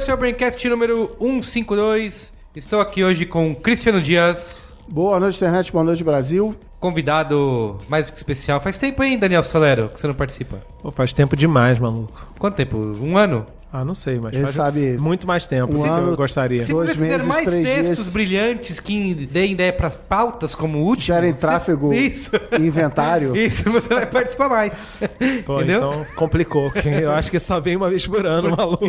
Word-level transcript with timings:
esse 0.00 0.10
é 0.10 0.14
o 0.14 0.16
Braincast 0.16 0.66
número 0.66 1.14
152. 1.20 2.32
Estou 2.56 2.80
aqui 2.80 3.04
hoje 3.04 3.26
com 3.26 3.54
Cristiano 3.54 4.00
Dias, 4.00 4.72
Boa 4.88 5.20
noite, 5.20 5.36
internet. 5.36 5.70
Boa 5.70 5.84
noite, 5.84 6.02
Brasil. 6.02 6.56
convidado 6.80 7.76
mais 7.86 8.06
do 8.06 8.12
que 8.12 8.16
especial. 8.16 8.62
Faz 8.62 8.78
tempo, 8.78 9.04
hein, 9.04 9.18
Daniel 9.18 9.44
Solero, 9.44 9.90
que 9.90 10.00
você 10.00 10.06
não 10.06 10.14
participa? 10.14 10.62
Pô, 10.82 10.90
faz 10.90 11.12
tempo 11.12 11.36
demais, 11.36 11.78
maluco. 11.78 12.32
Quanto 12.38 12.56
tempo? 12.56 12.78
Um 12.78 13.18
ano? 13.18 13.44
Ah, 13.72 13.84
não 13.84 13.94
sei, 13.94 14.18
mas 14.18 14.34
Ele 14.34 14.42
faz 14.42 14.54
sabe 14.56 14.98
muito 14.98 15.26
mais 15.26 15.46
tempo 15.46 15.72
um 15.78 15.84
ano- 15.84 16.10
eu 16.10 16.16
gostaria. 16.16 16.62
Se 16.64 16.72
Dois 16.72 16.90
você 16.90 16.98
meses, 16.98 17.26
mais 17.28 17.46
três 17.46 17.68
textos 17.68 17.96
dias. 17.98 18.12
brilhantes 18.12 18.80
que 18.80 19.14
deem 19.30 19.52
ideia 19.52 19.72
para 19.72 19.90
pautas 19.90 20.54
como 20.56 20.78
último... 20.78 21.06
Gerem 21.06 21.30
você- 21.32 21.38
tráfego 21.38 21.92
Isso. 21.94 22.30
e 22.58 22.66
inventário. 22.66 23.36
Isso, 23.36 23.70
você 23.70 23.94
vai 23.94 24.06
participar 24.06 24.48
mais. 24.48 24.72
Pô, 25.46 25.58
Entendeu? 25.58 25.76
então 25.78 26.06
complicou, 26.16 26.72
eu 27.00 27.12
acho 27.12 27.30
que 27.30 27.38
só 27.38 27.60
vem 27.60 27.76
uma 27.76 27.88
vez 27.88 28.04
por 28.06 28.26
ano, 28.26 28.50
maluco. 28.56 28.88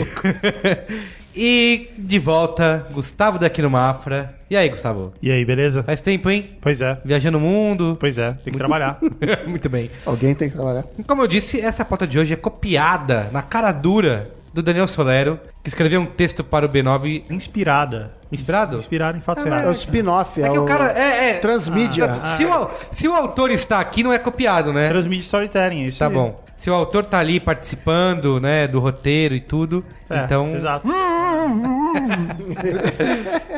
E 1.35 1.89
de 1.97 2.19
volta, 2.19 2.87
Gustavo 2.91 3.39
daqui 3.39 3.61
no 3.61 3.69
Mafra. 3.69 4.35
E 4.49 4.57
aí, 4.57 4.67
Gustavo? 4.67 5.13
E 5.21 5.31
aí, 5.31 5.45
beleza? 5.45 5.81
Faz 5.83 6.01
tempo, 6.01 6.29
hein? 6.29 6.49
Pois 6.59 6.81
é, 6.81 6.97
Viajando 7.05 7.37
o 7.37 7.41
mundo. 7.41 7.95
pois 7.99 8.17
é, 8.17 8.31
tem 8.43 8.51
que 8.51 8.57
trabalhar. 8.57 8.99
Muito 9.47 9.69
bem. 9.69 9.89
Alguém 10.05 10.35
tem 10.35 10.49
que 10.49 10.55
trabalhar. 10.55 10.83
Como 11.07 11.21
eu 11.21 11.27
disse, 11.27 11.61
essa 11.61 11.85
pauta 11.85 12.05
de 12.05 12.19
hoje 12.19 12.33
é 12.33 12.35
copiada 12.35 13.29
na 13.31 13.41
cara 13.41 13.71
dura 13.71 14.29
do 14.53 14.61
Daniel 14.61 14.87
Solero, 14.87 15.39
que 15.63 15.69
escreveu 15.69 16.01
um 16.01 16.05
texto 16.05 16.43
para 16.43 16.65
o 16.65 16.69
B9 16.69 17.23
Inspirada. 17.29 18.11
inspirado. 18.31 18.77
Inspirado 18.77 19.17
em 19.17 19.21
fatos 19.21 19.45
É, 19.45 19.47
É 19.47 19.51
o 19.51 19.55
reais. 19.55 19.77
spin-off. 19.77 20.41
É, 20.41 20.45
É 20.45 20.49
que 20.49 20.57
o 20.59 20.65
cara 20.65 20.91
é, 20.91 21.29
é 21.29 21.33
Transmídia. 21.35 22.05
Ah, 22.21 22.25
se, 22.37 22.45
o, 22.45 22.51
au- 22.53 22.79
se 22.91 23.07
o 23.07 23.13
autor 23.15 23.51
está 23.51 23.79
aqui, 23.79 24.03
não 24.03 24.11
é 24.11 24.19
copiado, 24.19 24.73
né? 24.73 24.89
Transmite 24.89 25.23
storytelling, 25.23 25.83
é 25.83 25.87
isso 25.87 25.99
Tá 25.99 26.07
aí. 26.07 26.13
bom. 26.13 26.43
Se 26.61 26.69
o 26.69 26.75
autor 26.75 27.05
tá 27.05 27.17
ali 27.17 27.39
participando, 27.39 28.39
né, 28.39 28.67
do 28.67 28.79
roteiro 28.79 29.33
e 29.33 29.39
tudo, 29.39 29.83
É, 30.07 30.25
então 30.25 30.55
Exato. 30.55 30.87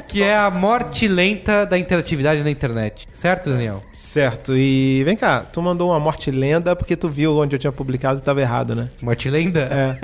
que 0.08 0.22
é 0.24 0.36
a 0.38 0.50
morte 0.50 1.06
lenta 1.08 1.66
da 1.66 1.78
interatividade 1.78 2.42
na 2.44 2.50
internet, 2.50 3.06
certo, 3.14 3.50
Daniel? 3.50 3.84
Certo, 3.92 4.56
e 4.56 5.04
vem 5.04 5.18
cá, 5.18 5.42
tu 5.42 5.62
mandou 5.62 5.90
uma 5.90 6.00
morte 6.00 6.32
lenda 6.32 6.76
porque 6.78 6.96
tu 6.96 7.10
viu 7.10 7.36
onde 7.38 7.56
eu 7.56 7.60
tinha 7.60 7.72
publicado 7.74 8.20
e 8.20 8.22
tava 8.22 8.40
errado, 8.40 8.74
né? 8.76 8.88
Morte 9.02 9.30
lenda? 9.30 9.68
É. 9.70 9.98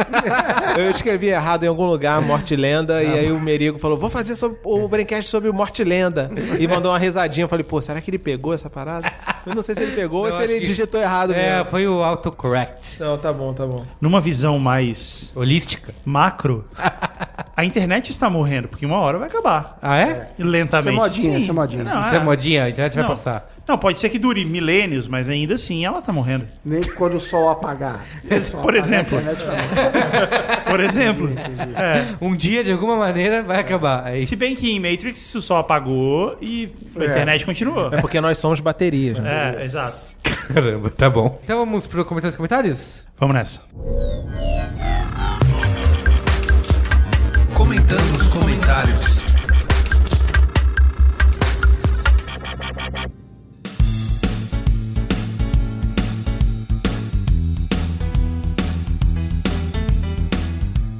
eu 0.81 0.92
escrevi 0.92 1.27
errado 1.27 1.64
em 1.64 1.67
algum 1.67 1.86
lugar, 1.86 2.22
morte 2.22 2.53
lenda, 2.55 3.02
e 3.02 3.08
aí 3.20 3.31
o 3.31 3.39
Merigo 3.39 3.80
falou, 3.80 3.97
vou 3.97 4.09
fazer 4.09 4.36
sobre, 4.36 4.58
o 4.64 4.88
Braincast 4.89 5.30
sobre 5.30 5.50
morte 5.52 5.83
lenda. 5.86 6.30
E 6.59 6.67
mandou 6.67 6.92
uma 6.92 6.97
risadinha, 7.00 7.45
eu 7.45 7.50
falei, 7.50 7.64
pô, 7.64 7.81
será 7.81 8.02
que 8.02 8.09
ele 8.09 8.20
pegou 8.20 8.53
essa 8.53 8.70
parada? 8.70 9.09
Eu 9.45 9.55
não 9.55 9.61
sei 9.61 9.73
se 9.75 9.83
ele 9.83 9.95
pegou 9.95 10.25
ou 10.25 10.31
se 10.38 10.44
ele 10.44 10.59
que- 10.59 10.66
digitou 10.66 11.00
errado 11.00 11.33
É, 11.33 11.55
mesmo. 11.58 11.66
foi 11.72 11.88
o 11.88 12.03
autocorrect. 12.03 12.89
Não, 13.00 13.18
tá 13.18 13.32
bom, 13.34 13.54
tá 13.54 13.66
bom. 13.66 13.86
Numa 14.00 14.22
visão 14.22 14.58
mais 14.59 15.32
Holística. 15.36 15.94
macro, 16.06 16.66
a 17.56 17.66
internet 17.66 18.09
está 18.09 18.30
morrendo, 18.30 18.68
porque 18.68 18.86
uma 18.86 18.98
hora 19.00 19.18
vai 19.18 19.28
acabar. 19.28 19.78
Ah, 19.82 19.98
é? 19.98 20.30
Lentamente. 20.38 20.90
Isso 20.90 20.90
é 20.90 21.02
modinha, 21.02 21.32
Sim. 21.34 21.38
isso 21.38 21.50
é 21.50 21.54
modinha. 21.54 21.84
Não, 21.84 22.00
Isso 22.06 22.16
é 22.16 22.20
modinha, 22.20 22.64
a 22.66 22.70
internet 22.70 22.94
vai 22.94 23.04
Não. 23.04 23.10
passar. 23.10 23.48
Não, 23.69 23.77
pode 23.77 23.99
ser 23.99 24.09
que 24.09 24.17
dure 24.17 24.43
milênios, 24.43 25.07
mas 25.07 25.30
ainda 25.30 25.53
assim 25.53 25.85
ela 25.85 26.02
tá 26.02 26.11
morrendo. 26.11 26.43
Nem 26.65 26.81
quando 26.81 27.17
o 27.17 27.19
sol 27.19 27.49
apagar. 27.49 28.03
O 28.25 28.27
sol 28.41 28.61
Por 28.61 28.75
apagar, 28.75 28.83
exemplo. 28.83 29.17
a 29.17 29.21
internet 29.21 29.45
vai- 29.45 30.63
Por 30.63 30.80
exemplo. 30.80 31.30
É. 31.77 32.15
Um 32.19 32.35
dia, 32.35 32.63
de 32.63 32.71
alguma 32.71 32.95
maneira, 32.95 33.43
vai 33.43 33.59
acabar. 33.59 34.11
É 34.11 34.17
isso. 34.17 34.30
Se 34.30 34.35
bem 34.35 34.55
que 34.55 34.71
em 34.71 34.80
Matrix 34.80 35.35
o 35.35 35.41
sol 35.41 35.57
apagou 35.57 36.35
e 36.41 36.71
a 36.99 37.03
É. 37.03 37.05
internet 37.05 37.45
continuou. 37.45 37.93
É 37.93 38.02
porque 38.02 38.19
nós 38.19 38.39
somos 38.39 38.59
baterias, 38.59 39.19
né? 39.19 39.55
É, 39.59 39.63
exato. 39.63 39.97
Caramba, 40.51 40.89
tá 40.89 41.07
bom. 41.07 41.39
Então 41.43 41.59
vamos 41.59 41.86
pro 41.86 42.03
comentário 42.03 42.31
dos 42.31 42.37
comentários? 42.37 43.03
Vamos 43.19 43.36
nessa. 43.36 43.59
Comentando 47.53 48.17
os 48.17 48.27
comentários. 48.30 48.48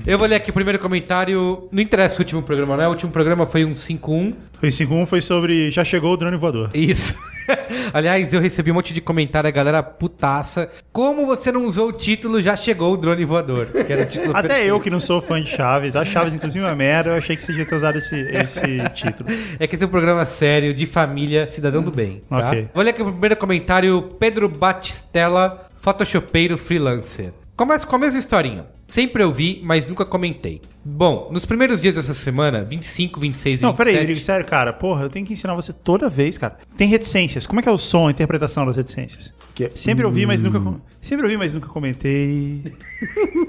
Eu 0.10 0.18
vou 0.18 0.28
ler 0.28 0.38
aqui 0.38 0.50
o 0.50 0.54
primeiro 0.54 0.80
comentário. 0.80 1.70
Não 1.72 1.84
interessa 1.84 2.18
o 2.18 2.22
último 2.22 2.42
programa, 2.42 2.76
né? 2.76 2.88
O 2.88 2.90
último 2.90 3.12
programa 3.12 3.46
foi 3.46 3.64
um 3.64 3.70
5-1. 3.70 4.34
Foi 4.60 4.70
5-1, 4.70 5.06
foi 5.06 5.22
sobre 5.22 5.70
Já 5.70 5.84
chegou 5.84 6.14
o 6.14 6.18
drone 6.18 6.36
voador. 6.36 6.72
Isso. 6.74 7.16
Aliás, 7.94 8.34
eu 8.34 8.42
recebi 8.42 8.72
um 8.72 8.74
monte 8.74 8.92
de 8.92 9.02
comentário, 9.02 9.48
a 9.48 9.52
galera 9.52 9.84
putaça. 9.84 10.68
Como 10.92 11.28
você 11.28 11.52
não 11.52 11.64
usou 11.64 11.90
o 11.90 11.92
título 11.92 12.42
Já 12.42 12.56
Chegou 12.56 12.94
o 12.94 12.98
Drone 12.98 13.24
Voador? 13.24 13.68
O 13.72 14.36
Até 14.36 14.66
eu 14.66 14.80
que 14.80 14.90
não 14.90 15.00
sou 15.00 15.22
fã 15.22 15.40
de 15.42 15.48
Chaves, 15.48 15.96
a 15.96 16.04
Chaves 16.04 16.34
inclusive 16.34 16.64
é 16.64 16.68
uma 16.68 16.76
merda, 16.76 17.12
eu 17.12 17.16
achei 17.16 17.36
que 17.36 17.44
você 17.44 17.52
devia 17.52 17.68
ter 17.68 17.76
usado 17.76 17.98
esse, 18.00 18.16
esse 18.16 18.90
título. 18.96 19.30
É 19.60 19.68
que 19.68 19.76
esse 19.76 19.84
é 19.84 19.88
um 19.88 19.92
programa 19.92 20.26
sério, 20.26 20.74
de 20.74 20.86
família, 20.88 21.48
cidadão 21.50 21.84
do 21.84 21.92
bem. 21.92 22.24
Tá? 22.28 22.50
Ok. 22.50 22.70
Vou 22.74 22.84
ler 22.84 22.90
aqui 22.92 23.02
o 23.02 23.12
primeiro 23.12 23.36
comentário. 23.36 24.02
Pedro 24.20 24.50
Batistella, 24.50 25.70
photoshopeiro 25.80 26.58
freelancer. 26.58 27.32
Começa 27.56 27.86
com 27.86 27.96
a 27.96 28.00
mesma 28.00 28.20
historinha. 28.20 28.79
Sempre 28.90 29.24
ouvi, 29.24 29.62
mas 29.64 29.88
nunca 29.88 30.04
comentei. 30.04 30.62
Bom, 30.84 31.30
nos 31.32 31.46
primeiros 31.46 31.80
dias 31.80 31.94
dessa 31.96 32.14
semana, 32.14 32.64
25, 32.64 33.20
26 33.20 33.60
e 33.60 33.64
Não, 33.64 33.70
27... 33.70 33.78
peraí, 33.86 34.00
Rodrigo, 34.02 34.20
sério, 34.20 34.46
cara, 34.46 34.74
porra, 34.74 35.04
eu 35.04 35.10
tenho 35.10 35.26
que 35.26 35.34
ensinar 35.34 35.54
você 35.54 35.72
toda 35.72 36.10
vez, 36.10 36.38
cara. 36.38 36.58
Tem 36.76 36.88
reticências. 36.88 37.46
Como 37.46 37.60
é 37.60 37.64
que 37.64 37.70
é 37.70 37.72
o 37.72 37.78
som, 37.78 38.08
a 38.08 38.12
interpretação 38.12 38.66
das 38.66 38.78
reticências? 38.78 39.32
Que- 39.54 39.72
Sempre 39.76 40.06
ouvi, 40.06 40.26
mas 40.26 40.42
nunca 40.42 40.60
com- 40.60 40.80
sempre 41.02 41.26
ouvi, 41.26 41.38
mas 41.38 41.54
nunca 41.54 41.68
comentei. 41.68 42.64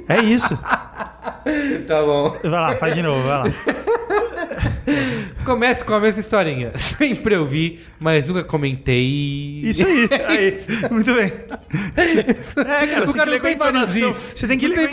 É 0.08 0.20
isso. 0.20 0.56
Tá 1.86 2.02
bom. 2.02 2.36
Vai 2.42 2.50
lá, 2.50 2.76
faz 2.76 2.94
de 2.94 3.02
novo, 3.02 3.22
vai 3.26 3.38
lá. 3.38 3.44
Começa 5.44 5.84
com 5.84 5.94
a 5.94 6.00
mesma 6.00 6.20
historinha. 6.20 6.72
Sempre 6.76 7.36
ouvi, 7.36 7.80
mas 7.98 8.26
nunca 8.26 8.44
comentei. 8.44 9.60
Isso 9.64 9.84
aí, 9.86 10.08
aí. 10.26 10.58
Muito 10.90 11.12
bem. 11.14 11.32
É, 11.96 12.86
cara, 12.86 13.04
O 13.04 13.06
você 13.06 13.12
cara 13.12 13.12
tem 13.12 13.12
que 13.12 13.16
não 13.18 13.24
ler 13.26 13.40
com 13.40 13.46
a 13.46 13.50
tem 13.50 13.56
vários 13.58 13.96
entonação. 13.96 14.10
is. 14.10 14.34
Você 14.36 14.46
tem 14.46 14.58
que 14.58 14.68
Não 14.68 14.74
ler 14.76 14.82
tem 14.82 14.90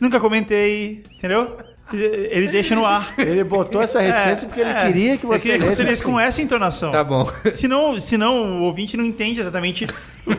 Nunca 0.00 0.18
comentei, 0.20 1.02
entendeu? 1.16 1.56
Ele 1.92 2.48
deixa 2.48 2.74
no 2.74 2.84
ar. 2.86 3.12
Ele 3.18 3.44
botou 3.44 3.80
essa 3.82 4.00
reticência 4.00 4.48
porque 4.48 4.60
ele 4.62 4.70
É, 4.70 4.86
queria 4.86 5.16
que 5.18 5.24
eu 5.24 5.28
você 5.28 5.50
queria 5.50 5.58
que 5.58 5.64
você 5.64 5.82
lesse 5.82 5.90
lesse 5.90 6.02
com 6.02 6.16
assim. 6.16 6.26
essa 6.28 6.42
entonação. 6.42 6.90
Tá 6.90 7.04
bom. 7.04 7.30
Senão, 7.52 8.00
senão 8.00 8.60
o 8.60 8.62
ouvinte 8.62 8.96
não 8.96 9.04
entende 9.04 9.40
exatamente 9.40 9.86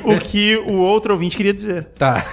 o 0.03 0.17
que 0.17 0.57
o 0.57 0.77
outro 0.79 1.13
ouvinte 1.13 1.37
queria 1.37 1.53
dizer. 1.53 1.85
Tá. 1.97 2.25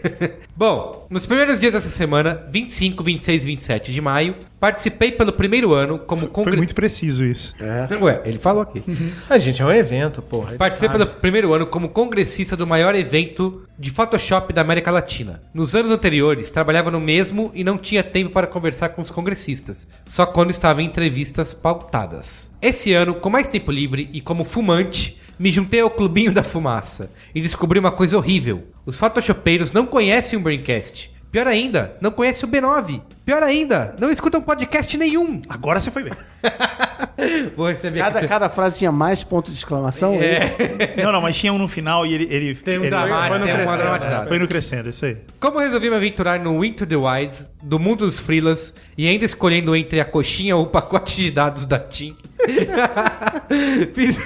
Bom, 0.54 1.06
nos 1.08 1.24
primeiros 1.24 1.60
dias 1.60 1.72
dessa 1.72 1.88
semana, 1.88 2.46
25, 2.50 3.02
26 3.02 3.42
e 3.42 3.46
27 3.46 3.92
de 3.92 4.00
maio, 4.00 4.34
participei 4.60 5.12
pelo 5.12 5.32
primeiro 5.32 5.72
ano 5.72 5.98
como 5.98 6.22
Foi 6.22 6.30
congre... 6.30 6.56
muito 6.56 6.74
preciso 6.74 7.24
isso. 7.24 7.54
Ué, 8.00 8.22
ele 8.24 8.38
falou 8.38 8.62
aqui. 8.62 8.82
A 9.28 9.38
gente 9.38 9.62
é 9.62 9.64
um 9.64 9.72
evento, 9.72 10.20
porra. 10.22 10.56
Participei 10.56 10.88
sabe. 10.88 11.04
pelo 11.04 11.20
primeiro 11.20 11.52
ano 11.52 11.66
como 11.66 11.88
congressista 11.88 12.56
do 12.56 12.66
maior 12.66 12.94
evento 12.94 13.62
de 13.78 13.90
Photoshop 13.90 14.52
da 14.52 14.60
América 14.60 14.90
Latina. 14.90 15.40
Nos 15.54 15.74
anos 15.74 15.90
anteriores, 15.90 16.50
trabalhava 16.50 16.90
no 16.90 17.00
mesmo 17.00 17.50
e 17.54 17.62
não 17.62 17.78
tinha 17.78 18.02
tempo 18.02 18.30
para 18.30 18.46
conversar 18.46 18.90
com 18.90 19.00
os 19.00 19.10
congressistas, 19.10 19.86
só 20.06 20.26
quando 20.26 20.50
estava 20.50 20.82
em 20.82 20.86
entrevistas 20.86 21.54
pautadas. 21.54 22.50
Esse 22.60 22.92
ano, 22.92 23.14
com 23.14 23.30
mais 23.30 23.48
tempo 23.48 23.70
livre 23.70 24.10
e 24.12 24.20
como 24.20 24.44
fumante, 24.44 25.18
me 25.38 25.52
juntei 25.52 25.80
ao 25.80 25.90
clubinho 25.90 26.32
da 26.32 26.42
fumaça 26.42 27.12
e 27.32 27.40
descobri 27.40 27.78
uma 27.78 27.92
coisa 27.92 28.16
horrível. 28.16 28.64
Os 28.84 28.98
photoshopeiros 28.98 29.70
não 29.70 29.86
conhecem 29.86 30.36
o 30.36 30.42
Braincast. 30.42 31.12
Pior 31.30 31.46
ainda, 31.46 31.96
não 32.00 32.10
conhecem 32.10 32.48
o 32.48 32.52
B9. 32.52 33.02
Pior 33.24 33.42
ainda, 33.42 33.94
não 34.00 34.10
escutam 34.10 34.40
podcast 34.40 34.96
nenhum. 34.96 35.42
Agora 35.48 35.80
você 35.80 35.90
foi 35.90 36.04
bem. 36.04 36.12
Vou 37.56 37.68
receber 37.68 37.98
Cada, 37.98 38.18
aqui. 38.18 38.28
cada 38.28 38.48
frase 38.48 38.78
tinha 38.78 38.90
mais 38.92 39.22
ponto 39.24 39.50
de 39.50 39.56
exclamação? 39.56 40.14
É. 40.14 40.44
isso? 40.44 40.56
Não, 41.02 41.12
não, 41.12 41.20
mas 41.20 41.36
tinha 41.36 41.52
um 41.52 41.58
no 41.58 41.68
final 41.68 42.04
e 42.04 42.12
ele. 42.14 42.26
ele 42.30 42.54
Tem 42.54 42.78
um 42.78 42.82
ele, 42.82 42.90
dramático, 42.90 43.28
foi 43.28 43.38
no 43.38 43.44
crescendo. 43.46 43.76
dramatizada. 43.76 44.24
é, 44.24 44.28
foi 44.28 44.38
no 44.38 44.48
crescendo, 44.48 44.88
isso 44.90 45.04
aí. 45.04 45.16
Como 45.40 45.58
resolvi 45.58 45.88
me 45.90 45.96
aventurar 45.96 46.38
no 46.40 46.64
Into 46.64 46.84
the 46.86 46.96
Wild, 46.96 47.34
do 47.62 47.78
mundo 47.78 48.04
dos 48.04 48.18
freelas, 48.18 48.74
e 48.96 49.06
ainda 49.06 49.24
escolhendo 49.24 49.74
entre 49.76 50.00
a 50.00 50.04
coxinha 50.04 50.56
ou 50.56 50.64
o 50.64 50.66
pacote 50.66 51.16
de 51.16 51.30
dados 51.30 51.64
da 51.66 51.78
TIM, 51.78 52.16
fiz, 53.94 54.16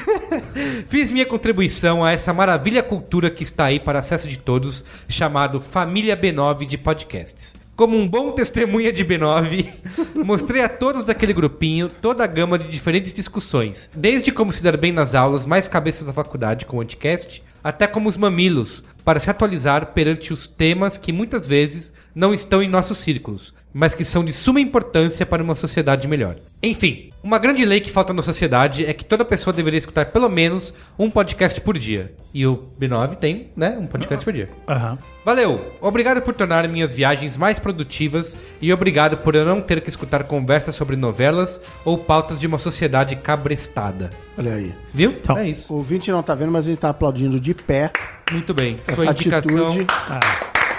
fiz 0.89 1.11
minha 1.11 1.27
contribuição 1.27 2.05
a 2.05 2.13
essa 2.13 2.33
maravilha 2.33 2.83
cultura 2.83 3.31
que 3.31 3.43
está 3.43 3.67
aí 3.67 3.79
para 3.81 3.99
acesso 3.99 4.29
de 4.29 4.37
todos, 4.37 4.85
chamado 5.09 5.61
Família 5.61 6.17
B9 6.17 6.67
de 6.67 6.79
Podcasts. 6.79 7.55
Como 7.83 7.99
um 7.99 8.07
bom 8.07 8.31
testemunha 8.31 8.93
de 8.93 9.05
B9, 9.05 9.67
mostrei 10.25 10.63
a 10.63 10.69
todos 10.69 11.03
daquele 11.03 11.33
grupinho 11.33 11.89
toda 11.89 12.23
a 12.23 12.29
gama 12.29 12.57
de 12.57 12.69
diferentes 12.69 13.13
discussões, 13.13 13.91
desde 13.93 14.31
como 14.31 14.53
se 14.53 14.63
dar 14.63 14.77
bem 14.77 14.93
nas 14.93 15.17
aulas, 15.17 15.45
mais 15.45 15.67
cabeças 15.67 16.07
da 16.07 16.13
faculdade 16.13 16.65
com 16.65 16.77
o 16.77 16.81
Anticast, 16.81 17.43
até 17.63 17.89
como 17.89 18.09
os 18.09 18.17
mamilos, 18.17 18.85
para 19.05 19.19
se 19.19 19.29
atualizar 19.29 19.87
perante 19.87 20.33
os 20.33 20.47
temas 20.47 20.97
que 20.97 21.13
muitas 21.13 21.45
vezes 21.45 21.93
não 22.15 22.33
estão 22.33 22.63
em 22.63 22.69
nossos 22.69 22.99
círculos, 22.99 23.53
mas 23.73 23.95
que 23.95 24.05
são 24.05 24.25
de 24.25 24.33
suma 24.33 24.61
importância 24.61 25.25
para 25.25 25.43
uma 25.43 25.55
sociedade 25.55 26.07
melhor. 26.07 26.37
Enfim, 26.63 27.11
uma 27.23 27.39
grande 27.39 27.65
lei 27.65 27.81
que 27.81 27.91
falta 27.91 28.13
na 28.13 28.23
sociedade 28.23 28.85
é 28.87 28.93
que 28.93 29.05
toda 29.05 29.25
pessoa 29.25 29.53
deveria 29.53 29.79
escutar 29.79 30.07
pelo 30.07 30.29
menos 30.29 30.73
um 30.99 31.11
podcast 31.11 31.61
por 31.61 31.77
dia. 31.77 32.13
E 32.33 32.47
o 32.47 32.69
B9 32.81 33.17
tem, 33.17 33.49
né, 33.57 33.77
um 33.79 33.87
podcast 33.87 34.25
por 34.25 34.33
dia. 34.33 34.49
Aham. 34.69 34.97
Valeu! 35.25 35.73
Obrigado 35.81 36.23
por 36.23 36.35
tornar 36.35 36.69
minhas 36.69 36.95
viagens 36.95 37.37
mais 37.37 37.59
produtivas 37.59 38.37
e 38.61 38.73
obrigado 38.73 39.17
por 39.17 39.35
eu 39.35 39.45
não 39.45 39.61
ter 39.61 39.81
que 39.81 39.89
escutar 39.89 40.25
conversas 40.25 40.75
sobre 40.75 40.95
novelas 40.95 41.61
ou 41.85 41.99
pautas 41.99 42.39
de 42.39 42.47
uma 42.47 42.59
sociedade 42.59 43.17
cabrestada. 43.17 44.11
Olha 44.39 44.55
aí. 44.55 44.73
Viu? 44.95 45.11
Então. 45.11 45.37
é 45.39 45.49
isso. 45.49 45.73
O 45.73 45.77
ouvinte 45.79 46.11
não 46.13 46.23
tá 46.23 46.35
vendo, 46.35 46.53
mas 46.53 46.65
gente 46.65 46.79
tá 46.79 46.91
aplaudindo 46.91 47.41
de 47.41 47.55
pé 47.55 47.91
Muito 48.31 48.55
bem. 48.55 48.79
essa 48.87 49.03
Sua 49.03 49.13
indicação. 49.13 49.67
atitude. 49.69 49.87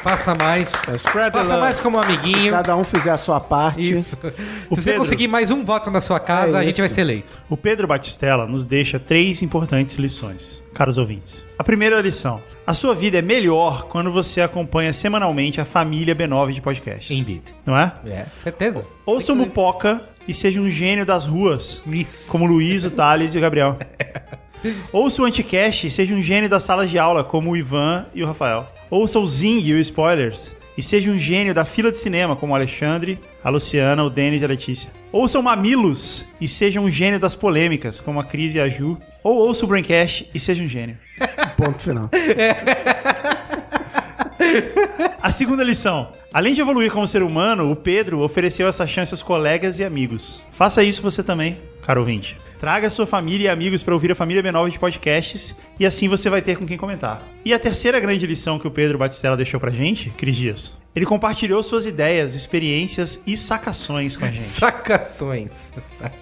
Faça 0.03 0.33
mais. 0.35 0.69
Spread 0.95 1.31
the 1.31 1.39
Faça 1.39 1.57
mais 1.59 1.79
como 1.79 1.97
amiguinho. 1.97 2.51
Cada 2.51 2.75
um 2.75 2.83
fizer 2.83 3.11
a 3.11 3.17
sua 3.17 3.39
parte. 3.39 3.93
Isso. 3.97 4.17
Se 4.19 4.31
você 4.69 4.81
Pedro- 4.91 4.99
conseguir 4.99 5.27
mais 5.29 5.49
um 5.49 5.63
voto 5.63 5.89
na 5.89 6.01
sua 6.01 6.19
casa, 6.19 6.57
É 6.57 6.61
a 6.61 6.63
gente 6.65 6.79
vai 6.81 6.89
ser 6.89 7.01
eleito. 7.01 7.37
O 7.49 7.55
Pedro 7.55 7.87
Batistella 7.87 8.45
nos 8.45 8.65
deixa 8.65 8.99
três 8.99 9.41
importantes 9.41 9.95
lições, 9.95 10.61
caros 10.73 10.97
ouvintes. 10.97 11.43
A 11.57 11.63
primeira 11.63 11.99
lição: 12.01 12.41
a 12.67 12.73
sua 12.73 12.93
vida 12.93 13.17
é 13.19 13.21
melhor 13.21 13.83
quando 13.87 14.11
você 14.11 14.41
acompanha 14.41 14.91
semanalmente 14.91 15.61
a 15.61 15.65
família 15.65 16.13
B9 16.15 16.51
de 16.51 16.61
podcasts. 16.61 17.17
Indeed. 17.17 17.43
Não 17.65 17.77
é? 17.77 17.93
É, 18.05 18.25
certeza. 18.35 18.83
Ouça 19.05 19.31
o 19.31 19.35
Mupoca 19.35 20.01
e 20.27 20.33
seja 20.33 20.59
um 20.59 20.69
gênio 20.69 21.05
das 21.05 21.25
ruas, 21.25 21.81
Isso. 21.87 22.29
como 22.29 22.43
o 22.43 22.47
Luiz, 22.47 22.83
o 22.83 22.91
Thales 22.91 23.33
e 23.35 23.37
o 23.37 23.41
Gabriel. 23.41 23.77
Ouça 24.93 25.21
o 25.21 25.25
Anticast 25.25 25.87
e 25.87 25.91
seja 25.91 26.13
um 26.13 26.21
gênio 26.21 26.49
das 26.49 26.63
salas 26.63 26.89
de 26.89 26.97
aula, 26.97 27.23
como 27.23 27.51
o 27.51 27.57
Ivan 27.57 28.05
e 28.13 28.23
o 28.23 28.27
Rafael. 28.27 28.65
Ouça 28.93 29.17
o 29.17 29.25
Zing 29.25 29.59
e 29.59 29.73
o 29.73 29.79
Spoilers 29.79 30.53
e 30.77 30.83
seja 30.83 31.09
um 31.09 31.17
gênio 31.17 31.51
da 31.51 31.65
fila 31.65 31.91
de 31.91 31.97
cinema, 31.97 32.35
como 32.35 32.53
o 32.53 32.55
Alexandre, 32.55 33.19
a 33.43 33.49
Luciana, 33.49 34.03
o 34.03 34.09
Denis 34.09 34.39
e 34.39 34.45
a 34.45 34.47
Letícia. 34.47 34.91
Ouça 35.11 35.39
o 35.39 35.41
Mamilos 35.41 36.23
e 36.39 36.47
seja 36.47 36.79
um 36.79 36.91
gênio 36.91 37.19
das 37.19 37.33
polêmicas, 37.33 37.99
como 37.99 38.19
a 38.19 38.23
Cris 38.23 38.53
e 38.53 38.59
a 38.59 38.69
Ju. 38.69 38.99
Ou 39.23 39.47
ouça 39.47 39.65
o 39.65 39.67
Braincast 39.67 40.29
e 40.31 40.39
seja 40.39 40.63
um 40.63 40.67
gênio. 40.67 40.95
Ponto 41.57 41.81
final. 41.81 42.11
A 45.19 45.31
segunda 45.31 45.63
lição. 45.63 46.09
Além 46.31 46.53
de 46.53 46.61
evoluir 46.61 46.91
como 46.91 47.07
ser 47.07 47.23
humano, 47.23 47.71
o 47.71 47.75
Pedro 47.75 48.19
ofereceu 48.19 48.67
essa 48.67 48.85
chance 48.85 49.11
aos 49.11 49.23
colegas 49.23 49.79
e 49.79 49.83
amigos. 49.83 50.39
Faça 50.51 50.83
isso 50.83 51.01
você 51.01 51.23
também, 51.23 51.57
caro 51.83 52.01
ouvinte. 52.01 52.37
Traga 52.59 52.89
sua 52.89 53.05
família 53.05 53.47
e 53.47 53.49
amigos 53.49 53.83
para 53.83 53.93
ouvir 53.93 54.11
a 54.11 54.15
família 54.15 54.41
B9 54.41 54.69
de 54.69 54.79
podcasts 54.79 55.53
e 55.77 55.85
assim 55.85 56.07
você 56.07 56.29
vai 56.29 56.41
ter 56.41 56.57
com 56.57 56.65
quem 56.65 56.77
comentar. 56.77 57.21
E 57.43 57.53
a 57.53 57.59
terceira 57.59 57.99
grande 57.99 58.25
lição 58.25 58.57
que 58.57 58.65
o 58.65 58.71
Pedro 58.71 58.97
Batistella 58.97 59.35
deixou 59.35 59.59
pra 59.59 59.69
gente, 59.69 60.09
Cris 60.11 60.37
Dias. 60.37 60.71
Ele 60.95 61.05
compartilhou 61.05 61.61
suas 61.61 61.85
ideias, 61.85 62.35
experiências 62.35 63.21
e 63.27 63.35
sacações 63.35 64.15
com 64.15 64.23
a 64.23 64.31
gente. 64.31 64.45
Sacações. 64.47 65.73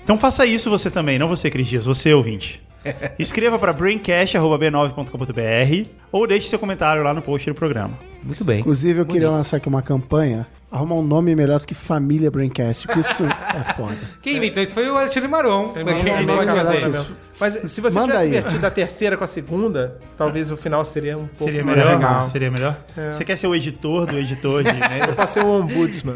Então 0.03 0.17
faça 0.17 0.43
isso 0.45 0.67
você 0.69 0.89
também, 0.89 1.19
não 1.19 1.27
você, 1.27 1.51
Cris 1.51 1.67
Dias, 1.67 1.85
você 1.85 2.11
ouvinte. 2.13 2.59
Escreva 3.19 3.59
para 3.59 3.71
braincast.b9.com.br 3.71 5.89
ou 6.11 6.25
deixe 6.25 6.47
seu 6.47 6.57
comentário 6.57 7.03
lá 7.03 7.13
no 7.13 7.21
post 7.21 7.47
do 7.49 7.55
programa. 7.55 8.10
Muito 8.23 8.43
bem. 8.43 8.59
Inclusive, 8.59 8.99
eu 9.01 9.05
queria 9.05 9.29
lançar 9.29 9.57
aqui 9.57 9.67
uma 9.67 9.81
campanha. 9.81 10.47
Arrumar 10.71 10.95
um 10.95 11.03
nome 11.03 11.35
melhor 11.35 11.59
do 11.59 11.67
que 11.67 11.73
Família 11.75 12.31
Braincast, 12.31 12.87
porque 12.87 13.01
isso 13.01 13.23
é 13.27 13.73
foda. 13.73 13.97
Quem 14.21 14.37
inventou 14.37 14.63
isso 14.63 14.73
foi 14.73 14.89
o 14.89 14.95
Alexandre 14.97 15.27
Maron. 15.27 15.67
Quem 15.73 15.81
inventou 15.81 16.45
Maron. 16.45 16.89
isso. 16.91 17.13
Mas 17.37 17.59
se 17.65 17.81
você 17.81 17.95
Manda 17.99 18.13
tivesse 18.13 18.23
aí. 18.23 18.29
invertido 18.37 18.67
a 18.67 18.71
terceira 18.71 19.17
com 19.17 19.23
a 19.25 19.27
segunda, 19.27 19.97
talvez 20.15 20.49
o 20.49 20.55
final 20.55 20.85
seria 20.85 21.15
um 21.17 21.25
pouco 21.25 21.43
Seria 21.43 21.65
melhor? 21.65 21.95
legal. 21.95 22.29
Seria 22.29 22.51
melhor? 22.51 22.77
Você 23.11 23.25
quer 23.25 23.35
ser 23.35 23.47
o 23.47 23.55
editor 23.55 24.05
do 24.05 24.15
editor 24.15 24.63
de 24.63 24.69
e-mail? 24.69 25.27
Ser 25.27 25.43
o 25.43 25.59
ombudsman. 25.59 26.13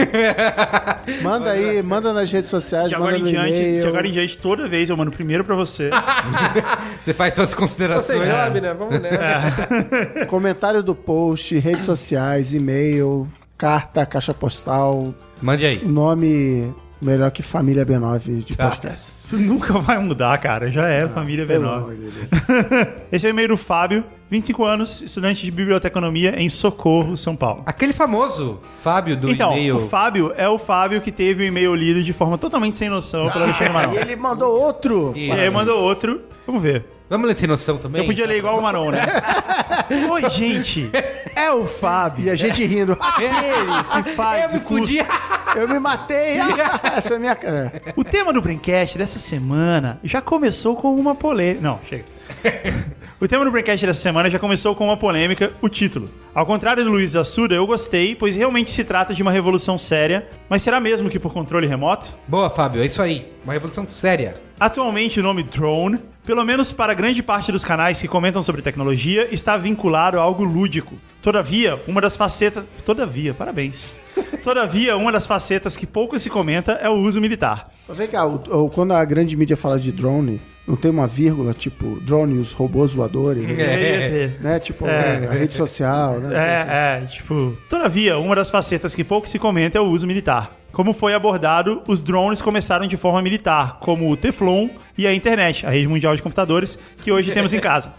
Manda 1.22 1.52
aí, 1.52 1.82
manda 1.84 2.14
nas 2.14 2.32
redes 2.32 2.50
sociais, 2.50 2.90
De 2.90 2.96
manda 2.96 3.10
agora, 3.10 3.24
no 3.24 3.28
diante, 3.30 3.50
e-mail. 3.58 3.82
de 3.82 3.88
agora 3.88 4.08
em 4.08 4.12
diante, 4.12 4.38
toda 4.38 4.68
vez 4.68 4.90
eu 4.90 4.96
mando 4.98 5.12
primeiro 5.12 5.44
pra 5.44 5.56
você. 5.56 5.90
Você 7.04 7.14
faz 7.14 7.34
suas 7.34 7.50
Você 7.50 7.56
considerações. 7.56 8.26
sabe, 8.28 8.62
né? 8.62 8.74
Vamos 8.74 9.00
nessa. 9.00 10.26
Comentário 10.28 10.82
do 10.82 10.96
post, 10.96 11.58
redes 11.60 11.84
sociais, 11.86 11.95
e-mail, 12.54 13.28
carta, 13.58 14.06
caixa 14.06 14.34
postal, 14.34 15.14
Mande 15.42 15.66
aí. 15.66 15.86
nome 15.86 16.74
melhor 17.02 17.30
que 17.32 17.44
Família 17.44 17.86
B9 17.86 18.44
de 18.44 18.56
Tá. 18.56 18.70
podcast. 18.70 19.16
Nunca 19.36 19.74
vai 19.80 19.98
mudar, 20.00 20.38
cara. 20.40 20.70
Já 20.70 20.88
é 20.88 21.08
família 21.08 21.46
Pelo 21.48 21.66
B9. 21.68 21.76
amor 21.78 21.96
de 21.96 22.02
Deus. 22.12 22.88
Esse 23.12 23.26
é 23.26 23.30
o 23.30 23.32
e-mail 23.32 23.48
do 23.50 23.58
Fábio, 23.58 24.04
25 24.30 24.64
anos, 24.64 25.02
estudante 25.02 25.44
de 25.44 25.52
biblioteconomia 25.52 26.36
em 26.40 26.48
Socorro, 26.48 27.18
São 27.18 27.36
Paulo. 27.36 27.64
Aquele 27.66 27.92
famoso 27.92 28.60
Fábio 28.84 29.18
do 29.18 29.30
então, 29.32 29.52
e-mail. 29.54 29.78
o 29.78 29.80
Fábio 29.80 30.32
é 30.38 30.48
o 30.48 30.60
Fábio 30.60 31.02
que 31.02 31.12
teve 31.12 31.44
o 31.44 31.46
e-mail 31.46 31.74
lido 31.74 32.04
de 32.04 32.14
forma 32.14 32.38
totalmente 32.38 32.78
sem 32.78 32.88
noção 32.90 33.30
pelo 33.32 33.46
Alexandre. 33.46 33.96
E 33.96 33.98
ele 33.98 34.16
mandou 34.16 34.60
outro. 34.60 35.12
E 35.16 35.32
aí 35.32 35.50
mandou 35.50 35.82
outro. 35.82 36.22
Vamos 36.46 36.62
ver. 36.62 36.86
Vamos 37.10 37.28
ler 37.28 37.36
sem 37.36 37.48
noção 37.48 37.78
também? 37.78 38.02
Eu 38.02 38.08
podia 38.08 38.26
ler 38.26 38.38
igual 38.40 38.58
o 38.58 38.62
Maron, 38.62 38.90
né? 38.92 39.06
Oi, 40.10 40.30
gente. 40.32 40.90
É 41.36 41.52
o 41.52 41.68
Fábio. 41.68 42.26
E 42.26 42.30
a 42.32 42.36
gente 42.36 42.66
rindo. 42.66 42.98
Ele 43.20 44.04
que 44.04 44.10
faz 44.16 44.54
Eu 44.54 44.60
o 44.60 44.62
me 44.62 44.66
curso 44.66 44.82
podia. 44.88 45.08
Eu 45.56 45.68
me 45.68 45.80
matei. 45.80 46.38
Essa 46.96 47.14
é 47.14 47.18
a 47.18 47.20
minha 47.20 47.36
cara. 47.36 47.72
O 47.96 48.04
tema 48.04 48.34
do 48.34 48.42
Braincast 48.42 48.98
dessa 48.98 49.20
semana 49.20 50.00
já 50.04 50.20
começou 50.20 50.76
com 50.76 50.96
uma 50.96 51.14
polêmica. 51.14 51.62
Não, 51.62 51.80
chega. 51.88 52.06
O 53.26 53.28
tema 53.28 53.44
do 53.44 53.50
Braincast 53.50 53.84
dessa 53.84 54.02
semana 54.02 54.30
já 54.30 54.38
começou 54.38 54.76
com 54.76 54.86
uma 54.86 54.96
polêmica, 54.96 55.52
o 55.60 55.68
título. 55.68 56.08
Ao 56.32 56.46
contrário 56.46 56.84
do 56.84 56.92
Luiz 56.92 57.16
Assuda, 57.16 57.56
eu 57.56 57.66
gostei, 57.66 58.14
pois 58.14 58.36
realmente 58.36 58.70
se 58.70 58.84
trata 58.84 59.16
de 59.16 59.24
uma 59.24 59.32
revolução 59.32 59.80
séria, 59.80 60.30
mas 60.48 60.62
será 60.62 60.80
mesmo 60.80 61.10
que 61.10 61.18
por 61.18 61.34
controle 61.34 61.66
remoto? 61.66 62.06
Boa, 62.28 62.52
Fábio. 62.52 62.84
É 62.84 62.86
isso 62.86 63.02
aí. 63.02 63.26
Uma 63.44 63.54
revolução 63.54 63.88
séria. 63.88 64.36
Atualmente 64.60 65.20
o 65.20 65.24
nome 65.24 65.42
drone, 65.42 65.98
pelo 66.24 66.46
menos 66.46 66.72
para 66.72 66.94
grande 66.94 67.24
parte 67.24 67.52
dos 67.52 67.66
canais 67.66 68.00
que 68.00 68.08
comentam 68.08 68.44
sobre 68.44 68.62
tecnologia, 68.62 69.28
está 69.32 69.58
vinculado 69.58 70.20
a 70.20 70.22
algo 70.22 70.44
lúdico. 70.44 70.94
Todavia, 71.20 71.82
uma 71.88 72.02
das 72.02 72.16
facetas. 72.16 72.64
Todavia, 72.86 73.34
parabéns. 73.34 73.92
Todavia, 74.44 74.96
uma 74.98 75.12
das 75.12 75.26
facetas 75.26 75.76
que 75.76 75.86
pouco 75.88 76.18
se 76.20 76.30
comenta 76.30 76.74
é 76.74 76.90
o 76.90 76.94
uso 76.96 77.20
militar. 77.20 77.70
Vem 77.90 78.08
cá, 78.08 78.26
o- 78.26 78.66
o- 78.66 78.70
quando 78.70 78.94
a 78.94 79.04
grande 79.06 79.36
mídia 79.38 79.56
fala 79.58 79.80
de 79.80 79.92
drone, 79.92 80.42
não 80.68 80.76
tem 80.76 80.90
uma 80.90 81.06
vírgula, 81.08 81.54
tipo, 81.54 82.00
drone 82.02 82.38
os 82.40 82.52
robôs 82.54 82.94
voadores, 82.94 83.46
Deveria 83.46 84.10
ter. 84.10 84.40
né? 84.42 84.60
Tipo, 84.60 84.88
É. 84.88 85.28
a 85.28 85.32
rede 85.34 85.54
social, 85.54 86.20
né? 86.20 86.36
É, 86.36 87.04
é, 87.04 87.06
tipo. 87.06 87.56
Todavia, 87.70 88.18
uma 88.18 88.36
das 88.36 88.50
facetas 88.50 88.96
que 88.96 89.04
pouco 89.04 89.28
se 89.30 89.38
comenta 89.38 89.78
é 89.78 89.82
o 89.82 89.86
uso 89.86 90.08
militar. 90.08 90.52
Como 90.72 90.94
foi 90.94 91.14
abordado, 91.14 91.82
os 91.88 92.02
drones 92.02 92.42
começaram 92.42 92.86
de 92.88 92.98
forma 92.98 93.22
militar, 93.22 93.78
como 93.80 94.12
o 94.12 94.18
Teflon 94.18 94.68
e 94.98 95.08
a 95.08 95.14
internet, 95.14 95.66
a 95.66 95.70
rede 95.70 95.88
mundial 95.88 96.16
de 96.16 96.22
computadores, 96.22 96.78
que 97.02 97.12
hoje 97.12 97.32
temos 97.32 97.54
em 97.54 97.60
casa. 97.60 97.94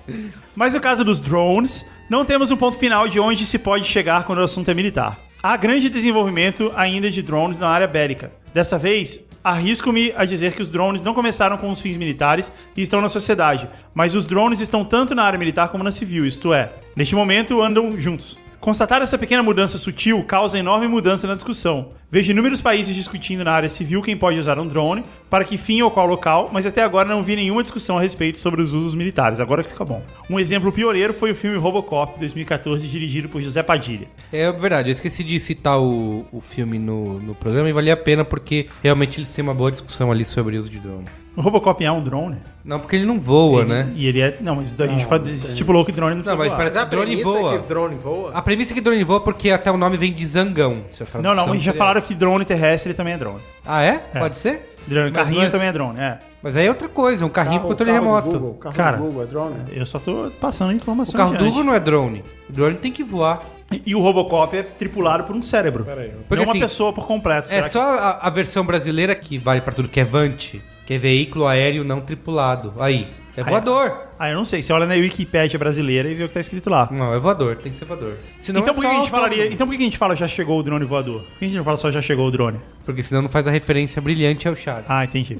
Mas 0.54 0.74
no 0.74 0.80
caso 0.80 1.02
dos 1.04 1.20
drones, 1.20 1.86
não 2.10 2.24
temos 2.24 2.50
um 2.50 2.56
ponto 2.56 2.76
final 2.76 3.08
de 3.08 3.18
onde 3.18 3.46
se 3.46 3.58
pode 3.58 3.84
chegar 3.86 4.24
quando 4.24 4.40
o 4.40 4.42
assunto 4.44 4.70
é 4.70 4.74
militar. 4.74 5.18
Há 5.48 5.56
grande 5.56 5.88
desenvolvimento 5.88 6.72
ainda 6.74 7.08
de 7.08 7.22
drones 7.22 7.56
na 7.56 7.68
área 7.68 7.86
bélica. 7.86 8.32
Dessa 8.52 8.76
vez, 8.76 9.24
arrisco-me 9.44 10.12
a 10.16 10.24
dizer 10.24 10.54
que 10.54 10.60
os 10.60 10.68
drones 10.68 11.04
não 11.04 11.14
começaram 11.14 11.56
com 11.56 11.70
os 11.70 11.80
fins 11.80 11.96
militares 11.96 12.50
e 12.76 12.82
estão 12.82 13.00
na 13.00 13.08
sociedade, 13.08 13.70
mas 13.94 14.16
os 14.16 14.26
drones 14.26 14.60
estão 14.60 14.84
tanto 14.84 15.14
na 15.14 15.22
área 15.22 15.38
militar 15.38 15.68
como 15.68 15.84
na 15.84 15.92
civil, 15.92 16.26
isto 16.26 16.52
é, 16.52 16.72
neste 16.96 17.14
momento 17.14 17.62
andam 17.62 17.92
juntos. 17.92 18.36
Constatar 18.66 19.00
essa 19.00 19.16
pequena 19.16 19.44
mudança 19.44 19.78
sutil 19.78 20.24
causa 20.24 20.58
enorme 20.58 20.88
mudança 20.88 21.24
na 21.24 21.34
discussão. 21.34 21.90
Vejo 22.10 22.32
inúmeros 22.32 22.60
países 22.60 22.96
discutindo 22.96 23.44
na 23.44 23.52
área 23.52 23.68
civil 23.68 24.02
quem 24.02 24.16
pode 24.16 24.40
usar 24.40 24.58
um 24.58 24.66
drone, 24.66 25.04
para 25.30 25.44
que 25.44 25.56
fim 25.56 25.82
ou 25.82 25.90
qual 25.92 26.04
local, 26.04 26.50
mas 26.52 26.66
até 26.66 26.82
agora 26.82 27.08
não 27.08 27.22
vi 27.22 27.36
nenhuma 27.36 27.62
discussão 27.62 27.96
a 27.96 28.00
respeito 28.00 28.38
sobre 28.38 28.60
os 28.60 28.74
usos 28.74 28.92
militares. 28.92 29.38
Agora 29.38 29.62
que 29.62 29.70
fica 29.70 29.84
bom. 29.84 30.02
Um 30.28 30.40
exemplo 30.40 30.72
pioneiro 30.72 31.14
foi 31.14 31.30
o 31.30 31.34
filme 31.36 31.56
Robocop 31.56 32.18
2014, 32.18 32.88
dirigido 32.88 33.28
por 33.28 33.40
José 33.40 33.62
Padilha. 33.62 34.08
É 34.32 34.50
verdade, 34.50 34.88
eu 34.88 34.94
esqueci 34.94 35.22
de 35.22 35.38
citar 35.38 35.80
o, 35.80 36.26
o 36.32 36.40
filme 36.40 36.76
no, 36.76 37.20
no 37.20 37.36
programa 37.36 37.68
e 37.68 37.72
valia 37.72 37.94
a 37.94 37.96
pena 37.96 38.24
porque 38.24 38.66
realmente 38.82 39.20
eles 39.20 39.30
têm 39.30 39.44
uma 39.44 39.54
boa 39.54 39.70
discussão 39.70 40.10
ali 40.10 40.24
sobre 40.24 40.56
o 40.56 40.60
uso 40.60 40.70
de 40.70 40.80
drones. 40.80 41.08
O 41.36 41.40
Robocop 41.40 41.84
é 41.84 41.92
um 41.92 42.02
drone? 42.02 42.38
Não, 42.66 42.80
porque 42.80 42.96
ele 42.96 43.06
não 43.06 43.20
voa, 43.20 43.64
né? 43.64 43.92
E 43.94 44.06
ele 44.08 44.20
é. 44.20 44.36
Não, 44.40 44.56
mas 44.56 44.78
a 44.80 44.86
gente 44.88 45.06
fala- 45.06 45.22
estipulou 45.30 45.84
que 45.84 45.92
drone 45.92 46.16
não 46.16 46.22
precisa 46.22 46.32
Não, 46.32 46.38
mas 46.38 46.48
voar. 46.48 46.56
parece 46.56 46.76
Mas 46.76 46.84
que 46.84 46.90
drone 46.90 47.06
premissa 47.16 47.38
voa. 47.38 47.54
é 47.54 47.58
que 47.58 47.68
drone 47.68 47.94
voa. 47.94 48.30
A 48.34 48.42
premissa 48.42 48.72
é 48.72 48.74
que 48.74 48.80
drone 48.80 49.04
voa 49.04 49.20
porque 49.20 49.50
até 49.50 49.70
o 49.70 49.76
nome 49.76 49.96
vem 49.96 50.12
de 50.12 50.26
zangão. 50.26 50.82
se 50.90 51.04
a 51.04 51.06
Não, 51.22 51.32
não, 51.34 51.46
mas 51.46 51.62
já 51.62 51.72
falaram 51.72 52.00
que 52.00 52.12
drone 52.12 52.44
terrestre 52.44 52.92
também 52.92 53.14
é 53.14 53.18
drone. 53.18 53.38
Ah, 53.64 53.82
é? 53.82 53.98
Pode 54.18 54.36
ser? 54.36 54.74
Drone, 54.86 55.10
Mas 55.12 55.22
carrinho 55.24 55.42
é- 55.42 55.48
também 55.50 55.68
é 55.68 55.72
drone, 55.72 55.98
é. 56.00 56.18
Mas 56.42 56.54
aí 56.54 56.66
é 56.66 56.68
outra 56.68 56.88
coisa, 56.88 57.24
é 57.24 57.26
um 57.26 57.30
carrinho 57.30 57.60
com 57.60 57.68
controle 57.68 57.90
carro 57.92 58.04
remoto. 58.04 58.30
Google, 58.30 58.54
carro 58.54 58.74
Cara, 58.76 58.96
do 58.96 59.02
Google 59.04 59.22
é 59.22 59.26
drone? 59.26 59.54
Eu 59.72 59.84
só 59.86 59.98
tô 59.98 60.30
passando 60.40 60.70
O 60.70 60.72
informação 60.72 61.14
carro 61.14 61.36
do. 61.36 61.44
Google 61.44 61.64
não 61.64 61.74
é 61.74 61.80
drone. 61.80 62.24
O 62.48 62.52
drone 62.52 62.76
tem 62.76 62.92
que 62.92 63.02
voar. 63.02 63.40
E 63.84 63.94
o 63.96 64.00
Robocop 64.00 64.56
é 64.56 64.62
tripulado 64.62 65.24
por 65.24 65.34
um 65.34 65.42
cérebro. 65.42 65.84
Porque 65.84 66.36
não 66.36 66.42
uma 66.44 66.50
assim, 66.52 66.60
pessoa 66.60 66.92
por 66.92 67.04
completo. 67.04 67.48
É 67.48 67.56
Será 67.56 67.68
só 67.68 67.80
a, 67.80 68.10
a 68.26 68.30
versão 68.30 68.64
brasileira 68.64 69.12
que 69.14 69.38
vale 69.38 69.60
pra 69.60 69.72
tudo, 69.72 69.88
que 69.88 69.98
é 69.98 70.04
Vante, 70.04 70.62
que 70.86 70.94
é 70.94 70.98
veículo 70.98 71.46
aéreo 71.46 71.84
não 71.84 72.00
tripulado. 72.00 72.72
Aí, 72.78 73.08
é 73.36 73.42
voador. 73.42 74.06
Ah, 74.18 74.30
eu 74.30 74.36
não 74.36 74.46
sei. 74.46 74.62
Você 74.62 74.72
olha 74.72 74.86
na 74.86 74.94
Wikipédia 74.94 75.58
brasileira 75.58 76.08
e 76.08 76.14
vê 76.14 76.24
o 76.24 76.28
que 76.28 76.34
tá 76.34 76.40
escrito 76.40 76.70
lá. 76.70 76.88
Não, 76.90 77.12
é 77.12 77.18
voador, 77.18 77.56
tem 77.56 77.70
que 77.70 77.76
ser 77.76 77.84
voador. 77.84 78.16
Senão 78.40 78.62
então 78.62 78.72
é 78.72 78.74
por 78.74 78.80
que 78.80 78.86
a 78.86 78.94
gente 78.94 79.10
falaria. 79.10 79.52
Então 79.52 79.66
por 79.66 79.76
que 79.76 79.82
a 79.82 79.84
gente 79.84 79.98
fala 79.98 80.16
já 80.16 80.26
chegou 80.26 80.58
o 80.58 80.62
drone 80.62 80.86
voador? 80.86 81.20
Por 81.22 81.38
que 81.38 81.44
a 81.44 81.48
gente 81.48 81.56
não 81.58 81.64
fala 81.64 81.76
só 81.76 81.90
já 81.90 82.00
chegou 82.00 82.26
o 82.26 82.30
drone? 82.30 82.58
Porque 82.84 83.02
senão 83.02 83.20
não 83.20 83.28
faz 83.28 83.46
a 83.46 83.50
referência 83.50 84.00
brilhante 84.00 84.48
ao 84.48 84.56
Chaves. 84.56 84.86
Ah, 84.88 85.04
entendi. 85.04 85.38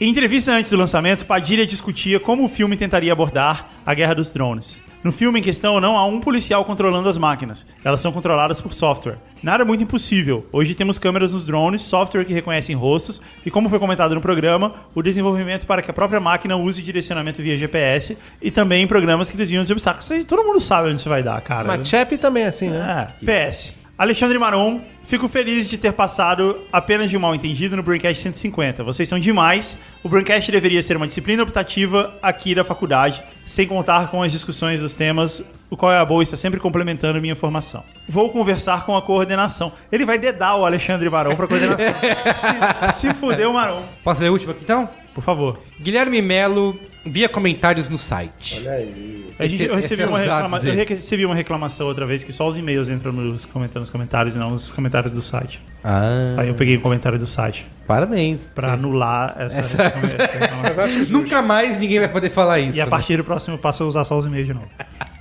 Em 0.00 0.08
entrevista 0.08 0.52
antes 0.52 0.70
do 0.70 0.78
lançamento, 0.78 1.26
Padilha 1.26 1.66
discutia 1.66 2.18
como 2.18 2.44
o 2.44 2.48
filme 2.48 2.76
tentaria 2.76 3.12
abordar 3.12 3.68
a 3.84 3.92
guerra 3.92 4.14
dos 4.14 4.32
drones. 4.32 4.80
No 5.02 5.12
filme 5.12 5.38
em 5.38 5.42
questão, 5.42 5.80
não 5.80 5.96
há 5.96 6.04
um 6.04 6.20
policial 6.20 6.64
controlando 6.64 7.08
as 7.08 7.16
máquinas. 7.16 7.64
Elas 7.84 8.00
são 8.00 8.10
controladas 8.10 8.60
por 8.60 8.74
software. 8.74 9.16
Nada 9.42 9.64
muito 9.64 9.84
impossível. 9.84 10.44
Hoje 10.50 10.74
temos 10.74 10.98
câmeras 10.98 11.32
nos 11.32 11.44
drones, 11.44 11.82
software 11.82 12.24
que 12.24 12.32
reconhecem 12.32 12.74
rostos 12.74 13.20
e, 13.46 13.50
como 13.50 13.68
foi 13.68 13.78
comentado 13.78 14.14
no 14.14 14.20
programa, 14.20 14.74
o 14.94 15.02
desenvolvimento 15.02 15.66
para 15.66 15.82
que 15.82 15.90
a 15.90 15.94
própria 15.94 16.18
máquina 16.18 16.56
use 16.56 16.82
direcionamento 16.82 17.40
via 17.40 17.56
GPS 17.56 18.18
e 18.42 18.50
também 18.50 18.86
programas 18.86 19.30
que 19.30 19.36
desviam 19.36 19.62
os 19.62 19.70
obstáculos. 19.70 20.24
Todo 20.26 20.42
mundo 20.42 20.60
sabe 20.60 20.88
onde 20.88 20.98
isso 20.98 21.08
vai 21.08 21.22
dar, 21.22 21.40
cara. 21.42 21.68
Mas 21.68 21.88
Chap 21.88 22.18
também 22.18 22.42
é 22.42 22.48
assim, 22.48 22.68
né? 22.68 23.12
É. 23.22 23.50
PS. 23.50 23.77
Alexandre 23.98 24.38
Maron, 24.38 24.80
fico 25.02 25.28
feliz 25.28 25.68
de 25.68 25.76
ter 25.76 25.92
passado 25.92 26.60
apenas 26.72 27.10
de 27.10 27.16
um 27.16 27.20
mal 27.20 27.34
entendido 27.34 27.76
no 27.76 27.82
Braincast 27.82 28.22
150. 28.22 28.84
Vocês 28.84 29.08
são 29.08 29.18
demais. 29.18 29.76
O 30.04 30.08
Braincast 30.08 30.52
deveria 30.52 30.80
ser 30.84 30.96
uma 30.96 31.08
disciplina 31.08 31.42
optativa 31.42 32.14
aqui 32.22 32.54
da 32.54 32.62
faculdade, 32.62 33.20
sem 33.44 33.66
contar 33.66 34.08
com 34.08 34.22
as 34.22 34.30
discussões 34.30 34.80
dos 34.80 34.94
temas, 34.94 35.42
o 35.68 35.76
qual 35.76 35.90
é 35.90 35.98
a 35.98 36.04
boa 36.04 36.22
está 36.22 36.36
sempre 36.36 36.60
complementando 36.60 37.20
minha 37.20 37.34
formação. 37.34 37.82
Vou 38.08 38.30
conversar 38.30 38.86
com 38.86 38.96
a 38.96 39.02
coordenação. 39.02 39.72
Ele 39.90 40.06
vai 40.06 40.16
dedar 40.16 40.54
o 40.54 40.64
Alexandre 40.64 41.10
Maron 41.10 41.34
pra 41.34 41.48
coordenação. 41.48 41.92
se, 42.94 43.00
se 43.00 43.14
fuder 43.14 43.50
o 43.50 43.54
Maron. 43.54 43.82
Posso 44.04 44.20
ler 44.20 44.28
a 44.28 44.32
última 44.32 44.52
aqui 44.52 44.62
então? 44.62 44.88
Por 45.12 45.24
favor. 45.24 45.58
Guilherme 45.80 46.22
Melo 46.22 46.78
via 47.10 47.28
comentários 47.28 47.88
no 47.88 47.96
site. 47.98 48.56
Olha 48.60 48.72
aí. 48.72 49.30
A 49.38 49.46
gente- 49.46 49.62
Esse- 49.62 49.70
eu, 49.70 49.76
recebi 49.76 50.02
é 50.02 50.06
uma 50.06 50.18
reclama- 50.18 50.58
eu 50.64 50.74
recebi 50.86 51.24
uma 51.26 51.34
reclamação 51.34 51.86
outra 51.86 52.04
vez 52.06 52.24
que 52.24 52.32
só 52.32 52.46
os 52.48 52.56
e-mails 52.58 52.88
entram 52.88 53.12
nos, 53.12 53.44
comentando 53.44 53.80
nos 53.82 53.90
comentários 53.90 54.34
e 54.34 54.38
não 54.38 54.54
os 54.54 54.70
comentários 54.70 55.12
do 55.12 55.22
site. 55.22 55.60
Ah, 55.84 56.34
Aí 56.38 56.48
eu 56.48 56.54
peguei 56.54 56.76
o 56.76 56.80
comentário 56.80 57.18
do 57.18 57.26
site. 57.26 57.64
parabéns. 57.86 58.40
Pra 58.54 58.72
anular 58.72 59.34
essa, 59.38 59.60
essa 59.60 59.82
reclamação. 59.86 60.86
Nunca 61.10 61.40
mais 61.42 61.78
ninguém 61.78 62.00
vai 62.00 62.08
poder 62.08 62.30
falar 62.30 62.58
isso. 62.60 62.76
E 62.76 62.80
a 62.80 62.84
né? 62.84 62.90
partir 62.90 63.16
do 63.16 63.24
próximo 63.24 63.56
passo 63.58 63.82
eu 63.82 63.86
usar 63.88 64.04
só 64.04 64.18
os 64.18 64.26
e-mails 64.26 64.46
de 64.46 64.54
novo. 64.54 64.68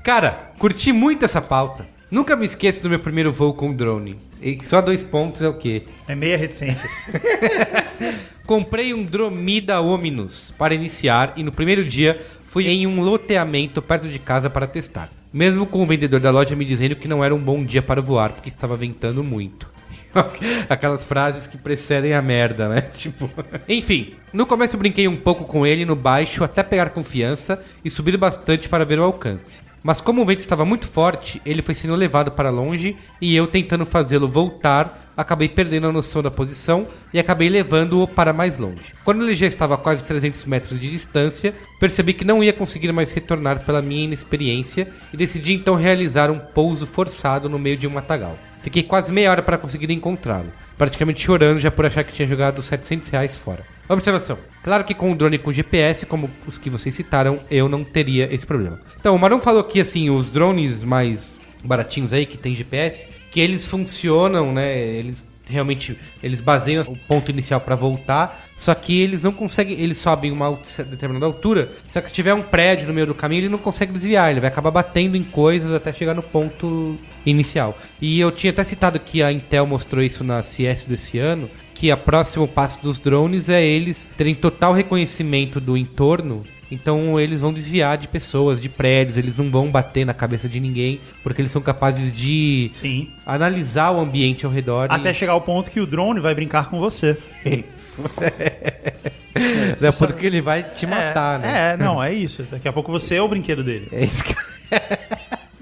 Cara, 0.04 0.52
curti 0.58 0.92
muito 0.92 1.24
essa 1.26 1.42
pauta. 1.42 1.86
Nunca 2.10 2.36
me 2.36 2.46
esqueço 2.46 2.82
do 2.82 2.90
meu 2.90 3.00
primeiro 3.00 3.32
voo 3.32 3.54
com 3.54 3.74
drone. 3.74 4.18
E 4.42 4.58
só 4.64 4.82
dois 4.82 5.04
pontos 5.04 5.42
é 5.42 5.48
o 5.50 5.54
quê? 5.56 5.84
É 6.08 6.16
meia 6.16 6.38
reticências. 6.38 6.92
Comprei 8.48 8.94
um 8.94 9.04
Dromida 9.04 9.82
Ominus 9.82 10.54
para 10.58 10.74
iniciar 10.74 11.34
e 11.36 11.44
no 11.44 11.52
primeiro 11.52 11.84
dia 11.84 12.26
fui 12.46 12.66
em 12.70 12.88
um 12.88 13.02
loteamento 13.02 13.82
perto 13.82 14.08
de 14.08 14.18
casa 14.18 14.50
para 14.50 14.66
testar. 14.66 15.10
Mesmo 15.34 15.66
com 15.66 15.84
o 15.84 15.86
vendedor 15.86 16.22
da 16.22 16.32
loja 16.32 16.56
me 16.56 16.64
dizendo 16.64 16.96
que 16.96 17.10
não 17.10 17.22
era 17.22 17.36
um 17.36 17.40
bom 17.40 17.62
dia 17.62 17.82
para 17.82 18.02
voar 18.02 18.32
porque 18.32 18.48
estava 18.48 18.78
ventando 18.78 19.22
muito. 19.22 19.70
Aquelas 20.70 21.04
frases 21.04 21.46
que 21.46 21.58
precedem 21.58 22.14
a 22.14 22.22
merda, 22.22 22.70
né? 22.70 22.82
Tipo. 22.96 23.30
Enfim, 23.68 24.14
no 24.32 24.46
começo 24.46 24.78
brinquei 24.78 25.10
um 25.10 25.18
pouco 25.18 25.44
com 25.44 25.68
ele 25.68 25.84
no 25.84 25.98
baixo 25.98 26.42
até 26.42 26.64
pegar 26.64 26.92
confiança 26.92 27.62
e 27.84 27.90
subir 27.90 28.16
bastante 28.16 28.70
para 28.70 28.86
ver 28.86 28.98
o 28.98 29.04
alcance. 29.04 29.62
Mas 29.84 30.00
como 30.00 30.22
o 30.22 30.26
vento 30.26 30.40
estava 30.40 30.64
muito 30.64 30.88
forte, 30.88 31.42
ele 31.46 31.62
foi 31.62 31.76
sendo 31.76 31.96
levado 31.96 32.32
para 32.32 32.50
longe 32.50 32.96
e 33.20 33.36
eu 33.36 33.46
tentando 33.46 33.86
fazê-lo 33.86 34.28
voltar, 34.28 35.07
acabei 35.18 35.50
perdendo 35.50 35.88
a 35.88 35.92
noção 35.92 36.22
da 36.22 36.30
posição 36.30 36.88
e 37.12 37.20
acabei 37.20 37.50
levando-o 37.50 38.08
para 38.08 38.32
mais 38.32 38.60
longe. 38.60 38.94
Quando 39.04 39.24
ele 39.24 39.36
já 39.36 39.48
estava 39.48 39.74
a 39.74 39.78
quase 39.78 40.04
300 40.04 40.46
metros 40.46 40.80
de 40.80 40.90
distância, 40.90 41.56
percebi 41.80 42.14
que 42.14 42.24
não 42.24 42.44
ia 42.44 42.54
conseguir 42.54 42.92
mais 42.92 43.12
retornar 43.12 43.66
pela 43.66 43.82
minha 43.82 44.06
inexperiência 44.06 44.88
e 45.12 45.18
decidi 45.18 45.54
então 45.54 45.76
realizar 45.76 46.30
um 46.30 46.38
pouso 46.38 46.86
forçado 46.86 47.50
no 47.50 47.58
meio 47.58 47.76
de 47.76 47.88
um 47.88 47.92
matagal. 47.92 48.38
Fiquei 48.62 48.84
quase 48.84 49.12
meia 49.12 49.32
hora 49.32 49.42
para 49.42 49.58
conseguir 49.58 49.90
encontrá-lo, 49.92 50.52
praticamente 50.78 51.24
chorando 51.24 51.60
já 51.60 51.72
por 51.72 51.86
achar 51.86 52.04
que 52.04 52.14
tinha 52.14 52.28
jogado 52.28 52.62
700 52.62 53.10
reais 53.10 53.36
fora. 53.36 53.64
Observação. 53.90 54.38
Claro 54.62 54.84
que 54.84 54.94
com 54.94 55.12
o 55.12 55.16
drone 55.16 55.38
com 55.38 55.52
GPS, 55.52 56.06
como 56.06 56.30
os 56.46 56.58
que 56.58 56.70
vocês 56.70 56.94
citaram, 56.94 57.40
eu 57.50 57.70
não 57.70 57.86
teria 57.86 58.34
esse 58.34 58.46
problema. 58.46 58.80
Então, 59.00 59.16
o 59.16 59.20
Marão 59.20 59.40
falou 59.40 59.64
que, 59.64 59.80
assim, 59.80 60.10
os 60.10 60.30
drones 60.30 60.84
mais 60.84 61.40
baratinhos 61.68 62.14
aí, 62.14 62.26
que 62.26 62.38
tem 62.38 62.56
GPS, 62.56 63.10
que 63.32 63.40
eles 63.40 63.68
funcionam, 63.68 64.52
né? 64.52 64.78
Eles 64.78 65.26
realmente, 65.50 65.98
eles 66.22 66.42
baseiam 66.42 66.84
o 66.84 66.98
ponto 66.98 67.32
inicial 67.32 67.62
para 67.62 67.76
voltar, 67.76 68.46
só 68.58 68.74
que 68.76 69.00
eles 69.00 69.22
não 69.22 69.32
conseguem, 69.32 69.80
eles 69.80 69.98
sobem 69.98 70.32
uma 70.32 70.60
determinada 70.90 71.26
altura, 71.26 71.72
só 71.90 72.02
que 72.02 72.10
se 72.10 72.14
tiver 72.14 72.34
um 72.34 72.42
prédio 72.42 72.88
no 72.88 72.94
meio 72.94 73.08
do 73.08 73.16
caminho, 73.16 73.42
ele 73.42 73.50
não 73.50 73.58
consegue 73.58 73.94
desviar, 73.94 74.30
ele 74.30 74.40
vai 74.40 74.50
acabar 74.50 74.72
batendo 74.72 75.16
em 75.16 75.24
coisas 75.24 75.74
até 75.74 75.94
chegar 75.94 76.14
no 76.14 76.22
ponto 76.22 76.98
inicial. 77.26 77.78
E 78.02 78.20
eu 78.20 78.32
tinha 78.32 78.52
até 78.52 78.64
citado 78.64 79.00
que 79.00 79.24
a 79.24 79.32
Intel 79.32 79.66
mostrou 79.66 80.04
isso 80.04 80.24
na 80.24 80.44
CS 80.44 80.86
desse 80.86 81.18
ano, 81.18 81.50
que 81.74 81.92
a 81.92 81.98
próximo 81.98 82.48
passo 82.48 82.82
dos 82.82 82.98
drones 82.98 83.50
é 83.50 83.64
eles 83.64 84.10
terem 84.18 84.34
total 84.34 84.74
reconhecimento 84.74 85.60
do 85.60 85.78
entorno. 85.78 86.44
Então 86.72 87.20
eles 87.20 87.42
vão 87.42 87.54
desviar 87.54 87.98
de 87.98 88.08
pessoas, 88.08 88.60
de 88.60 88.68
prédios, 88.68 89.18
eles 89.18 89.38
não 89.38 89.50
vão 89.50 89.70
bater 89.70 90.06
na 90.06 90.14
cabeça 90.14 90.50
de 90.50 90.60
ninguém, 90.60 91.00
porque 91.24 91.42
eles 91.42 91.52
são 91.52 91.62
capazes 91.62 92.12
de 92.12 92.70
Sim. 92.74 93.10
analisar 93.26 93.92
o 93.92 94.00
ambiente 94.00 94.46
ao 94.46 94.52
redor. 94.52 94.88
Até 94.90 95.14
chegar 95.14 95.34
ao 95.34 95.42
ponto 95.42 95.72
que 95.72 95.80
o 95.80 95.88
drone 95.88 96.20
vai 96.20 96.36
brincar 96.36 96.70
com 96.70 96.80
você. 96.80 97.18
Isso. 97.46 98.04
é 99.82 99.92
porque 99.98 100.26
ele 100.26 100.42
vai 100.42 100.64
te 100.64 100.86
matar, 100.86 101.40
é, 101.40 101.44
né? 101.44 101.74
É, 101.74 101.78
não, 101.78 102.04
é 102.04 102.14
isso. 102.14 102.44
Daqui 102.50 102.68
a 102.68 102.74
pouco 102.74 102.92
você 102.92 103.16
é 103.16 103.22
o 103.22 103.28
brinquedo 103.28 103.64
dele. 103.64 103.88
É 103.92 104.04
Sky... 104.04 104.36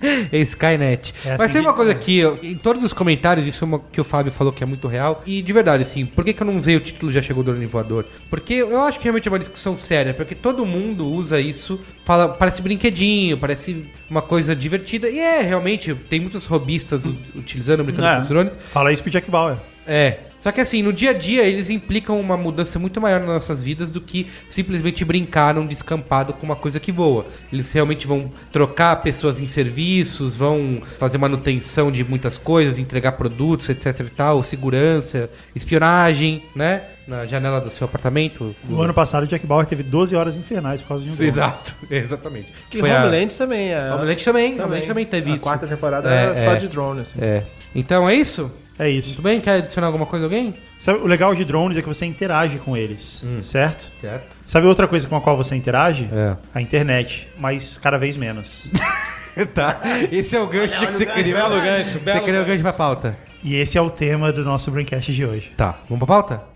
é 0.32 0.38
Skynet. 0.40 1.14
É 1.26 1.30
assim 1.30 1.36
Mas 1.38 1.52
tem 1.52 1.62
que- 1.62 1.68
uma 1.68 1.74
coisa 1.74 1.92
aqui, 1.92 2.24
ó, 2.24 2.36
em 2.42 2.56
todos 2.56 2.84
os 2.84 2.94
comentários, 2.94 3.46
isso 3.48 3.64
é 3.64 3.68
uma 3.68 3.80
que 3.80 4.00
o 4.00 4.04
Fábio 4.04 4.32
falou 4.32 4.52
que 4.54 4.64
é 4.64 4.66
muito 4.66 4.88
real. 4.88 5.22
E 5.26 5.42
de 5.42 5.54
verdade, 5.54 5.82
assim, 5.82 6.06
por 6.06 6.24
que, 6.24 6.34
que 6.34 6.42
eu 6.42 6.48
não 6.48 6.56
usei 6.56 6.76
o 6.76 6.80
título 6.80 7.12
Já 7.12 7.22
Chegou 7.22 7.42
o 7.42 7.46
Drone 7.46 7.66
Voador? 7.66 8.06
Porque 8.30 8.54
eu 8.54 8.82
acho 8.82 8.98
que 9.00 9.04
realmente 9.06 9.28
é 9.28 9.32
uma 9.32 9.40
discussão 9.40 9.76
séria, 9.78 10.14
porque 10.14 10.36
todo 10.36 10.66
mundo 10.66 11.06
usa 11.08 11.40
isso, 11.40 11.80
fala, 12.04 12.28
parece 12.30 12.62
brinquedinho, 12.62 13.38
parece 13.38 13.86
uma 14.10 14.22
coisa 14.22 14.56
divertida. 14.56 15.10
E 15.10 15.20
é, 15.20 15.42
realmente, 15.42 15.94
tem 16.10 16.20
muitos 16.20 16.46
robistas 16.46 17.04
utilizando, 17.36 17.84
brincando 17.84 18.08
É. 18.08 18.16
com 18.16 18.22
os 18.22 18.28
drones. 18.28 18.58
Fala 18.72 18.92
isso 18.94 19.02
pro 19.04 19.12
Jack 19.12 19.30
Bauer. 19.30 19.58
É. 19.88 20.18
Só 20.46 20.52
que 20.52 20.62
assim, 20.62 20.84
no 20.84 20.94
dia 20.94 21.10
a 21.10 21.14
dia 21.14 21.42
eles 21.44 21.72
implicam 21.72 22.20
uma 22.20 22.38
mudança 22.38 22.78
muito 22.78 23.02
maior 23.02 23.20
nas 23.20 23.30
nossas 23.30 23.64
vidas 23.64 23.90
do 23.90 24.00
que 24.00 24.28
simplesmente 24.48 25.04
brincar 25.04 25.56
num 25.56 25.66
descampado 25.66 26.34
com 26.34 26.46
uma 26.46 26.56
coisa 26.56 26.80
que 26.80 26.92
voa. 26.92 27.26
Eles 27.52 27.72
realmente 27.72 28.06
vão 28.06 28.30
trocar 28.52 28.96
pessoas 28.98 29.40
em 29.40 29.48
serviços, 29.48 30.36
vão 30.36 30.84
fazer 31.00 31.18
manutenção 31.18 31.92
de 31.92 32.04
muitas 32.04 32.38
coisas, 32.38 32.78
entregar 32.78 33.14
produtos, 33.14 33.70
etc 33.70 34.02
e 34.02 34.04
tal, 34.12 34.44
segurança, 34.44 35.32
espionagem, 35.56 36.44
né? 36.56 36.84
Na 37.08 37.26
janela 37.26 37.60
do 37.60 37.72
seu 37.72 37.86
apartamento. 37.86 38.56
No 38.70 38.84
ano 38.84 38.94
passado, 38.94 39.24
o 39.24 39.28
Jack 39.28 39.48
Bauer 39.48 39.66
teve 39.66 39.82
12 39.82 40.16
horas 40.16 40.36
infernais 40.36 40.80
por 40.80 40.90
causa 40.90 41.06
de 41.06 41.10
um 41.10 41.16
drone. 41.16 41.28
Exato, 41.32 41.74
exatamente. 41.90 42.54
E 42.72 42.78
Foi 42.80 42.92
a- 42.92 43.00
Homeland 43.02 43.36
também 43.36 43.74
é. 43.74 43.92
Homeland 43.92 44.24
também, 44.24 44.62
Homeland 44.62 44.86
também 44.86 45.06
teve 45.08 45.32
A 45.32 45.34
isso. 45.34 45.44
quarta 45.44 45.66
temporada 45.66 46.08
É, 46.08 46.30
é, 46.30 46.36
só 46.36 46.54
de 46.54 46.68
drone, 46.68 47.02
assim. 47.02 47.18
É. 47.20 47.42
Então 47.74 48.08
é 48.08 48.14
isso? 48.14 48.52
É 48.78 48.90
isso. 48.90 49.10
Muito 49.10 49.22
bem? 49.22 49.40
Quer 49.42 49.58
adicionar 49.60 49.88
alguma 49.88 50.06
coisa 50.06 50.26
alguém? 50.26 50.54
Sabe, 50.78 51.00
o 51.00 51.08
legal 51.08 51.34
de 51.34 51.46
drones 51.46 51.78
é 51.78 51.82
que 51.82 51.88
você 51.88 52.06
interage 52.06 52.58
com 52.60 52.76
eles, 52.76 53.24
certo? 53.42 53.88
Certo. 54.02 54.36
Sabe 54.46 54.68
outra 54.68 54.88
coisa 54.88 55.08
com 55.08 55.16
a 55.16 55.22
qual 55.22 55.38
você 55.38 55.56
interage? 55.56 56.10
É. 56.12 56.36
A 56.54 56.62
internet, 56.62 57.28
mas 57.38 57.78
cada 57.78 57.98
vez 57.98 58.16
menos. 58.18 58.66
Tá. 59.54 59.82
Esse 60.14 60.34
é 60.34 60.40
o 60.40 60.48
gancho 60.48 60.88
que 60.88 60.94
você 60.94 61.06
criou. 61.06 61.38
Belo 61.38 61.62
gancho, 61.62 62.00
Você 62.00 62.20
criou 62.22 62.42
o 62.42 62.46
gancho 62.46 62.62
pra 62.62 62.72
pauta. 62.72 63.18
e 63.44 63.56
esse 63.56 63.78
é 63.78 63.82
o 63.82 63.90
tema 63.90 64.32
do 64.32 64.46
nosso 64.46 64.72
Braincast 64.72 65.12
de 65.14 65.26
hoje. 65.26 65.52
Tá, 65.58 65.78
vamos 65.90 66.06
pra 66.06 66.08
pauta? 66.08 66.55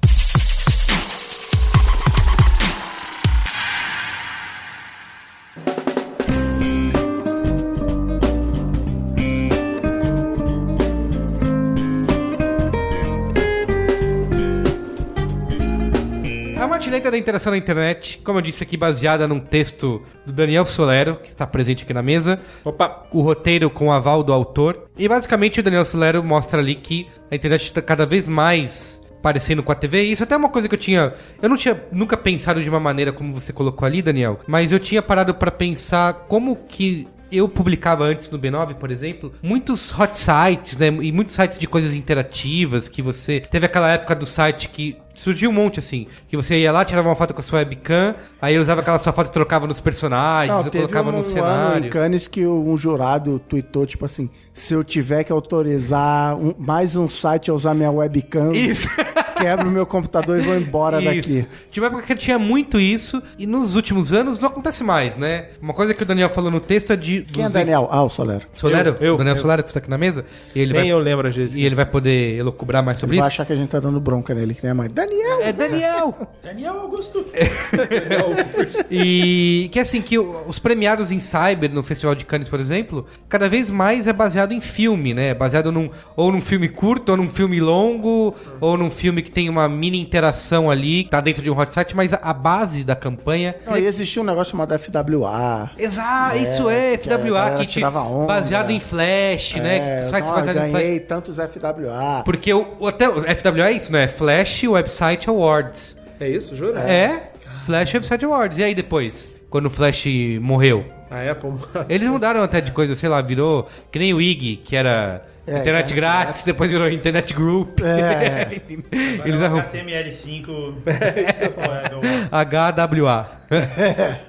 É 17.10 17.12
da 17.12 17.18
Interação 17.18 17.50
na 17.50 17.58
Internet, 17.58 18.22
como 18.24 18.38
eu 18.38 18.42
disse 18.44 18.62
aqui, 18.62 18.78
baseada 18.78 19.28
num 19.28 19.40
texto 19.40 20.04
do 20.28 20.32
Daniel 20.32 20.64
Solero, 20.64 21.16
que 21.16 21.28
está 21.28 21.48
presente 21.48 21.84
aqui 21.84 21.92
na 21.92 22.04
mesa. 22.04 22.40
Opa! 22.64 23.08
O 23.12 23.22
roteiro 23.22 23.68
com 23.68 23.88
o 23.88 23.92
aval 23.92 24.22
do 24.22 24.32
autor. 24.32 24.88
E 24.96 25.08
basicamente 25.08 25.60
o 25.60 25.64
Daniel 25.64 25.84
Solero 25.84 26.24
mostra 26.24 26.60
ali 26.60 26.76
que 26.76 27.08
a 27.32 27.36
internet 27.36 27.64
está 27.66 27.82
cada 27.82 28.06
vez 28.06 28.30
mais 28.30 29.02
parecendo 29.24 29.64
com 29.64 29.72
a 29.72 29.76
TV. 29.76 30.04
Isso 30.04 30.22
até 30.22 30.36
é 30.36 30.38
uma 30.38 30.50
coisa 30.50 30.70
que 30.70 30.76
eu 30.76 30.80
tinha. 30.80 31.12
Eu 31.42 31.50
não 31.50 31.58
tinha 31.58 31.84
nunca 31.92 32.16
pensado 32.16 32.62
de 32.62 32.70
uma 32.70 32.80
maneira 32.80 33.12
como 33.12 33.34
você 33.34 33.52
colocou 33.52 33.88
ali, 33.88 34.04
Daniel. 34.04 34.42
Mas 34.46 34.72
eu 34.72 34.80
tinha 34.80 35.02
parado 35.02 35.34
pra 35.34 35.50
pensar 35.50 36.14
como 36.28 36.56
que. 36.56 37.08
Eu 37.32 37.48
publicava 37.48 38.06
antes 38.06 38.30
no 38.30 38.40
B9, 38.40 38.74
por 38.76 38.90
exemplo, 38.90 39.34
muitos 39.42 39.92
hot 39.92 40.18
sites, 40.18 40.76
né? 40.78 40.88
E 40.88 41.12
muitos 41.12 41.36
sites 41.36 41.60
de 41.60 41.68
coisas 41.68 41.96
interativas 41.96 42.88
que 42.88 43.02
você. 43.02 43.40
Teve 43.40 43.66
aquela 43.66 43.92
época 43.92 44.16
do 44.16 44.26
site 44.28 44.68
que 44.70 44.98
surgiu 45.22 45.50
um 45.50 45.54
monte 45.54 45.80
assim. 45.80 46.08
Que 46.28 46.36
você 46.38 46.58
ia 46.60 46.72
lá, 46.72 46.84
tirava 46.86 47.08
uma 47.10 47.16
foto 47.16 47.34
com 47.34 47.40
a 47.40 47.44
sua 47.44 47.60
webcam, 47.60 48.16
aí 48.42 48.58
usava 48.58 48.82
aquela 48.82 49.00
sua 49.00 49.12
foto 49.14 49.28
e 49.28 49.32
trocava 49.34 49.68
nos 49.68 49.82
personagens, 49.82 50.66
Não, 50.66 50.72
colocava 50.72 51.10
um, 51.10 51.12
no 51.14 51.18
ano 51.20 51.28
em 51.28 51.32
cenário. 51.32 51.90
Cannes 51.90 52.28
que 52.28 52.46
um 52.46 52.76
jurado 52.78 53.40
tweetou, 53.48 53.86
tipo 53.86 54.06
assim, 54.06 54.30
se 54.54 54.74
eu 54.74 54.84
tiver 54.84 55.24
que 55.24 55.32
autorizar 55.32 56.36
um- 56.36 56.54
mais 56.58 56.96
um 56.96 57.08
site 57.08 57.52
a 57.52 57.54
usar 57.54 57.74
minha 57.74 57.92
webcam, 57.92 58.54
Isso. 58.54 58.88
quebro 59.40 59.70
meu 59.72 59.86
computador 59.86 60.38
e 60.40 60.42
vou 60.42 60.56
embora 60.56 61.02
Isso. 61.02 61.30
daqui. 61.30 61.48
Tinha 61.72 61.84
uma 61.84 61.88
época 61.90 62.04
que 62.04 62.16
tinha 62.16 62.38
muito 62.40 62.80
isso, 62.80 63.22
e 63.38 63.46
nos 63.48 63.76
últimos 63.76 64.12
anos 64.14 64.40
não 64.40 64.48
acontece 64.50 64.84
mais, 64.84 65.18
né? 65.18 65.46
Uma 65.62 65.74
coisa 65.74 65.94
que 65.94 66.04
o 66.04 66.06
Daniel 66.06 66.30
falou 66.30 66.52
no 66.52 66.60
texto 66.60 66.92
é 66.94 66.96
de. 66.96 67.22
Quem 67.22 67.44
é 67.44 67.46
dos 67.46 67.54
Daniel? 67.54 67.88
Ah, 67.92 68.04
o 68.04 68.10
Solero. 68.10 68.46
Solero? 68.56 68.98
Eu, 69.00 69.08
eu, 69.08 69.18
Daniel 69.18 69.36
eu. 69.36 69.42
Solero, 69.42 69.64
que 69.64 69.70
está 69.70 69.80
aqui 69.80 69.90
na 69.90 69.98
mesa. 69.98 70.26
E 70.54 70.60
ele, 70.60 70.74
Nem 70.74 70.82
vai, 70.84 70.92
eu 70.92 71.00
lembro 71.00 71.28
às 71.28 71.36
vezes. 71.36 71.56
e 71.56 71.62
ele 71.64 71.76
vai 71.76 71.86
poder 71.86 72.38
elocubrar 72.38 72.84
mais 72.84 72.98
Ele 72.98 73.02
sobre 73.02 73.18
vai 73.18 73.28
isso. 73.28 73.34
achar 73.36 73.46
que 73.46 73.54
a 73.54 73.56
gente 73.56 73.70
tá 73.70 73.80
dando 73.80 74.00
bronca 74.00 74.34
nele, 74.34 74.54
que 74.54 74.64
nem 74.64 74.72
a 74.72 74.76
mãe. 74.76 74.90
Daniel! 74.90 75.42
É 75.42 75.52
Daniel! 75.54 76.16
Daniel 76.44 76.80
Augusto. 76.82 77.26
e 78.92 79.70
que 79.72 79.80
assim, 79.80 80.02
que 80.02 80.18
o- 80.18 80.44
os 80.48 80.60
premiados 80.60 81.12
em 81.12 81.20
Cyber 81.20 81.72
no 81.72 81.84
Festival 81.84 82.16
de 82.16 82.26
Cannes, 82.26 82.48
por 82.48 82.60
exemplo, 82.60 83.06
cada 83.28 83.48
vez 83.50 83.70
mais 83.72 84.08
é 84.08 84.14
baseado 84.14 84.52
em 84.52 84.62
filme, 84.62 85.14
né? 85.14 85.34
Baseado 85.34 85.72
num, 85.72 85.90
ou 86.16 86.32
num 86.32 86.42
filme 86.42 86.68
curto, 86.70 87.10
ou 87.10 87.18
num 87.18 87.30
filme 87.30 87.60
longo, 87.60 88.34
ou 88.60 88.78
num 88.78 88.90
filme 88.90 89.22
que 89.22 89.29
tem 89.30 89.50
uma 89.50 89.70
mini 89.70 90.00
interação 90.00 90.70
ali, 90.70 91.04
que 91.04 91.10
tá 91.10 91.22
dentro 91.22 91.42
de 91.42 91.50
um 91.50 91.58
hot 91.58 91.74
site, 91.74 91.96
mas 91.96 92.14
a, 92.14 92.34
base 92.34 92.84
da 92.84 92.96
campanha 92.96 93.56
Não, 93.66 93.78
e 93.78 93.86
existia 93.86 94.22
um 94.22 94.26
negócio 94.26 94.52
chamado 94.52 94.78
FWA. 94.78 95.72
Exato, 95.78 96.36
É, 96.36 96.44
isso 96.44 96.70
é, 96.70 96.98
que 96.98 97.10
a 97.12 97.18
FWA, 97.18 97.52
que, 97.60 97.66
te, 97.66 97.74
tirava 97.74 98.02
onda. 98.02 98.28
baseado 98.28 98.72
em 98.72 98.80
Flash, 98.80 99.56
né? 99.56 99.78
É, 99.78 100.04
que 100.04 100.10
sites 100.10 100.30
não, 100.30 100.38
eu 100.38 100.46
baseados 100.46 100.68
em 100.68 100.70
Flash. 100.72 100.84
ganhei 100.84 101.00
tantos 101.00 101.38
FWA. 101.38 102.22
Porque 102.26 102.54
o, 102.54 102.88
até 102.88 103.08
o 103.10 103.22
FWA 103.22 103.70
é 103.70 103.72
isso, 103.72 103.92
né? 103.92 104.08
Flash 104.08 104.64
Website 104.64 105.30
Awards. 105.30 105.98
É 106.20 106.28
isso, 106.28 106.56
jura? 106.56 106.80
É, 106.80 107.32
Flash 107.66 107.94
Website 107.94 108.26
Awards. 108.26 108.58
E 108.58 108.64
aí 108.64 108.76
depois, 108.76 109.32
quando 109.50 109.68
o 109.68 109.70
Flash 109.70 110.06
morreu? 110.42 110.86
A 111.10 111.32
Apple. 111.32 111.52
Eles 111.90 112.08
mudaram 112.08 112.44
até 112.44 112.62
de 112.62 112.72
coisa, 112.72 112.96
sei 112.96 113.10
lá, 113.10 113.22
virou 113.22 113.68
que 113.92 113.98
nem 113.98 114.14
o 114.14 114.22
IG, 114.22 114.58
que 114.58 114.76
era 114.76 115.26
É, 115.50 115.60
internet 115.60 115.94
grátis, 115.94 116.44
depois 116.44 116.72
virou 116.72 116.90
internet 116.90 117.34
group. 117.34 117.80
É. 117.82 118.62
Eles 119.26 119.42
arrumam. 119.42 119.66
HTML5. 119.66 120.74
Web, 120.86 122.32
HWA. 122.32 123.40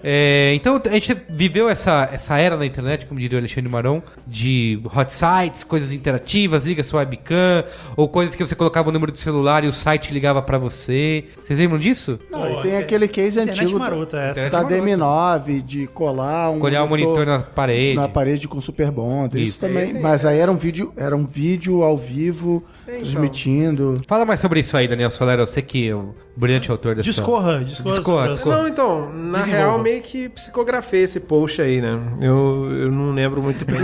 É, 0.02 0.52
então 0.54 0.80
a 0.84 0.92
gente 0.94 1.14
viveu 1.28 1.68
essa, 1.68 2.08
essa 2.10 2.38
era 2.38 2.56
na 2.56 2.64
internet, 2.64 3.04
como 3.06 3.20
diria 3.20 3.36
o 3.38 3.40
Alexandre 3.40 3.70
Maron, 3.70 4.02
de 4.26 4.80
hot 4.96 5.12
sites, 5.12 5.62
coisas 5.62 5.92
interativas, 5.92 6.64
liga 6.64 6.82
sua 6.82 7.00
webcam, 7.00 7.64
ou 7.96 8.08
coisas 8.08 8.34
que 8.34 8.44
você 8.44 8.54
colocava 8.54 8.88
o 8.88 8.92
número 8.92 9.12
do 9.12 9.18
celular 9.18 9.62
e 9.64 9.68
o 9.68 9.72
site 9.72 10.12
ligava 10.12 10.40
pra 10.40 10.56
você. 10.56 11.24
Vocês 11.44 11.58
lembram 11.58 11.78
disso? 11.78 12.18
Não, 12.30 12.40
Pô, 12.40 12.46
e 12.60 12.62
tem 12.62 12.72
é- 12.72 12.78
aquele 12.78 13.06
case 13.08 13.38
Internet 13.40 13.60
antigo 13.62 13.78
marota 13.78 14.16
essa. 14.18 14.48
da, 14.48 14.62
da 14.62 14.68
DM9, 14.68 15.62
de 15.62 15.86
colar 15.88 16.50
um 16.50 16.58
Colhar 16.58 16.84
o 16.84 16.88
monitor 16.88 17.26
na 17.26 17.40
parede. 17.40 17.96
na 17.96 18.08
parede 18.08 18.48
com 18.48 18.58
super 18.60 18.90
bonder. 18.90 19.38
Isso, 19.38 19.50
Isso. 19.50 19.60
também. 19.60 20.00
Mas 20.00 20.24
aí 20.24 20.38
era 20.38 20.50
um 20.50 20.56
vídeo, 20.56 20.92
era 20.96 21.09
um 21.16 21.26
vídeo 21.26 21.82
ao 21.82 21.96
vivo, 21.96 22.62
transmitindo. 22.84 24.00
Fala 24.06 24.24
mais 24.24 24.40
sobre 24.40 24.60
isso 24.60 24.76
aí, 24.76 24.86
Daniel 24.86 25.10
Solera. 25.10 25.42
Eu 25.42 25.46
sei 25.46 25.62
que 25.62 25.88
é 25.88 25.94
o 25.94 26.14
brilhante 26.36 26.70
autor 26.70 26.94
dessa... 26.94 27.08
Discorra, 27.08 27.64
discorra. 27.64 27.94
Discorra, 27.96 28.28
discorra. 28.34 28.56
Não, 28.56 28.68
então, 28.68 29.12
na 29.12 29.38
Desenvolva. 29.38 29.46
real, 29.46 29.78
meio 29.78 30.02
que 30.02 30.28
psicografei 30.28 31.02
esse 31.02 31.20
post 31.20 31.60
aí, 31.60 31.80
né? 31.80 31.98
Eu, 32.20 32.68
eu 32.72 32.90
não 32.90 33.12
lembro 33.12 33.42
muito 33.42 33.64
bem. 33.64 33.80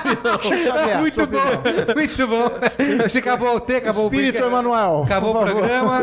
Chico 0.42 0.62
Xavier, 0.62 1.00
Muito 1.00 1.26
bom, 1.26 1.94
muito 1.94 2.26
bom. 2.26 2.50
Você 3.02 3.18
acabou 3.18 3.56
o 3.56 3.60
T, 3.60 3.76
acabou 3.76 4.04
Espírito 4.04 4.42
o 4.42 4.46
Emanuel. 4.46 5.02
Acabou 5.04 5.34
por 5.34 5.48
o 5.48 5.50
programa. 5.50 6.00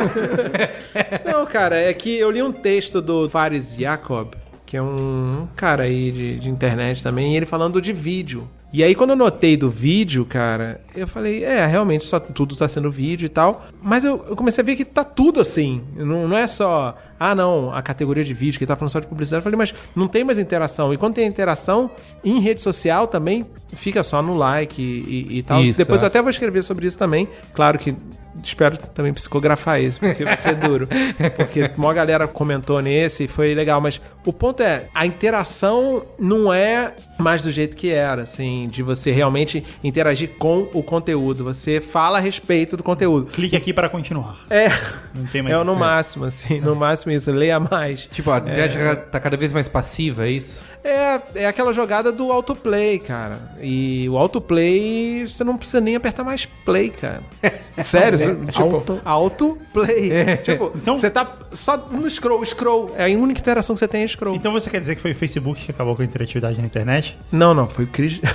não, 1.26 1.46
cara, 1.46 1.78
é 1.78 1.94
que 1.94 2.18
eu 2.18 2.32
li 2.32 2.42
um 2.42 2.52
texto 2.52 3.02
do 3.02 3.30
Faris 3.30 3.76
Jacob, 3.78 4.34
que 4.66 4.78
é 4.78 4.82
um 4.82 5.48
cara 5.56 5.84
aí 5.84 6.12
de, 6.12 6.40
de 6.40 6.50
internet 6.50 7.02
também, 7.02 7.34
e 7.34 7.38
ele 7.38 7.46
falando 7.46 7.82
de 7.82 7.94
vídeo. 7.94 8.48
E 8.72 8.84
aí, 8.84 8.94
quando 8.94 9.12
eu 9.12 9.16
notei 9.16 9.56
do 9.56 9.70
vídeo, 9.70 10.26
cara, 10.26 10.82
eu 11.02 11.08
falei, 11.08 11.44
é, 11.44 11.66
realmente 11.66 12.06
só 12.06 12.20
tudo 12.20 12.56
tá 12.56 12.68
sendo 12.68 12.90
vídeo 12.92 13.26
e 13.26 13.30
tal. 13.30 13.66
Mas 13.82 14.04
eu, 14.04 14.26
eu 14.30 14.36
comecei 14.36 14.62
a 14.62 14.66
ver 14.66 14.76
que 14.76 14.84
tá 14.86 15.04
tudo 15.04 15.40
assim. 15.40 15.84
Não, 15.96 16.28
não 16.28 16.38
é 16.38 16.48
só, 16.48 16.96
ah, 17.20 17.34
não, 17.36 17.74
a 17.74 17.82
categoria 17.82 18.24
de 18.24 18.34
vídeo, 18.34 18.58
que 18.60 18.66
tá 18.66 18.76
falando 18.76 18.92
só 18.92 19.00
de 19.00 19.08
publicidade. 19.08 19.40
Eu 19.40 19.44
falei, 19.44 19.58
mas 19.58 19.74
não 19.96 20.08
tem 20.08 20.24
mais 20.24 20.38
interação. 20.38 20.94
E 20.94 20.98
quando 20.98 21.16
tem 21.16 21.28
interação, 21.28 21.90
em 22.24 22.40
rede 22.40 22.62
social 22.62 23.08
também 23.08 23.46
fica 23.74 24.04
só 24.04 24.22
no 24.22 24.36
like 24.36 24.82
e, 24.82 25.34
e- 25.36 25.38
e 25.40 25.44
tal. 25.44 25.62
Isso, 25.64 25.78
Depois 25.78 26.02
é. 26.02 26.06
eu 26.06 26.08
até 26.08 26.22
vou 26.22 26.30
escrever 26.30 26.62
sobre 26.64 26.88
isso 26.88 26.98
também. 26.98 27.28
Claro 27.54 27.78
que 27.78 27.96
espero 28.44 28.78
também 28.78 29.12
psicografar 29.14 29.82
isso, 29.82 30.00
porque 30.00 30.24
vai 30.24 30.38
ser 30.38 30.56
duro. 30.56 30.88
Porque 31.36 31.72
uma 31.76 31.92
galera 31.92 32.28
comentou 32.28 32.80
nesse 32.84 33.24
e 33.24 33.28
foi 33.28 33.56
legal. 33.56 33.82
Mas 33.82 34.00
o 34.24 34.32
ponto 34.32 34.62
é, 34.62 34.86
a 34.94 35.08
interação 35.08 36.06
não 36.20 36.54
é 36.54 36.94
mais 37.18 37.42
do 37.44 37.50
jeito 37.52 37.76
que 37.76 37.90
era, 37.92 38.22
assim, 38.22 38.68
de 38.70 38.84
você 38.84 39.12
realmente 39.12 39.64
interagir 39.84 40.30
com 40.38 40.68
o 40.74 40.84
conteúdo. 40.88 41.44
Você 41.44 41.80
fala 41.80 42.18
a 42.18 42.22
respeito 42.22 42.76
do 42.78 42.82
conteúdo. 42.84 43.28
Clique 43.28 43.56
aqui 43.56 43.74
para 43.74 43.90
continuar. 43.90 44.38
É, 44.50 44.70
Não 45.14 45.26
tem 45.32 45.42
mais 45.42 45.54
é 45.54 45.58
o 45.58 45.64
no 45.64 45.74
fazer. 45.74 45.80
máximo, 45.86 46.26
assim, 46.26 46.60
no 46.62 46.76
máximo 46.76 47.12
isso, 47.12 47.32
leia 47.32 47.60
mais. 47.60 48.08
Tipo, 48.08 48.32
a 48.32 48.38
internet 48.38 49.02
tá 49.12 49.20
cada 49.20 49.38
vez 49.38 49.52
mais 49.54 49.68
passiva, 49.68 50.26
é 50.26 50.32
isso? 50.32 50.60
É, 50.84 51.20
é 51.36 51.48
aquela 51.48 51.74
jogada 51.74 52.12
do 52.14 52.32
autoplay, 52.32 52.98
cara. 53.00 53.38
E 53.62 54.08
o 54.10 54.18
autoplay, 54.18 55.28
você 55.28 55.44
não 55.44 55.58
precisa 55.58 55.82
nem 55.82 55.96
apertar 55.98 56.24
mais 56.24 56.46
play, 56.66 56.90
cara. 56.90 57.22
Sério, 57.84 58.18
você- 58.18 58.36
tipo, 58.36 58.64
Auto- 58.64 59.02
autoplay. 59.04 60.38
Tipo, 60.44 60.72
Então- 60.76 60.96
você 60.98 61.10
tá 61.10 61.30
só 61.52 61.76
no 61.92 62.10
scroll, 62.10 62.44
scroll. 62.46 62.92
É 62.96 63.06
a 63.14 63.18
única 63.18 63.42
interação 63.42 63.76
que 63.76 63.80
você 63.80 63.88
tem 63.88 64.04
é 64.04 64.08
scroll. 64.08 64.36
Então 64.36 64.54
você 64.54 64.70
quer 64.70 64.80
dizer 64.80 64.96
que 64.96 65.02
foi 65.02 65.12
o 65.12 65.16
Facebook 65.16 65.62
que 65.66 65.72
acabou 65.72 65.94
com 65.96 66.02
a 66.04 66.06
interatividade 66.06 66.60
na 66.62 66.66
internet? 66.66 67.18
Não, 67.32 67.54
não, 67.54 67.68
foi 67.68 67.84
o 67.84 67.88
Chris. 67.88 68.22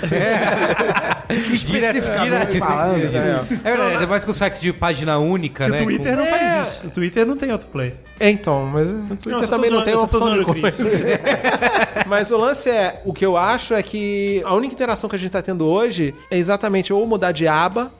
Especificamente 1.52 2.41
falando. 2.58 2.96
É 3.02 3.06
verdade, 3.06 3.92
ainda 3.94 4.06
mais 4.06 4.24
com 4.24 4.32
sites 4.34 4.60
de 4.60 4.72
página 4.72 5.18
única, 5.18 5.68
né? 5.68 5.80
o 5.80 5.84
Twitter 5.84 6.12
com- 6.12 6.20
não 6.20 6.26
É. 6.26 6.30
faz 6.30 6.68
isso. 6.68 6.86
O 6.86 6.90
Twitter 6.90 7.26
não 7.26 7.36
tem 7.36 7.50
autoplay. 7.50 7.94
É, 8.20 8.30
então, 8.30 8.66
mas 8.66 8.88
o 8.88 8.92
Não, 8.92 9.16
Twitter 9.16 9.40
tô 9.40 9.46
também 9.48 9.70
não 9.70 9.78
zoando, 9.78 9.84
tem 9.84 9.94
uma 9.94 10.04
opção 10.04 10.38
de 10.38 10.44
coisa. 10.44 10.72
Mas 12.06 12.30
o 12.30 12.36
lance 12.36 12.68
é, 12.70 13.00
o 13.04 13.12
que 13.12 13.24
eu 13.24 13.36
acho 13.36 13.74
é 13.74 13.82
que 13.82 14.42
a 14.44 14.54
única 14.54 14.74
interação 14.74 15.08
que 15.08 15.16
a 15.16 15.18
gente 15.18 15.30
tá 15.30 15.40
tendo 15.42 15.66
hoje 15.66 16.14
é 16.30 16.36
exatamente 16.36 16.92
ou 16.92 17.06
mudar 17.06 17.32
de 17.32 17.48
aba 17.48 17.90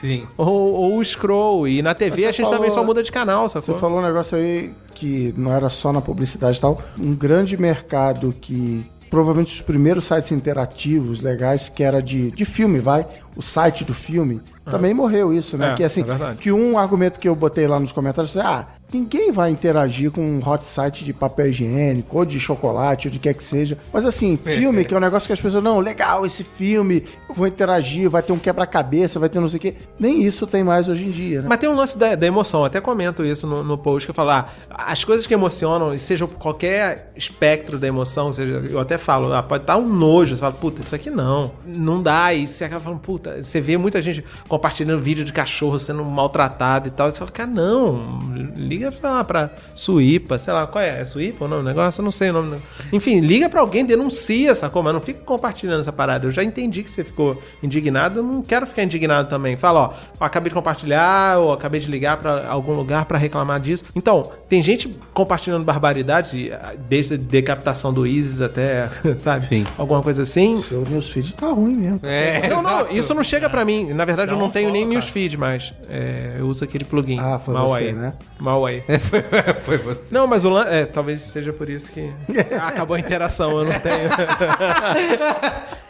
Sim. 0.00 0.26
ou, 0.36 0.46
ou 0.72 0.96
o 0.98 1.04
scroll. 1.04 1.68
E 1.68 1.82
na 1.82 1.94
TV 1.94 2.22
Você 2.22 2.26
a 2.26 2.32
gente 2.32 2.42
falou- 2.42 2.54
também 2.56 2.70
só 2.70 2.82
muda 2.82 3.02
de 3.02 3.12
canal, 3.12 3.48
Você 3.48 3.60
sacou? 3.60 3.78
falou 3.80 3.98
um 3.98 4.02
negócio 4.02 4.38
aí 4.38 4.72
que 4.94 5.34
não 5.36 5.52
era 5.52 5.68
só 5.68 5.92
na 5.92 6.00
publicidade 6.00 6.58
e 6.58 6.60
tal. 6.60 6.80
Um 6.98 7.14
grande 7.14 7.56
mercado 7.56 8.34
que 8.40 8.86
provavelmente 9.12 9.54
os 9.54 9.60
primeiros 9.60 10.06
sites 10.06 10.32
interativos 10.32 11.20
legais, 11.20 11.68
que 11.68 11.82
era 11.82 12.00
de, 12.00 12.30
de 12.30 12.46
filme, 12.46 12.78
vai, 12.78 13.06
o 13.36 13.42
site 13.42 13.84
do 13.84 13.92
filme, 13.92 14.40
também 14.64 14.94
morreu 14.94 15.32
isso, 15.32 15.58
né? 15.58 15.72
É, 15.72 15.74
que 15.74 15.84
assim, 15.84 16.02
é 16.02 16.34
que 16.36 16.52
um 16.52 16.78
argumento 16.78 17.18
que 17.18 17.28
eu 17.28 17.34
botei 17.34 17.66
lá 17.66 17.80
nos 17.80 17.92
comentários 17.92 18.36
é, 18.36 18.40
ah, 18.40 18.66
ninguém 18.92 19.32
vai 19.32 19.50
interagir 19.50 20.10
com 20.10 20.20
um 20.20 20.38
hot 20.46 20.64
site 20.64 21.04
de 21.04 21.12
papel 21.12 21.48
higiênico, 21.48 22.18
ou 22.18 22.24
de 22.24 22.38
chocolate, 22.38 23.08
ou 23.08 23.12
de 23.12 23.18
quer 23.18 23.34
que 23.34 23.42
seja. 23.42 23.76
Mas 23.92 24.04
assim, 24.04 24.36
filme, 24.36 24.84
que 24.84 24.94
é 24.94 24.96
um 24.96 25.00
negócio 25.00 25.26
que 25.26 25.32
as 25.32 25.40
pessoas, 25.40 25.64
não, 25.64 25.80
legal, 25.80 26.24
esse 26.24 26.44
filme, 26.44 27.02
eu 27.28 27.34
vou 27.34 27.46
interagir, 27.46 28.08
vai 28.08 28.22
ter 28.22 28.32
um 28.32 28.38
quebra-cabeça, 28.38 29.18
vai 29.18 29.28
ter 29.28 29.40
não 29.40 29.48
sei 29.48 29.58
o 29.58 29.60
quê. 29.60 29.74
Nem 29.98 30.22
isso 30.22 30.46
tem 30.46 30.62
mais 30.62 30.88
hoje 30.88 31.06
em 31.06 31.10
dia, 31.10 31.42
né? 31.42 31.48
Mas 31.48 31.58
tem 31.58 31.68
um 31.68 31.74
lance 31.74 31.96
da, 31.98 32.14
da 32.14 32.26
emoção, 32.26 32.60
eu 32.60 32.66
até 32.66 32.80
comento 32.80 33.24
isso 33.24 33.46
no, 33.46 33.64
no 33.64 33.78
post, 33.78 34.06
que 34.06 34.10
eu 34.10 34.14
falo, 34.14 34.30
ah, 34.30 34.48
as 34.70 35.04
coisas 35.04 35.26
que 35.26 35.34
emocionam, 35.34 35.92
e 35.92 35.98
seja 35.98 36.26
qualquer 36.26 37.12
espectro 37.16 37.78
da 37.78 37.88
emoção, 37.88 38.32
seja, 38.32 38.62
eu 38.70 38.78
até 38.78 38.98
falo, 38.98 39.32
ah, 39.32 39.42
pode 39.42 39.64
estar 39.64 39.76
um 39.76 39.88
nojo, 39.88 40.36
você 40.36 40.40
fala, 40.40 40.52
puta, 40.52 40.82
isso 40.82 40.94
aqui 40.94 41.10
não, 41.10 41.52
não 41.64 42.02
dá, 42.02 42.32
e 42.32 42.46
você 42.48 42.64
acaba 42.64 42.80
falando, 42.80 43.00
puta, 43.00 43.42
você 43.42 43.60
vê 43.60 43.76
muita 43.76 44.00
gente 44.00 44.24
compartilhando 44.52 45.00
vídeo 45.00 45.24
de 45.24 45.32
cachorro 45.32 45.78
sendo 45.78 46.04
maltratado 46.04 46.86
e 46.86 46.90
tal. 46.90 47.08
E 47.08 47.12
você 47.12 47.20
fala, 47.20 47.30
cara, 47.30 47.48
não, 47.48 48.18
liga 48.54 48.90
sei 48.90 49.08
lá 49.08 49.24
pra 49.24 49.50
Suípa, 49.74 50.38
sei 50.38 50.52
lá, 50.52 50.66
qual 50.66 50.84
é? 50.84 51.00
É 51.00 51.04
Suípa 51.06 51.46
o 51.46 51.48
nome 51.48 51.62
do 51.62 51.68
negócio? 51.68 52.02
Eu 52.02 52.04
não 52.04 52.10
sei 52.10 52.28
o 52.28 52.34
nome. 52.34 52.58
Enfim, 52.92 53.20
liga 53.20 53.48
pra 53.48 53.62
alguém, 53.62 53.82
denuncia, 53.82 54.54
sacou? 54.54 54.82
Mas 54.82 54.92
não 54.92 55.00
fica 55.00 55.20
compartilhando 55.20 55.80
essa 55.80 55.90
parada. 55.90 56.26
Eu 56.26 56.30
já 56.30 56.44
entendi 56.44 56.82
que 56.82 56.90
você 56.90 57.02
ficou 57.02 57.42
indignado, 57.62 58.18
eu 58.18 58.22
não 58.22 58.42
quero 58.42 58.66
ficar 58.66 58.82
indignado 58.82 59.26
também. 59.26 59.56
Fala, 59.56 59.94
ó, 60.20 60.24
acabei 60.24 60.50
de 60.50 60.54
compartilhar, 60.54 61.38
ou 61.38 61.50
acabei 61.50 61.80
de 61.80 61.90
ligar 61.90 62.18
pra 62.18 62.46
algum 62.46 62.74
lugar 62.74 63.06
pra 63.06 63.16
reclamar 63.16 63.58
disso. 63.58 63.84
Então, 63.96 64.32
tem 64.50 64.62
gente 64.62 64.90
compartilhando 65.14 65.64
barbaridades, 65.64 66.52
ah, 66.52 66.74
desde 66.76 67.14
a 67.14 67.16
decapitação 67.16 67.90
do 67.90 68.06
ISIS 68.06 68.42
até, 68.42 68.90
sabe? 69.16 69.46
Sim. 69.46 69.64
Alguma 69.78 70.02
coisa 70.02 70.20
assim. 70.20 70.56
Seu 70.56 70.82
newsfeed 70.82 71.36
tá 71.36 71.46
ruim 71.46 71.74
mesmo. 71.74 72.00
É, 72.02 72.48
Não, 72.52 72.62
não, 72.62 72.90
isso 72.90 73.14
não 73.14 73.24
chega 73.24 73.48
pra 73.48 73.64
mim. 73.64 73.94
Na 73.94 74.04
verdade, 74.04 74.30
eu 74.30 74.41
não 74.42 74.48
Não 74.48 74.52
tenho 74.52 74.70
nem 74.70 74.82
fala, 74.82 74.94
newsfeed 74.94 75.36
mais. 75.36 75.72
É, 75.88 76.36
eu 76.38 76.46
uso 76.46 76.64
aquele 76.64 76.84
plugin. 76.84 77.18
Ah, 77.20 77.38
foi 77.38 77.54
você, 77.54 77.92
né? 77.92 78.12
Huawei. 78.40 78.82
foi, 79.00 79.22
foi 79.62 79.78
você. 79.78 80.12
Não, 80.12 80.26
mas 80.26 80.44
o 80.44 80.50
lan... 80.50 80.66
É, 80.66 80.84
talvez 80.84 81.20
seja 81.20 81.52
por 81.52 81.68
isso 81.68 81.90
que 81.92 82.12
acabou 82.60 82.96
a 82.96 83.00
interação, 83.00 83.58
eu 83.58 83.64
não 83.64 83.80
tenho. 83.80 84.10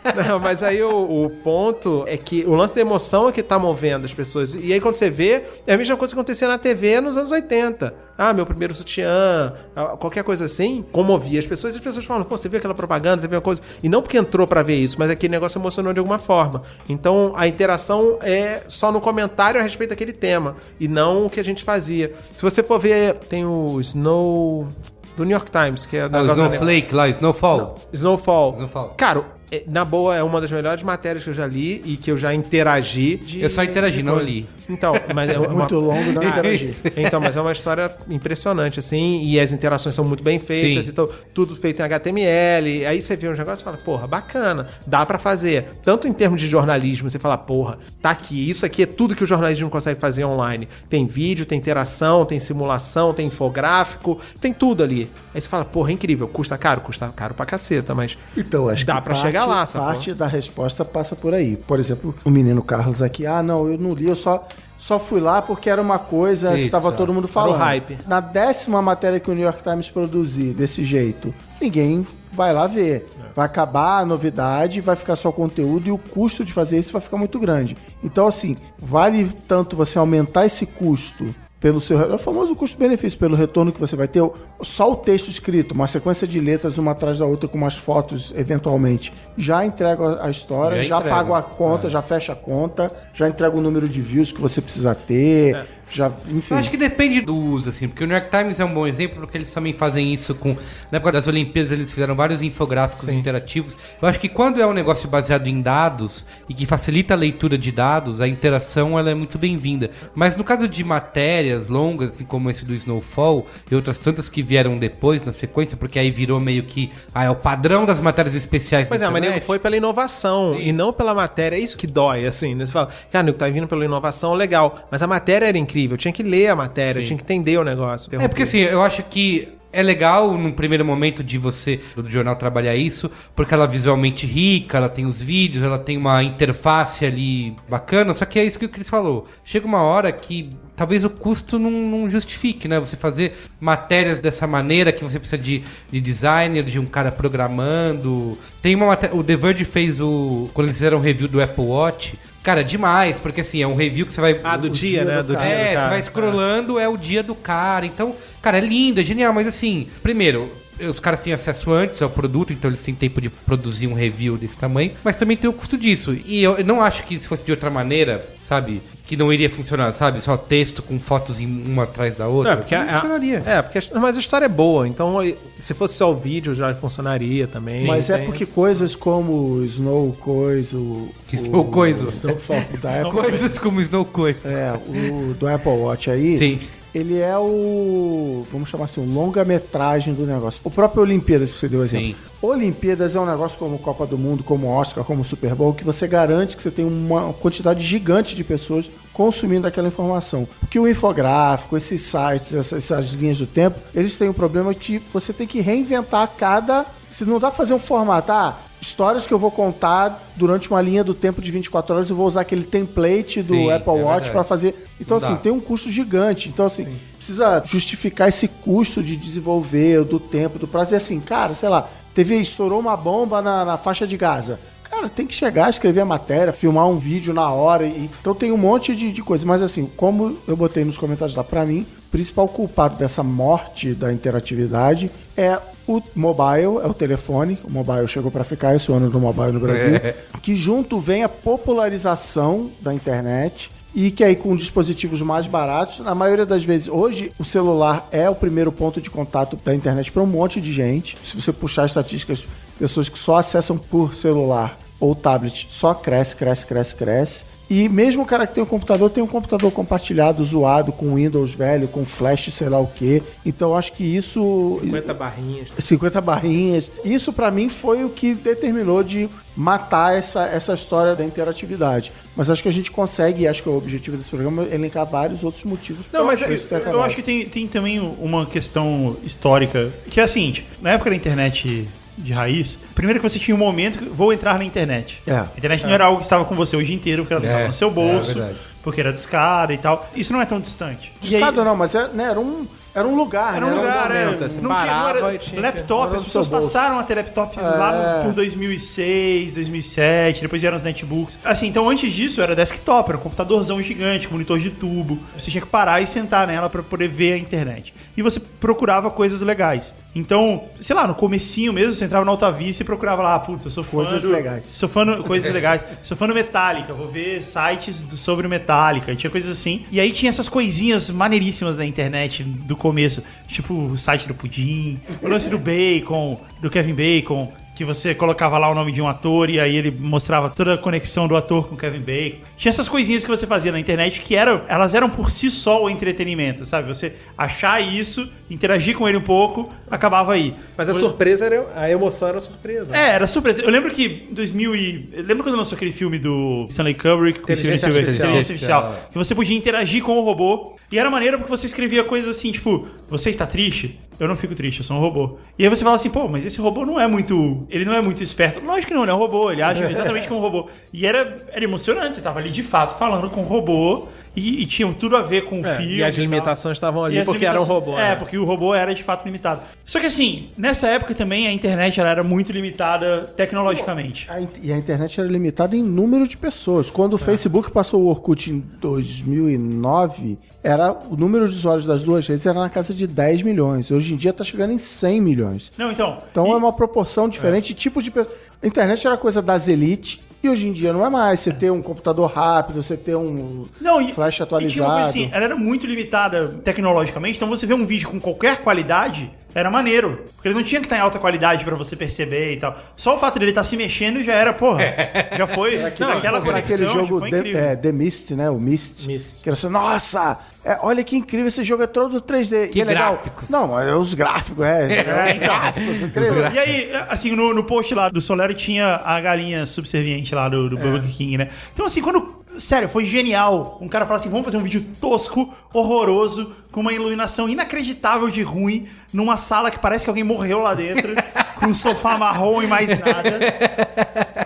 não, 0.29 0.39
mas 0.39 0.63
aí 0.63 0.83
o, 0.83 1.25
o 1.25 1.31
ponto 1.31 2.05
é 2.07 2.17
que 2.17 2.45
o 2.45 2.55
lance 2.55 2.75
da 2.75 2.81
emoção 2.81 3.29
é 3.29 3.33
que 3.33 3.43
tá 3.43 3.59
movendo 3.59 4.05
as 4.05 4.13
pessoas. 4.13 4.55
E 4.55 4.73
aí 4.73 4.81
quando 4.81 4.95
você 4.95 5.11
vê, 5.11 5.45
é 5.67 5.75
a 5.75 5.79
mesma 5.79 5.97
coisa 5.97 6.15
que 6.15 6.21
acontecia 6.21 6.49
na 6.49 6.59
TV 6.59 7.01
nos 7.01 7.17
anos 7.17 7.33
80. 7.33 7.95
Ah, 8.17 8.33
meu 8.35 8.45
primeiro 8.47 8.75
sutiã, 8.75 9.53
qualquer 9.99 10.23
coisa 10.23 10.45
assim, 10.45 10.85
comovia 10.93 11.39
as 11.39 11.47
pessoas 11.47 11.75
e 11.75 11.79
as 11.79 11.83
pessoas 11.83 12.05
falam, 12.05 12.25
pô, 12.25 12.37
você 12.37 12.49
viu 12.49 12.59
aquela 12.59 12.75
propaganda, 12.75 13.21
você 13.21 13.27
viu 13.29 13.37
uma 13.37 13.43
coisa. 13.43 13.63
E 13.83 13.89
não 13.89 14.03
porque 14.03 14.19
entrou 14.19 14.47
pra 14.47 14.63
ver 14.63 14.77
isso, 14.77 14.97
mas 14.99 15.11
aquele 15.11 15.31
negócio 15.33 15.59
emocionou 15.59 15.93
de 15.93 15.99
alguma 15.99 16.19
forma. 16.19 16.63
Então 16.89 17.33
a 17.35 17.49
interação 17.49 18.19
é 18.23 18.63
só 18.69 18.93
no 18.93 19.01
comentário 19.01 19.59
a 19.59 19.63
respeito 19.63 19.91
daquele 19.91 20.13
tema 20.13 20.57
e 20.79 20.87
não 20.89 21.27
o 21.27 21.31
que 21.31 21.41
a 21.41 21.45
gente 21.45 21.65
fazia. 21.65 22.13
Se 22.37 22.43
você 22.43 22.63
for 22.63 22.79
ver, 22.79 23.15
tem 23.29 23.45
o 23.47 23.81
Snow 23.81 24.69
do 25.17 25.25
New 25.25 25.33
York 25.37 25.51
Times, 25.51 25.87
que 25.87 25.97
é 25.97 26.09
da 26.09 26.21
Ah, 26.21 26.23
Snowflake 26.25 26.95
lá, 26.95 27.09
Snowfall. 27.09 27.75
Snowfall. 27.93 28.53
Snowfall. 28.55 28.95
Cara, 28.97 29.19
é- 29.21 29.25
na 29.71 29.85
boa, 29.85 30.15
é 30.17 30.23
uma 30.23 30.41
das 30.41 30.51
melhores 30.51 30.83
matérias 30.83 31.25
que 31.25 31.31
eu 31.31 31.35
já 31.35 31.47
li 31.47 31.83
e 31.85 31.97
que 31.97 32.11
eu 32.11 32.17
já 32.19 32.33
interagi. 32.35 33.17
de- 33.17 33.41
Eu 33.43 33.51
só 33.51 33.63
interagi, 33.63 33.99
de 33.99 34.03
não 34.03 34.19
li. 34.19 34.47
Então, 34.69 34.93
mas 35.15 35.31
é 35.31 35.39
uma, 35.39 35.49
Muito 35.49 35.75
longo, 35.79 36.13
não 36.13 36.23
interagir. 36.27 36.75
então, 36.97 37.21
mas 37.21 37.37
é 37.37 37.41
uma 37.41 37.53
história 37.53 37.91
impressionante, 38.09 38.79
assim, 38.79 39.23
e 39.25 39.39
as 39.39 39.53
interações 39.53 39.95
são 39.95 40.05
muito 40.05 40.23
bem 40.23 40.39
feitas, 40.39 40.85
Sim. 40.87 40.91
então, 40.93 41.09
tudo 41.35 41.55
feito 41.57 41.81
em 41.81 41.85
HTML. 41.85 42.87
Aí 42.87 43.03
você 43.03 43.17
vê 43.17 43.29
uns 43.29 43.39
negócios 43.39 43.61
e 43.61 43.65
fala, 43.65 43.77
porra, 43.77 44.07
bacana, 44.07 44.67
dá 44.87 45.05
pra 45.05 45.19
fazer. 45.19 45.67
Tanto 45.83 46.07
em 46.09 46.13
termos 46.13 46.41
de 46.41 46.49
jornalismo, 46.49 47.11
você 47.11 47.19
fala, 47.19 47.37
porra, 47.37 47.79
tá 48.01 48.11
aqui, 48.11 48.49
isso 48.49 48.65
aqui 48.65 48.83
é 48.83 48.87
tudo 48.87 49.15
que 49.15 49.25
o 49.25 49.27
jornalismo 49.27 49.69
consegue 49.69 49.99
fazer 50.01 50.25
online. 50.25 50.69
Tem 50.89 51.07
vídeo, 51.07 51.45
tem 51.45 51.59
interação, 51.59 52.25
tem 52.25 52.39
simulação, 52.39 53.13
tem 53.13 53.27
infográfico, 53.27 54.19
tem 54.41 54.53
tudo 54.53 54.83
ali. 54.83 55.11
Aí 55.35 55.41
você 55.41 55.49
fala, 55.49 55.65
porra, 55.65 55.91
é 55.91 55.95
incrível, 55.95 56.27
custa 56.29 56.57
caro, 56.57 56.81
custa 56.81 57.09
caro 57.09 57.35
pra 57.35 57.45
caceta, 57.45 57.95
mas 57.95 58.17
Então, 58.37 58.69
acho 58.69 58.85
dá 58.87 58.95
que 58.97 59.03
pra 59.03 59.15
parte, 59.15 59.27
chegar 59.43 59.55
lá, 59.55 59.67
sacou? 59.67 59.89
parte 59.89 60.15
da 60.15 60.27
resposta 60.27 60.85
passa 60.85 61.15
por 61.15 61.35
aí. 61.35 61.57
Por 61.57 61.79
exemplo, 61.79 62.15
o 62.25 62.31
menino 62.31 62.63
Carlos 62.63 63.03
aqui, 63.03 63.27
ah, 63.27 63.43
não, 63.43 63.69
eu 63.69 63.79
não 63.79 63.93
li, 63.93 64.09
eu 64.09 64.17
só, 64.17 64.47
só 64.77 64.99
fui 64.99 65.21
lá 65.21 65.41
porque 65.43 65.71
era 65.71 65.81
uma 65.81 65.99
coisa 65.99 66.53
que 66.55 66.63
Isso, 66.63 66.71
tava 66.71 66.89
é. 66.89 66.93
todo 66.93 67.13
mundo 67.13 67.29
falando. 67.29 67.59
hype. 67.59 67.99
Na 68.07 68.21
décima 68.21 68.81
matéria 68.83 69.21
que 69.21 69.31
o 69.31 69.35
New 69.35 69.45
York 69.45 69.63
Times 69.63 69.89
produzir 69.89 70.55
desse 70.55 70.85
jeito, 70.85 71.35
ninguém 71.61 72.07
vai 72.33 72.53
lá 72.53 72.67
ver. 72.67 73.07
Vai 73.35 73.47
acabar 73.47 74.01
a 74.01 74.07
novidade, 74.07 74.81
vai 74.81 74.97
ficar 74.97 75.17
só 75.17 75.29
o 75.29 75.33
conteúdo 75.33 75.87
e 75.87 75.93
o 75.93 75.99
custo 75.99 76.45
de 76.45 76.53
fazer 76.53 76.79
isso 76.79 76.93
vai 76.93 77.01
ficar 77.01 77.17
muito 77.17 77.39
grande. 77.39 77.77
Então, 78.03 78.27
assim, 78.27 78.57
vale 78.79 79.31
tanto 79.47 79.77
você 79.77 79.99
aumentar 79.99 80.47
esse 80.47 80.67
custo 80.67 81.35
pelo 81.63 81.81
seu. 81.81 81.99
É 82.01 82.15
o 82.15 82.19
famoso 82.19 82.57
custo-benefício, 82.57 83.17
pelo 83.17 83.37
retorno 83.37 83.73
que 83.73 83.79
você 83.79 83.95
vai 83.95 84.09
ter. 84.09 84.21
Só 84.61 84.93
o 84.93 84.97
texto 84.97 85.29
escrito, 85.29 85.73
uma 85.73 85.87
sequência 85.87 86.27
de 86.27 86.41
letras 86.41 86.77
uma 86.77 86.91
atrás 86.91 87.19
da 87.19 87.25
outra 87.25 87.49
com 87.49 87.57
umas 87.57 87.77
fotos, 87.77 88.35
eventualmente, 88.37 89.13
já 89.37 89.65
entrega 89.65 90.23
a 90.23 90.29
história, 90.29 90.83
Já 90.83 91.01
já, 91.01 91.01
paga 91.01 91.39
a 91.39 91.43
conta, 91.43 91.89
já 91.89 92.03
fecha 92.03 92.33
a 92.33 92.37
conta, 92.37 92.91
já 93.15 93.29
entrega 93.29 93.57
o 93.57 93.61
número 93.61 93.89
de 93.89 94.03
views 94.03 94.33
que 94.33 94.41
você 94.41 94.61
precisa 94.61 94.95
ter, 94.95 95.65
já. 95.97 96.11
Enfim. 96.29 96.55
Eu 96.55 96.59
acho 96.59 96.71
que 96.71 96.77
depende 96.77 97.21
do 97.21 97.37
uso, 97.37 97.71
assim, 97.71 97.89
porque 97.89 98.05
o 98.05 98.07
New 98.07 98.17
York 98.17 98.31
Times 98.37 98.61
é 98.61 98.65
um 98.65 98.73
bom 98.73 98.87
exemplo, 98.87 99.21
porque 99.21 99.39
eles 99.39 99.51
também 99.51 99.73
fazem 99.73 100.13
isso 100.13 100.35
com. 100.35 100.57
Na 100.91 100.97
época 100.97 101.13
das 101.13 101.27
Olimpíadas, 101.27 101.73
eles 101.73 101.93
fizeram 101.93 102.15
vários 102.15 102.43
infográficos 102.43 103.09
interativos. 103.09 103.77
Eu 104.01 104.09
acho 104.09 104.21
que 104.21 104.29
quando 104.29 104.61
é 104.61 104.67
um 104.67 104.73
negócio 104.73 105.09
baseado 105.09 105.47
em 105.47 105.61
dados 105.61 106.25
e 106.49 106.55
que 106.55 106.67
facilita 106.67 107.15
a 107.15 107.17
leitura 107.17 107.59
de 107.59 107.73
dados, 107.73 108.21
a 108.21 108.29
interação 108.29 108.99
ela 108.99 109.11
é 109.11 109.15
muito 109.15 109.39
bem-vinda. 109.39 109.91
Mas 110.15 110.37
no 110.37 110.45
caso 110.45 110.69
de 110.69 110.83
matérias 110.85 111.69
longas, 111.69 112.11
assim 112.11 112.25
como 112.25 112.51
esse 112.51 112.65
do 112.65 112.75
Snowfall 112.75 113.47
e 113.71 113.75
outras 113.75 113.99
tantas 113.99 114.29
que 114.29 114.43
vieram 114.43 114.79
depois 114.79 115.23
na 115.23 115.33
sequência, 115.33 115.77
porque 115.77 115.99
aí 115.99 116.11
virou 116.11 116.41
meio 116.41 116.65
que. 116.65 116.91
Ah, 117.15 117.25
é 117.25 117.31
o 117.31 117.37
padrão 117.37 117.85
das 117.85 118.01
matérias 118.01 118.35
especiais 118.35 118.89
Pois 118.89 119.03
é, 119.03 119.09
mas 119.09 119.23
nego 119.23 119.41
foi 119.41 119.59
pela 119.59 119.77
inovação 119.77 120.59
e 120.59 120.73
não 120.73 120.93
pela 120.93 121.15
matéria. 121.15 121.57
É 121.57 121.61
isso 121.61 121.77
que 121.77 121.87
dói, 121.87 122.27
assim, 122.27 122.55
né? 122.55 122.67
Você 122.67 122.73
fala, 122.73 122.89
cara, 123.11 123.25
nego 123.25 123.39
tá 123.39 123.49
vindo 123.49 123.67
pela 123.67 123.85
inovação, 123.85 124.35
legal. 124.35 124.87
Mas 124.91 125.03
a 125.03 125.07
matéria 125.07 125.47
era 125.47 125.59
incrível, 125.59 125.82
eu 125.91 125.97
tinha 125.97 126.13
que 126.13 126.23
ler 126.23 126.49
a 126.49 126.57
matéria, 126.57 127.01
eu 127.01 127.05
tinha 127.05 127.17
que 127.17 127.25
entender 127.25 127.59
o 127.59 127.65
negócio. 127.65 128.09
É 128.21 128.29
porque 128.29 128.43
assim, 128.43 128.61
eu 128.61 128.83
acho 128.83 129.03
que 129.05 129.49
é 129.73 129.83
legal 129.83 130.37
num 130.37 130.53
primeiro 130.53 130.85
momento 130.85 131.25
de 131.25 131.39
você, 131.39 131.81
do 131.97 132.09
jornal, 132.11 132.37
trabalhar 132.37 132.77
isso, 132.77 133.11
porque 133.35 133.55
ela 133.55 133.65
é 133.65 133.69
visualmente 133.69 134.27
rica, 134.27 134.77
ela 134.77 134.89
tem 134.89 135.07
os 135.07 135.21
vídeos, 135.21 135.65
ela 135.65 135.79
tem 135.79 135.97
uma 135.97 136.23
interface 136.23 137.07
ali 137.07 137.57
bacana, 137.69 138.13
só 138.13 138.25
que 138.27 138.39
é 138.39 138.45
isso 138.45 138.59
que 138.59 138.67
o 138.67 138.69
Chris 138.69 138.89
falou. 138.89 139.27
Chega 139.45 139.67
uma 139.67 139.81
hora 139.81 140.13
que 140.13 140.51
talvez 140.83 141.05
o 141.05 141.11
custo 141.11 141.61
não, 141.61 141.71
não 141.71 142.11
justifique, 142.11 142.67
né? 142.67 142.81
Você 142.81 142.97
fazer 142.97 143.39
matérias 143.61 144.19
dessa 144.19 144.49
maneira 144.49 144.91
que 144.91 145.05
você 145.05 145.17
precisa 145.17 145.41
de, 145.41 145.63
de 145.93 146.01
designer, 146.01 146.65
de 146.65 146.77
um 146.77 146.87
cara 146.87 147.13
programando. 147.13 148.37
Tem 148.61 148.75
uma 148.75 148.87
matéria. 148.87 149.15
O 149.17 149.23
The 149.23 149.37
Verge 149.37 149.65
fez 149.65 150.01
o. 150.01 150.51
Quando 150.53 150.67
eles 150.67 150.77
fizeram 150.79 150.99
o 150.99 151.01
review 151.01 151.29
do 151.29 151.41
Apple 151.41 151.65
Watch. 151.65 152.19
Cara, 152.43 152.65
demais, 152.65 153.21
porque 153.21 153.43
assim, 153.43 153.63
é 153.63 153.67
um 153.69 153.77
review 153.77 154.05
que 154.05 154.13
você 154.13 154.21
vai. 154.21 154.41
Ah, 154.43 154.57
do 154.57 154.69
dia, 154.69 154.91
dia 154.91 155.05
né? 155.05 155.17
do 155.23 155.29
Do 155.29 155.35
cara. 155.35 155.47
dia 155.47 155.55
do 155.55 155.61
É, 155.61 155.69
você 155.69 155.75
cara. 155.75 155.89
vai 155.91 156.03
scrollando, 156.03 156.79
é 156.81 156.89
o 156.89 156.97
dia 156.97 157.23
do 157.23 157.37
cara. 157.37 157.87
Então, 157.87 158.17
cara, 158.43 158.59
é 158.59 158.61
lindo, 158.61 159.01
é 159.01 159.05
genial, 159.05 159.33
mas 159.33 159.47
assim, 159.47 159.87
primeiro, 160.03 160.51
os 160.91 161.01
caras 161.01 161.21
têm 161.21 161.33
acesso 161.33 161.73
antes 161.73 162.01
ao 162.03 162.11
produto, 162.11 162.53
então 162.53 162.71
eles 162.71 162.83
têm 162.83 162.95
tempo 162.95 163.21
de 163.21 163.29
produzir 163.31 163.87
um 163.87 163.95
review 163.95 164.37
desse 164.37 164.57
tamanho, 164.57 164.93
mas 165.05 165.17
também 165.17 165.37
tem 165.37 165.49
o 165.49 165.53
custo 165.53 165.77
disso. 165.79 166.17
E 166.25 166.43
eu 166.43 166.65
não 166.65 166.81
acho 166.83 167.05
que 167.05 167.19
se 167.19 167.27
fosse 167.29 167.45
de 167.45 167.51
outra 167.51 167.71
maneira, 167.71 168.25
sabe, 168.43 168.83
que 169.07 169.17
não 169.17 169.33
iria 169.33 169.51
funcionar, 169.51 169.95
sabe? 169.95 170.21
Só 170.21 170.37
texto 170.37 170.83
com 170.83 170.99
fotos 170.99 171.39
em 171.41 171.47
uma 171.47 171.85
atrás 171.85 172.17
da 172.17 172.29
outra. 172.29 172.53
É, 172.53 172.57
porque 172.57 172.75
não 172.77 172.83
a- 172.83 172.93
funcionaria. 172.95 173.43
É, 173.45 173.63
porque 173.63 173.79
a- 173.79 174.01
mas 174.01 174.17
a 174.17 174.21
história 174.21 174.47
é 174.47 174.49
boa, 174.49 174.87
então 174.89 175.19
se 175.59 175.75
fosse 175.75 175.95
só 175.95 176.11
o 176.11 176.17
vídeo 176.17 176.55
já 176.55 176.73
funcionaria 176.75 177.47
também. 177.47 177.85
Mas 177.85 178.09
é 178.11 178.17
Tem- 178.19 178.27
porque 178.27 178.47
coisas 178.47 178.97
como 178.97 179.33
o 179.33 179.65
Snow 179.65 180.13
Coisa, 180.19 180.79
o. 180.79 181.11
Snow 181.33 181.61
o- 181.61 181.65
Coisa. 181.65 182.07
o 182.07 182.11
Snowfall 182.11 182.63
da 182.81 183.01
Apple, 183.03 183.11
Coisas 183.11 183.59
como 183.59 183.81
Snow 183.81 184.05
Coisa. 184.05 184.49
é, 184.49 184.73
o 184.75 185.35
do 185.35 185.47
Apple 185.49 185.71
Watch 185.73 186.11
aí. 186.11 186.37
Sim. 186.37 186.59
Ele 186.95 187.19
é 187.19 187.37
o. 187.39 188.45
Vamos 188.53 188.69
chamar 188.69 188.85
assim, 188.85 189.01
um 189.01 189.15
longa-metragem 189.15 190.13
do 190.13 190.27
negócio. 190.27 190.61
O 190.63 190.71
próprio 190.71 191.03
Olimpíadas, 191.03 191.53
que 191.53 191.59
você 191.59 191.69
deu 191.69 191.81
Sim. 191.81 191.97
exemplo. 191.97 192.33
Olimpíadas 192.43 193.15
é 193.15 193.21
um 193.21 193.25
negócio 193.25 193.59
como 193.59 193.79
Copa 193.79 194.05
do 194.05 194.19
Mundo, 194.19 194.45
como 194.45 194.67
Oscar, 194.67 195.05
como 195.05 195.25
Super 195.25 195.55
Bowl, 195.55 195.73
que 195.73 195.85
você 195.85 196.07
garante 196.07 196.57
que 196.57 196.63
você 196.63 196.71
tem 196.71 196.85
uma 196.85 197.33
quantidade 197.33 197.83
gigante 197.85 198.37
de 198.37 198.45
pessoas 198.45 198.91
consumindo 199.13 199.67
aquela 199.67 199.89
informação. 199.89 200.47
Porque 200.61 200.79
o 200.79 200.89
infográfico, 200.89 201.77
esses 201.77 202.03
sites, 202.03 202.53
essas, 202.53 202.91
essas 202.91 203.13
linhas 203.13 203.39
do 203.39 203.47
tempo, 203.47 203.79
eles 203.95 204.17
têm 204.17 204.29
um 204.29 204.35
problema 204.35 204.75
que 204.75 205.01
você 205.13 205.33
tem 205.33 205.47
que 205.47 205.61
reinventar 205.61 206.31
cada. 206.37 206.85
Se 207.11 207.25
não 207.25 207.39
dá 207.39 207.49
pra 207.49 207.57
fazer 207.57 207.75
um 207.75 207.79
formato, 207.79 208.33
ah, 208.33 208.59
histórias 208.83 209.29
que 209.29 209.33
eu 209.33 209.39
vou 209.39 209.51
contar 209.51 210.21
durante 210.35 210.69
uma 210.69 210.83
linha 210.83 211.05
do 211.05 211.15
tempo 211.15 211.41
de 211.41 211.53
24 211.53 211.95
horas, 211.95 212.11
eu 212.11 212.17
vou 212.17 212.27
usar 212.27 212.41
aquele 212.41 212.65
template 212.65 213.41
do 213.41 213.55
Sim, 213.55 213.71
Apple 213.71 213.97
é 213.97 214.03
Watch 214.03 214.31
pra 214.33 214.43
fazer. 214.43 214.75
Então, 215.01 215.19
Não 215.19 215.25
assim, 215.25 215.37
dá. 215.37 215.41
tem 215.41 215.53
um 215.53 215.61
custo 215.61 215.89
gigante. 215.89 216.49
Então, 216.49 216.67
assim, 216.67 216.89
precisa 217.17 217.63
justificar 217.65 218.29
esse 218.29 218.49
custo 218.49 219.01
de 219.01 219.17
desenvolver, 219.17 220.03
do 220.03 220.19
tempo, 220.19 220.59
do 220.59 220.67
prazo. 220.67 220.95
E 220.95 220.97
assim, 220.97 221.21
cara, 221.21 221.55
sei 221.55 221.69
lá, 221.69 221.89
teve, 222.13 222.35
estourou 222.41 222.81
uma 222.81 222.97
bomba 222.97 223.41
na, 223.41 223.65
na 223.65 223.77
faixa 223.79 224.05
de 224.05 224.17
Gaza. 224.17 224.59
Cara, 225.03 225.09
tem 225.09 225.27
que 225.27 225.35
chegar, 225.35 225.69
escrever 225.69 226.01
a 226.01 226.05
matéria, 226.05 226.53
filmar 226.53 226.87
um 226.87 226.97
vídeo 226.97 227.35
na 227.35 227.51
hora. 227.51 227.85
E, 227.85 228.09
então 228.21 228.35
tem 228.35 228.53
um 228.53 228.57
monte 228.57 228.95
de, 228.95 229.11
de 229.11 229.21
coisa. 229.21 229.45
Mas 229.45 229.61
assim, 229.61 229.91
como 229.97 230.39
eu 230.47 230.57
botei 230.57 230.85
nos 230.85 230.97
comentários 230.97 231.37
lá, 231.37 231.43
pra 231.43 231.67
mim, 231.67 231.85
o 232.07 232.11
principal 232.11 232.47
culpado 232.47 232.97
dessa 232.97 233.23
morte 233.23 233.95
da 233.95 234.13
interatividade 234.13 235.11
é 235.37 235.59
o 235.89 236.01
mobile, 236.15 236.79
é 236.85 236.87
o 236.87 236.95
telefone. 236.95 237.59
O 237.65 237.71
mobile 237.71 238.07
chegou 238.07 238.31
pra 238.31 238.45
ficar 238.45 238.77
esse 238.77 238.93
ano 238.93 239.11
do 239.11 239.19
mobile 239.19 239.51
no 239.51 239.59
Brasil. 239.59 239.95
Que 240.41 240.55
junto 240.55 241.01
vem 241.01 241.25
a 241.25 241.29
popularização 241.29 242.71
da 242.81 242.95
internet 242.95 243.71
e 243.95 244.11
que 244.11 244.25
aí 244.25 244.35
com 244.35 244.57
dispositivos 244.57 245.21
mais 245.21 245.47
baratos, 245.47 246.01
na 246.01 246.15
maioria 246.15 246.47
das 246.47 246.65
vezes, 246.65 246.89
hoje 246.89 247.31
o 247.39 247.45
celular 247.45 248.09
é 248.11 248.29
o 248.29 248.35
primeiro 248.35 248.73
ponto 248.73 249.01
de 249.01 249.11
contato 249.11 249.57
da 249.65 249.75
internet 249.75 250.11
para 250.11 250.23
um 250.23 250.27
monte 250.27 250.61
de 250.61 250.73
gente. 250.73 251.19
Se 251.23 251.41
você 251.41 251.53
puxar 251.53 251.87
estatísticas, 251.87 252.47
pessoas 252.79 253.09
que 253.09 253.19
só 253.19 253.37
acessam 253.37 253.77
por 253.77 254.15
celular 254.15 254.79
ou 255.03 255.17
tablet 255.17 255.67
só 255.69 255.93
cresce, 255.95 256.37
cresce, 256.37 256.65
cresce, 256.65 256.95
cresce. 256.95 257.45
E 257.69 257.89
mesmo 257.89 258.23
o 258.23 258.27
cara 258.27 258.47
que 258.47 258.55
tem 258.55 258.63
um 258.63 258.67
computador, 258.67 259.09
tem 259.09 259.25
um 259.25 259.27
computador 259.27 259.73
compartilhado, 259.73 260.45
zoado, 260.45 260.93
com 260.93 261.15
Windows 261.15 261.55
velho, 261.55 261.89
com 261.89 262.05
Flash, 262.05 262.53
sei 262.53 262.69
lá 262.69 262.79
o 262.79 262.87
quê. 262.87 263.23
Então 263.47 263.71
eu 263.71 263.77
acho 263.77 263.95
que 263.95 264.05
isso. 264.05 264.79
50 264.83 265.15
barrinhas. 265.15 265.69
50 265.79 266.21
barrinhas. 266.21 266.93
Isso 267.03 267.33
pra 267.33 267.51
mim 267.51 267.69
foi 267.71 268.05
o 268.05 268.11
que 268.11 268.35
determinou 268.35 269.03
de 269.03 269.29
matar 269.57 270.15
essa, 270.15 270.45
essa 270.47 270.75
história 270.75 271.17
da 271.17 271.25
interatividade. 271.25 272.13
Mas 272.37 272.51
acho 272.51 272.63
que 272.63 272.69
a 272.69 272.73
gente 272.73 272.91
consegue, 272.91 273.49
acho 273.49 273.63
que 273.63 273.69
é 273.69 273.73
o 273.73 273.77
objetivo 273.77 274.17
desse 274.19 274.31
programa, 274.31 274.65
elencar 274.71 275.07
vários 275.07 275.43
outros 275.43 275.65
motivos. 275.65 276.07
Não, 276.13 276.27
mas 276.27 276.43
eu- 276.43 276.53
isso 276.53 276.69
Eu 276.71 276.77
acabado. 276.79 277.03
acho 277.05 277.17
que 277.17 277.23
tem, 277.23 277.49
tem 277.49 277.67
também 277.67 277.99
uma 278.19 278.45
questão 278.45 279.17
histórica, 279.25 279.91
que 280.11 280.21
é 280.21 280.25
a 280.25 280.29
seguinte, 280.29 280.67
na 280.83 280.91
época 280.91 281.09
da 281.11 281.17
internet 281.17 281.89
de 282.17 282.33
raiz, 282.33 282.79
primeiro 282.95 283.21
que 283.21 283.29
você 283.29 283.39
tinha 283.39 283.55
um 283.55 283.59
momento 283.59 283.99
que 283.99 284.05
vou 284.05 284.33
entrar 284.33 284.59
na 284.59 284.65
internet. 284.65 285.21
É. 285.27 285.33
A 285.35 285.49
internet 285.57 285.85
não 285.85 285.93
era 285.93 286.05
algo 286.05 286.19
que 286.19 286.25
estava 286.25 286.45
com 286.45 286.55
você 286.55 286.77
o 286.77 286.85
dia 286.85 286.95
inteiro, 286.95 287.23
porque 287.23 287.35
ela 287.35 287.43
É, 287.45 287.49
estava 287.49 287.69
no 287.69 287.75
seu 287.75 287.91
bolso, 287.91 288.31
é 288.31 288.35
verdade. 288.35 288.59
porque 288.83 289.01
era 289.01 289.13
discada 289.13 289.73
e 289.73 289.79
tal. 289.79 290.09
Isso 290.15 290.33
não 290.33 290.41
é 290.41 290.45
tão 290.47 290.61
distante. 290.61 291.13
E 291.23 291.37
aí- 291.37 291.51
não, 291.53 291.75
mas 291.77 291.95
era, 291.95 292.09
né, 292.09 292.25
era, 292.25 292.39
um, 292.41 292.67
era 292.95 293.09
um 293.09 293.15
lugar, 293.17 293.57
Era 293.57 293.65
né? 293.67 293.73
um 293.73 293.77
lugar, 293.77 294.09
momento, 294.09 294.43
é. 294.43 294.47
assim. 294.47 294.61
Não 294.61 294.71
tinha, 294.75 294.85
não 294.85 294.93
parava 294.93 295.19
era 295.19 295.35
e 295.35 295.39
tinha 295.39 295.61
laptop, 295.61 296.07
Era 296.09 296.17
as 296.17 296.25
pessoas 296.25 296.47
bolso. 296.49 296.67
passaram 296.67 296.99
a 296.99 297.03
ter 297.03 297.15
laptop 297.15 297.59
lá 297.59 298.19
no- 298.19 298.25
por 298.25 298.35
2006, 298.35 299.55
2007, 299.55 300.43
depois 300.43 300.61
vieram 300.61 300.77
os 300.77 300.83
netbooks. 300.83 301.39
Assim, 301.45 301.69
então 301.69 301.89
antes 301.89 302.13
disso 302.13 302.43
era 302.43 302.55
desktop, 302.55 303.09
era 303.11 303.19
um 303.19 303.21
computadorzão 303.23 303.81
gigante, 303.83 304.29
com 304.29 304.35
monitor 304.35 304.59
de 304.59 304.71
tubo. 304.71 305.19
Você 305.37 305.51
tinha 305.51 305.63
que 305.63 305.69
parar 305.69 306.01
e 306.03 306.07
sentar 306.07 306.47
nela 306.47 306.69
para 306.69 306.83
poder 306.83 307.09
ver 307.09 307.33
a 307.35 307.39
internet. 307.39 307.95
E 308.17 308.23
você 308.23 308.39
procurava 308.61 309.11
coisas 309.11 309.41
legais. 309.41 309.95
Então, 310.15 310.65
sei 310.79 310.95
lá, 310.95 311.07
no 311.07 311.15
comecinho 311.15 311.73
mesmo, 311.73 311.95
você 311.95 312.05
entrava 312.05 312.23
na 312.25 312.31
Alta 312.31 312.51
Vista 312.53 312.83
e 312.83 312.87
procurava 312.87 313.23
lá, 313.23 313.39
putz, 313.39 313.65
eu 313.65 313.71
sou 313.71 313.83
fã 313.83 313.91
Coisas 314.05 314.23
do- 314.23 314.31
legais. 314.31 314.67
Sou 314.67 314.89
fã 314.89 315.07
do- 315.07 315.25
coisas 315.25 315.51
legais. 315.55 315.83
Sou 316.03 316.15
fã 316.17 316.27
do 316.27 316.35
Metallica, 316.35 316.93
vou 316.93 317.09
ver 317.09 317.43
sites 317.43 318.03
do- 318.03 318.17
sobre 318.19 318.47
o 318.47 318.51
Metallica, 318.51 319.15
tinha 319.17 319.31
coisas 319.31 319.51
assim. 319.51 319.87
E 319.91 319.99
aí 319.99 320.13
tinha 320.13 320.29
essas 320.29 320.49
coisinhas 320.51 321.09
maneiríssimas 321.11 321.79
da 321.79 321.85
internet 321.87 322.43
do 322.45 322.77
começo, 322.77 323.23
tipo 323.49 323.73
o 323.73 323.97
site 323.97 324.29
do 324.29 324.35
Pudim, 324.35 325.01
o 325.23 325.29
lance 325.29 325.49
do 325.49 325.59
Bacon, 325.59 326.39
do 326.61 326.69
Kevin 326.69 326.95
Bacon, 326.95 327.51
que 327.75 327.85
você 327.85 328.15
colocava 328.15 328.59
lá 328.59 328.71
o 328.71 328.75
nome 328.75 328.93
de 328.93 329.01
um 329.01 329.09
ator 329.09 329.49
e 329.49 329.59
aí 329.59 329.75
ele 329.75 329.91
mostrava 329.91 330.51
toda 330.51 330.75
a 330.75 330.79
conexão 330.79 331.27
do 331.27 331.37
ator 331.37 331.69
com 331.69 331.75
o 331.75 331.79
Kevin 331.79 332.01
Bacon. 332.01 332.39
Tinha 332.57 332.71
essas 332.71 332.89
coisinhas 332.89 333.25
que 333.25 333.31
você 333.31 333.47
fazia 333.47 333.73
na 333.73 333.81
internet 333.81 334.21
que 334.21 334.37
eram, 334.37 334.63
elas 334.69 334.95
eram 334.95 335.09
por 335.09 335.31
si 335.31 335.51
só 335.51 335.83
o 335.83 335.89
entretenimento, 335.89 336.67
sabe? 336.67 336.87
Você 336.89 337.15
achar 337.37 337.81
isso, 337.81 338.31
interagir 338.51 338.97
com 338.97 339.09
ele 339.09 339.17
um 339.17 339.23
pouco, 339.23 339.71
acabava 339.91 340.35
aí. 340.35 340.55
Mas 340.77 340.89
a 340.89 340.95
surpresa 340.95 341.47
era. 341.47 341.67
A 341.75 341.91
emoção 341.91 342.29
era 342.29 342.41
surpresa. 342.41 342.95
É, 342.95 343.11
era 343.11 343.27
surpresa. 343.27 343.63
Eu 343.63 343.71
lembro 343.71 343.91
que 343.91 344.27
em 344.31 344.35
2000 344.35 344.77
e... 344.77 345.09
Lembro 345.17 345.43
quando 345.43 345.57
lançou 345.57 345.77
aquele 345.77 345.93
filme 345.93 346.19
do 346.19 346.67
Stanley 346.69 346.95
Kubrick 346.95 347.41
com 347.41 347.57
Steven 347.57 347.79
Spielberg. 347.79 348.11
Inteligência 348.11 348.39
Artificial, 348.39 348.97
que 349.11 349.17
você 349.17 349.35
podia 349.35 349.57
interagir 349.57 350.03
com 350.03 350.19
o 350.19 350.25
robô. 350.25 350.77
E 350.91 350.99
era 350.99 351.11
maneiro 351.11 351.39
porque 351.39 351.51
você 351.51 351.65
escrevia 351.65 352.05
coisas 352.05 352.37
assim, 352.37 352.53
tipo, 352.53 352.87
você 353.09 353.31
está 353.31 353.47
triste? 353.47 353.99
Eu 354.23 354.29
não 354.29 354.37
fico 354.37 354.55
triste, 354.55 354.79
eu 354.79 354.85
sou 354.85 354.97
um 354.97 355.01
robô. 355.01 355.37
E 355.59 355.65
aí 355.65 355.69
você 355.69 355.83
fala 355.83 355.97
assim, 355.97 356.09
pô, 356.09 356.29
mas 356.29 356.47
esse 356.47 356.61
robô 356.61 356.87
não 356.87 357.01
é 357.01 357.09
muito... 357.09 357.67
Ele 357.69 357.85
não 357.85 357.93
é 357.93 358.01
muito 358.01 358.23
esperto. 358.23 358.65
Lógico 358.65 358.87
que 358.87 358.95
não, 358.95 359.03
ele 359.03 359.11
é 359.11 359.15
um 359.15 359.19
robô, 359.19 359.51
ele 359.51 359.61
age 359.61 359.83
exatamente 359.91 360.29
como 360.29 360.39
um 360.39 360.43
robô. 360.43 360.69
E 360.93 361.05
era, 361.05 361.45
era 361.51 361.65
emocionante, 361.65 362.15
você 362.15 362.23
tava 362.23 362.39
ali 362.39 362.51
de 362.51 362.63
fato 362.63 362.97
falando 362.97 363.29
com 363.29 363.41
o 363.41 363.45
robô 363.45 364.07
e, 364.35 364.63
e 364.63 364.67
tinha 364.67 364.91
tudo 364.95 365.17
a 365.17 365.23
ver 365.23 365.45
com 365.45 365.61
o 365.61 365.67
É, 365.67 365.77
filme. 365.77 365.97
e 365.97 366.03
as 366.05 366.15
limitações 366.17 366.77
estavam 366.77 367.05
ali 367.05 367.25
porque 367.25 367.45
era 367.45 367.61
um 367.61 367.65
robô. 367.65 367.93
É, 367.99 368.11
né? 368.11 368.17
porque 368.17 368.37
o 368.39 368.45
robô 368.45 368.75
era 368.75 368.95
de 368.95 369.03
fato 369.03 369.25
limitado. 369.25 369.61
Só 369.85 370.01
que 370.01 370.07
assim, 370.07 370.49
nessa 370.57 370.87
época 370.89 371.15
também 371.15 371.47
a 371.47 371.53
internet 371.53 372.01
ela 372.01 372.09
era 372.11 372.23
muito 372.23 372.51
limitada 372.53 373.23
tecnologicamente. 373.37 374.27
A 374.31 374.41
e 374.63 374.73
a 374.73 374.77
internet 374.77 375.21
era 375.21 375.29
limitada 375.29 375.77
em 375.77 375.83
número 375.83 376.27
de 376.27 376.37
pessoas. 376.37 376.91
Quando 376.91 377.15
o 377.15 377.19
Facebook 377.19 377.71
passou 377.71 378.03
o 378.03 378.07
Orkut 378.07 378.51
em 378.51 378.61
2009, 378.81 380.39
era, 380.63 380.93
o 381.11 381.17
número 381.17 381.49
de 381.49 381.55
usuários 381.55 381.85
das 381.87 382.05
duas 382.05 382.27
redes 382.27 382.47
era 382.47 382.59
na 382.59 382.69
casa 382.71 382.95
de 382.95 383.07
10 383.07 383.43
milhões. 383.43 383.91
Hoje 383.91 384.15
em 384.15 384.17
dia 384.17 384.31
está 384.31 384.45
chegando 384.45 384.73
em 384.73 384.79
100 384.79 385.21
milhões. 385.21 385.73
Não, 385.77 385.91
então. 385.91 386.19
Então 386.31 386.47
e- 386.47 386.51
é 386.51 386.55
uma 386.55 386.73
proporção 386.73 387.29
diferente, 387.29 387.75
tipos 387.75 388.05
de 388.05 388.11
pessoas. 388.11 388.37
A 388.63 388.67
internet 388.67 389.07
era 389.07 389.17
coisa 389.17 389.43
das 389.43 389.69
elites 389.69 390.21
e 390.43 390.49
hoje 390.49 390.67
em 390.69 390.73
dia 390.73 390.93
não 390.93 391.05
é 391.05 391.11
mais. 391.11 391.41
Você 391.41 391.53
ter 391.53 391.71
um 391.71 391.81
computador 391.81 392.31
rápido, 392.31 392.83
você 392.83 392.97
ter 392.97 393.17
um 393.17 393.67
Não, 393.81 394.01
e, 394.01 394.13
flash 394.13 394.35
e 394.35 394.37
tinha 394.37 394.47
uma 394.47 394.61
coisa 394.61 394.75
atualizado. 394.85 395.09
assim, 395.09 395.31
ela 395.33 395.45
era 395.45 395.57
muito 395.57 395.87
limitada 395.87 396.49
tecnologicamente, 396.65 397.37
então 397.37 397.49
você 397.49 397.67
vê 397.67 397.75
um 397.75 397.87
vídeo 397.87 398.09
com 398.09 398.21
qualquer 398.21 398.59
qualidade, 398.59 399.31
era 399.55 399.71
maneiro. 399.71 400.25
Porque 400.35 400.49
ele 400.49 400.55
não 400.55 400.63
tinha 400.63 400.81
que 400.81 400.87
estar 400.87 400.97
em 400.97 401.01
alta 401.01 401.19
qualidade 401.19 401.65
pra 401.65 401.75
você 401.77 401.95
perceber 401.97 402.55
e 402.55 402.59
tal. 402.59 402.77
Só 402.97 403.17
o 403.17 403.19
fato 403.19 403.39
dele 403.39 403.51
estar 403.51 403.65
se 403.65 403.77
mexendo 403.77 404.23
já 404.25 404.33
era, 404.35 404.53
porra, 404.53 404.83
já 405.37 405.47
foi. 405.47 405.83
aquela 405.85 406.17
Era 406.17 406.41
conexão 406.41 406.75
aquele 406.75 406.87
jogo 406.89 407.19
foi 407.21 407.31
The, 407.31 407.39
incrível. 407.39 407.61
é, 407.65 407.77
The 407.77 407.93
Mist, 407.93 408.31
né? 408.35 408.51
O 408.51 408.59
Mist. 408.59 409.07
Mist. 409.07 409.43
Que 409.43 409.49
era 409.49 409.55
assim, 409.55 409.69
nossa, 409.69 410.39
é, 410.65 410.79
olha 410.83 411.03
que 411.05 411.17
incrível 411.17 411.49
esse 411.49 411.63
jogo 411.63 411.83
é 411.83 411.87
todo 411.87 412.21
3D. 412.21 412.71
Que 412.71 412.79
e 412.79 412.83
é 412.83 412.85
legal. 412.85 413.23
Não, 413.49 413.79
é 413.79 413.95
os 413.95 414.15
gráficos, 414.15 414.65
é. 414.65 414.93
é 415.03 415.33
os 415.33 415.39
gráficos, 415.39 416.03
incrível. 416.03 416.51
E 416.51 416.59
aí, 416.59 416.91
assim, 417.09 417.35
no, 417.35 417.53
no 417.55 417.65
post 417.65 417.95
lá 417.95 418.09
do 418.09 418.21
Solero 418.21 418.55
tinha 418.55 419.01
a 419.05 419.21
galinha 419.21 419.67
subserviente 419.67 420.35
lá 420.35 420.49
do, 420.49 420.69
do 420.69 420.77
Burger 420.77 421.11
King, 421.11 421.39
né? 421.39 421.49
Então, 421.73 421.87
assim, 421.87 422.01
quando. 422.01 422.43
Sério, 422.59 422.87
foi 422.87 423.07
genial. 423.07 423.79
Um 423.81 423.89
cara 423.89 424.05
fala 424.05 424.19
assim: 424.19 424.29
vamos 424.29 424.45
fazer 424.45 424.59
um 424.59 424.63
vídeo 424.63 424.85
tosco, 425.01 425.55
horroroso, 425.73 426.53
com 426.73 426.81
uma 426.81 426.93
iluminação 426.93 427.49
inacreditável 427.49 428.29
de 428.31 428.43
ruim, 428.43 428.89
numa 429.13 429.37
sala 429.37 429.71
que 429.71 429.79
parece 429.79 430.07
que 430.07 430.11
alguém 430.11 430.25
morreu 430.25 430.61
lá 430.61 430.75
dentro, 430.75 431.15
com 431.61 431.67
um 431.67 431.75
sofá 431.75 432.17
marrom 432.19 432.63
e 432.63 432.67
mais 432.67 432.89
nada. 432.89 433.39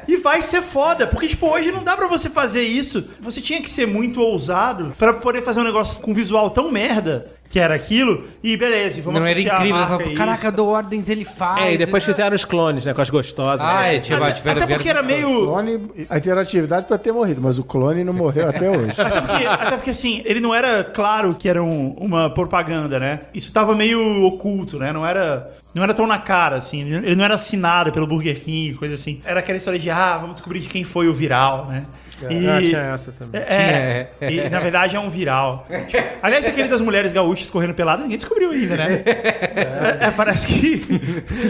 E 0.09 0.17
vai 0.19 0.43
ser 0.43 0.63
foda, 0.63 1.07
porque, 1.07 1.29
tipo, 1.29 1.47
hoje 1.49 1.71
não 1.73 1.83
dá 1.83 1.97
pra 1.97 2.07
você 2.09 2.29
fazer 2.29 2.63
isso. 2.63 3.09
Você 3.21 3.41
tinha 3.41 3.61
que 3.61 3.71
ser 3.71 3.87
muito 3.87 4.21
ousado 4.21 4.93
pra 4.99 5.13
poder 5.13 5.43
fazer 5.43 5.61
um 5.61 5.65
negócio 5.65 6.03
com 6.03 6.13
visual 6.13 6.51
tão 6.51 6.71
merda 6.71 7.27
que 7.49 7.61
era 7.61 7.77
aquilo, 7.77 8.25
e 8.43 8.57
beleza, 8.57 8.99
e 8.99 9.03
vamos 9.03 9.21
Não 9.23 9.31
era 9.31 9.41
incrível. 9.41 9.77
a 9.77 9.87
falava, 9.87 10.03
isso, 10.03 10.15
Caraca, 10.17 10.49
eu 10.49 10.53
dou 10.53 10.69
ordens, 10.69 11.09
ele 11.09 11.25
faz. 11.25 11.63
É, 11.63 11.75
e 11.75 11.79
depois 11.79 12.03
fizeram 12.03 12.35
os 12.35 12.45
clones, 12.45 12.85
né? 12.85 12.93
Com 12.93 13.01
as 13.01 13.09
gostosas. 13.09 13.65
Ah, 13.65 13.83
né? 13.83 13.97
é, 13.97 14.01
tinha, 14.01 14.19
Até, 14.19 14.33
tiveram, 14.33 14.63
até 14.65 14.75
porque 14.75 14.89
era 14.89 15.01
O 15.01 15.05
meio. 15.07 15.29
clone, 15.45 15.81
a 16.11 16.19
interatividade 16.19 16.87
pode 16.89 17.05
ter 17.05 17.13
morrido, 17.13 17.41
mas 17.41 17.57
o 17.57 17.63
clone 17.63 18.03
não 18.03 18.13
morreu 18.13 18.49
até 18.49 18.69
hoje. 18.77 19.01
Até 19.01 19.21
porque, 19.21 19.47
até 19.47 19.77
porque, 19.77 19.91
assim, 19.91 20.23
ele 20.25 20.41
não 20.41 20.53
era 20.53 20.83
claro 20.83 21.37
que 21.39 21.49
era 21.49 21.63
um- 21.63 21.95
uma 22.01 22.16
propaganda, 22.35 22.99
né? 22.99 23.21
Isso 23.33 23.53
tava 23.53 23.75
meio 23.75 24.23
oculto, 24.25 24.79
né? 24.79 24.93
Não 24.93 25.07
era, 25.07 25.53
não 25.75 25.83
era 25.83 25.95
tão 25.95 26.07
na 26.07 26.19
cara, 26.19 26.57
assim. 26.57 26.83
Ele 26.83 27.17
não 27.17 27.25
era 27.25 27.35
assinado 27.35 27.93
pelo 27.93 28.07
Burger 28.07 28.41
King, 28.41 28.75
coisa 28.75 28.95
assim. 28.95 29.21
Era 29.25 29.41
aquela 29.41 29.59
história 29.59 29.79
de, 29.79 29.91
ah, 29.91 30.19
vamos 30.19 30.35
descobrir 30.35 30.61
de 30.61 30.69
quem 30.69 30.85
foi 30.85 31.09
o 31.09 31.15
viral, 31.15 31.67
né? 31.67 31.85
E, 32.25 32.69
tinha 32.69 32.79
essa 32.81 33.13
também. 33.13 33.41
é, 33.41 34.09
e 34.23 34.49
na 34.49 34.61
verdade 34.61 34.97
é 34.97 35.01
um 35.01 35.11
viral. 35.11 35.67
Tipo, 35.89 36.03
aliás, 36.23 36.47
aquele 36.47 36.69
das 36.69 36.81
mulheres 36.81 37.13
gaúchas 37.13 37.51
correndo 37.51 37.75
pelada, 37.75 38.03
ninguém 38.03 38.17
descobriu 38.17 38.51
ainda, 38.51 38.77
né? 38.77 39.03
É, 39.05 40.07
é, 40.07 40.11
parece 40.11 40.47
que. 40.47 40.77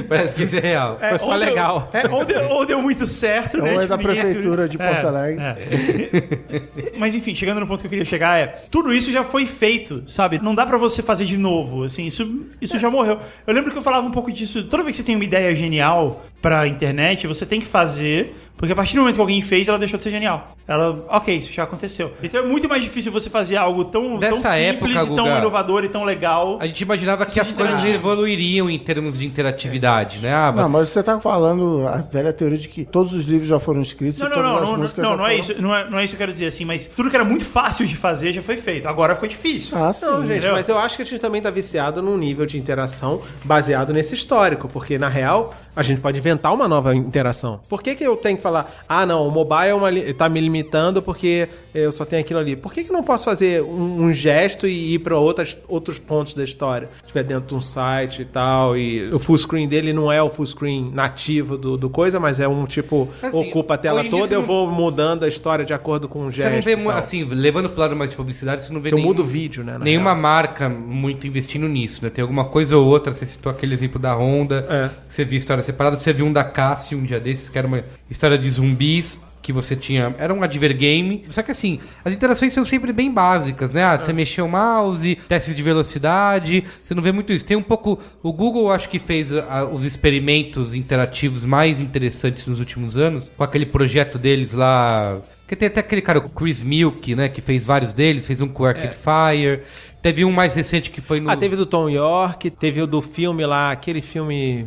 Parece 0.09 0.35
que 0.35 0.43
isso 0.43 0.57
é 0.57 0.61
real. 0.61 0.99
é, 1.01 1.11
Foi 1.11 1.19
só 1.19 1.33
ou 1.33 1.39
deu- 1.39 1.49
legal. 1.49 1.91
é, 1.93 2.09
ou, 2.09 2.25
deu, 2.25 2.45
ou 2.49 2.67
deu 2.67 2.83
muito 2.83 3.07
certo, 3.07 3.59
Ou 3.59 3.63
né? 3.65 3.75
é 3.85 3.87
da 3.87 3.97
ninguém 3.97 4.15
prefeitura 4.15 4.69
de. 4.69 4.77
Porto 4.79 5.07
Alegre. 5.07 5.43
é. 5.43 6.63
Mas 6.99 7.15
enfim, 7.15 7.35
chegando 7.35 7.61
no 7.61 7.67
ponto 7.67 7.81
que 7.81 7.87
eu 7.87 7.91
queria 7.91 8.05
chegar 8.05 8.39
é, 8.39 8.47
tudo 8.71 8.93
isso 8.93 9.11
já 9.13 9.23
foi 9.25 9.47
feito, 9.47 10.03
sabe? 10.07 10.39
Não 10.43 10.55
dá 10.55 10.65
pra 10.67 10.77
você 10.79 11.03
fazer 11.03 11.25
de 11.25 11.37
novo, 11.37 11.85
assim, 11.85 12.07
isso, 12.07 12.47
isso 12.61 12.79
já 12.79 12.91
morreu. 12.91 13.19
Eu 13.47 13.55
lembro 13.55 13.71
que 13.71 13.79
eu 13.79 13.83
falava 13.83 14.07
um 14.07 14.11
pouco 14.11 14.33
disso, 14.33 14.65
toda 14.65 14.83
vez 14.83 14.97
que 14.97 15.03
você 15.03 15.07
tem 15.07 15.15
uma 15.15 15.25
ideia 15.25 15.55
genial 15.55 16.25
pra 16.41 16.67
internet, 16.67 17.27
você 17.27 17.45
tem 17.47 17.61
que 17.61 17.67
fazer, 17.67 18.35
porque 18.57 18.73
a 18.73 18.77
partir 18.77 18.95
do 18.95 19.01
momento 19.01 19.17
que 19.17 19.21
alguém 19.21 19.43
fez, 19.43 19.69
ela 19.69 19.79
deixou 19.79 19.97
de 19.97 20.03
ser 20.05 20.11
genial. 20.11 20.57
Ela, 20.69 21.05
ok, 21.09 21.37
isso 21.37 21.53
já 21.53 21.63
aconteceu. 21.63 22.13
Então 22.21 22.41
é 22.41 22.45
muito 22.45 22.69
mais 22.69 22.83
difícil 22.83 23.13
você 23.13 23.31
fazer 23.31 23.57
algo 23.57 23.85
tão, 23.85 24.03
tão 24.03 24.19
Dessa 24.19 24.55
simples 24.55 24.97
época, 24.97 25.13
e 25.13 25.17
tão 25.17 25.25
Guga, 25.27 25.39
inovador 25.39 25.85
e 25.85 25.89
tão 25.89 26.03
legal. 26.03 26.59
A 26.61 26.67
gente 26.67 26.81
imaginava 26.81 27.25
que 27.25 27.39
as 27.39 27.53
coisas 27.53 27.85
evoluiriam 27.85 28.69
em 28.69 28.79
termos 28.79 29.17
de 29.17 29.27
interatividade, 29.27 30.19
né? 30.19 30.35
Ah, 30.35 30.53
Não, 30.53 30.69
mas 30.69 30.89
você 30.89 31.03
tá 31.03 31.21
falando 31.21 31.87
a 31.87 31.99
velha 31.99 32.33
teoria 32.33 32.59
de 32.59 32.69
que 32.69 32.85
todos 32.85 33.13
os 33.13 33.27
livros 33.27 33.47
já 33.49 33.61
foram 33.61 33.81
escritos 33.81 34.21
Não, 34.21 34.27
e 34.27 34.31
não, 34.31 34.37
todas 34.37 34.51
não, 34.51 34.63
as 34.63 34.71
não, 34.71 34.79
músicas 34.79 35.05
não, 35.05 35.11
já 35.11 35.17
não 35.17 35.27
é 35.27 35.29
foram... 35.29 35.41
isso, 35.41 35.63
não 35.63 35.77
é, 35.77 35.91
não 35.91 35.99
é 35.99 36.05
isso 36.05 36.13
que 36.13 36.17
eu 36.17 36.27
quero 36.27 36.33
dizer 36.33 36.47
assim, 36.47 36.65
mas 36.65 36.87
tudo 36.87 37.11
que 37.11 37.17
era 37.17 37.25
muito 37.25 37.45
fácil 37.45 37.87
de 37.87 37.97
fazer 37.97 38.33
já 38.33 38.43
foi 38.43 38.57
feito. 38.57 38.89
Agora 38.89 39.15
ficou 39.15 39.29
difícil. 39.29 39.77
Ah, 39.79 39.93
sim. 39.93 40.07
Não, 40.07 40.23
gente, 40.23 40.39
Entendeu? 40.39 40.53
mas 40.53 40.69
eu 40.69 40.79
acho 40.79 40.97
que 40.97 41.03
a 41.03 41.05
gente 41.05 41.21
também 41.21 41.41
tá 41.41 41.51
viciado 41.51 42.03
num 42.03 42.17
nível 42.17 42.45
de 42.45 42.59
interação 42.59 43.21
baseado 43.45 43.93
nesse 43.93 44.15
histórico, 44.15 44.69
porque 44.69 44.99
na 44.99 45.09
real 45.09 45.55
a 45.77 45.83
gente 45.83 46.01
pode 46.01 46.19
inventar 46.19 46.53
uma 46.53 46.67
nova 46.67 46.95
interação. 46.95 47.61
Por 47.69 47.83
que, 47.83 47.95
que 47.95 48.05
eu 48.05 48.17
tenho 48.17 48.37
que 48.37 48.43
falar, 48.49 48.85
ah, 48.89 49.05
não, 49.07 49.27
o 49.27 49.31
mobile 49.31 49.69
é 49.69 49.75
uma 49.75 49.91
li- 49.91 50.13
tá 50.15 50.29
me 50.29 50.41
limitando 50.41 51.01
porque 51.03 51.49
eu 51.75 51.91
só 51.93 52.05
tenho 52.05 52.21
aquilo 52.23 52.41
ali? 52.41 52.57
Por 52.57 52.73
que, 52.73 52.85
que 52.85 52.91
eu 52.91 52.95
não 52.95 53.03
posso 53.03 53.25
fazer 53.25 53.63
um, 53.63 54.05
um 54.05 54.13
gesto 54.13 54.67
e 54.67 54.95
ir 54.95 54.99
para 55.01 55.19
outras 55.19 55.57
outros 55.69 55.99
pontos 55.99 56.35
da 56.35 56.45
história? 56.45 56.89
Se 56.97 57.03
estiver 57.07 57.23
dentro 57.25 57.49
de 57.49 57.55
um 57.55 57.61
site 57.61 58.23
e 58.23 58.25
tal, 58.25 58.77
e 58.77 59.09
o 59.13 59.19
full 59.19 59.37
screen 59.37 59.67
dele 59.69 59.93
não 59.93 60.11
é 60.11 60.23
o 60.23 60.31
full 60.31 60.47
screen 60.47 60.91
nativo 60.93 61.57
do, 61.57 61.77
do 61.77 61.91
coisa, 61.91 62.19
mas 62.21 62.41
é 62.41 62.49
um 62.49 62.65
tipo, 62.67 63.09
Assim, 63.23 63.49
ocupa 63.49 63.75
a 63.75 63.79
tela 63.79 64.05
toda, 64.05 64.33
eu 64.35 64.41
não- 64.41 64.47
vou 64.47 64.71
mudando 64.71 65.25
a 65.25 65.29
história 65.29 65.65
de 65.65 65.73
acordo 65.75 66.09
com 66.09 66.27
o 66.27 66.31
gesto. 66.31 66.63
Você 66.63 66.77
não 66.77 66.85
vê, 66.93 66.99
assim, 66.99 67.25
levando 67.25 67.69
pro 67.69 67.81
lado 67.81 67.97
mais 67.97 68.11
de 68.11 68.17
publicidade, 68.17 68.63
você 68.63 68.73
não 68.73 68.81
vê 68.81 68.89
Então 68.89 68.99
nenhum- 68.99 69.09
muda 69.09 69.23
o 69.23 69.27
vídeo, 69.27 69.65
né, 69.65 69.79
nenhuma 69.81 70.11
real. 70.11 70.23
marca 70.23 70.69
muito 70.69 71.27
investindo 71.27 71.69
nisso, 71.69 72.03
né? 72.03 72.11
Tem 72.11 72.23
alguma 72.23 72.45
coisa 72.45 72.77
ou 72.77 72.87
outra, 72.87 73.13
você 73.13 73.27
citou 73.27 73.51
aquele 73.51 73.75
exemplo 73.75 73.99
da 74.01 74.15
Honda, 74.15 74.67
É. 74.69 74.91
que 75.09 75.15
você 75.15 75.25
viu 75.25 75.39
história 75.39 75.63
separada, 75.63 75.97
você 75.97 76.13
viu 76.13 76.27
um 76.27 76.33
da 76.33 76.45
Casio 76.45 76.99
um 76.99 77.03
dia 77.05 77.19
desses, 77.21 77.49
que 77.49 77.59
era 77.59 77.67
uma 77.67 77.83
história 78.11 78.36
de 78.37 78.49
zumbis, 78.49 79.19
que 79.47 79.53
você 79.53 79.77
tinha. 79.77 80.13
Era 80.19 80.35
um 80.35 80.43
advergame. 80.43 81.25
Só 81.31 81.41
que 81.41 81.53
assim, 81.53 81.79
as 82.05 82.13
interações 82.13 82.53
são 82.53 82.65
sempre 82.65 82.93
bem 82.93 83.13
básicas, 83.13 83.71
né? 83.71 83.85
Ah, 83.85 83.97
você 83.97 84.13
mexeu 84.13 84.45
o 84.45 84.49
mouse, 84.49 85.17
testes 85.29 85.55
de 85.55 85.63
velocidade. 85.63 86.65
Você 86.85 86.95
não 86.97 87.03
vê 87.03 87.13
muito 87.13 87.33
isso. 87.33 87.45
Tem 87.45 87.57
um 87.57 87.63
pouco. 87.63 88.01
O 88.25 88.33
Google 88.33 88.73
acho 88.73 88.89
que 88.89 88.99
fez 88.99 89.33
ah, 89.33 89.65
os 89.65 89.85
experimentos 89.85 90.75
interativos 90.75 91.45
mais 91.45 91.81
interessantes 91.81 92.45
nos 92.49 92.59
últimos 92.59 92.97
anos, 92.97 93.31
com 93.37 93.45
aquele 93.45 93.67
projeto 93.67 94.19
deles 94.19 94.53
lá. 94.53 95.17
Que 95.47 95.55
tem 95.55 95.69
até 95.69 95.79
aquele 95.79 96.03
cara, 96.03 96.19
o 96.19 96.29
Chris 96.29 96.61
Milk, 96.61 97.15
né? 97.15 97.29
Que 97.29 97.41
fez 97.41 97.65
vários 97.65 97.93
deles, 97.93 98.27
fez 98.27 98.43
um 98.43 98.49
com 98.49 98.65
Arcade 98.65 98.97
Fire. 98.97 99.61
Teve 100.03 100.25
um 100.25 100.33
mais 100.33 100.57
recente 100.57 100.91
que 100.91 101.01
foi 101.01 101.21
no. 101.21 101.31
Ah, 101.31 101.37
teve 101.37 101.55
do 101.55 101.65
Tom 101.65 101.89
York, 101.89 102.51
teve 102.51 102.83
o 102.83 102.87
do 102.87 103.01
filme 103.01 103.47
lá, 103.47 103.71
aquele 103.71 104.01
filme. 104.01 104.67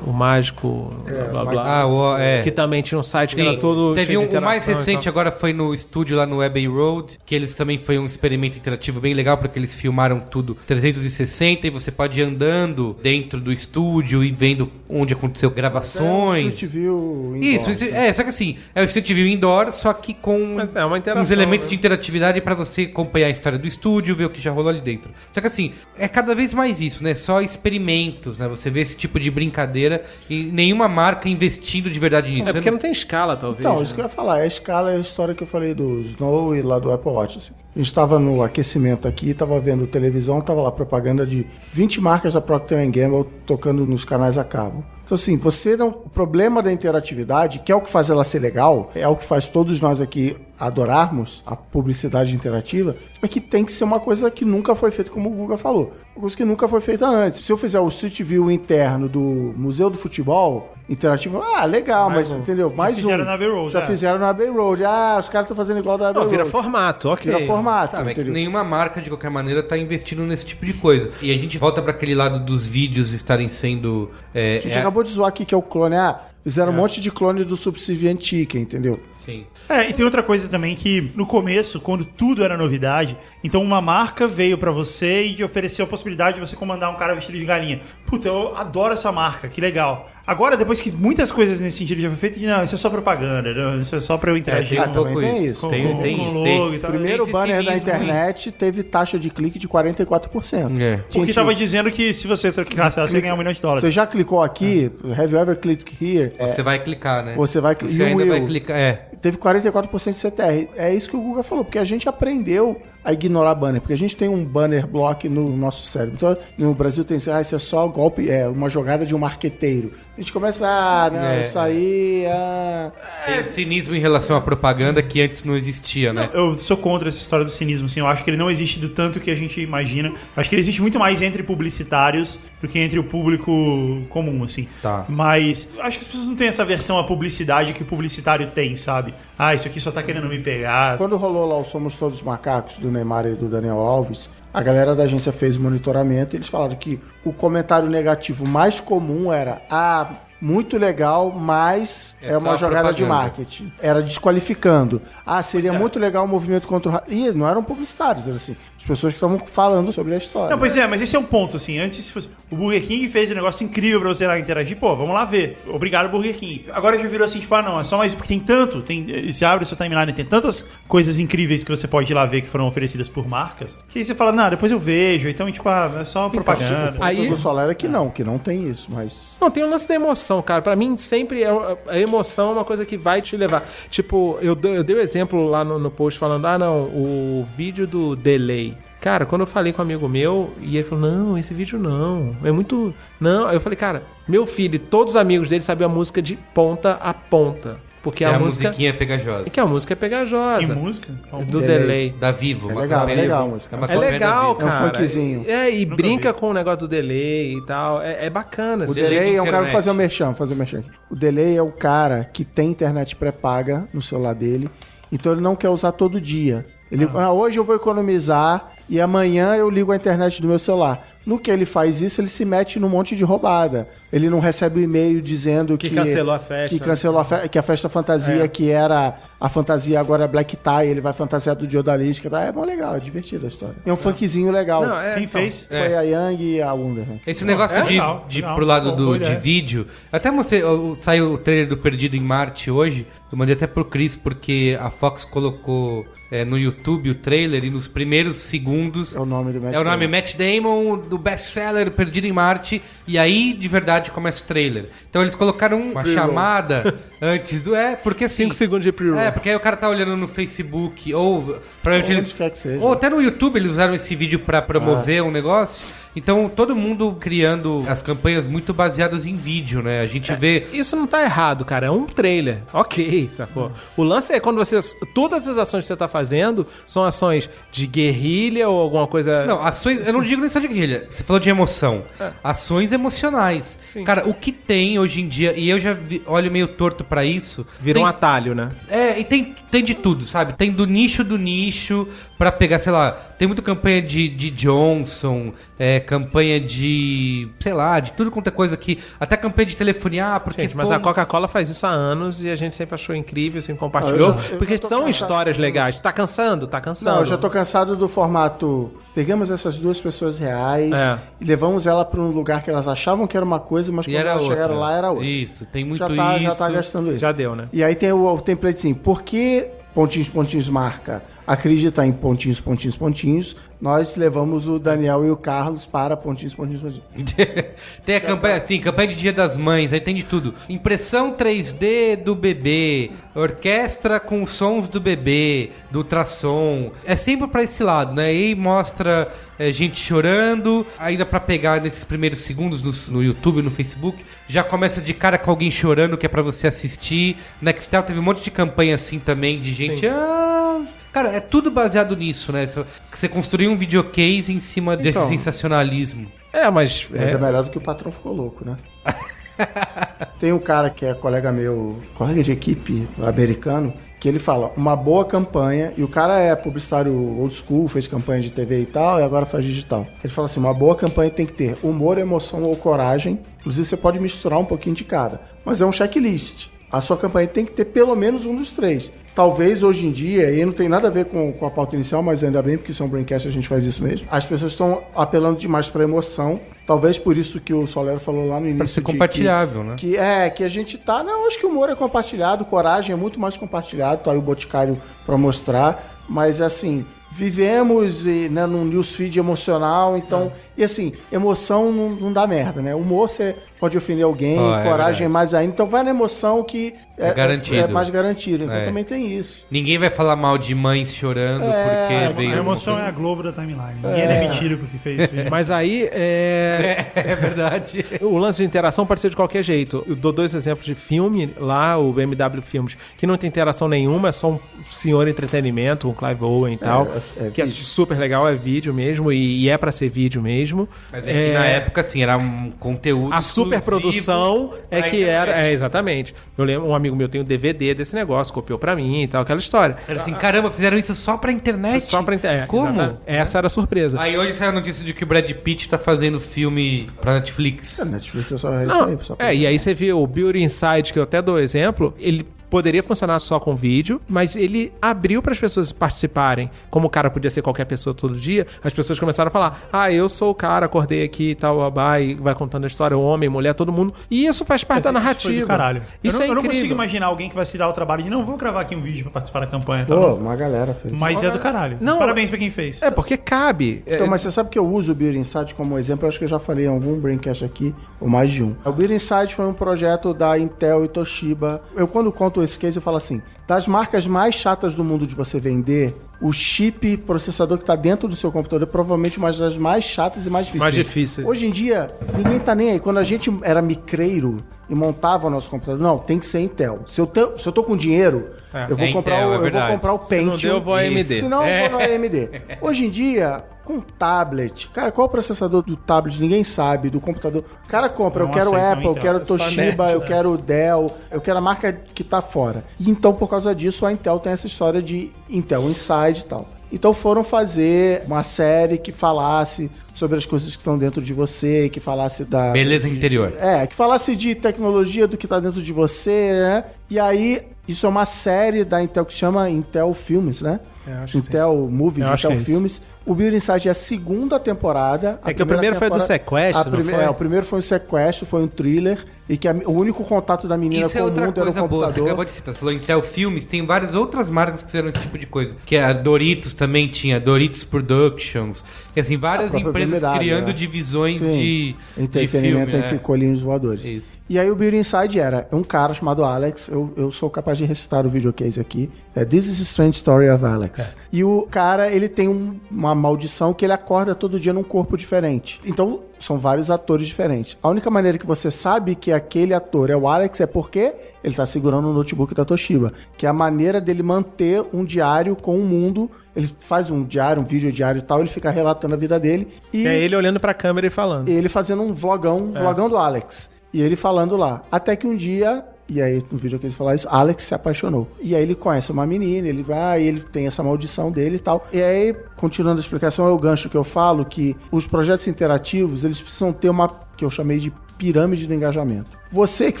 O 0.04 0.12
Mágico. 0.12 0.92
blá, 1.06 1.24
blá, 1.44 1.44
blá, 1.44 1.80
Ah, 1.80 1.86
o, 1.86 2.16
é. 2.18 2.42
Que 2.42 2.50
também 2.50 2.82
tinha 2.82 2.98
um 2.98 3.02
site 3.02 3.34
que 3.34 3.40
Sim, 3.42 3.48
era 3.48 3.58
todo. 3.58 3.94
Teve 3.94 4.06
cheio 4.06 4.20
um, 4.20 4.26
de 4.28 4.36
o 4.36 4.42
mais 4.42 4.64
recente 4.64 5.08
agora 5.08 5.30
foi 5.32 5.52
no 5.52 5.72
estúdio 5.72 6.16
lá 6.16 6.26
no 6.26 6.42
Abbey 6.42 6.66
Road, 6.66 7.18
que 7.24 7.34
eles 7.34 7.54
também 7.54 7.78
foi 7.78 7.98
um 7.98 8.04
experimento 8.04 8.58
interativo 8.58 9.00
bem 9.00 9.14
legal, 9.14 9.38
porque 9.38 9.58
eles 9.58 9.74
filmaram 9.74 10.20
tudo 10.20 10.56
360 10.66 11.66
e 11.66 11.70
você 11.70 11.90
pode 11.90 12.20
ir 12.20 12.22
andando 12.24 12.96
dentro 13.02 13.40
do 13.40 13.52
estúdio 13.52 14.22
e 14.22 14.30
vendo 14.30 14.70
onde 14.88 15.14
aconteceu 15.14 15.50
É 15.50 15.52
gravações. 15.54 16.52
Street 16.54 16.72
View 16.72 17.32
Isso, 17.40 17.70
indoor, 17.70 17.70
isso- 17.72 17.84
assim. 17.84 17.94
é, 17.94 18.12
só 18.12 18.22
que 18.22 18.28
assim, 18.28 18.56
é 18.74 18.82
o 18.82 18.84
Street 18.84 19.12
View 19.12 19.26
indoor, 19.26 19.72
só 19.72 19.92
que 19.92 20.12
com 20.14 20.54
Mas 20.56 20.76
é 20.76 20.84
uma 20.84 21.00
uns 21.16 21.30
elementos 21.30 21.66
né? 21.66 21.70
de 21.70 21.74
interatividade 21.76 22.40
pra 22.40 22.54
você 22.54 22.82
acompanhar 22.82 23.26
a 23.28 23.30
história 23.30 23.58
do 23.58 23.66
estúdio, 23.66 24.14
ver 24.14 24.26
o 24.26 24.30
que 24.30 24.40
já 24.40 24.50
rolou 24.50 24.68
ali 24.70 24.80
dentro. 24.80 25.10
Só 25.32 25.40
que 25.40 25.46
assim, 25.46 25.72
é 25.98 26.06
cada 26.06 26.34
vez 26.34 26.52
mais 26.52 26.80
isso, 26.80 27.02
né? 27.02 27.14
Só 27.14 27.40
experimentos, 27.40 28.38
né? 28.38 28.46
Você 28.48 28.70
vê 28.70 28.80
esse 28.80 28.96
tipo 28.96 29.18
de 29.18 29.30
brincadeira 29.30 29.85
e 30.28 30.44
nenhuma 30.44 30.88
marca 30.88 31.28
investindo 31.28 31.90
de 31.90 31.98
verdade 31.98 32.30
nisso. 32.30 32.48
É 32.48 32.52
porque 32.52 32.64
Você 32.64 32.70
não 32.70 32.78
tem 32.78 32.92
escala, 32.92 33.36
talvez. 33.36 33.60
Então, 33.60 33.76
né? 33.76 33.82
isso 33.82 33.94
que 33.94 34.00
eu 34.00 34.04
ia 34.04 34.08
falar, 34.08 34.36
a 34.36 34.46
escala 34.46 34.92
é 34.92 34.96
a 34.96 35.00
história 35.00 35.34
que 35.34 35.42
eu 35.42 35.46
falei 35.46 35.74
do 35.74 36.00
Snow 36.00 36.54
e 36.54 36.62
lá 36.62 36.78
do 36.78 36.92
Apple 36.92 37.10
Watch. 37.10 37.36
assim. 37.36 37.54
A 37.74 37.78
gente 37.78 37.88
estava 37.88 38.18
no 38.18 38.42
aquecimento 38.42 39.06
aqui, 39.06 39.30
estava 39.30 39.60
vendo 39.60 39.86
televisão, 39.86 40.40
tava 40.40 40.62
lá 40.62 40.72
propaganda 40.72 41.26
de 41.26 41.46
20 41.72 42.00
marcas 42.00 42.32
da 42.32 42.40
Procter 42.40 42.90
Gamble 42.90 43.26
tocando 43.44 43.84
nos 43.84 44.04
canais 44.04 44.38
a 44.38 44.44
cabo. 44.44 44.82
Então, 45.06 45.14
assim, 45.14 45.36
você 45.36 45.76
não. 45.76 45.86
O 45.86 46.10
problema 46.10 46.60
da 46.60 46.72
interatividade, 46.72 47.60
que 47.60 47.70
é 47.70 47.74
o 47.76 47.80
que 47.80 47.88
faz 47.88 48.10
ela 48.10 48.24
ser 48.24 48.40
legal, 48.40 48.90
é 48.92 49.06
o 49.06 49.14
que 49.14 49.24
faz 49.24 49.46
todos 49.48 49.80
nós 49.80 50.00
aqui 50.00 50.36
adorarmos 50.58 51.44
a 51.46 51.54
publicidade 51.54 52.34
interativa, 52.34 52.96
é 53.22 53.28
que 53.28 53.40
tem 53.40 53.64
que 53.64 53.70
ser 53.72 53.84
uma 53.84 54.00
coisa 54.00 54.30
que 54.30 54.44
nunca 54.44 54.74
foi 54.74 54.90
feita, 54.90 55.10
como 55.10 55.28
o 55.28 55.32
Guga 55.32 55.56
falou. 55.58 55.92
Uma 56.14 56.22
coisa 56.22 56.36
que 56.36 56.44
nunca 56.44 56.66
foi 56.66 56.80
feita 56.80 57.06
antes. 57.06 57.44
Se 57.44 57.52
eu 57.52 57.56
fizer 57.58 57.78
o 57.78 57.86
Street 57.88 58.22
View 58.22 58.50
interno 58.50 59.06
do 59.08 59.20
Museu 59.56 59.90
do 59.90 59.98
Futebol 59.98 60.72
interativo, 60.88 61.42
ah, 61.42 61.64
legal, 61.66 62.08
mas, 62.10 62.30
entendeu? 62.30 62.72
Mais 62.74 62.96
fizeram 62.96 63.24
um. 63.24 63.52
Road, 63.54 63.72
Já 63.72 63.80
é. 63.80 63.86
fizeram 63.86 64.18
na 64.18 64.30
Abbey 64.30 64.48
Road. 64.48 64.82
Ah, 64.84 65.16
os 65.20 65.28
caras 65.28 65.44
estão 65.46 65.56
fazendo 65.56 65.78
igual 65.78 65.98
da 65.98 66.08
Abbey 66.08 66.22
Não, 66.22 66.28
vira 66.28 66.42
Road. 66.42 66.52
formato, 66.52 67.10
ok. 67.10 67.32
Vira 67.32 67.46
formato, 67.46 67.96
Tá, 67.96 68.10
é 68.10 68.24
nenhuma 68.24 68.64
marca, 68.64 69.00
de 69.02 69.10
qualquer 69.10 69.30
maneira, 69.30 69.62
tá 69.62 69.76
investindo 69.76 70.22
nesse 70.24 70.46
tipo 70.46 70.64
de 70.64 70.72
coisa. 70.72 71.10
E 71.20 71.30
a 71.30 71.34
gente 71.34 71.58
volta 71.58 71.80
para 71.82 71.90
aquele 71.92 72.14
lado 72.14 72.40
dos 72.44 72.66
vídeos 72.66 73.12
estarem 73.12 73.48
sendo. 73.48 74.10
é, 74.34 74.56
A 74.56 74.60
gente 74.60 74.78
é- 74.78 74.82
acabou 74.96 75.02
de 75.02 75.10
zoar 75.10 75.28
aqui 75.28 75.44
que 75.44 75.54
é 75.54 75.58
o 75.58 75.62
clone. 75.62 75.94
Ah, 75.96 76.20
fizeram 76.42 76.72
um 76.72 76.76
monte 76.76 77.00
de 77.00 77.10
clone 77.10 77.44
do 77.44 77.56
Subservient 77.56 78.20
Chicken, 78.20 78.62
entendeu? 78.62 79.00
Sim. 79.18 79.46
É, 79.68 79.90
e 79.90 79.92
tem 79.92 80.04
outra 80.04 80.22
coisa 80.22 80.48
também 80.48 80.74
que 80.74 81.12
no 81.14 81.26
começo, 81.26 81.80
quando 81.80 82.04
tudo 82.04 82.44
era 82.44 82.56
novidade, 82.56 83.16
então 83.42 83.60
uma 83.60 83.80
marca 83.80 84.26
veio 84.26 84.56
pra 84.56 84.70
você 84.70 85.24
e 85.24 85.34
te 85.34 85.44
ofereceu 85.44 85.84
a 85.84 85.88
possibilidade 85.88 86.34
de 86.34 86.46
você 86.46 86.56
comandar 86.56 86.90
um 86.90 86.96
cara 86.96 87.14
vestido 87.14 87.36
de 87.36 87.44
galinha. 87.44 87.80
Puta, 88.06 88.28
eu 88.28 88.56
adoro 88.56 88.94
essa 88.94 89.10
marca, 89.12 89.48
que 89.48 89.60
legal. 89.60 90.08
Agora, 90.26 90.56
depois 90.56 90.80
que 90.80 90.90
muitas 90.90 91.30
coisas 91.30 91.60
nesse 91.60 91.78
sentido 91.78 92.00
já 92.00 92.08
foi 92.08 92.16
feito, 92.16 92.40
não, 92.40 92.64
isso 92.64 92.74
é 92.74 92.78
só 92.78 92.90
propaganda, 92.90 93.54
não, 93.54 93.80
isso 93.80 93.94
é 93.94 94.00
só 94.00 94.18
pra 94.18 94.32
eu 94.32 94.36
interagir 94.36 94.70
tem 94.70 94.78
Ah, 94.80 94.86
com, 94.88 94.92
pouco 94.92 95.20
tem 95.20 95.44
isso. 95.44 95.52
isso. 95.52 95.68
Tem, 95.70 95.94
com, 95.94 96.02
tem 96.02 96.16
com 96.16 96.22
isso. 96.22 96.38
o 96.40 96.42
tem. 96.42 96.58
logo 96.58 96.74
e 96.74 96.78
tal. 96.80 96.90
Primeiro 96.90 97.22
esse 97.22 97.32
banner 97.32 97.56
da 97.56 97.62
cinismo 97.72 97.88
internet 97.88 98.50
teve 98.50 98.82
taxa 98.82 99.18
de 99.20 99.30
clique 99.30 99.56
de 99.58 99.68
44%. 99.68 100.72
É. 100.80 100.96
Tinha- 100.96 100.98
Porque 100.98 101.32
tinha- 101.32 101.34
tava 101.34 101.54
dizendo 101.54 101.90
que 101.92 102.12
se 102.12 102.26
você 102.26 102.50
trocasse 102.50 102.98
ela, 102.98 103.06
você 103.08 103.14
ia 103.14 103.20
ganhar 103.20 103.34
um 103.34 103.38
milhão 103.38 103.52
de 103.52 103.60
dólares. 103.62 103.82
Você 103.82 103.90
já 103.92 104.04
clicou 104.06 104.42
aqui? 104.42 104.90
Have 105.16 105.32
you 105.32 105.38
ever 105.40 105.56
clicked 105.56 105.96
here? 106.04 106.32
É, 106.38 106.46
Você 106.48 106.62
vai 106.62 106.82
clicar, 106.82 107.24
né? 107.24 107.34
Você 107.36 107.60
vai 107.60 107.76
cli- 107.76 107.88
Você 107.92 108.02
ainda 108.02 108.16
will. 108.22 108.28
vai 108.28 108.40
clicar. 108.44 108.76
É. 108.76 108.92
Teve 109.22 109.38
44% 109.38 110.12
de 110.14 110.18
CTR. 110.18 110.68
É 110.76 110.92
isso 110.92 111.08
que 111.08 111.16
o 111.16 111.20
Google 111.20 111.42
falou, 111.44 111.64
porque 111.64 111.78
a 111.78 111.84
gente 111.84 112.08
aprendeu 112.08 112.80
a 113.06 113.12
ignorar 113.12 113.54
banner, 113.54 113.80
porque 113.80 113.92
a 113.92 113.96
gente 113.96 114.16
tem 114.16 114.28
um 114.28 114.44
banner 114.44 114.84
block 114.84 115.28
no 115.28 115.56
nosso 115.56 115.86
cérebro. 115.86 116.16
Então, 116.16 116.36
no 116.58 116.74
Brasil 116.74 117.04
tem 117.04 117.18
isso, 117.18 117.30
ah, 117.30 117.40
isso 117.40 117.54
é 117.54 117.58
só 117.58 117.86
golpe, 117.86 118.28
é 118.28 118.48
uma 118.48 118.68
jogada 118.68 119.06
de 119.06 119.14
um 119.14 119.18
marqueteiro. 119.18 119.92
A 120.18 120.20
gente 120.20 120.32
começa, 120.32 120.66
ah, 120.66 121.08
não, 121.08 121.20
É, 121.20 121.42
isso 121.42 121.56
aí, 121.56 122.26
ah... 122.26 122.90
Tem 123.24 123.44
cinismo 123.44 123.94
em 123.94 124.00
relação 124.00 124.36
à 124.36 124.40
propaganda 124.40 125.00
que 125.04 125.20
antes 125.20 125.44
não 125.44 125.56
existia, 125.56 126.12
né? 126.12 126.28
Eu 126.34 126.58
sou 126.58 126.76
contra 126.76 127.08
essa 127.08 127.18
história 127.18 127.44
do 127.44 127.50
cinismo, 127.50 127.86
assim. 127.86 128.00
Eu 128.00 128.08
acho 128.08 128.24
que 128.24 128.30
ele 128.30 128.36
não 128.36 128.50
existe 128.50 128.80
do 128.80 128.88
tanto 128.88 129.20
que 129.20 129.30
a 129.30 129.36
gente 129.36 129.60
imagina. 129.60 130.08
Eu 130.08 130.16
acho 130.34 130.48
que 130.48 130.56
ele 130.56 130.62
existe 130.62 130.82
muito 130.82 130.98
mais 130.98 131.22
entre 131.22 131.44
publicitários 131.44 132.40
do 132.60 132.68
que 132.68 132.78
entre 132.78 132.98
o 132.98 133.04
público 133.04 134.02
comum, 134.08 134.44
assim. 134.44 134.68
Tá. 134.82 135.04
Mas 135.08 135.68
acho 135.78 135.98
que 135.98 136.04
as 136.04 136.10
pessoas 136.10 136.28
não 136.28 136.36
têm 136.36 136.48
essa 136.48 136.64
versão 136.64 136.98
à 136.98 137.04
publicidade 137.04 137.72
que 137.72 137.82
o 137.82 137.86
publicitário 137.86 138.50
tem, 138.50 138.76
sabe? 138.76 139.14
Ah, 139.38 139.54
isso 139.54 139.66
aqui 139.66 139.80
só 139.80 139.90
tá 139.90 140.02
querendo 140.02 140.28
me 140.28 140.40
pegar. 140.40 140.96
Quando 140.96 141.16
rolou 141.16 141.46
lá 141.46 141.58
o 141.58 141.64
Somos 141.64 141.96
Todos 141.96 142.22
Macacos, 142.22 142.78
do 142.78 142.90
Neymar 142.90 143.26
e 143.26 143.34
do 143.34 143.48
Daniel 143.48 143.78
Alves, 143.78 144.30
a 144.52 144.62
galera 144.62 144.94
da 144.94 145.04
agência 145.04 145.32
fez 145.32 145.56
monitoramento 145.56 146.34
e 146.34 146.38
eles 146.38 146.48
falaram 146.48 146.76
que 146.76 146.98
o 147.24 147.32
comentário 147.32 147.88
negativo 147.90 148.48
mais 148.48 148.80
comum 148.80 149.32
era 149.32 149.60
ah, 149.70 150.08
muito 150.40 150.76
legal, 150.78 151.30
mas 151.32 152.16
É 152.22 152.32
é, 152.32 152.38
uma 152.38 152.56
jogada 152.56 152.92
de 152.92 153.02
propaganda. 153.02 153.22
marketing. 153.22 153.72
Era 153.80 154.02
desqualificando. 154.02 155.00
Ah, 155.24 155.42
seria 155.42 155.72
muito 155.72 155.98
legal 155.98 156.24
o 156.24 156.28
movimento 156.28 156.66
contra 156.68 156.90
o... 156.90 156.92
ra- 156.94 157.02
E 157.08 157.30
não 157.32 157.48
eram 157.48 157.62
publicitários, 157.62 158.26
era 158.26 158.36
assim, 158.36 158.56
as 158.76 158.84
pessoas 158.84 159.12
que 159.12 159.16
estavam 159.16 159.38
falando 159.38 159.90
sobre 159.92 160.14
a 160.14 160.18
história. 160.18 160.50
Não, 160.50 160.58
pois 160.58 160.76
é, 160.76 160.86
mas 160.86 161.00
esse 161.00 161.16
é 161.16 161.18
um 161.18 161.22
ponto, 161.24 161.56
assim. 161.56 161.78
Antes, 161.78 162.04
se 162.04 162.12
fosse. 162.12 162.28
O 162.50 162.56
Burger 162.56 162.86
King 162.86 163.08
fez 163.08 163.30
um 163.30 163.34
negócio 163.34 163.64
incrível 163.64 164.00
pra 164.00 164.08
você 164.10 164.26
lá 164.26 164.38
interagir. 164.38 164.76
Pô, 164.76 164.94
vamos 164.94 165.14
lá 165.14 165.24
ver. 165.24 165.60
Obrigado, 165.68 166.10
Burger 166.10 166.34
King. 166.36 166.66
Agora 166.72 166.96
já 166.98 167.08
virou 167.08 167.24
assim, 167.26 167.40
tipo, 167.40 167.54
ah, 167.54 167.62
não, 167.62 167.80
é 167.80 167.84
só 167.84 167.96
mais. 167.98 168.14
Porque 168.14 168.28
tem 168.28 168.38
tanto. 168.40 168.82
Tem, 168.82 169.32
você 169.32 169.44
abre 169.44 169.64
o 169.64 169.66
seu 169.66 169.76
timeline, 169.76 170.12
tem 170.12 170.24
tantas 170.24 170.64
coisas 170.86 171.18
incríveis 171.18 171.64
que 171.64 171.70
você 171.70 171.88
pode 171.88 172.12
ir 172.12 172.14
lá 172.14 172.24
ver 172.26 172.42
que 172.42 172.48
foram 172.48 172.66
oferecidas 172.66 173.08
por 173.08 173.26
marcas. 173.26 173.76
Que 173.88 173.98
aí 173.98 174.04
você 174.04 174.14
fala, 174.14 174.30
não, 174.32 174.48
depois 174.50 174.70
eu 174.70 174.78
vejo. 174.78 175.28
Então, 175.28 175.50
tipo, 175.50 175.68
ah, 175.68 175.90
é 176.00 176.04
só 176.04 176.28
propaganda. 176.28 176.90
O 176.90 176.92
ponto 176.94 177.04
Aí- 177.04 177.28
do 177.28 177.36
Solar 177.36 177.68
é 177.70 177.74
que 177.74 177.88
não, 177.88 178.10
que 178.10 178.22
não 178.22 178.38
tem 178.38 178.68
isso, 178.70 178.88
mas... 178.92 179.36
Não, 179.40 179.50
tem 179.50 179.64
um 179.64 179.70
lance 179.70 179.88
da 179.88 179.94
emoção, 179.94 180.25
cara. 180.42 180.62
Pra 180.62 180.76
mim, 180.76 180.96
sempre 180.96 181.42
é, 181.42 181.48
a 181.86 181.98
emoção 181.98 182.50
é 182.50 182.52
uma 182.52 182.64
coisa 182.64 182.84
que 182.84 182.96
vai 182.96 183.22
te 183.22 183.36
levar. 183.36 183.68
Tipo, 183.90 184.38
eu, 184.40 184.58
eu 184.62 184.84
dei 184.84 184.96
o 184.96 185.00
exemplo 185.00 185.48
lá 185.48 185.64
no, 185.64 185.78
no 185.78 185.90
post 185.90 186.18
falando, 186.18 186.46
ah, 186.46 186.58
não, 186.58 186.82
o 186.84 187.46
vídeo 187.56 187.86
do 187.86 188.16
delay. 188.16 188.76
Cara, 189.00 189.24
quando 189.24 189.42
eu 189.42 189.46
falei 189.46 189.72
com 189.72 189.82
um 189.82 189.84
amigo 189.84 190.08
meu, 190.08 190.52
e 190.60 190.76
ele 190.76 190.88
falou, 190.88 191.08
não, 191.08 191.38
esse 191.38 191.54
vídeo 191.54 191.78
não, 191.78 192.36
é 192.42 192.50
muito... 192.50 192.92
Não, 193.20 193.46
aí 193.46 193.54
eu 193.54 193.60
falei, 193.60 193.76
cara, 193.76 194.02
meu 194.26 194.46
filho 194.46 194.74
e 194.74 194.78
todos 194.80 195.14
os 195.14 195.20
amigos 195.20 195.48
dele 195.48 195.62
sabiam 195.62 195.88
a 195.88 195.94
música 195.94 196.20
de 196.20 196.34
ponta 196.34 196.98
a 197.00 197.14
ponta. 197.14 197.78
Porque 198.02 198.22
é 198.24 198.28
a, 198.28 198.36
a 198.36 198.38
música... 198.38 198.68
musiquinha 198.68 198.94
pegajosa. 198.94 199.50
Que 199.50 199.58
a 199.58 199.66
música 199.66 199.92
é 199.92 199.96
Que 199.96 200.00
pegajosa. 200.00 200.74
música? 200.74 201.08
Qual- 201.28 201.42
Do 201.44 201.60
Delay. 201.60 201.78
delay. 201.78 202.10
Da 202.10 202.30
Vivo. 202.30 202.70
É 202.70 202.72
uma 202.72 202.80
legal, 202.82 203.00
campanha- 203.00 203.20
legal 203.22 203.44
a 203.44 203.48
música. 203.48 203.76
É 203.76 203.80
da 203.80 203.98
legal, 203.98 204.54
Vivo. 204.54 204.62
É 204.62 204.64
um 204.64 204.68
cara. 204.68 204.94
funkzinho. 204.98 205.44
É, 205.48 205.70
e 205.74 205.84
Nunca 205.84 205.96
brinca 205.96 206.32
vi. 206.32 206.38
com 206.38 206.50
o 206.50 206.52
negócio 206.52 206.80
do 206.80 206.88
delay 206.88 207.54
e 207.56 207.66
tal. 207.66 208.00
É, 208.00 208.26
é 208.26 208.30
bacana. 208.30 208.82
O 208.82 208.84
assim. 208.84 208.94
delay 208.94 209.10
delay, 209.10 209.30
de 209.30 209.36
eu 209.36 209.42
quero 209.44 209.56
internet. 209.56 209.72
fazer 209.72 209.90
o 209.90 209.94
merchan, 209.94 210.34
fazer 210.34 210.54
o 210.54 210.56
merchan 210.56 210.78
aqui. 210.78 210.90
O 211.10 211.16
delay 211.16 211.56
é 211.56 211.62
o 211.62 211.72
cara 211.72 212.24
que 212.32 212.44
tem 212.44 212.70
internet 212.70 213.16
pré-paga 213.16 213.88
no 213.92 214.00
celular 214.00 214.34
dele, 214.34 214.70
então 215.10 215.32
ele 215.32 215.40
não 215.40 215.56
quer 215.56 215.68
usar 215.70 215.90
todo 215.92 216.20
dia. 216.20 216.64
Ele, 216.90 217.08
ah, 217.14 217.32
hoje 217.32 217.58
eu 217.58 217.64
vou 217.64 217.74
economizar 217.74 218.70
e 218.88 219.00
amanhã 219.00 219.56
eu 219.56 219.68
ligo 219.68 219.90
a 219.90 219.96
internet 219.96 220.40
do 220.40 220.46
meu 220.46 220.58
celular. 220.58 221.04
No 221.26 221.36
que 221.40 221.50
ele 221.50 221.64
faz 221.64 222.00
isso, 222.00 222.20
ele 222.20 222.28
se 222.28 222.44
mete 222.44 222.78
num 222.78 222.88
monte 222.88 223.16
de 223.16 223.24
roubada. 223.24 223.88
Ele 224.12 224.30
não 224.30 224.38
recebe 224.38 224.78
o 224.78 224.82
e-mail 224.82 225.20
dizendo 225.20 225.76
que, 225.76 225.88
Que 225.88 225.94
cancelou 225.96 226.32
a 226.32 226.38
festa. 226.38 226.68
Que 226.68 226.80
cancelou 226.80 227.18
a 227.20 227.24
festa, 227.24 227.48
que 227.48 227.58
a 227.58 227.62
festa 227.62 227.88
fantasia, 227.88 228.46
que 228.46 228.70
era 228.70 229.14
a 229.40 229.48
fantasia 229.48 229.98
agora 229.98 230.24
é 230.24 230.28
black 230.28 230.56
tie, 230.56 230.86
ele 230.88 231.00
vai 231.00 231.12
fantasiar 231.12 231.56
do 231.56 231.66
Diodalística. 231.66 232.30
Tá? 232.30 232.42
É 232.42 232.52
bom 232.52 232.64
legal, 232.64 232.94
é 232.94 233.00
divertido 233.00 233.44
a 233.46 233.48
história. 233.48 233.74
É 233.84 233.92
um 233.92 233.96
funkzinho 233.96 234.52
legal. 234.52 234.86
Não, 234.86 235.00
é, 235.00 235.14
Quem 235.14 235.24
então. 235.24 235.40
fez? 235.40 235.66
Foi 235.68 235.96
a 235.96 236.02
Yang 236.02 236.44
e 236.44 236.62
a 236.62 236.72
Wonder. 236.72 237.08
né? 237.08 237.18
Esse 237.26 237.44
negócio 237.44 237.78
É 237.78 237.82
de, 237.82 237.88
legal, 237.94 238.24
de 238.28 238.36
legal. 238.40 238.54
pro 238.54 238.64
lado 238.64 238.90
Bom, 238.90 238.96
do, 238.96 239.18
de 239.18 239.34
vídeo. 239.34 239.88
Eu 240.12 240.16
até 240.16 240.30
mostrei, 240.30 240.62
saiu 240.98 241.32
o 241.34 241.38
trailer 241.38 241.66
do 241.68 241.76
Perdido 241.76 242.14
em 242.16 242.20
Marte 242.20 242.70
hoje. 242.70 243.04
Eu 243.30 243.36
mandei 243.36 243.54
até 243.54 243.66
pro 243.66 243.84
Chris, 243.84 244.14
porque 244.14 244.78
a 244.80 244.88
Fox 244.88 245.24
colocou 245.24 246.06
é, 246.30 246.44
no 246.44 246.56
YouTube 246.56 247.10
o 247.10 247.14
trailer 247.14 247.64
e 247.64 247.70
nos 247.70 247.88
primeiros 247.88 248.36
segundos. 248.36 249.16
É 249.16 249.20
o 249.20 249.26
nome 249.26 249.52
do 249.52 249.60
Matt 249.60 249.74
É 249.74 249.80
o 249.80 249.84
nome 249.84 250.06
Damon. 250.06 250.16
Matt 250.16 250.34
Damon, 250.36 250.98
do 250.98 251.18
best-seller 251.18 251.90
Perdido 251.90 252.26
em 252.26 252.32
Marte. 252.32 252.80
E 253.06 253.18
aí, 253.18 253.52
de 253.52 253.66
verdade, 253.66 254.12
começa 254.12 254.42
o 254.42 254.46
trailer. 254.46 254.90
Então 255.10 255.22
eles 255.22 255.34
colocaram 255.34 255.80
uma 255.80 256.04
chamada 256.04 256.94
antes 257.20 257.60
do. 257.60 257.74
É, 257.74 257.96
porque 257.96 258.24
assim. 258.24 258.44
5 258.44 258.54
segundos 258.54 258.84
de 258.84 258.92
pre-roll. 258.92 259.18
É, 259.18 259.30
porque 259.32 259.48
aí 259.48 259.56
o 259.56 259.60
cara 259.60 259.76
tá 259.76 259.88
olhando 259.88 260.16
no 260.16 260.28
Facebook, 260.28 261.12
ou 261.12 261.60
provavelmente 261.82 262.12
Onde 262.12 262.20
eles, 262.20 262.32
quer 262.32 262.50
que 262.50 262.58
seja. 262.58 262.84
ou 262.84 262.92
até 262.92 263.10
no 263.10 263.20
YouTube 263.20 263.56
eles 263.56 263.72
usaram 263.72 263.94
esse 263.94 264.14
vídeo 264.14 264.38
pra 264.38 264.62
promover 264.62 265.22
um 265.22 265.30
negócio. 265.32 265.84
Então, 266.16 266.48
todo 266.48 266.74
mundo 266.74 267.16
criando 267.20 267.84
as 267.86 268.00
campanhas 268.00 268.46
muito 268.46 268.72
baseadas 268.72 269.26
em 269.26 269.36
vídeo, 269.36 269.82
né? 269.82 270.00
A 270.00 270.06
gente 270.06 270.32
vê. 270.34 270.66
Isso 270.72 270.96
não 270.96 271.06
tá 271.06 271.22
errado, 271.22 271.64
cara. 271.64 271.86
É 271.86 271.90
um 271.90 272.06
trailer. 272.06 272.62
Ok, 272.72 273.28
sacou? 273.30 273.70
O 273.96 274.02
lance 274.02 274.32
é 274.32 274.40
quando 274.40 274.56
você. 274.56 274.80
Todas 275.14 275.46
as 275.46 275.58
ações 275.58 275.82
que 275.84 275.88
você 275.88 275.96
tá 275.96 276.08
fazendo 276.08 276.66
são 276.86 277.04
ações 277.04 277.50
de 277.70 277.86
guerrilha 277.86 278.68
ou 278.68 278.80
alguma 278.80 279.06
coisa. 279.06 279.44
Não, 279.44 279.62
ações. 279.62 280.00
Eu 280.06 280.12
não 280.14 280.22
digo 280.22 280.40
nem 280.40 280.48
só 280.50 280.58
de 280.58 280.68
guerrilha. 280.68 281.06
Você 281.10 281.22
falou 281.22 281.38
de 281.38 281.50
emoção. 281.50 282.02
Ações 282.42 282.92
emocionais. 282.92 283.78
Sim. 283.84 284.02
Cara, 284.04 284.26
o 284.28 284.32
que 284.34 284.52
tem 284.52 284.98
hoje 284.98 285.20
em 285.20 285.28
dia, 285.28 285.52
e 285.56 285.68
eu 285.68 285.78
já 285.78 285.92
vi- 285.92 286.22
olho 286.26 286.50
meio 286.50 286.66
torto 286.68 287.04
pra 287.04 287.24
isso. 287.24 287.66
Vira 287.78 287.98
um 287.98 288.02
tem- 288.02 288.08
atalho, 288.08 288.54
né? 288.54 288.70
É, 288.88 289.18
e 289.20 289.24
tem, 289.24 289.54
tem 289.70 289.84
de 289.84 289.94
tudo, 289.94 290.24
sabe? 290.24 290.54
Tem 290.54 290.70
do 290.72 290.86
nicho 290.86 291.22
do 291.22 291.36
nicho 291.36 292.08
pra 292.38 292.52
pegar, 292.52 292.78
sei 292.80 292.92
lá, 292.92 293.12
tem 293.38 293.46
muita 293.46 293.62
campanha 293.62 294.00
de, 294.02 294.28
de 294.28 294.50
Johnson, 294.50 295.52
é, 295.78 296.00
campanha 296.00 296.60
de, 296.60 297.48
sei 297.60 297.72
lá, 297.72 297.98
de 298.00 298.12
tudo 298.12 298.30
quanto 298.30 298.48
é 298.48 298.50
coisa 298.50 298.74
aqui. 298.74 298.98
Até 299.18 299.36
campanha 299.36 299.66
de 299.66 299.76
telefonia, 299.76 300.34
ah, 300.34 300.40
porque 300.40 300.62
Gente, 300.62 300.76
mas 300.76 300.90
a 300.90 300.94
fomos- 300.94 301.08
Coca-Cola 301.08 301.48
faz 301.48 301.68
isso 301.70 301.86
há 301.86 301.90
anos 301.90 302.42
e 302.42 302.50
a 302.50 302.56
gente 302.56 302.76
sempre 302.76 302.94
achou 302.94 303.14
incrível, 303.14 303.60
sempre 303.62 303.80
compartilhou. 303.80 304.32
Ah, 304.38 304.42
já- 304.42 304.56
porque 304.56 304.76
são 304.78 304.88
cansado. 305.00 305.08
histórias 305.10 305.56
legais. 305.58 305.98
Tá 305.98 306.12
cansando? 306.12 306.66
Tá 306.66 306.80
cansando. 306.80 307.10
Não, 307.12 307.18
eu 307.20 307.24
já 307.26 307.36
tô 307.38 307.48
cansado 307.50 307.96
do 307.96 308.08
formato. 308.08 308.92
Pegamos 309.14 309.50
essas 309.50 309.78
duas 309.78 309.98
pessoas 309.98 310.38
reais 310.38 310.92
É. 310.92 311.18
e 311.40 311.44
levamos 311.44 311.86
ela 311.86 312.04
pra 312.04 312.20
um 312.20 312.30
lugar 312.30 312.62
que 312.62 312.68
elas 312.68 312.86
achavam 312.86 313.26
que 313.26 313.34
era 313.36 313.44
uma 313.46 313.58
coisa, 313.58 313.90
mas 313.90 314.06
E 314.06 314.10
quando 314.10 314.16
era 314.20 314.30
elas 314.30 314.42
outra. 314.42 314.56
chegaram 314.56 314.78
lá 314.80 314.92
era 314.92 315.10
outra. 315.10 315.24
Isso, 315.26 315.64
tem 315.64 315.84
muito 315.84 315.98
já 316.00 316.08
tá, 316.14 316.34
isso. 316.36 316.44
Já 316.44 316.54
tá 316.54 316.68
gastando 316.68 317.10
isso. 317.10 317.20
Já 317.20 317.32
deu, 317.32 317.56
né? 317.56 317.66
E 317.72 317.82
aí 317.82 317.94
tem 317.94 318.12
o, 318.12 318.26
o 318.26 318.40
template 318.40 318.76
assim, 318.78 318.92
por 318.92 319.22
que 319.22 319.68
pontinhos, 319.94 320.28
pontinhos 320.28 320.68
marca 320.68 321.22
acredita 321.46 322.04
em 322.04 322.12
pontinhos, 322.12 322.60
pontinhos, 322.60 322.96
pontinhos, 322.96 323.56
nós 323.80 324.16
levamos 324.16 324.66
o 324.66 324.78
Daniel 324.78 325.24
e 325.24 325.30
o 325.30 325.36
Carlos 325.36 325.86
para 325.86 326.16
pontinhos, 326.16 326.54
pontinhos, 326.54 326.82
pontinhos. 326.82 327.34
tem 328.04 328.16
a 328.16 328.20
campanha, 328.20 328.56
assim, 328.56 328.80
campanha 328.80 329.08
de 329.08 329.14
Dia 329.14 329.32
das 329.32 329.56
Mães, 329.56 329.92
aí 329.92 330.00
tem 330.00 330.14
de 330.14 330.24
tudo. 330.24 330.54
Impressão 330.68 331.32
3D 331.32 332.16
do 332.16 332.34
bebê, 332.34 333.10
orquestra 333.34 334.18
com 334.18 334.46
sons 334.46 334.88
do 334.88 335.00
bebê, 335.00 335.70
do 335.90 335.98
ultrassom. 335.98 336.90
É 337.04 337.14
sempre 337.14 337.46
pra 337.46 337.62
esse 337.62 337.82
lado, 337.82 338.14
né? 338.14 338.34
E 338.34 338.54
mostra 338.54 339.32
é, 339.58 339.70
gente 339.72 340.00
chorando, 340.00 340.86
ainda 340.98 341.24
pra 341.24 341.40
pegar 341.40 341.80
nesses 341.80 342.04
primeiros 342.04 342.40
segundos 342.40 342.82
no, 342.82 343.16
no 343.16 343.22
YouTube, 343.22 343.62
no 343.62 343.70
Facebook, 343.70 344.24
já 344.48 344.62
começa 344.62 345.00
de 345.00 345.14
cara 345.14 345.38
com 345.38 345.50
alguém 345.50 345.70
chorando 345.70 346.16
que 346.16 346.26
é 346.26 346.28
pra 346.28 346.42
você 346.42 346.66
assistir. 346.66 347.36
Nextel 347.60 348.02
teve 348.02 348.18
um 348.18 348.22
monte 348.22 348.42
de 348.42 348.50
campanha 348.50 348.94
assim 348.94 349.18
também 349.18 349.60
de 349.60 349.72
gente, 349.72 350.00
Sim. 350.00 350.06
ah, 350.06 350.82
Cara, 351.16 351.30
é 351.34 351.40
tudo 351.40 351.70
baseado 351.70 352.14
nisso, 352.14 352.52
né? 352.52 352.68
Que 353.10 353.18
Você 353.18 353.26
construiu 353.26 353.70
um 353.70 353.76
videocase 353.78 354.52
em 354.52 354.60
cima 354.60 354.94
desse 354.94 355.16
Então. 355.16 355.28
sensacionalismo. 355.28 356.30
É, 356.52 356.68
mas. 356.68 357.08
Mas 357.10 357.30
é, 357.30 357.32
é- 357.32 357.38
melhor 357.38 357.64
do 357.64 357.70
que 357.70 357.78
o 357.78 357.80
patrão 357.80 358.12
ficou 358.12 358.34
louco, 358.34 358.66
né? 358.66 358.76
Tem 360.38 360.52
um 360.52 360.58
cara 360.58 360.90
que 360.90 361.06
é 361.06 361.14
colega 361.14 361.50
meu, 361.50 361.98
colega 362.12 362.42
de 362.42 362.52
equipe 362.52 363.08
americano, 363.26 363.94
que 364.20 364.28
ele 364.28 364.38
fala, 364.38 364.70
uma 364.76 364.94
boa 364.94 365.24
campanha, 365.24 365.94
e 365.96 366.02
o 366.02 366.08
cara 366.08 366.38
é 366.38 366.54
publicitário 366.54 367.14
old 367.40 367.54
school, 367.54 367.88
fez 367.88 368.06
campanha 368.06 368.42
de 368.42 368.52
TV 368.52 368.82
e 368.82 368.86
tal, 368.86 369.18
e 369.18 369.22
agora 369.22 369.46
faz 369.46 369.64
digital. 369.64 370.06
Ele 370.22 370.30
fala 370.30 370.44
assim, 370.44 370.60
uma 370.60 370.74
boa 370.74 370.94
campanha 370.94 371.30
tem 371.30 371.46
que 371.46 371.54
ter 371.54 371.78
humor, 371.82 372.18
emoção 372.18 372.62
ou 372.64 372.76
coragem, 372.76 373.40
inclusive 373.60 373.86
você 373.88 373.96
pode 373.96 374.20
misturar 374.20 374.58
um 374.58 374.66
pouquinho 374.66 374.94
de 374.94 375.04
cada, 375.04 375.40
mas 375.64 375.80
é 375.80 375.86
um 375.86 375.92
checklist. 375.92 376.68
A 376.90 377.00
sua 377.00 377.16
campanha 377.16 377.48
tem 377.48 377.64
que 377.64 377.72
ter 377.72 377.84
pelo 377.86 378.14
menos 378.14 378.46
um 378.46 378.54
dos 378.54 378.70
três. 378.70 379.10
Talvez 379.34 379.82
hoje 379.82 380.06
em 380.06 380.12
dia, 380.12 380.50
e 380.52 380.64
não 380.64 380.72
tem 380.72 380.88
nada 380.88 381.08
a 381.08 381.10
ver 381.10 381.24
com, 381.26 381.52
com 381.52 381.66
a 381.66 381.70
pauta 381.70 381.94
inicial, 381.96 382.22
mas 382.22 382.44
ainda 382.44 382.62
bem, 382.62 382.76
porque 382.78 382.92
isso 382.92 383.02
é 383.02 383.06
um 383.06 383.08
braincast, 383.08 383.46
a 383.48 383.50
gente 383.50 383.66
faz 383.68 383.84
isso 383.84 384.02
mesmo. 384.02 384.26
As 384.30 384.46
pessoas 384.46 384.70
estão 384.72 385.02
apelando 385.14 385.56
demais 385.58 385.88
para 385.88 386.04
emoção. 386.04 386.60
Talvez 386.86 387.18
por 387.18 387.36
isso 387.36 387.60
que 387.60 387.74
o 387.74 387.84
Solero 387.86 388.20
falou 388.20 388.48
lá 388.48 388.60
no 388.60 388.68
início. 388.68 388.86
ser 388.86 389.00
de 389.00 389.06
que- 389.06 389.12
compartilhável, 389.12 389.82
né? 389.82 389.94
Que 389.98 390.16
é, 390.16 390.48
que 390.48 390.62
a 390.62 390.68
gente 390.68 390.96
tá. 390.96 391.22
Não, 391.24 391.48
acho 391.48 391.58
que 391.58 391.66
o 391.66 391.68
humor 391.68 391.90
é 391.90 391.96
compartilhado, 391.96 392.64
coragem 392.64 393.12
é 393.12 393.16
muito 393.16 393.40
mais 393.40 393.56
compartilhado, 393.56 394.22
tá 394.22 394.30
aí 394.30 394.38
o 394.38 394.42
Boticário 394.42 394.96
pra 395.26 395.36
mostrar. 395.36 396.22
Mas 396.28 396.60
assim, 396.60 397.04
vivemos 397.30 398.26
e, 398.26 398.48
né, 398.48 398.66
num 398.66 398.84
newsfeed 398.84 399.38
emocional, 399.38 400.16
então. 400.16 400.52
E 400.76 400.84
assim, 400.84 401.12
emoção 401.30 401.92
não, 401.92 402.10
não 402.10 402.32
dá 402.32 402.46
merda, 402.46 402.80
né? 402.80 402.94
Humor 402.94 403.28
você 403.30 403.54
pode 403.78 403.96
ofender 403.98 404.24
alguém, 404.24 404.54
é 404.56 404.82
coragem 404.82 405.26
verdade. 405.26 405.28
mais 405.28 405.54
ainda. 405.54 405.72
Então 405.72 405.86
vai 405.86 406.02
na 406.02 406.10
emoção 406.10 406.62
que 406.62 406.94
É 407.18 407.32
garantido. 407.32 407.76
É, 407.76 407.86
mais 407.86 408.08
garantido. 408.10 408.64
Então 408.64 408.76
É. 408.76 408.84
também 408.84 409.04
tem 409.04 409.36
isso. 409.38 409.66
Ninguém 409.70 409.98
vai 409.98 410.08
falar 410.10 410.36
mal 410.36 410.56
de 410.56 410.74
mães 410.74 411.12
chorando 411.14 411.60
porque 411.62 412.14
É, 412.14 412.32
veio. 412.34 412.54
A 412.54 412.58
emoção 412.58 412.98
é 412.98 413.06
a 413.06 413.10
Globo 413.10 413.42
da 413.42 413.52
timeline. 413.52 413.96
Ninguém 414.02 414.20
é 414.22 414.40
demitido 414.40 414.78
porque 414.78 414.98
fez 414.98 415.24
isso. 415.24 415.34
Mas 415.50 415.70
aí 415.70 416.08
é. 416.12 417.06
É, 417.14 417.20
é 417.32 417.34
verdade. 417.34 418.04
O 418.26 418.38
lance 418.38 418.58
de 418.58 418.64
interação 418.64 419.06
pode 419.06 419.20
ser 419.20 419.30
de 419.30 419.36
qualquer 419.36 419.62
jeito. 419.62 420.04
Eu 420.08 420.16
dou 420.16 420.32
dois 420.32 420.54
exemplos 420.54 420.86
de 420.86 420.94
filme 420.94 421.50
lá, 421.58 421.98
o 421.98 422.12
BMW 422.12 422.60
Filmes, 422.62 422.96
que 423.16 423.26
não 423.26 423.36
tem 423.36 423.48
interação 423.48 423.88
nenhuma, 423.88 424.28
é 424.28 424.32
só 424.32 424.50
um 424.50 424.58
senhor 424.90 425.28
entretenimento, 425.28 426.08
um 426.08 426.14
Clive 426.14 426.44
Owen 426.44 426.74
e 426.74 426.76
tal. 426.78 427.06
É 427.36 427.50
que 427.50 427.62
é 427.62 427.66
super 427.66 428.18
legal, 428.18 428.48
é 428.48 428.54
vídeo 428.54 428.92
mesmo, 428.94 429.32
e, 429.32 429.62
e 429.64 429.68
é 429.68 429.76
pra 429.76 429.90
ser 429.92 430.08
vídeo 430.08 430.40
mesmo. 430.42 430.88
Mas 431.12 431.24
é 431.26 431.32
que 431.48 431.52
na 431.52 431.64
época, 431.66 432.00
assim, 432.00 432.22
era 432.22 432.36
um 432.36 432.70
conteúdo. 432.78 433.32
A 433.34 433.40
super 433.40 433.80
produção 433.82 434.74
é 434.90 435.02
que 435.02 435.22
era. 435.24 435.50
internet. 435.52 435.68
É, 435.68 435.72
exatamente. 435.72 436.34
Eu 436.56 436.64
lembro, 436.64 436.88
um 436.88 436.94
amigo 436.94 437.14
meu 437.16 437.28
tem 437.28 437.40
o 437.40 437.44
DVD 437.44 437.94
desse 437.94 438.14
negócio, 438.14 438.52
copiou 438.52 438.78
pra 438.78 438.94
mim 438.96 439.22
e 439.22 439.26
tal, 439.28 439.42
aquela 439.42 439.58
história. 439.60 439.96
Era 440.08 440.18
assim, 440.20 440.32
caramba, 440.34 440.70
fizeram 440.70 440.98
isso 440.98 441.14
só 441.14 441.36
pra 441.36 441.52
internet? 441.52 442.02
Só 442.04 442.22
pra 442.22 442.34
internet. 442.34 442.68
Como? 442.68 442.92
exata- 442.94 443.20
Essa 443.26 443.58
era 443.58 443.66
a 443.66 443.70
surpresa. 443.70 444.20
Aí 444.20 444.36
hoje 444.36 444.52
saiu 444.54 444.70
a 444.70 444.72
notícia 444.72 445.04
de 445.04 445.12
que 445.12 445.24
o 445.24 445.26
Brad 445.26 445.50
Pitt 445.50 445.88
tá 445.88 445.98
fazendo 445.98 446.38
filme 446.40 447.08
pra 447.20 447.34
Netflix. 447.34 448.00
A 448.00 448.04
Netflix 448.04 448.52
é 448.52 448.58
só 448.58 448.72
é 448.74 448.86
isso 448.86 448.94
Não, 448.98 449.04
aí, 449.08 449.18
só 449.20 449.36
é, 449.38 449.54
e 449.54 449.66
aí 449.66 449.78
você 449.78 449.94
viu 449.94 450.22
o 450.22 450.26
Beauty 450.26 450.62
Inside, 450.62 451.12
que 451.12 451.18
eu 451.18 451.22
até 451.22 451.40
dou 451.42 451.58
exemplo, 451.58 452.14
ele 452.18 452.46
poderia 452.70 453.02
funcionar 453.02 453.38
só 453.38 453.58
com 453.60 453.74
vídeo, 453.76 454.20
mas 454.28 454.56
ele 454.56 454.92
abriu 455.00 455.42
para 455.42 455.52
as 455.52 455.58
pessoas 455.58 455.92
participarem. 455.92 456.70
Como 456.90 457.06
o 457.06 457.10
cara 457.10 457.30
podia 457.30 457.50
ser 457.50 457.62
qualquer 457.62 457.84
pessoa 457.84 458.14
todo 458.14 458.34
dia, 458.34 458.66
as 458.82 458.92
pessoas 458.92 459.18
começaram 459.18 459.48
a 459.48 459.50
falar: 459.50 459.88
"Ah, 459.92 460.10
eu 460.12 460.28
sou 460.28 460.50
o 460.50 460.54
cara, 460.54 460.86
acordei 460.86 461.24
aqui 461.24 461.50
e 461.50 461.54
tal, 461.54 461.78
babá", 461.78 462.20
e 462.20 462.34
vai 462.34 462.54
contando 462.54 462.84
a 462.84 462.86
história, 462.86 463.16
homem, 463.16 463.48
mulher, 463.48 463.74
todo 463.74 463.92
mundo. 463.92 464.14
E 464.30 464.46
isso 464.46 464.64
faz 464.64 464.82
parte 464.84 465.04
da 465.04 465.10
Isso 465.10 465.18
narrativa. 465.18 465.60
do 465.60 465.66
caralho. 465.66 466.02
Isso 466.22 466.36
eu, 466.36 466.38
não, 466.40 466.46
é 466.46 466.50
eu 466.50 466.54
não 466.54 466.62
consigo 466.64 466.92
imaginar 466.92 467.26
alguém 467.26 467.48
que 467.48 467.54
vai 467.54 467.64
se 467.64 467.76
dar 467.78 467.88
o 467.88 467.92
trabalho 467.92 468.22
de 468.22 468.30
não, 468.30 468.44
vou 468.44 468.56
gravar 468.56 468.80
aqui 468.82 468.94
um 468.94 469.00
vídeo 469.00 469.24
pra 469.24 469.32
participar 469.32 469.60
da 469.60 469.66
campanha. 469.66 470.04
Tá? 470.06 470.14
Pô, 470.14 470.34
uma 470.34 470.56
galera 470.56 470.94
fez. 470.94 471.12
Mas 471.12 471.42
é 471.42 471.50
do 471.50 471.58
caralho. 471.58 471.98
Não, 472.00 472.18
Parabéns 472.18 472.48
pra 472.50 472.58
quem 472.58 472.70
fez. 472.70 473.02
É 473.02 473.10
porque 473.10 473.36
cabe. 473.36 474.02
Então, 474.06 474.26
É, 474.26 474.28
mas 474.28 474.40
você 474.40 474.50
sabe 474.50 474.70
que 474.70 474.78
eu 474.78 474.86
uso 474.86 475.12
o 475.12 475.14
Beer 475.14 475.36
Insight 475.36 475.74
como 475.74 475.98
exemplo, 475.98 476.24
eu 476.24 476.28
acho 476.28 476.38
que 476.38 476.44
eu 476.44 476.48
já 476.48 476.58
falei 476.58 476.86
em 476.86 476.88
algum 476.88 477.18
Braincast 477.20 477.64
aqui, 477.64 477.94
ou 478.20 478.28
mais 478.28 478.50
de 478.50 478.62
um. 478.62 478.74
O 478.84 478.92
Beer 478.92 479.12
Insight 479.12 479.54
foi 479.54 479.66
um 479.66 479.72
projeto 479.72 480.34
da 480.34 480.58
Intel 480.58 481.04
e 481.04 481.08
Toshiba. 481.08 481.80
Eu, 481.94 482.06
quando 482.08 482.30
conto 482.32 482.55
esse 482.62 482.78
case, 482.78 482.96
eu 482.98 483.02
falo 483.02 483.16
assim, 483.16 483.40
das 483.66 483.86
marcas 483.86 484.26
mais 484.26 484.54
chatas 484.54 484.94
do 484.94 485.02
mundo 485.04 485.26
de 485.26 485.34
você 485.34 485.58
vender, 485.60 486.14
o 486.40 486.52
chip 486.52 487.16
processador 487.18 487.78
que 487.78 487.82
está 487.82 487.96
dentro 487.96 488.28
do 488.28 488.36
seu 488.36 488.52
computador 488.52 488.86
é 488.86 488.90
provavelmente 488.90 489.38
uma 489.38 489.50
das 489.50 489.76
mais 489.78 490.04
chatas 490.04 490.46
e 490.46 490.50
mais 490.50 490.66
difíceis. 490.66 490.82
Mais 490.82 490.94
difíceis. 490.94 491.46
Hoje 491.46 491.66
em 491.66 491.70
dia, 491.70 492.08
ninguém 492.36 492.58
tá 492.58 492.74
nem 492.74 492.90
aí. 492.92 493.00
Quando 493.00 493.18
a 493.18 493.24
gente 493.24 493.50
era 493.62 493.80
micreiro 493.80 494.58
e 494.88 494.94
montava 494.94 495.46
o 495.46 495.50
nosso 495.50 495.70
computador, 495.70 496.00
não, 496.00 496.18
tem 496.18 496.38
que 496.38 496.44
ser 496.46 496.60
Intel. 496.60 497.00
Se 497.06 497.20
eu, 497.20 497.26
te- 497.26 497.58
se 497.58 497.66
eu 497.66 497.72
tô 497.72 497.82
com 497.82 497.96
dinheiro, 497.96 498.48
eu 498.88 498.96
vou 498.96 499.06
É 499.06 499.12
comprar 499.12 499.36
Intel, 499.36 499.48
o, 499.48 499.52
é 499.52 499.56
eu 499.68 499.72
vou 499.72 499.88
comprar 499.88 500.12
o 500.14 500.22
Se 500.22 500.28
Pentium. 500.28 500.46
não 500.50 500.56
deu, 500.56 500.74
eu 500.74 500.82
vou 500.82 500.94
AMD. 500.94 501.24
Se 501.24 501.42
não, 501.48 501.66
eu 501.66 501.90
vou 501.90 501.98
no 501.98 502.04
AMD. 502.04 502.50
Hoje 502.82 503.06
em 503.06 503.10
dia, 503.10 503.64
com 503.86 504.00
tablet, 504.00 504.88
cara, 504.88 505.12
qual 505.12 505.26
é 505.26 505.28
o 505.28 505.30
processador 505.30 505.80
do 505.80 505.96
tablet? 505.96 506.40
Ninguém 506.40 506.64
sabe, 506.64 507.08
do 507.08 507.20
computador. 507.20 507.64
O 507.84 507.88
cara 507.88 508.08
compra, 508.08 508.42
eu 508.42 508.48
quero 508.48 508.74
aceitam 508.74 508.92
Apple, 508.92 509.04
eu 509.04 509.10
Intel. 509.12 509.22
quero 509.22 509.36
É 509.36 509.40
Toshiba, 509.40 510.04
net, 510.04 510.14
eu 510.14 510.20
né? 510.20 510.26
quero 510.26 510.58
Dell, 510.58 511.12
eu 511.30 511.40
quero 511.40 511.58
a 511.58 511.60
marca 511.60 511.92
que 511.92 512.24
tá 512.24 512.42
fora. 512.42 512.84
E 512.98 513.08
então, 513.08 513.32
por 513.32 513.48
causa 513.48 513.72
disso, 513.72 514.04
a 514.04 514.10
Intel 514.10 514.40
tem 514.40 514.52
essa 514.52 514.66
história 514.66 515.00
de 515.00 515.30
Intel 515.48 515.88
Inside 515.88 516.40
e 516.40 516.44
tal. 516.44 516.68
Então 516.92 517.12
foram 517.12 517.42
fazer 517.42 518.22
uma 518.26 518.42
série 518.42 518.98
que 518.98 519.12
falasse 519.12 519.90
sobre 520.16 520.36
as 520.36 520.44
coisas 520.44 520.72
que 520.74 520.80
estão 520.80 520.98
dentro 520.98 521.22
de 521.22 521.32
você, 521.32 521.88
que 521.88 522.00
falasse 522.00 522.44
da. 522.44 522.72
Beleza 522.72 523.08
interior. 523.08 523.52
É, 523.60 523.86
que 523.86 523.94
falasse 523.94 524.34
de 524.34 524.54
tecnologia 524.56 525.28
do 525.28 525.36
que 525.36 525.46
tá 525.46 525.60
dentro 525.60 525.80
de 525.80 525.92
você, 525.92 526.52
né? 526.52 526.84
E 527.08 527.20
aí, 527.20 527.62
isso 527.86 528.04
é 528.06 528.08
uma 528.08 528.26
série 528.26 528.82
da 528.84 529.00
Intel 529.00 529.24
que 529.24 529.32
chama 529.34 529.70
Intel 529.70 530.12
Filmes, 530.12 530.60
né? 530.62 530.80
É, 531.06 531.12
eu 531.12 531.18
acho 531.18 531.32
que 531.34 531.38
Intel 531.38 531.88
Movies, 531.88 532.26
Eu 532.26 532.32
acho 532.32 532.46
Intel 532.48 532.60
é. 532.60 532.64
Filmes. 532.64 533.02
O 533.24 533.32
Beauty 533.34 533.56
Inside 533.56 533.86
é 533.88 533.90
a 533.92 533.94
segunda 533.94 534.58
temporada. 534.58 535.38
A 535.42 535.50
É 535.50 535.54
que 535.54 535.62
o 535.62 535.66
primeira 535.66 535.94
primeiro 535.94 535.98
foi 535.98 536.10
do 536.10 536.20
sequestro, 536.24 536.80
a 536.80 536.84
não 536.84 536.90
prime- 536.92 537.12
foi? 537.12 537.22
É, 537.24 537.30
o 537.30 537.34
primeiro 537.34 537.66
foi 537.66 537.78
um 537.78 537.82
sequestro, 537.82 538.44
foi 538.46 538.62
um 538.62 538.66
thriller. 538.68 539.24
E 539.48 539.56
que 539.56 539.68
a- 539.68 539.72
o 539.86 539.92
único 539.92 540.24
contato 540.24 540.66
da 540.66 540.76
menina 540.76 541.06
Isso 541.06 541.12
com 541.14 541.20
é 541.20 541.22
o 541.22 541.26
mundo 541.26 541.40
era 541.40 541.50
o 541.50 541.52
coisa 541.52 541.72
boa. 541.72 541.72
Você 541.72 541.88
computador. 542.20 542.26
acabou 542.26 542.44
de 542.44 542.50
citar. 542.52 542.74
Você 542.74 542.80
falou 542.80 542.94
Intel 542.94 543.22
Filmes, 543.22 543.66
tem 543.66 543.86
várias 543.86 544.14
outras 544.16 544.50
marcas 544.50 544.80
que 544.82 544.86
fizeram 544.90 545.08
esse 545.08 545.20
tipo 545.20 545.38
de 545.38 545.46
coisa. 545.46 545.76
Que 545.86 545.96
a 545.96 546.12
Doritos 546.12 546.72
também 546.74 547.06
tinha, 547.06 547.38
Doritos 547.38 547.84
Productions. 547.84 548.84
E 549.14 549.20
assim, 549.20 549.36
várias 549.36 549.68
A 549.68 549.80
própria 549.80 549.90
empresas 549.90 550.05
Criando 550.38 550.66
né? 550.68 550.72
divisões 550.72 551.38
Sim. 551.38 551.42
de, 551.42 551.92
de 551.92 551.96
Entretenimento 552.18 552.90
filme. 552.90 553.04
entre 553.04 553.16
é. 553.16 553.18
colinhos 553.18 553.60
voadores. 553.62 554.04
Isso. 554.04 554.36
E 554.48 554.58
aí 554.58 554.70
o 554.70 554.76
Beauty 554.76 554.96
Inside 554.98 555.40
era 555.40 555.66
um 555.72 555.82
cara 555.82 556.14
chamado 556.14 556.44
Alex, 556.44 556.88
eu, 556.88 557.12
eu 557.16 557.30
sou 557.30 557.50
capaz 557.50 557.78
de 557.78 557.84
recitar 557.84 558.24
o 558.26 558.30
videocase 558.30 558.80
aqui. 558.80 559.10
É 559.34 559.44
This 559.44 559.66
is 559.66 559.80
a 559.80 559.82
Strange 559.82 560.16
Story 560.16 560.48
of 560.48 560.64
Alex. 560.64 561.16
E 561.32 561.42
o 561.42 561.66
cara, 561.70 562.10
ele 562.12 562.28
tem 562.28 562.48
um- 562.48 562.76
uma 562.90 563.14
maldição 563.14 563.74
que 563.74 563.84
ele 563.84 563.92
acorda 563.92 564.34
todo 564.34 564.60
dia 564.60 564.72
num 564.72 564.84
corpo 564.84 565.16
diferente. 565.16 565.80
Então, 565.84 566.20
são 566.38 566.58
vários 566.58 566.90
atores 566.90 567.26
diferentes. 567.26 567.76
A 567.82 567.88
única 567.88 568.10
maneira 568.10 568.36
que 568.38 568.46
você 568.46 568.70
sabe 568.70 569.14
que 569.14 569.32
aquele 569.32 569.72
ator 569.72 570.10
é 570.10 570.16
o 570.16 570.28
Alex 570.28 570.60
é 570.60 570.66
porque 570.66 571.14
ele 571.42 571.54
tá 571.54 571.64
segurando 571.66 572.08
o 572.08 572.12
notebook 572.12 572.54
da 572.54 572.64
Toshiba. 572.64 573.12
Que 573.36 573.46
é 573.46 573.48
a 573.48 573.52
maneira 573.52 574.00
dele 574.00 574.22
manter 574.22 574.84
um 574.92 575.04
diário 575.04 575.56
com 575.56 575.76
o 575.78 575.84
mundo. 575.84 576.30
Ele 576.54 576.68
faz 576.80 577.10
um 577.10 577.24
diário, 577.24 577.62
um 577.62 577.64
vídeo 577.64 577.90
diário 577.90 578.18
e 578.18 578.22
tal, 578.22 578.40
ele 578.40 578.48
fica 578.48 578.70
relatando 578.70 579.14
a 579.14 579.16
vida 579.16 579.38
dele. 579.40 579.68
E 579.92 580.06
É 580.06 580.18
ele 580.18 580.36
olhando 580.36 580.60
pra 580.60 580.74
câmera 580.74 581.06
e 581.06 581.10
falando. 581.10 581.48
ele 581.48 581.68
fazendo 581.68 582.02
um 582.02 582.12
vlogão, 582.12 582.70
É. 582.74 582.80
vlogão 582.80 583.08
do 583.08 583.16
Alex. 583.16 583.70
E 583.92 584.02
ele 584.02 584.16
falando 584.16 584.56
lá. 584.56 584.82
Até 584.92 585.16
que 585.16 585.26
um 585.26 585.34
dia, 585.36 585.84
e 586.08 586.22
aí 586.22 586.42
no 586.50 586.58
vídeo 586.58 586.78
que 586.78 586.86
eles 586.86 586.96
falaram 586.96 587.16
isso, 587.16 587.28
Alex 587.28 587.64
se 587.64 587.74
apaixonou. 587.74 588.28
E 588.40 588.54
aí 588.54 588.62
ele 588.62 588.74
conhece 588.74 589.10
uma 589.12 589.26
menina, 589.26 589.68
ele 589.68 589.82
vai, 589.82 590.22
ele 590.22 590.40
tem 590.40 590.66
essa 590.66 590.82
maldição 590.82 591.30
dele 591.30 591.56
e 591.56 591.60
tal. 591.60 591.86
E 591.92 592.02
aí, 592.02 592.34
continuando 592.56 592.98
a 592.98 593.00
explicação, 593.00 593.46
é 593.46 593.50
o 593.50 593.58
gancho 593.58 593.88
que 593.88 593.96
eu 593.96 594.04
falo 594.04 594.44
que 594.44 594.76
os 594.90 595.06
projetos 595.06 595.46
interativos, 595.46 596.24
eles 596.24 596.40
precisam 596.40 596.72
ter 596.72 596.88
uma 596.88 597.08
que 597.36 597.44
eu 597.44 597.50
chamei 597.50 597.78
de 597.78 597.92
pirâmide 598.16 598.66
do 598.66 598.74
engajamento. 598.74 599.36
Você, 599.50 599.92
que 599.92 600.00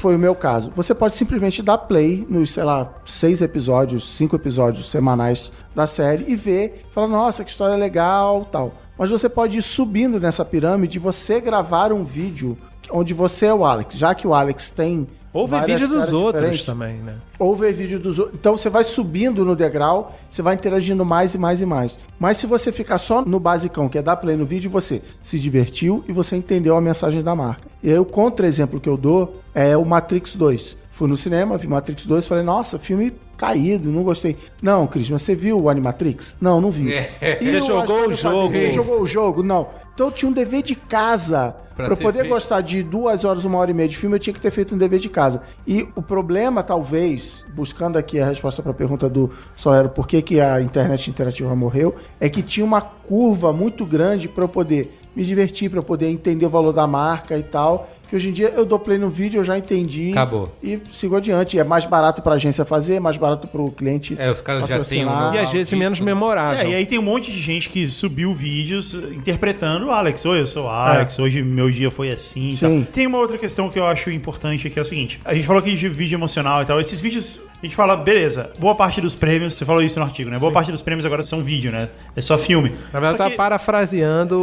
foi 0.00 0.16
o 0.16 0.18
meu 0.18 0.34
caso, 0.34 0.72
você 0.74 0.94
pode 0.94 1.14
simplesmente 1.14 1.62
dar 1.62 1.78
play 1.78 2.26
nos, 2.28 2.50
sei 2.50 2.64
lá, 2.64 2.92
seis 3.04 3.40
episódios, 3.40 4.08
cinco 4.08 4.36
episódios 4.36 4.90
semanais 4.90 5.52
da 5.74 5.86
série 5.86 6.24
e 6.26 6.34
ver, 6.34 6.86
falar, 6.90 7.08
nossa, 7.08 7.44
que 7.44 7.50
história 7.50 7.76
legal, 7.76 8.46
tal. 8.50 8.72
Mas 8.98 9.10
você 9.10 9.28
pode 9.28 9.58
ir 9.58 9.62
subindo 9.62 10.18
nessa 10.18 10.44
pirâmide 10.44 10.96
e 10.96 11.00
você 11.00 11.40
gravar 11.40 11.92
um 11.92 12.04
vídeo 12.04 12.56
onde 12.90 13.12
você 13.12 13.46
é 13.46 13.54
o 13.54 13.64
Alex, 13.64 13.96
já 13.96 14.14
que 14.14 14.26
o 14.26 14.34
Alex 14.34 14.70
tem 14.70 15.06
Ou 15.36 15.46
ver 15.46 15.66
vídeo 15.66 15.88
dos 15.88 16.12
outros 16.12 16.42
diferentes, 16.42 16.64
também, 16.64 16.94
né? 16.96 17.14
ou 17.38 17.54
ver 17.54 17.72
vídeo 17.72 18.00
dos 18.00 18.18
outros. 18.18 18.38
Então 18.38 18.56
você 18.56 18.70
vai 18.70 18.82
subindo 18.82 19.44
no 19.44 19.54
degrau, 19.54 20.16
você 20.30 20.40
vai 20.40 20.54
interagindo 20.54 21.04
mais 21.04 21.34
e 21.34 21.38
mais 21.38 21.60
e 21.60 21.66
mais. 21.66 21.98
Mas 22.18 22.38
se 22.38 22.46
você 22.46 22.72
ficar 22.72 22.98
só 22.98 23.22
no 23.22 23.38
basicão, 23.38 23.88
que 23.88 23.98
é 23.98 24.02
dar 24.02 24.16
play 24.16 24.36
no 24.36 24.46
vídeo, 24.46 24.70
você 24.70 25.02
se 25.20 25.38
divertiu 25.38 26.02
e 26.08 26.12
você 26.12 26.36
entendeu 26.36 26.76
a 26.76 26.80
mensagem 26.80 27.22
da 27.22 27.34
marca. 27.34 27.68
E 27.82 27.90
aí 27.90 27.98
o 27.98 28.04
contra-exemplo 28.04 28.80
que 28.80 28.88
eu 28.88 28.96
dou 28.96 29.36
é 29.54 29.76
o 29.76 29.84
Matrix 29.84 30.34
2. 30.34 30.85
Fui 30.96 31.06
no 31.06 31.14
cinema, 31.16 31.58
vi 31.58 31.68
Matrix 31.68 32.06
2 32.06 32.26
falei, 32.26 32.42
nossa, 32.42 32.78
filme 32.78 33.12
caído, 33.36 33.90
não 33.90 34.02
gostei. 34.02 34.34
Não, 34.62 34.86
Cris, 34.86 35.10
mas 35.10 35.20
você 35.20 35.34
viu 35.34 35.60
o 35.60 35.68
Animatrix? 35.68 36.34
Não, 36.40 36.58
não 36.58 36.70
vi. 36.70 36.90
É. 36.90 37.38
E 37.38 37.50
Você 37.50 37.60
jogou 37.60 38.08
o 38.08 38.14
jogo? 38.14 38.52
Você 38.54 38.70
jogou 38.70 39.02
o 39.02 39.06
jogo? 39.06 39.42
Não. 39.42 39.66
Então 39.92 40.06
eu 40.06 40.10
tinha 40.10 40.30
um 40.30 40.32
dever 40.32 40.62
de 40.62 40.74
casa. 40.74 41.54
Pra 41.76 41.88
Pra 41.88 41.96
poder 41.98 42.20
feito. 42.20 42.32
gostar 42.32 42.62
de 42.62 42.82
duas 42.82 43.26
horas, 43.26 43.44
uma 43.44 43.58
hora 43.58 43.70
e 43.70 43.74
meia 43.74 43.86
de 43.90 43.94
filme, 43.98 44.16
eu 44.16 44.18
tinha 44.18 44.32
que 44.32 44.40
ter 44.40 44.50
feito 44.50 44.74
um 44.74 44.78
dever 44.78 44.98
de 44.98 45.10
casa. 45.10 45.42
E 45.66 45.86
o 45.94 46.00
problema, 46.00 46.62
talvez, 46.62 47.44
buscando 47.54 47.98
aqui 47.98 48.18
a 48.18 48.24
resposta 48.24 48.62
para 48.62 48.70
a 48.70 48.74
pergunta 48.74 49.06
do 49.06 49.30
Solero, 49.54 49.90
por 49.90 50.08
que, 50.08 50.22
que 50.22 50.40
a 50.40 50.62
internet 50.62 51.10
interativa 51.10 51.54
morreu, 51.54 51.94
é 52.18 52.30
que 52.30 52.42
tinha 52.42 52.64
uma 52.64 52.80
curva 52.80 53.52
muito 53.52 53.84
grande 53.84 54.28
para 54.28 54.44
eu 54.44 54.48
poder 54.48 54.98
me 55.16 55.24
divertir, 55.24 55.70
para 55.70 55.78
eu 55.78 55.82
poder 55.82 56.08
entender 56.08 56.44
o 56.44 56.50
valor 56.50 56.72
da 56.72 56.86
marca 56.86 57.38
e 57.38 57.42
tal. 57.42 57.88
Que 58.08 58.14
hoje 58.14 58.28
em 58.28 58.32
dia 58.32 58.52
eu 58.54 58.64
dou 58.64 58.78
play 58.78 58.98
no 58.98 59.08
vídeo, 59.08 59.40
eu 59.40 59.44
já 59.44 59.56
entendi. 59.56 60.12
Acabou. 60.12 60.54
E 60.62 60.78
sigo 60.92 61.16
adiante. 61.16 61.58
É 61.58 61.64
mais 61.64 61.86
barato 61.86 62.22
para 62.22 62.32
a 62.32 62.34
agência 62.34 62.64
fazer, 62.64 62.96
é 62.96 63.00
mais 63.00 63.16
barato 63.16 63.48
para 63.48 63.60
o 63.60 63.72
cliente. 63.72 64.14
É, 64.18 64.30
os 64.30 64.42
caras 64.42 64.68
já 64.68 64.84
têm 64.84 65.06
um. 65.06 65.34
E 65.34 65.38
às 65.38 65.50
vezes 65.50 65.68
isso, 65.68 65.76
menos 65.76 65.98
né? 65.98 66.06
memorável. 66.06 66.66
É, 66.66 66.70
e 66.70 66.74
aí 66.74 66.86
tem 66.86 66.98
um 66.98 67.02
monte 67.02 67.32
de 67.32 67.40
gente 67.40 67.70
que 67.70 67.90
subiu 67.90 68.34
vídeos 68.34 68.94
interpretando 68.94 69.86
o 69.86 69.90
Alex. 69.90 70.24
Oi, 70.24 70.40
eu 70.40 70.46
sou 70.46 70.66
o 70.66 70.68
Alex, 70.68 71.18
hoje 71.18 71.42
meu 71.42 71.70
dia 71.70 71.90
foi 71.90 72.12
assim. 72.12 72.54
Sim. 72.54 72.86
Tem 72.92 73.06
uma 73.06 73.18
outra 73.18 73.38
questão 73.38 73.70
que 73.70 73.78
eu 73.78 73.86
acho 73.86 74.10
importante 74.10 74.68
que 74.68 74.78
é 74.78 74.82
o 74.82 74.84
seguinte: 74.84 75.18
a 75.24 75.34
gente 75.34 75.46
falou 75.46 75.60
aqui 75.60 75.74
de 75.74 75.88
vídeo 75.88 76.16
emocional 76.16 76.62
e 76.62 76.66
tal. 76.66 76.78
Esses 76.78 77.00
vídeos, 77.00 77.40
a 77.62 77.66
gente 77.66 77.74
fala, 77.74 77.96
beleza, 77.96 78.50
boa 78.58 78.74
parte 78.74 79.00
dos 79.00 79.14
prêmios, 79.14 79.54
você 79.54 79.64
falou 79.64 79.82
isso 79.82 79.98
no 79.98 80.04
artigo, 80.04 80.30
né? 80.30 80.38
Boa 80.38 80.52
parte 80.52 80.70
dos 80.70 80.82
prêmios 80.82 81.04
agora 81.06 81.22
são 81.22 81.42
vídeo, 81.42 81.72
né? 81.72 81.88
É 82.14 82.20
só 82.20 82.36
filme. 82.38 82.70
Na 82.92 83.00
verdade, 83.00 83.16
Só 83.18 83.24
tá 83.24 83.30
que- 83.30 83.36
parafraseando 83.36 84.38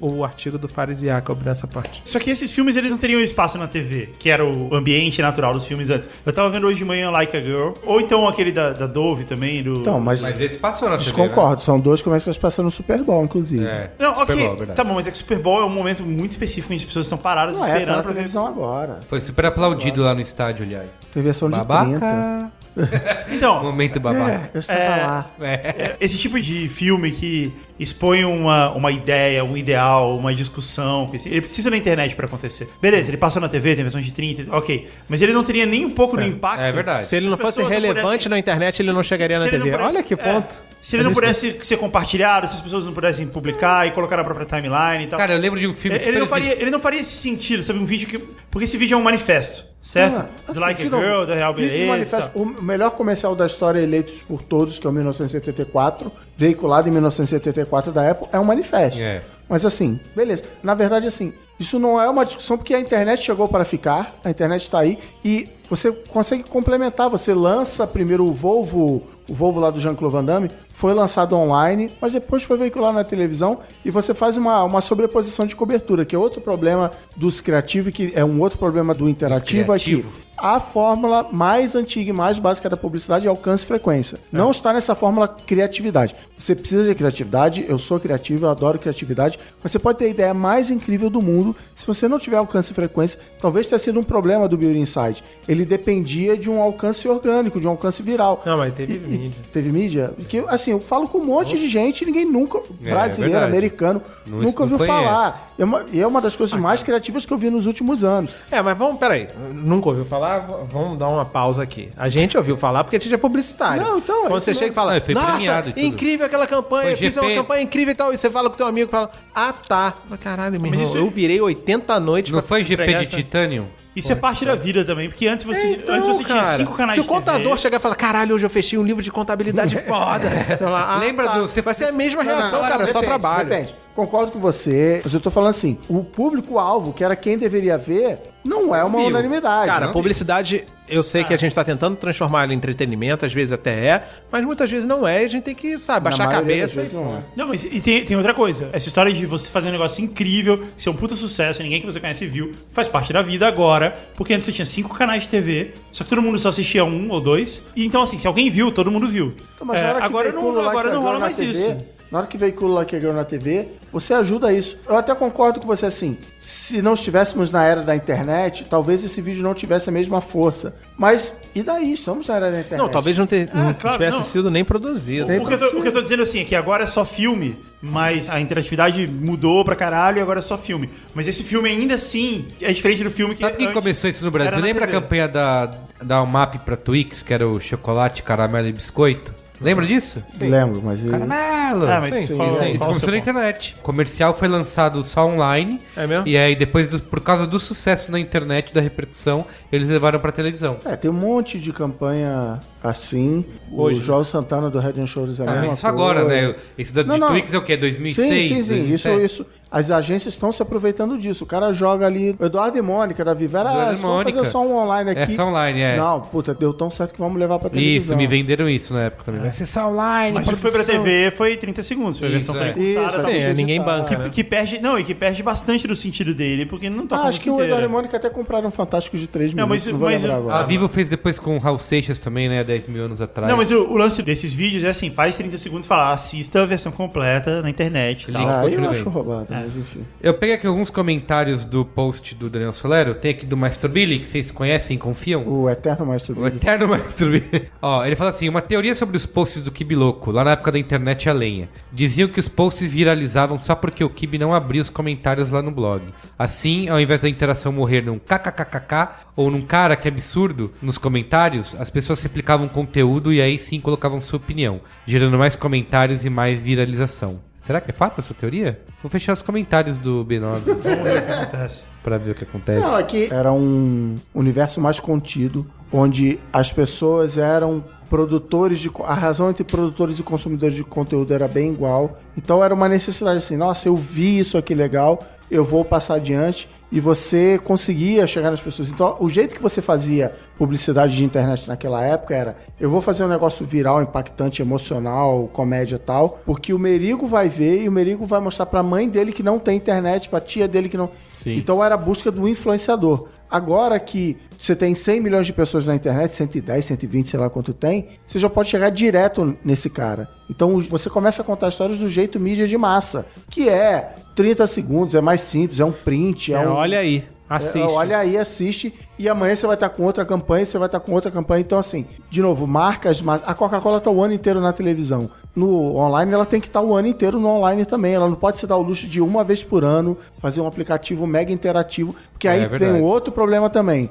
o, 0.00 0.16
o 0.18 0.24
artigo 0.24 0.58
do 0.58 0.68
Fares 0.68 1.00
Jacob 1.00 1.40
nessa 1.44 1.66
parte. 1.66 2.02
Só 2.04 2.18
que 2.18 2.30
esses 2.30 2.50
filmes 2.50 2.76
eles 2.76 2.90
não 2.90 2.98
teriam 2.98 3.20
espaço 3.20 3.58
na 3.58 3.66
TV, 3.66 4.10
que 4.18 4.30
era 4.30 4.44
o 4.44 4.74
ambiente 4.74 5.20
natural 5.22 5.52
dos 5.54 5.64
filmes 5.64 5.90
antes. 5.90 6.08
Eu 6.24 6.32
tava 6.32 6.50
vendo 6.50 6.66
hoje 6.66 6.78
de 6.78 6.84
manhã 6.84 7.10
Like 7.10 7.36
a 7.36 7.40
Girl, 7.40 7.70
ou 7.84 8.00
então 8.00 8.26
aquele 8.28 8.52
da, 8.52 8.70
da 8.72 8.86
Dove 8.86 9.24
também, 9.24 9.62
do. 9.62 9.74
Então, 9.80 10.00
mas, 10.00 10.20
Mas 10.22 10.40
esse 10.40 10.58
passou 10.58 10.88
na 10.88 10.96
TV, 10.96 11.04
desconcordo. 11.04 11.62
São 11.62 11.78
dois 11.80 12.00
que 12.00 12.04
começam 12.04 12.30
a 12.30 12.34
se 12.34 12.40
passar 12.40 12.62
no 12.62 12.70
Super 12.70 13.02
Bowl, 13.02 13.24
inclusive. 13.24 13.64
né? 13.64 13.90
É. 13.98 14.02
Não, 14.02 14.14
Super 14.14 14.32
ok. 14.34 14.46
Bowl, 14.48 14.66
tá 14.74 14.84
bom, 14.84 14.94
mas 14.94 15.06
é 15.06 15.10
que 15.10 15.16
Super 15.18 15.38
Bowl 15.38 15.60
é 15.60 15.64
um 15.64 15.70
momento 15.70 16.02
muito 16.02 16.30
específico 16.32 16.72
onde 16.72 16.82
as 16.82 16.86
pessoas 16.86 17.06
estão 17.06 17.18
paradas 17.18 17.56
Não 17.56 17.64
é, 17.64 17.68
tá 17.68 17.74
esperando 17.78 17.96
na 17.96 18.02
pra 18.02 18.08
ver. 18.12 18.14
televisão 18.16 18.46
agora. 18.46 19.00
Foi 19.08 19.20
super 19.20 19.46
aplaudido 19.46 20.02
lá 20.02 20.14
no 20.14 20.20
estádio, 20.20 20.64
aliás. 20.64 20.86
Tem 21.18 21.24
versão 21.24 21.50
de 21.50 21.58
30. 21.64 22.52
Então, 23.30 23.62
Momento 23.62 24.00
babaca. 24.00 24.50
Eu 24.54 24.60
estava 24.60 24.78
É. 24.80 24.96
lá. 25.06 25.30
É, 25.40 25.96
esse 26.00 26.16
tipo 26.18 26.40
de 26.40 26.68
filme 26.68 27.10
que 27.12 27.52
expõe 27.78 28.24
uma, 28.24 28.70
uma 28.72 28.90
ideia, 28.90 29.44
um 29.44 29.56
ideal, 29.56 30.16
uma 30.16 30.34
discussão, 30.34 31.08
ele 31.26 31.40
precisa 31.42 31.70
da 31.70 31.76
internet 31.76 32.16
pra 32.16 32.26
acontecer. 32.26 32.68
Beleza, 32.80 33.10
ele 33.10 33.16
passou 33.16 33.40
na 33.40 33.48
TV, 33.48 33.74
tem 33.76 33.84
versão 33.84 34.00
de 34.00 34.12
30, 34.12 34.54
ok. 34.56 34.88
Mas 35.08 35.22
ele 35.22 35.32
não 35.32 35.44
teria 35.44 35.66
nem 35.66 35.84
um 35.84 35.90
pouco 35.90 36.16
do 36.16 36.22
impacto. 36.24 36.60
É 36.62 36.72
verdade. 36.72 37.04
Se 37.04 37.14
ele 37.16 37.26
as 37.26 37.30
não 37.32 37.38
fosse 37.38 37.62
relevante 37.62 38.02
pudessem- 38.02 38.30
na 38.30 38.38
internet, 38.38 38.80
ele 38.82 38.92
não 38.92 39.02
se- 39.02 39.08
chegaria 39.10 39.36
se 39.38 39.44
na 39.44 39.50
não 39.50 39.58
TV. 39.58 39.70
pudesse- 39.76 39.94
Olha 39.96 40.02
que 40.02 40.14
é, 40.14 40.16
ponto. 40.16 40.64
se 40.82 40.96
ele 40.96 41.02
não 41.04 41.12
pudesse 41.12 41.58
ser 41.62 41.76
compartilhado, 41.76 42.48
se 42.48 42.54
as 42.54 42.60
pessoas 42.60 42.84
não 42.84 42.92
pudessem 42.92 43.26
publicar 43.28 43.86
e 43.86 43.92
colocar 43.92 44.16
na 44.16 44.24
própria 44.24 44.46
timeline 44.46 45.04
e 45.04 45.06
tal. 45.06 45.18
Cara, 45.18 45.34
eu 45.34 45.38
lembro 45.38 45.60
de 45.60 45.66
um 45.68 45.74
filme 45.74 45.98
ele, 46.00 46.18
não 46.18 46.26
faria, 46.26 46.60
ele 46.60 46.70
não 46.70 46.80
faria 46.80 47.00
esse 47.00 47.16
sentido, 47.16 47.62
sabe? 47.62 47.78
Um 47.78 47.86
vídeo 47.86 48.08
que. 48.08 48.18
Porque 48.50 48.64
esse 48.64 48.76
vídeo 48.76 48.94
é 48.94 48.98
um 48.98 49.02
manifesto, 49.02 49.62
certo? 49.82 50.16
Ah, 50.16 50.26
do 50.46 50.50
assim, 50.52 50.60
Like 50.60 50.82
a 50.86 50.90
Girl, 50.90 51.24
da 51.26 51.34
Real 51.34 51.54
Beleza. 51.54 51.86
manifesto-. 51.86 52.30
O 52.38 52.44
melhor 52.68 52.90
comercial 52.90 53.34
da 53.34 53.46
história 53.46 53.80
eleitos 53.80 54.22
por 54.22 54.42
todos, 54.42 54.78
que 54.78 54.86
é 54.86 54.90
o 54.90 54.92
1984, 54.92 56.12
veiculado 56.36 56.88
em 56.88 56.92
1984 56.92 57.90
da 57.90 58.10
Apple, 58.10 58.28
é 58.30 58.38
um 58.38 58.44
manifesto. 58.44 59.02
É. 59.02 59.20
Mas 59.48 59.64
assim, 59.64 59.98
beleza. 60.14 60.44
Na 60.62 60.74
verdade, 60.74 61.06
assim, 61.06 61.32
isso 61.58 61.78
não 61.78 62.00
é 62.00 62.08
uma 62.08 62.24
discussão 62.24 62.56
porque 62.56 62.74
a 62.74 62.80
internet 62.80 63.22
chegou 63.22 63.48
para 63.48 63.64
ficar, 63.64 64.14
a 64.22 64.30
internet 64.30 64.62
está 64.62 64.80
aí 64.80 64.98
e 65.24 65.48
você 65.68 65.92
consegue 65.92 66.44
complementar. 66.44 67.10
Você 67.10 67.34
lança 67.34 67.86
primeiro 67.86 68.24
o 68.24 68.32
Volvo, 68.32 69.02
o 69.28 69.34
Volvo 69.34 69.60
lá 69.60 69.70
do 69.70 69.78
Jean-Claude 69.78 70.16
Van 70.16 70.24
Damme, 70.24 70.50
foi 70.70 70.94
lançado 70.94 71.36
online, 71.36 71.90
mas 72.00 72.12
depois 72.12 72.42
foi 72.42 72.56
veiculado 72.56 72.94
na 72.94 73.04
televisão 73.04 73.58
e 73.84 73.90
você 73.90 74.14
faz 74.14 74.36
uma, 74.36 74.62
uma 74.64 74.80
sobreposição 74.80 75.44
de 75.46 75.54
cobertura, 75.54 76.04
que 76.04 76.16
é 76.16 76.18
outro 76.18 76.40
problema 76.40 76.90
dos 77.16 77.40
criativos, 77.40 77.92
que 77.92 78.12
é 78.14 78.24
um 78.24 78.40
outro 78.40 78.58
problema 78.58 78.94
do 78.94 79.08
interativo 79.08 79.72
aqui. 79.72 79.96
criativo. 79.96 80.28
A 80.36 80.60
fórmula 80.60 81.26
mais 81.32 81.74
antiga 81.74 82.10
e 82.10 82.12
mais 82.12 82.38
básica 82.38 82.70
da 82.70 82.76
publicidade 82.76 83.26
é 83.26 83.28
alcance 83.28 83.64
e 83.64 83.66
frequência. 83.66 84.18
Não 84.30 84.52
está 84.52 84.72
nessa 84.72 84.94
fórmula 84.94 85.26
criatividade. 85.26 86.14
Você 86.38 86.54
precisa 86.54 86.84
de 86.84 86.94
criatividade, 86.94 87.66
eu 87.68 87.76
sou 87.76 87.98
criativo, 87.98 88.46
eu 88.46 88.50
adoro 88.50 88.78
criatividade, 88.78 89.37
mas 89.62 89.72
você 89.72 89.78
pode 89.78 89.98
ter 89.98 90.06
a 90.06 90.08
ideia 90.08 90.34
mais 90.34 90.70
incrível 90.70 91.08
do 91.10 91.20
mundo. 91.22 91.54
Se 91.74 91.86
você 91.86 92.06
não 92.08 92.18
tiver 92.18 92.36
alcance 92.36 92.72
e 92.72 92.74
frequência, 92.74 93.18
talvez 93.40 93.66
tenha 93.66 93.78
sido 93.78 93.98
um 94.00 94.02
problema 94.04 94.48
do 94.48 94.56
Beauty 94.56 94.78
Insight. 94.78 95.22
Ele 95.48 95.64
dependia 95.64 96.36
de 96.36 96.48
um 96.50 96.60
alcance 96.60 97.08
orgânico, 97.08 97.60
de 97.60 97.66
um 97.66 97.70
alcance 97.70 98.02
viral. 98.02 98.42
Não, 98.44 98.58
mas 98.58 98.72
teve 98.74 98.94
E- 98.94 98.96
e- 98.96 99.00
mídia. 99.00 99.32
Teve 99.52 99.72
mídia? 99.72 100.12
Porque, 100.16 100.44
assim, 100.48 100.70
eu 100.72 100.80
falo 100.80 101.08
com 101.08 101.18
um 101.18 101.24
monte 101.24 101.58
de 101.58 101.68
gente 101.68 102.02
e 102.02 102.06
ninguém 102.06 102.24
nunca, 102.24 102.58
É, 102.84 102.90
brasileiro, 102.90 103.32
verdade. 103.32 103.52
americano, 103.52 104.02
Não- 104.26 104.38
nunca 104.42 104.62
ouviu 104.62 104.78
conhece. 104.78 104.96
falar. 105.04 105.52
É 105.58 105.64
uma, 105.64 105.84
e 105.92 106.00
é 106.00 106.06
uma 106.06 106.20
das 106.20 106.36
coisas 106.36 106.58
mais 106.58 106.82
criativas 106.82 107.26
que 107.26 107.32
eu 107.32 107.38
vi 107.38 107.50
nos 107.50 107.66
últimos 107.66 108.04
anos. 108.04 108.34
É, 108.50 108.62
mas 108.62 108.78
vamos, 108.78 108.98
peraí. 108.98 109.28
Nunca 109.52 109.88
ouviu 109.88 110.04
falar? 110.04 110.38
Vamos 110.70 110.98
dar 110.98 111.08
uma 111.08 111.24
pausa 111.24 111.62
aqui. 111.62 111.88
A 111.96 112.08
gente 112.08 112.36
ouviu 112.36 112.56
falar 112.56 112.84
porque 112.84 112.96
a 112.96 113.00
gente 113.00 113.12
é 113.12 113.18
publicitário. 113.18 113.82
Não, 113.82 113.98
então, 113.98 114.22
Quando 114.28 114.40
você 114.40 114.52
não- 114.52 114.58
chega 114.58 114.70
e 114.70 114.74
fala, 114.74 114.96
Ah, 114.96 115.00
foi 115.00 115.14
nossa, 115.14 115.58
e 115.60 115.72
tudo." 115.72 115.80
incrível 115.80 116.26
aquela 116.26 116.46
campanha, 116.46 116.96
fiz 116.96 117.16
uma 117.16 117.30
campanha 117.34 117.62
incrível 117.62 117.92
e 117.92 117.94
tal. 117.96 118.12
E 118.12 118.16
você 118.18 118.30
fala 118.30 118.48
com 118.48 118.56
teu 118.56 118.66
amigo 118.66 118.88
e 118.88 118.90
fala, 118.90 119.10
ah, 119.48 119.52
tá. 119.52 119.94
Mas 120.08 120.18
caralho, 120.20 120.52
meu 120.52 120.60
Mas 120.60 120.70
irmão, 120.72 120.84
isso- 120.88 120.96
eu 120.98 121.08
virei 121.10 121.40
80 121.40 121.98
noites 122.00 122.32
Não 122.32 122.40
pra 122.40 122.48
foi 122.48 122.64
GP 122.64 122.74
entregar 122.82 122.98
de 123.00 123.04
essa- 123.06 123.16
Titanium? 123.16 123.66
Isso 123.96 124.12
é 124.12 124.14
parte 124.14 124.44
da 124.44 124.54
vida 124.54 124.84
também, 124.84 125.08
porque 125.08 125.26
antes 125.26 125.44
você, 125.44 125.72
Então, 125.72 125.92
antes 125.94 126.06
você 126.06 126.22
tinha 126.22 126.42
cara, 126.42 126.56
cinco 126.56 126.74
canais 126.74 126.94
Se 126.94 127.00
o 127.00 127.02
de 127.02 127.08
TV. 127.08 127.20
contador 127.20 127.58
chegar 127.58 127.78
e 127.78 127.80
falar, 127.80 127.96
caralho, 127.96 128.32
hoje 128.36 128.46
eu 128.46 128.50
fechei 128.50 128.78
um 128.78 128.84
livro 128.84 129.02
de 129.02 129.10
contabilidade 129.10 129.74
foda. 129.82 130.30
Você 130.30 130.56
fala, 130.56 130.94
ah, 130.94 130.98
Lembra 131.00 131.26
tá. 131.26 131.38
do- 131.38 131.48
você- 131.48 131.60
Vai 131.62 131.74
ser 131.74 131.86
a 131.86 131.92
mesma 131.92 132.22
Não, 132.22 132.30
não, 132.30 132.38
reação, 132.38 132.62
não, 132.62 132.68
cara, 132.68 132.84
é 132.84 132.86
só 132.86 132.92
depende, 133.00 133.06
trabalho. 133.06 133.48
Depende. 133.48 133.74
Concordo 133.98 134.30
com 134.30 134.38
você. 134.38 135.00
Mas 135.02 135.12
eu 135.12 135.18
tô 135.18 135.28
falando 135.28 135.50
assim: 135.50 135.76
o 135.88 136.04
público-alvo, 136.04 136.92
que 136.92 137.02
era 137.02 137.16
quem 137.16 137.36
deveria 137.36 137.76
ver, 137.76 138.18
não 138.44 138.72
é 138.72 138.84
uma 138.84 138.96
viu. 138.96 139.08
unanimidade. 139.08 139.66
Cara, 139.66 139.86
Não? 139.86 139.92
publicidade, 139.92 140.64
eu 140.88 141.02
sei 141.02 141.24
que 141.24 141.34
a 141.34 141.36
gente 141.36 141.52
tá 141.52 141.64
tentando 141.64 141.96
transformar 141.96 142.44
ela 142.44 142.52
em 142.52 142.56
entretenimento, 142.56 143.26
às 143.26 143.32
vezes 143.32 143.52
até 143.52 143.72
é, 143.86 144.04
mas 144.30 144.44
muitas 144.44 144.70
vezes 144.70 144.86
não 144.86 145.06
é, 145.06 145.22
e 145.22 145.26
a 145.26 145.28
gente 145.28 145.42
tem 145.42 145.54
que, 145.54 145.76
sabe, 145.78 146.04
baixar 146.04 146.28
a 146.28 146.30
cabeça. 146.30 146.80
e- 146.80 146.94
não 146.94 147.16
é. 147.16 147.22
Não, 147.34 147.48
mas 147.48 147.64
e 147.64 147.80
tem, 147.80 148.04
tem 148.04 148.16
outra 148.16 148.32
coisa. 148.32 148.68
Essa 148.72 148.86
história 148.86 149.12
de 149.12 149.26
você 149.26 149.50
fazer 149.50 149.68
um 149.68 149.72
negócio 149.72 150.00
incrível, 150.04 150.62
ser 150.76 150.90
um 150.90 150.94
puta 150.94 151.16
sucesso, 151.16 151.60
ninguém 151.60 151.80
que 151.80 151.86
você 151.86 151.98
conhece 151.98 152.24
viu, 152.24 152.52
faz 152.70 152.86
parte 152.86 153.12
da 153.12 153.20
vida 153.20 153.48
agora, 153.48 153.98
porque 154.14 154.32
antes 154.32 154.46
você 154.46 154.52
tinha 154.52 154.64
cinco 154.66 154.94
canais 154.96 155.24
de 155.24 155.28
TV, 155.28 155.72
só 155.90 156.04
que 156.04 156.10
todo 156.10 156.22
mundo 156.22 156.38
só 156.38 156.50
assistia 156.50 156.84
um 156.84 157.10
ou 157.10 157.20
dois. 157.20 157.64
E 157.74 157.84
então, 157.84 158.00
assim, 158.00 158.16
se 158.16 158.28
alguém 158.28 158.48
viu, 158.48 158.70
todo 158.70 158.92
mundo 158.92 159.08
viu. 159.08 159.34
Então, 159.56 159.66
mas 159.66 159.82
É, 159.82 159.86
agora 159.88 160.30
não, 160.30 160.60
agora 160.68 160.92
não 160.92 161.02
rola 161.02 161.18
mais 161.18 161.36
TV, 161.36 161.50
isso. 161.50 161.97
Na 162.10 162.18
hora 162.18 162.26
que 162.26 162.38
veicula 162.38 162.80
Lucky 162.80 162.98
Girl 162.98 163.12
na 163.12 163.24
TV, 163.24 163.68
você 163.92 164.14
ajuda 164.14 164.52
isso. 164.52 164.78
Eu 164.88 164.96
até 164.96 165.14
concordo 165.14 165.60
com 165.60 165.66
você 165.66 165.86
assim. 165.86 166.16
Se 166.40 166.80
não 166.80 166.94
estivéssemos 166.94 167.50
na 167.50 167.64
era 167.64 167.82
da 167.82 167.94
internet, 167.94 168.64
talvez 168.64 169.04
esse 169.04 169.20
vídeo 169.20 169.42
não 169.42 169.52
tivesse 169.52 169.90
a 169.90 169.92
mesma 169.92 170.20
força. 170.20 170.74
Mas 170.96 171.32
e 171.54 171.62
daí? 171.62 171.92
Estamos 171.92 172.26
na 172.28 172.36
era 172.36 172.50
da 172.50 172.60
internet. 172.60 172.78
Não, 172.78 172.88
talvez 172.88 173.18
não, 173.18 173.26
ter, 173.26 173.50
não 173.52 173.74
claro, 173.74 173.96
tivesse 173.96 174.16
não. 174.16 174.24
sido 174.24 174.50
nem 174.50 174.64
produzido. 174.64 175.24
O 175.24 175.46
que, 175.46 175.54
eu 175.54 175.58
tô, 175.58 175.78
o 175.78 175.82
que 175.82 175.88
eu 175.88 175.92
tô 175.92 176.00
dizendo 176.00 176.22
assim 176.22 176.40
é 176.40 176.44
que 176.44 176.54
agora 176.54 176.84
é 176.84 176.86
só 176.86 177.04
filme, 177.04 177.56
mas 177.82 178.30
a 178.30 178.40
interatividade 178.40 179.06
mudou 179.06 179.62
pra 179.62 179.76
caralho 179.76 180.18
e 180.18 180.20
agora 180.20 180.38
é 180.38 180.42
só 180.42 180.56
filme. 180.56 180.88
Mas 181.14 181.28
esse 181.28 181.42
filme 181.42 181.68
ainda 181.68 181.94
assim 181.94 182.48
é 182.60 182.72
diferente 182.72 183.04
do 183.04 183.10
filme 183.10 183.34
que 183.34 183.42
Sabe 183.42 183.58
quem 183.58 183.72
começou 183.72 184.08
isso 184.08 184.24
no 184.24 184.30
Brasil? 184.30 184.60
Lembra 184.60 184.86
a 184.86 184.88
campanha 184.88 185.28
da, 185.28 185.74
da 186.02 186.22
UMAP 186.22 186.58
pra 186.64 186.76
Twix, 186.76 187.22
que 187.22 187.34
era 187.34 187.46
o 187.46 187.60
chocolate, 187.60 188.22
caramelo 188.22 188.68
e 188.68 188.72
biscoito? 188.72 189.37
Lembra 189.60 189.86
disso? 189.86 190.22
Lembro, 190.40 190.80
mas. 190.82 191.02
Caramelo! 191.02 191.86
Ah, 191.88 192.00
mas 192.00 192.14
Sim, 192.26 192.36
qual- 192.36 192.52
sim, 192.52 192.70
Isso 192.72 192.84
começou 192.84 193.10
na 193.10 193.18
internet. 193.18 193.76
O 193.78 193.82
comercial 193.82 194.34
foi 194.34 194.48
lançado 194.48 195.02
só 195.04 195.26
online. 195.26 195.80
É 195.96 196.06
mesmo? 196.06 196.26
E 196.28 196.36
aí, 196.36 196.54
depois, 196.56 196.90
do- 196.90 197.00
por 197.00 197.20
causa 197.20 197.46
do 197.46 197.58
sucesso 197.58 198.10
na 198.12 198.18
internet, 198.20 198.72
da 198.72 198.80
repercussão, 198.80 199.44
eles 199.72 199.88
levaram 199.88 200.18
pra 200.20 200.30
televisão. 200.32 200.76
É, 200.84 200.96
tem 200.96 201.10
um 201.10 201.14
monte 201.14 201.58
de 201.58 201.72
campanha 201.72 202.60
assim. 202.82 203.44
Hoje. 203.72 204.00
O 204.00 204.02
João 204.02 204.24
Santana 204.24 204.70
do 204.70 204.78
Head 204.78 205.00
and 205.00 205.06
Shoulders 205.06 205.40
é 205.40 205.44
a 205.44 205.46
Ah, 205.46 205.52
mesma 205.52 205.66
mas 205.68 205.78
isso 205.78 205.86
agora, 205.86 206.24
coisa. 206.24 206.48
né? 206.48 206.54
Esse 206.78 206.94
da 206.94 207.04
Não, 207.04 207.18
não. 207.18 207.28
Twix 207.28 207.52
é 207.52 207.58
o 207.58 207.62
quê? 207.62 207.76
2006? 207.76 208.28
Sim, 208.28 208.40
sim, 208.40 208.62
sim. 208.62 208.90
Isso, 208.90 209.08
2007? 209.08 209.24
isso. 209.24 209.46
As 209.70 209.90
agências 209.90 210.32
estão 210.34 210.50
se 210.50 210.62
aproveitando 210.62 211.18
disso. 211.18 211.44
O 211.44 211.46
cara 211.46 211.72
joga 211.72 212.06
ali. 212.06 212.34
O 212.38 212.44
Eduardo 212.46 212.78
e 212.78 212.82
Mônica 212.82 213.24
da 213.24 213.34
Viva 213.34 213.58
era. 213.60 213.70
Eduardo 213.70 213.90
Ah, 213.90 213.94
vamos 214.00 214.34
fazer 214.34 214.44
só 214.46 214.62
um 214.66 214.76
online 214.76 215.10
É 215.10 215.22
aqui. 215.22 215.34
só 215.34 215.46
online, 215.46 215.80
é. 215.80 215.96
Não, 215.96 216.20
puta, 216.22 216.54
deu 216.54 216.72
tão 216.72 216.88
certo 216.88 217.12
que 217.12 217.18
vamos 217.20 217.38
levar 217.38 217.58
pra 217.58 217.68
Isso, 217.68 217.74
televisão. 217.78 218.16
me 218.16 218.26
venderam 218.26 218.68
isso 218.68 218.94
na 218.94 219.02
época 219.04 219.24
também. 219.24 219.40
Vai 219.42 219.52
ser 219.52 219.66
só 219.66 219.88
online, 219.90 220.34
Mas 220.34 220.46
se 220.46 220.56
foi 220.56 220.70
pra. 220.70 220.84
TV, 220.84 221.30
foi 221.32 221.56
30 221.56 221.82
segundos. 221.82 222.18
Foi 222.18 222.28
a 222.28 222.38
Isso, 222.38 222.52
versão 222.52 222.68
é. 222.68 222.72
foi 222.72 222.82
Isso, 222.82 223.02
tá? 223.22 223.28
Sim, 223.28 223.36
é, 223.36 223.48
ninguém 223.54 223.78
digital, 223.80 223.98
banca, 224.02 224.14
é. 224.14 224.18
né? 224.18 224.24
que, 224.24 224.30
que 224.30 224.44
perde, 224.44 224.78
não, 224.80 224.98
e 224.98 225.04
que 225.04 225.14
perde 225.14 225.42
bastante 225.42 225.86
do 225.86 225.94
sentido 225.94 226.34
dele, 226.34 226.64
porque 226.64 226.88
não 226.88 227.06
toca 227.06 227.22
Ah, 227.22 227.26
a 227.26 227.28
acho 227.28 227.40
que 227.40 227.50
o 227.50 227.60
Eduardo 227.60 227.86
e. 227.86 227.88
Mônica 227.88 228.16
até 228.16 228.30
compraram 228.30 228.68
um 228.68 228.70
Fantástico 228.70 229.16
de 229.18 229.26
3 229.26 229.52
Não, 229.52 229.64
minutos. 229.66 229.84
mas- 229.86 229.92
Não, 229.92 229.98
vou 229.98 230.08
mas 230.08 230.22
lembrar 230.22 230.36
eu- 230.36 230.40
agora. 230.42 230.56
A 230.64 230.66
Vivo 230.66 230.88
fez 230.88 231.08
depois 231.10 231.38
com 231.38 231.56
o 231.56 231.58
Raul 231.58 231.78
Seixas 231.78 232.18
também, 232.18 232.48
né? 232.48 232.64
10 232.68 232.88
mil 232.88 233.02
anos 233.02 233.20
atrás. 233.20 233.50
Não, 233.50 233.56
mas 233.56 233.70
o, 233.70 233.82
o 233.84 233.96
lance 233.96 234.22
desses 234.22 234.52
vídeos 234.52 234.84
é 234.84 234.90
assim, 234.90 235.10
faz 235.10 235.36
30 235.38 235.56
segundos 235.56 235.86
e 235.86 235.88
fala, 235.88 236.12
assista 236.12 236.62
a 236.62 236.66
versão 236.66 236.92
completa 236.92 237.62
na 237.62 237.70
internet. 237.70 238.28
Ah, 238.34 238.64
eu 238.68 238.90
acho 238.90 239.08
roubado, 239.08 239.46
mas 239.48 239.74
enfim. 239.74 240.02
Eu 240.22 240.34
peguei 240.34 240.54
aqui 240.56 240.66
alguns 240.66 240.90
comentários 240.90 241.64
do 241.64 241.84
post 241.84 242.34
do 242.34 242.50
Daniel 242.50 242.72
Solero. 242.74 243.14
Tem 243.14 243.30
aqui 243.30 243.46
do 243.46 243.56
Maestro 243.56 243.88
Billy, 243.88 244.18
que 244.20 244.28
vocês 244.28 244.50
conhecem 244.50 244.96
e 244.96 245.00
confiam. 245.00 245.48
O 245.48 245.68
Eterno 245.68 246.04
Maestro 246.04 246.34
O 246.38 246.44
Billy. 246.44 246.56
eterno 246.56 246.86
Maestro 246.88 247.30
Billy. 247.30 247.68
Ó, 247.80 248.04
ele 248.04 248.14
fala 248.16 248.30
assim: 248.30 248.48
uma 248.48 248.60
teoria 248.60 248.94
sobre 248.94 249.16
os 249.16 249.24
posts 249.24 249.62
do 249.62 249.70
Kibi 249.72 249.96
Louco, 249.96 250.30
lá 250.30 250.44
na 250.44 250.50
época 250.52 250.70
da 250.72 250.78
internet 250.78 251.28
a 251.28 251.32
lenha. 251.32 251.68
Diziam 251.92 252.28
que 252.28 252.38
os 252.38 252.48
posts 252.48 252.92
viralizavam 252.92 253.58
só 253.58 253.74
porque 253.74 254.04
o 254.04 254.10
Kibi 254.10 254.38
não 254.38 254.52
abria 254.52 254.82
os 254.82 254.90
comentários 254.90 255.50
lá 255.50 255.62
no 255.62 255.70
blog. 255.70 256.02
Assim, 256.38 256.88
ao 256.88 257.00
invés 257.00 257.20
da 257.20 257.28
interação 257.28 257.72
morrer 257.72 258.02
num 258.02 258.18
kkkk 258.18 259.08
ou 259.36 259.50
num 259.50 259.62
cara 259.62 259.96
que 259.96 260.08
absurdo 260.08 260.70
nos 260.82 260.98
comentários, 260.98 261.74
as 261.80 261.88
pessoas 261.90 262.20
replicavam 262.20 262.57
conteúdo 262.66 263.32
e 263.32 263.40
aí 263.42 263.58
sim 263.58 263.78
colocavam 263.78 264.20
sua 264.20 264.38
opinião, 264.38 264.80
gerando 265.06 265.38
mais 265.38 265.54
comentários 265.54 266.24
e 266.24 266.30
mais 266.30 266.62
viralização. 266.62 267.40
Será 267.60 267.80
que 267.82 267.90
é 267.90 267.94
fato 267.94 268.18
essa 268.20 268.32
teoria? 268.32 268.80
Vou 269.02 269.10
fechar 269.10 269.34
os 269.34 269.42
comentários 269.42 269.98
do 269.98 270.24
B9 270.24 270.60
Vamos 270.64 270.82
ver 270.82 271.18
o 271.18 271.26
que 271.26 271.32
acontece. 271.32 271.84
pra 272.02 272.16
ver 272.16 272.30
o 272.30 272.34
que 272.34 272.44
acontece. 272.44 272.80
Não, 272.80 272.96
aqui 272.96 273.28
era 273.30 273.52
um 273.52 274.16
universo 274.34 274.80
mais 274.80 274.98
contido, 274.98 275.66
onde 275.92 276.40
as 276.50 276.72
pessoas 276.72 277.36
eram 277.36 277.84
produtores 278.08 278.78
de. 278.78 278.90
A 279.04 279.12
razão 279.12 279.50
entre 279.50 279.64
produtores 279.64 280.18
e 280.18 280.22
consumidores 280.22 280.74
de 280.76 280.84
conteúdo 280.84 281.34
era 281.34 281.46
bem 281.46 281.70
igual. 281.70 282.18
Então 282.36 282.64
era 282.64 282.72
uma 282.72 282.88
necessidade 282.88 283.36
assim: 283.36 283.56
nossa, 283.56 283.86
eu 283.88 283.96
vi 283.96 284.38
isso 284.38 284.56
aqui 284.56 284.74
legal, 284.74 285.22
eu 285.50 285.64
vou 285.64 285.84
passar 285.84 286.14
adiante. 286.14 286.68
E 286.90 287.00
você 287.00 287.60
conseguia 287.62 288.26
chegar 288.26 288.50
nas 288.50 288.62
pessoas. 288.62 288.88
Então, 288.88 289.14
o 289.20 289.28
jeito 289.28 289.54
que 289.54 289.60
você 289.60 289.82
fazia 289.82 290.32
publicidade 290.56 291.14
de 291.14 291.22
internet 291.22 291.68
naquela 291.68 292.02
época 292.02 292.34
era: 292.34 292.56
eu 292.80 292.88
vou 292.88 293.02
fazer 293.02 293.24
um 293.24 293.28
negócio 293.28 293.66
viral, 293.66 294.00
impactante, 294.00 294.62
emocional, 294.62 295.50
comédia 295.52 295.98
tal, 295.98 296.40
porque 296.46 296.72
o 296.72 296.78
Merigo 296.78 297.26
vai 297.26 297.46
ver 297.46 297.82
e 297.82 297.88
o 297.88 297.92
Merigo 297.92 298.24
vai 298.24 298.40
mostrar 298.40 298.64
pra 298.64 298.82
mãe 298.82 299.06
dele 299.06 299.32
que 299.32 299.42
não 299.42 299.58
tem 299.58 299.76
internet, 299.76 300.30
pra 300.30 300.40
tia 300.40 300.66
dele 300.66 300.88
que 300.88 300.96
não. 300.96 301.10
Sim. 301.34 301.56
Então 301.56 301.84
era 301.84 301.94
a 301.94 301.98
busca 301.98 302.30
do 302.30 302.48
influenciador. 302.48 303.28
Agora 303.50 304.00
que 304.00 304.38
você 304.58 304.74
tem 304.74 304.94
100 304.94 305.20
milhões 305.20 305.46
de 305.46 305.52
pessoas 305.52 305.84
na 305.84 305.94
internet, 305.94 306.32
110, 306.32 306.84
120, 306.86 307.28
sei 307.28 307.38
lá 307.40 307.50
quanto 307.50 307.74
tem, 307.74 308.08
você 308.26 308.38
já 308.38 308.48
pode 308.48 308.70
chegar 308.70 308.88
direto 308.90 309.56
nesse 309.62 309.90
cara. 309.90 310.37
Então 310.48 310.80
você 310.80 311.10
começa 311.10 311.42
a 311.42 311.44
contar 311.44 311.68
histórias 311.68 311.98
do 311.98 312.08
jeito 312.08 312.38
mídia 312.40 312.66
de 312.66 312.76
massa, 312.78 313.26
que 313.50 313.68
é 313.68 314.14
30 314.34 314.66
segundos, 314.66 315.14
é 315.14 315.20
mais 315.20 315.40
simples, 315.40 315.80
é 315.80 315.84
um 315.84 315.92
print, 315.92 316.52
é, 316.52 316.56
É, 316.56 316.68
um. 316.68 316.72
olha 316.72 316.98
aí, 317.00 317.24
assiste. 317.48 317.78
É, 317.78 317.84
olha 317.84 318.18
aí, 318.18 318.36
assiste. 318.36 318.94
E 319.18 319.28
amanhã 319.28 319.56
você 319.56 319.66
vai 319.66 319.74
estar 319.74 319.88
com 319.88 320.04
outra 320.04 320.24
campanha, 320.24 320.64
você 320.64 320.78
vai 320.78 320.86
estar 320.86 321.00
com 321.00 321.12
outra 321.12 321.30
campanha. 321.30 321.60
Então, 321.60 321.78
assim, 321.78 322.06
de 322.30 322.40
novo, 322.40 322.66
marcas. 322.66 323.20
mas 323.20 323.42
A 323.44 323.52
Coca-Cola 323.54 323.98
está 323.98 324.10
o 324.10 324.22
ano 324.22 324.32
inteiro 324.32 324.60
na 324.60 324.72
televisão. 324.72 325.28
No 325.56 325.96
online, 325.96 326.32
ela 326.32 326.46
tem 326.46 326.60
que 326.60 326.68
estar 326.68 326.80
o 326.80 326.94
ano 326.94 327.08
inteiro 327.08 327.40
no 327.40 327.48
online 327.48 327.84
também. 327.84 328.14
Ela 328.14 328.28
não 328.28 328.36
pode 328.36 328.58
se 328.58 328.66
dar 328.66 328.76
o 328.76 328.82
luxo 328.82 329.06
de 329.08 329.20
uma 329.20 329.42
vez 329.42 329.64
por 329.64 329.84
ano 329.84 330.16
fazer 330.40 330.60
um 330.60 330.66
aplicativo 330.66 331.26
mega 331.26 331.52
interativo. 331.52 332.14
Porque 332.32 332.46
É, 332.46 332.52
aí 332.52 332.62
é 332.62 332.68
tem 332.68 333.02
outro 333.02 333.32
problema 333.32 333.68
também. 333.68 334.08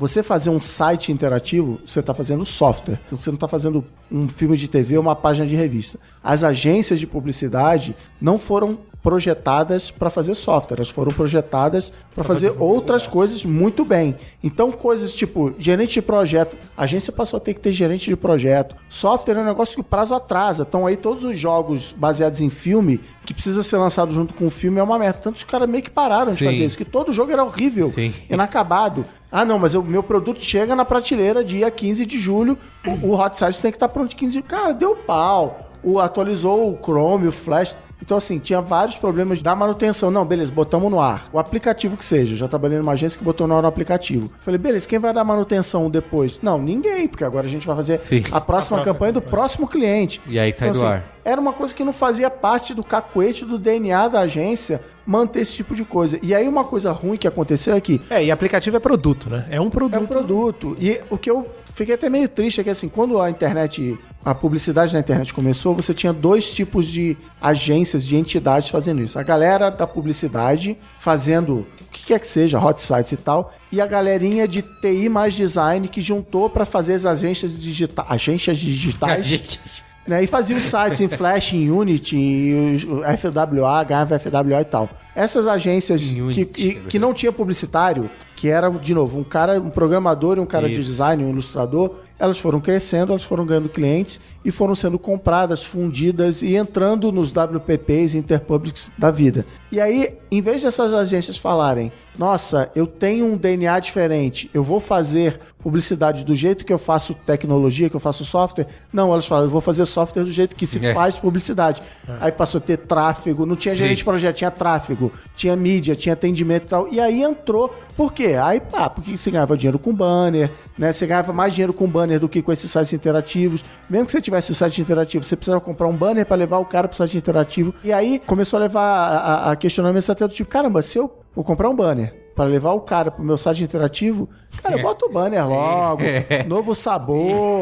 Você 0.00 0.22
fazer 0.22 0.48
um 0.48 0.58
site 0.58 1.12
interativo, 1.12 1.78
você 1.84 2.00
está 2.00 2.14
fazendo 2.14 2.42
software. 2.46 2.98
Você 3.10 3.28
não 3.28 3.34
está 3.34 3.46
fazendo 3.46 3.84
um 4.10 4.26
filme 4.26 4.56
de 4.56 4.66
TV 4.66 4.96
ou 4.96 5.02
uma 5.02 5.14
página 5.14 5.46
de 5.46 5.54
revista. 5.54 5.98
As 6.24 6.42
agências 6.42 6.98
de 6.98 7.06
publicidade 7.06 7.94
não 8.18 8.38
foram 8.38 8.78
projetadas 9.02 9.90
para 9.90 10.10
fazer 10.10 10.34
software, 10.34 10.78
elas 10.78 10.90
foram 10.90 11.12
projetadas 11.12 11.92
para 12.14 12.22
fazer 12.24 12.54
outras 12.58 13.06
coisas 13.06 13.44
muito 13.44 13.84
bem. 13.84 14.14
Então, 14.42 14.70
coisas 14.70 15.12
tipo 15.12 15.54
gerente 15.58 15.94
de 15.94 16.02
projeto, 16.02 16.56
a 16.76 16.84
agência 16.84 17.12
passou 17.12 17.38
a 17.38 17.40
ter 17.40 17.54
que 17.54 17.60
ter 17.60 17.72
gerente 17.72 18.08
de 18.08 18.16
projeto. 18.16 18.76
Software 18.88 19.36
é 19.36 19.40
um 19.40 19.44
negócio 19.44 19.74
que 19.74 19.80
o 19.80 19.84
prazo 19.84 20.14
atrasa. 20.14 20.66
Então, 20.68 20.86
aí 20.86 20.96
todos 20.96 21.24
os 21.24 21.38
jogos 21.38 21.92
baseados 21.96 22.40
em 22.40 22.50
filme 22.50 23.00
que 23.24 23.32
precisa 23.32 23.62
ser 23.62 23.76
lançado 23.78 24.12
junto 24.12 24.34
com 24.34 24.46
o 24.46 24.50
filme 24.50 24.78
é 24.78 24.82
uma 24.82 24.98
merda. 24.98 25.20
Tanto 25.20 25.36
os 25.36 25.44
caras 25.44 25.68
meio 25.68 25.82
que 25.82 25.90
pararam 25.90 26.32
de 26.32 26.38
Sim. 26.38 26.46
fazer 26.46 26.64
isso, 26.64 26.76
que 26.76 26.84
todo 26.84 27.12
jogo 27.12 27.32
era 27.32 27.44
horrível, 27.44 27.90
Sim. 27.90 28.12
inacabado. 28.28 29.04
Ah, 29.30 29.44
não, 29.44 29.58
mas 29.58 29.74
o 29.74 29.82
meu 29.82 30.02
produto 30.02 30.40
chega 30.40 30.74
na 30.74 30.84
prateleira 30.84 31.44
dia 31.44 31.70
15 31.70 32.04
de 32.04 32.18
julho, 32.18 32.58
o, 32.86 33.08
o 33.08 33.20
Hot 33.20 33.38
Site 33.38 33.62
tem 33.62 33.70
que 33.70 33.76
estar 33.76 33.88
pronto 33.88 34.14
15 34.14 34.28
de 34.30 34.34
julho. 34.34 34.44
Cara, 34.44 34.72
deu 34.72 34.96
pau. 34.96 35.58
O, 35.82 35.98
atualizou 35.98 36.72
o 36.72 36.78
Chrome, 36.82 37.28
o 37.28 37.32
Flash. 37.32 37.76
Então, 38.02 38.16
assim, 38.16 38.38
tinha 38.38 38.60
vários 38.60 38.96
problemas 38.96 39.42
da 39.42 39.54
manutenção. 39.54 40.10
Não, 40.10 40.24
beleza, 40.24 40.52
botamos 40.52 40.90
no 40.90 41.00
ar. 41.00 41.28
O 41.32 41.38
aplicativo 41.38 41.96
que 41.96 42.04
seja. 42.04 42.36
Já 42.36 42.48
trabalhei 42.48 42.78
numa 42.78 42.92
agência 42.92 43.18
que 43.18 43.24
botou 43.24 43.46
no 43.46 43.56
ar 43.56 43.64
o 43.64 43.66
aplicativo. 43.66 44.30
Falei, 44.40 44.58
beleza, 44.58 44.88
quem 44.88 44.98
vai 44.98 45.12
dar 45.12 45.24
manutenção 45.24 45.90
depois? 45.90 46.38
Não, 46.42 46.58
ninguém, 46.58 47.06
porque 47.06 47.24
agora 47.24 47.46
a 47.46 47.50
gente 47.50 47.66
vai 47.66 47.76
fazer 47.76 47.98
Sim. 47.98 48.24
a 48.30 48.40
próxima 48.40 48.82
campanha 48.82 49.12
do 49.12 49.22
próximo 49.22 49.66
cliente. 49.68 50.20
E 50.26 50.38
aí 50.38 50.52
sai 50.52 50.70
do 50.70 50.84
ar. 50.84 51.04
Era 51.24 51.40
uma 51.40 51.52
coisa 51.52 51.74
que 51.74 51.84
não 51.84 51.92
fazia 51.92 52.30
parte 52.30 52.72
do 52.72 52.82
cacuete, 52.82 53.44
do 53.44 53.58
DNA 53.58 54.08
da 54.08 54.20
agência, 54.20 54.80
manter 55.04 55.40
esse 55.40 55.52
tipo 55.54 55.74
de 55.74 55.84
coisa. 55.84 56.18
E 56.22 56.34
aí 56.34 56.48
uma 56.48 56.64
coisa 56.64 56.92
ruim 56.92 57.16
que 57.18 57.28
aconteceu 57.28 57.74
é 57.76 57.80
que 57.80 58.00
É, 58.08 58.24
e 58.24 58.30
aplicativo 58.30 58.76
é 58.76 58.80
produto, 58.80 59.28
né? 59.28 59.46
É 59.50 59.60
um 59.60 59.68
produto. 59.68 59.96
é 59.96 60.00
um 60.00 60.06
produto. 60.06 60.76
E 60.80 60.98
o 61.10 61.18
que 61.18 61.30
eu 61.30 61.46
fiquei 61.72 61.94
até 61.94 62.08
meio 62.08 62.28
triste 62.28 62.62
que 62.62 62.70
assim, 62.70 62.88
quando 62.88 63.20
a 63.20 63.30
internet, 63.30 63.98
a 64.24 64.34
publicidade 64.34 64.92
na 64.92 65.00
internet 65.00 65.32
começou, 65.32 65.74
você 65.74 65.94
tinha 65.94 66.12
dois 66.12 66.52
tipos 66.52 66.86
de 66.86 67.16
agências, 67.40 68.06
de 68.06 68.16
entidades 68.16 68.68
fazendo 68.68 69.02
isso. 69.02 69.18
A 69.18 69.22
galera 69.22 69.70
da 69.70 69.86
publicidade 69.86 70.76
fazendo 70.98 71.66
o 71.80 71.90
que 71.90 72.04
quer 72.06 72.20
que 72.20 72.26
seja, 72.26 72.60
hot 72.60 72.80
sites 72.80 73.12
e 73.12 73.16
tal, 73.16 73.52
e 73.72 73.80
a 73.80 73.86
galerinha 73.86 74.46
de 74.46 74.62
TI 74.62 75.08
mais 75.08 75.34
design 75.34 75.88
que 75.88 76.00
juntou 76.00 76.48
para 76.48 76.64
fazer 76.64 76.94
as 76.94 77.06
agências 77.06 77.60
digitais, 77.60 78.06
agências 78.10 78.58
digitais. 78.58 79.58
né, 80.06 80.24
e 80.24 80.26
fazia 80.26 80.56
os 80.56 80.64
sites 80.64 81.00
em 81.00 81.08
Flash, 81.08 81.52
em 81.52 81.70
Unity, 81.70 82.16
e 82.16 82.86
o 82.86 83.02
FWA, 83.16 83.84
ganhava 83.84 84.18
FWA 84.18 84.60
e 84.60 84.64
tal. 84.64 84.88
Essas 85.14 85.46
agências 85.46 86.02
Em 86.02 86.32
que, 86.32 86.44
que, 86.44 86.82
é 86.84 86.88
que 86.88 86.98
não 86.98 87.14
tinha 87.14 87.32
publicitário, 87.32 88.10
que 88.40 88.48
era, 88.48 88.70
de 88.70 88.94
novo, 88.94 89.18
um 89.18 89.22
cara, 89.22 89.60
um 89.60 89.68
programador 89.68 90.38
e 90.38 90.40
um 90.40 90.46
cara 90.46 90.66
de 90.66 90.78
Isso. 90.78 90.84
design, 90.88 91.22
um 91.22 91.28
ilustrador, 91.28 91.96
elas 92.18 92.38
foram 92.38 92.58
crescendo, 92.58 93.12
elas 93.12 93.22
foram 93.22 93.44
ganhando 93.44 93.68
clientes 93.68 94.18
e 94.42 94.50
foram 94.50 94.74
sendo 94.74 94.98
compradas, 94.98 95.62
fundidas 95.62 96.40
e 96.40 96.56
entrando 96.56 97.12
nos 97.12 97.30
WPPs 97.32 98.14
Interpublics 98.14 98.90
da 98.96 99.10
vida. 99.10 99.44
E 99.70 99.78
aí, 99.78 100.14
em 100.30 100.40
vez 100.40 100.62
dessas 100.62 100.90
agências 100.94 101.36
falarem, 101.36 101.92
nossa, 102.18 102.70
eu 102.74 102.86
tenho 102.86 103.24
um 103.24 103.36
DNA 103.36 103.78
diferente, 103.80 104.50
eu 104.52 104.62
vou 104.62 104.80
fazer 104.80 105.38
publicidade 105.58 106.24
do 106.24 106.34
jeito 106.34 106.64
que 106.64 106.72
eu 106.72 106.78
faço 106.78 107.14
tecnologia, 107.14 107.88
que 107.88 107.96
eu 107.96 108.00
faço 108.00 108.24
software, 108.24 108.66
não, 108.92 109.10
elas 109.12 109.26
falam, 109.26 109.44
eu 109.44 109.50
vou 109.50 109.60
fazer 109.60 109.86
software 109.86 110.24
do 110.24 110.30
jeito 110.30 110.56
que 110.56 110.66
se 110.66 110.84
É. 110.84 110.92
faz 110.92 111.16
publicidade. 111.18 111.82
Aí 112.20 112.32
passou 112.32 112.58
a 112.58 112.62
ter 112.62 112.76
tráfego, 112.78 113.46
não 113.46 113.56
tinha 113.56 113.72
Sim. 113.72 113.78
gerente 113.78 113.98
de 113.98 114.04
projeto, 114.04 114.36
tinha 114.36 114.50
tráfego, 114.50 115.10
tinha 115.34 115.56
mídia, 115.56 115.94
tinha 115.96 116.12
atendimento 116.12 116.64
e 116.64 116.68
tal. 116.68 116.88
E 116.90 117.00
aí 117.00 117.22
entrou, 117.22 117.74
por 117.96 118.12
quê? 118.12 118.29
Aí, 118.36 118.60
ah, 118.72 118.88
porque 118.88 119.16
você 119.16 119.30
ganhava 119.30 119.56
dinheiro 119.56 119.78
com 119.78 119.94
banner, 119.94 120.50
né? 120.78 120.92
Você 120.92 121.06
ganhava 121.06 121.32
mais 121.32 121.54
dinheiro 121.54 121.72
com 121.72 121.88
banner 121.88 122.20
do 122.20 122.28
que 122.28 122.42
com 122.42 122.52
esses 122.52 122.70
sites 122.70 122.92
interativos. 122.92 123.64
Mesmo 123.88 124.06
que 124.06 124.12
você 124.12 124.20
tivesse 124.20 124.50
o 124.50 124.54
site 124.54 124.80
interativo, 124.80 125.24
você 125.24 125.36
precisava 125.36 125.60
comprar 125.60 125.86
um 125.86 125.96
banner 125.96 126.26
pra 126.26 126.36
levar 126.36 126.58
o 126.58 126.64
cara 126.64 126.88
pro 126.88 126.96
site 126.96 127.16
interativo. 127.16 127.74
E 127.82 127.92
aí 127.92 128.20
começou 128.26 128.58
a 128.58 128.60
levar 128.60 128.82
a, 128.82 129.16
a, 129.16 129.52
a 129.52 129.56
questionamentos 129.56 130.10
até 130.10 130.26
do 130.26 130.34
tipo, 130.34 130.50
caramba, 130.50 130.82
se 130.82 130.98
eu 130.98 131.10
vou 131.34 131.44
comprar 131.44 131.68
um 131.68 131.74
banner 131.74 132.19
pra 132.40 132.48
levar 132.48 132.72
o 132.72 132.80
cara 132.80 133.10
pro 133.10 133.22
meu 133.22 133.36
site 133.36 133.62
interativo, 133.62 134.26
cara, 134.62 134.78
bota 134.78 135.04
o 135.04 135.12
banner 135.12 135.46
logo, 135.46 136.00
novo 136.48 136.74
sabor, 136.74 137.60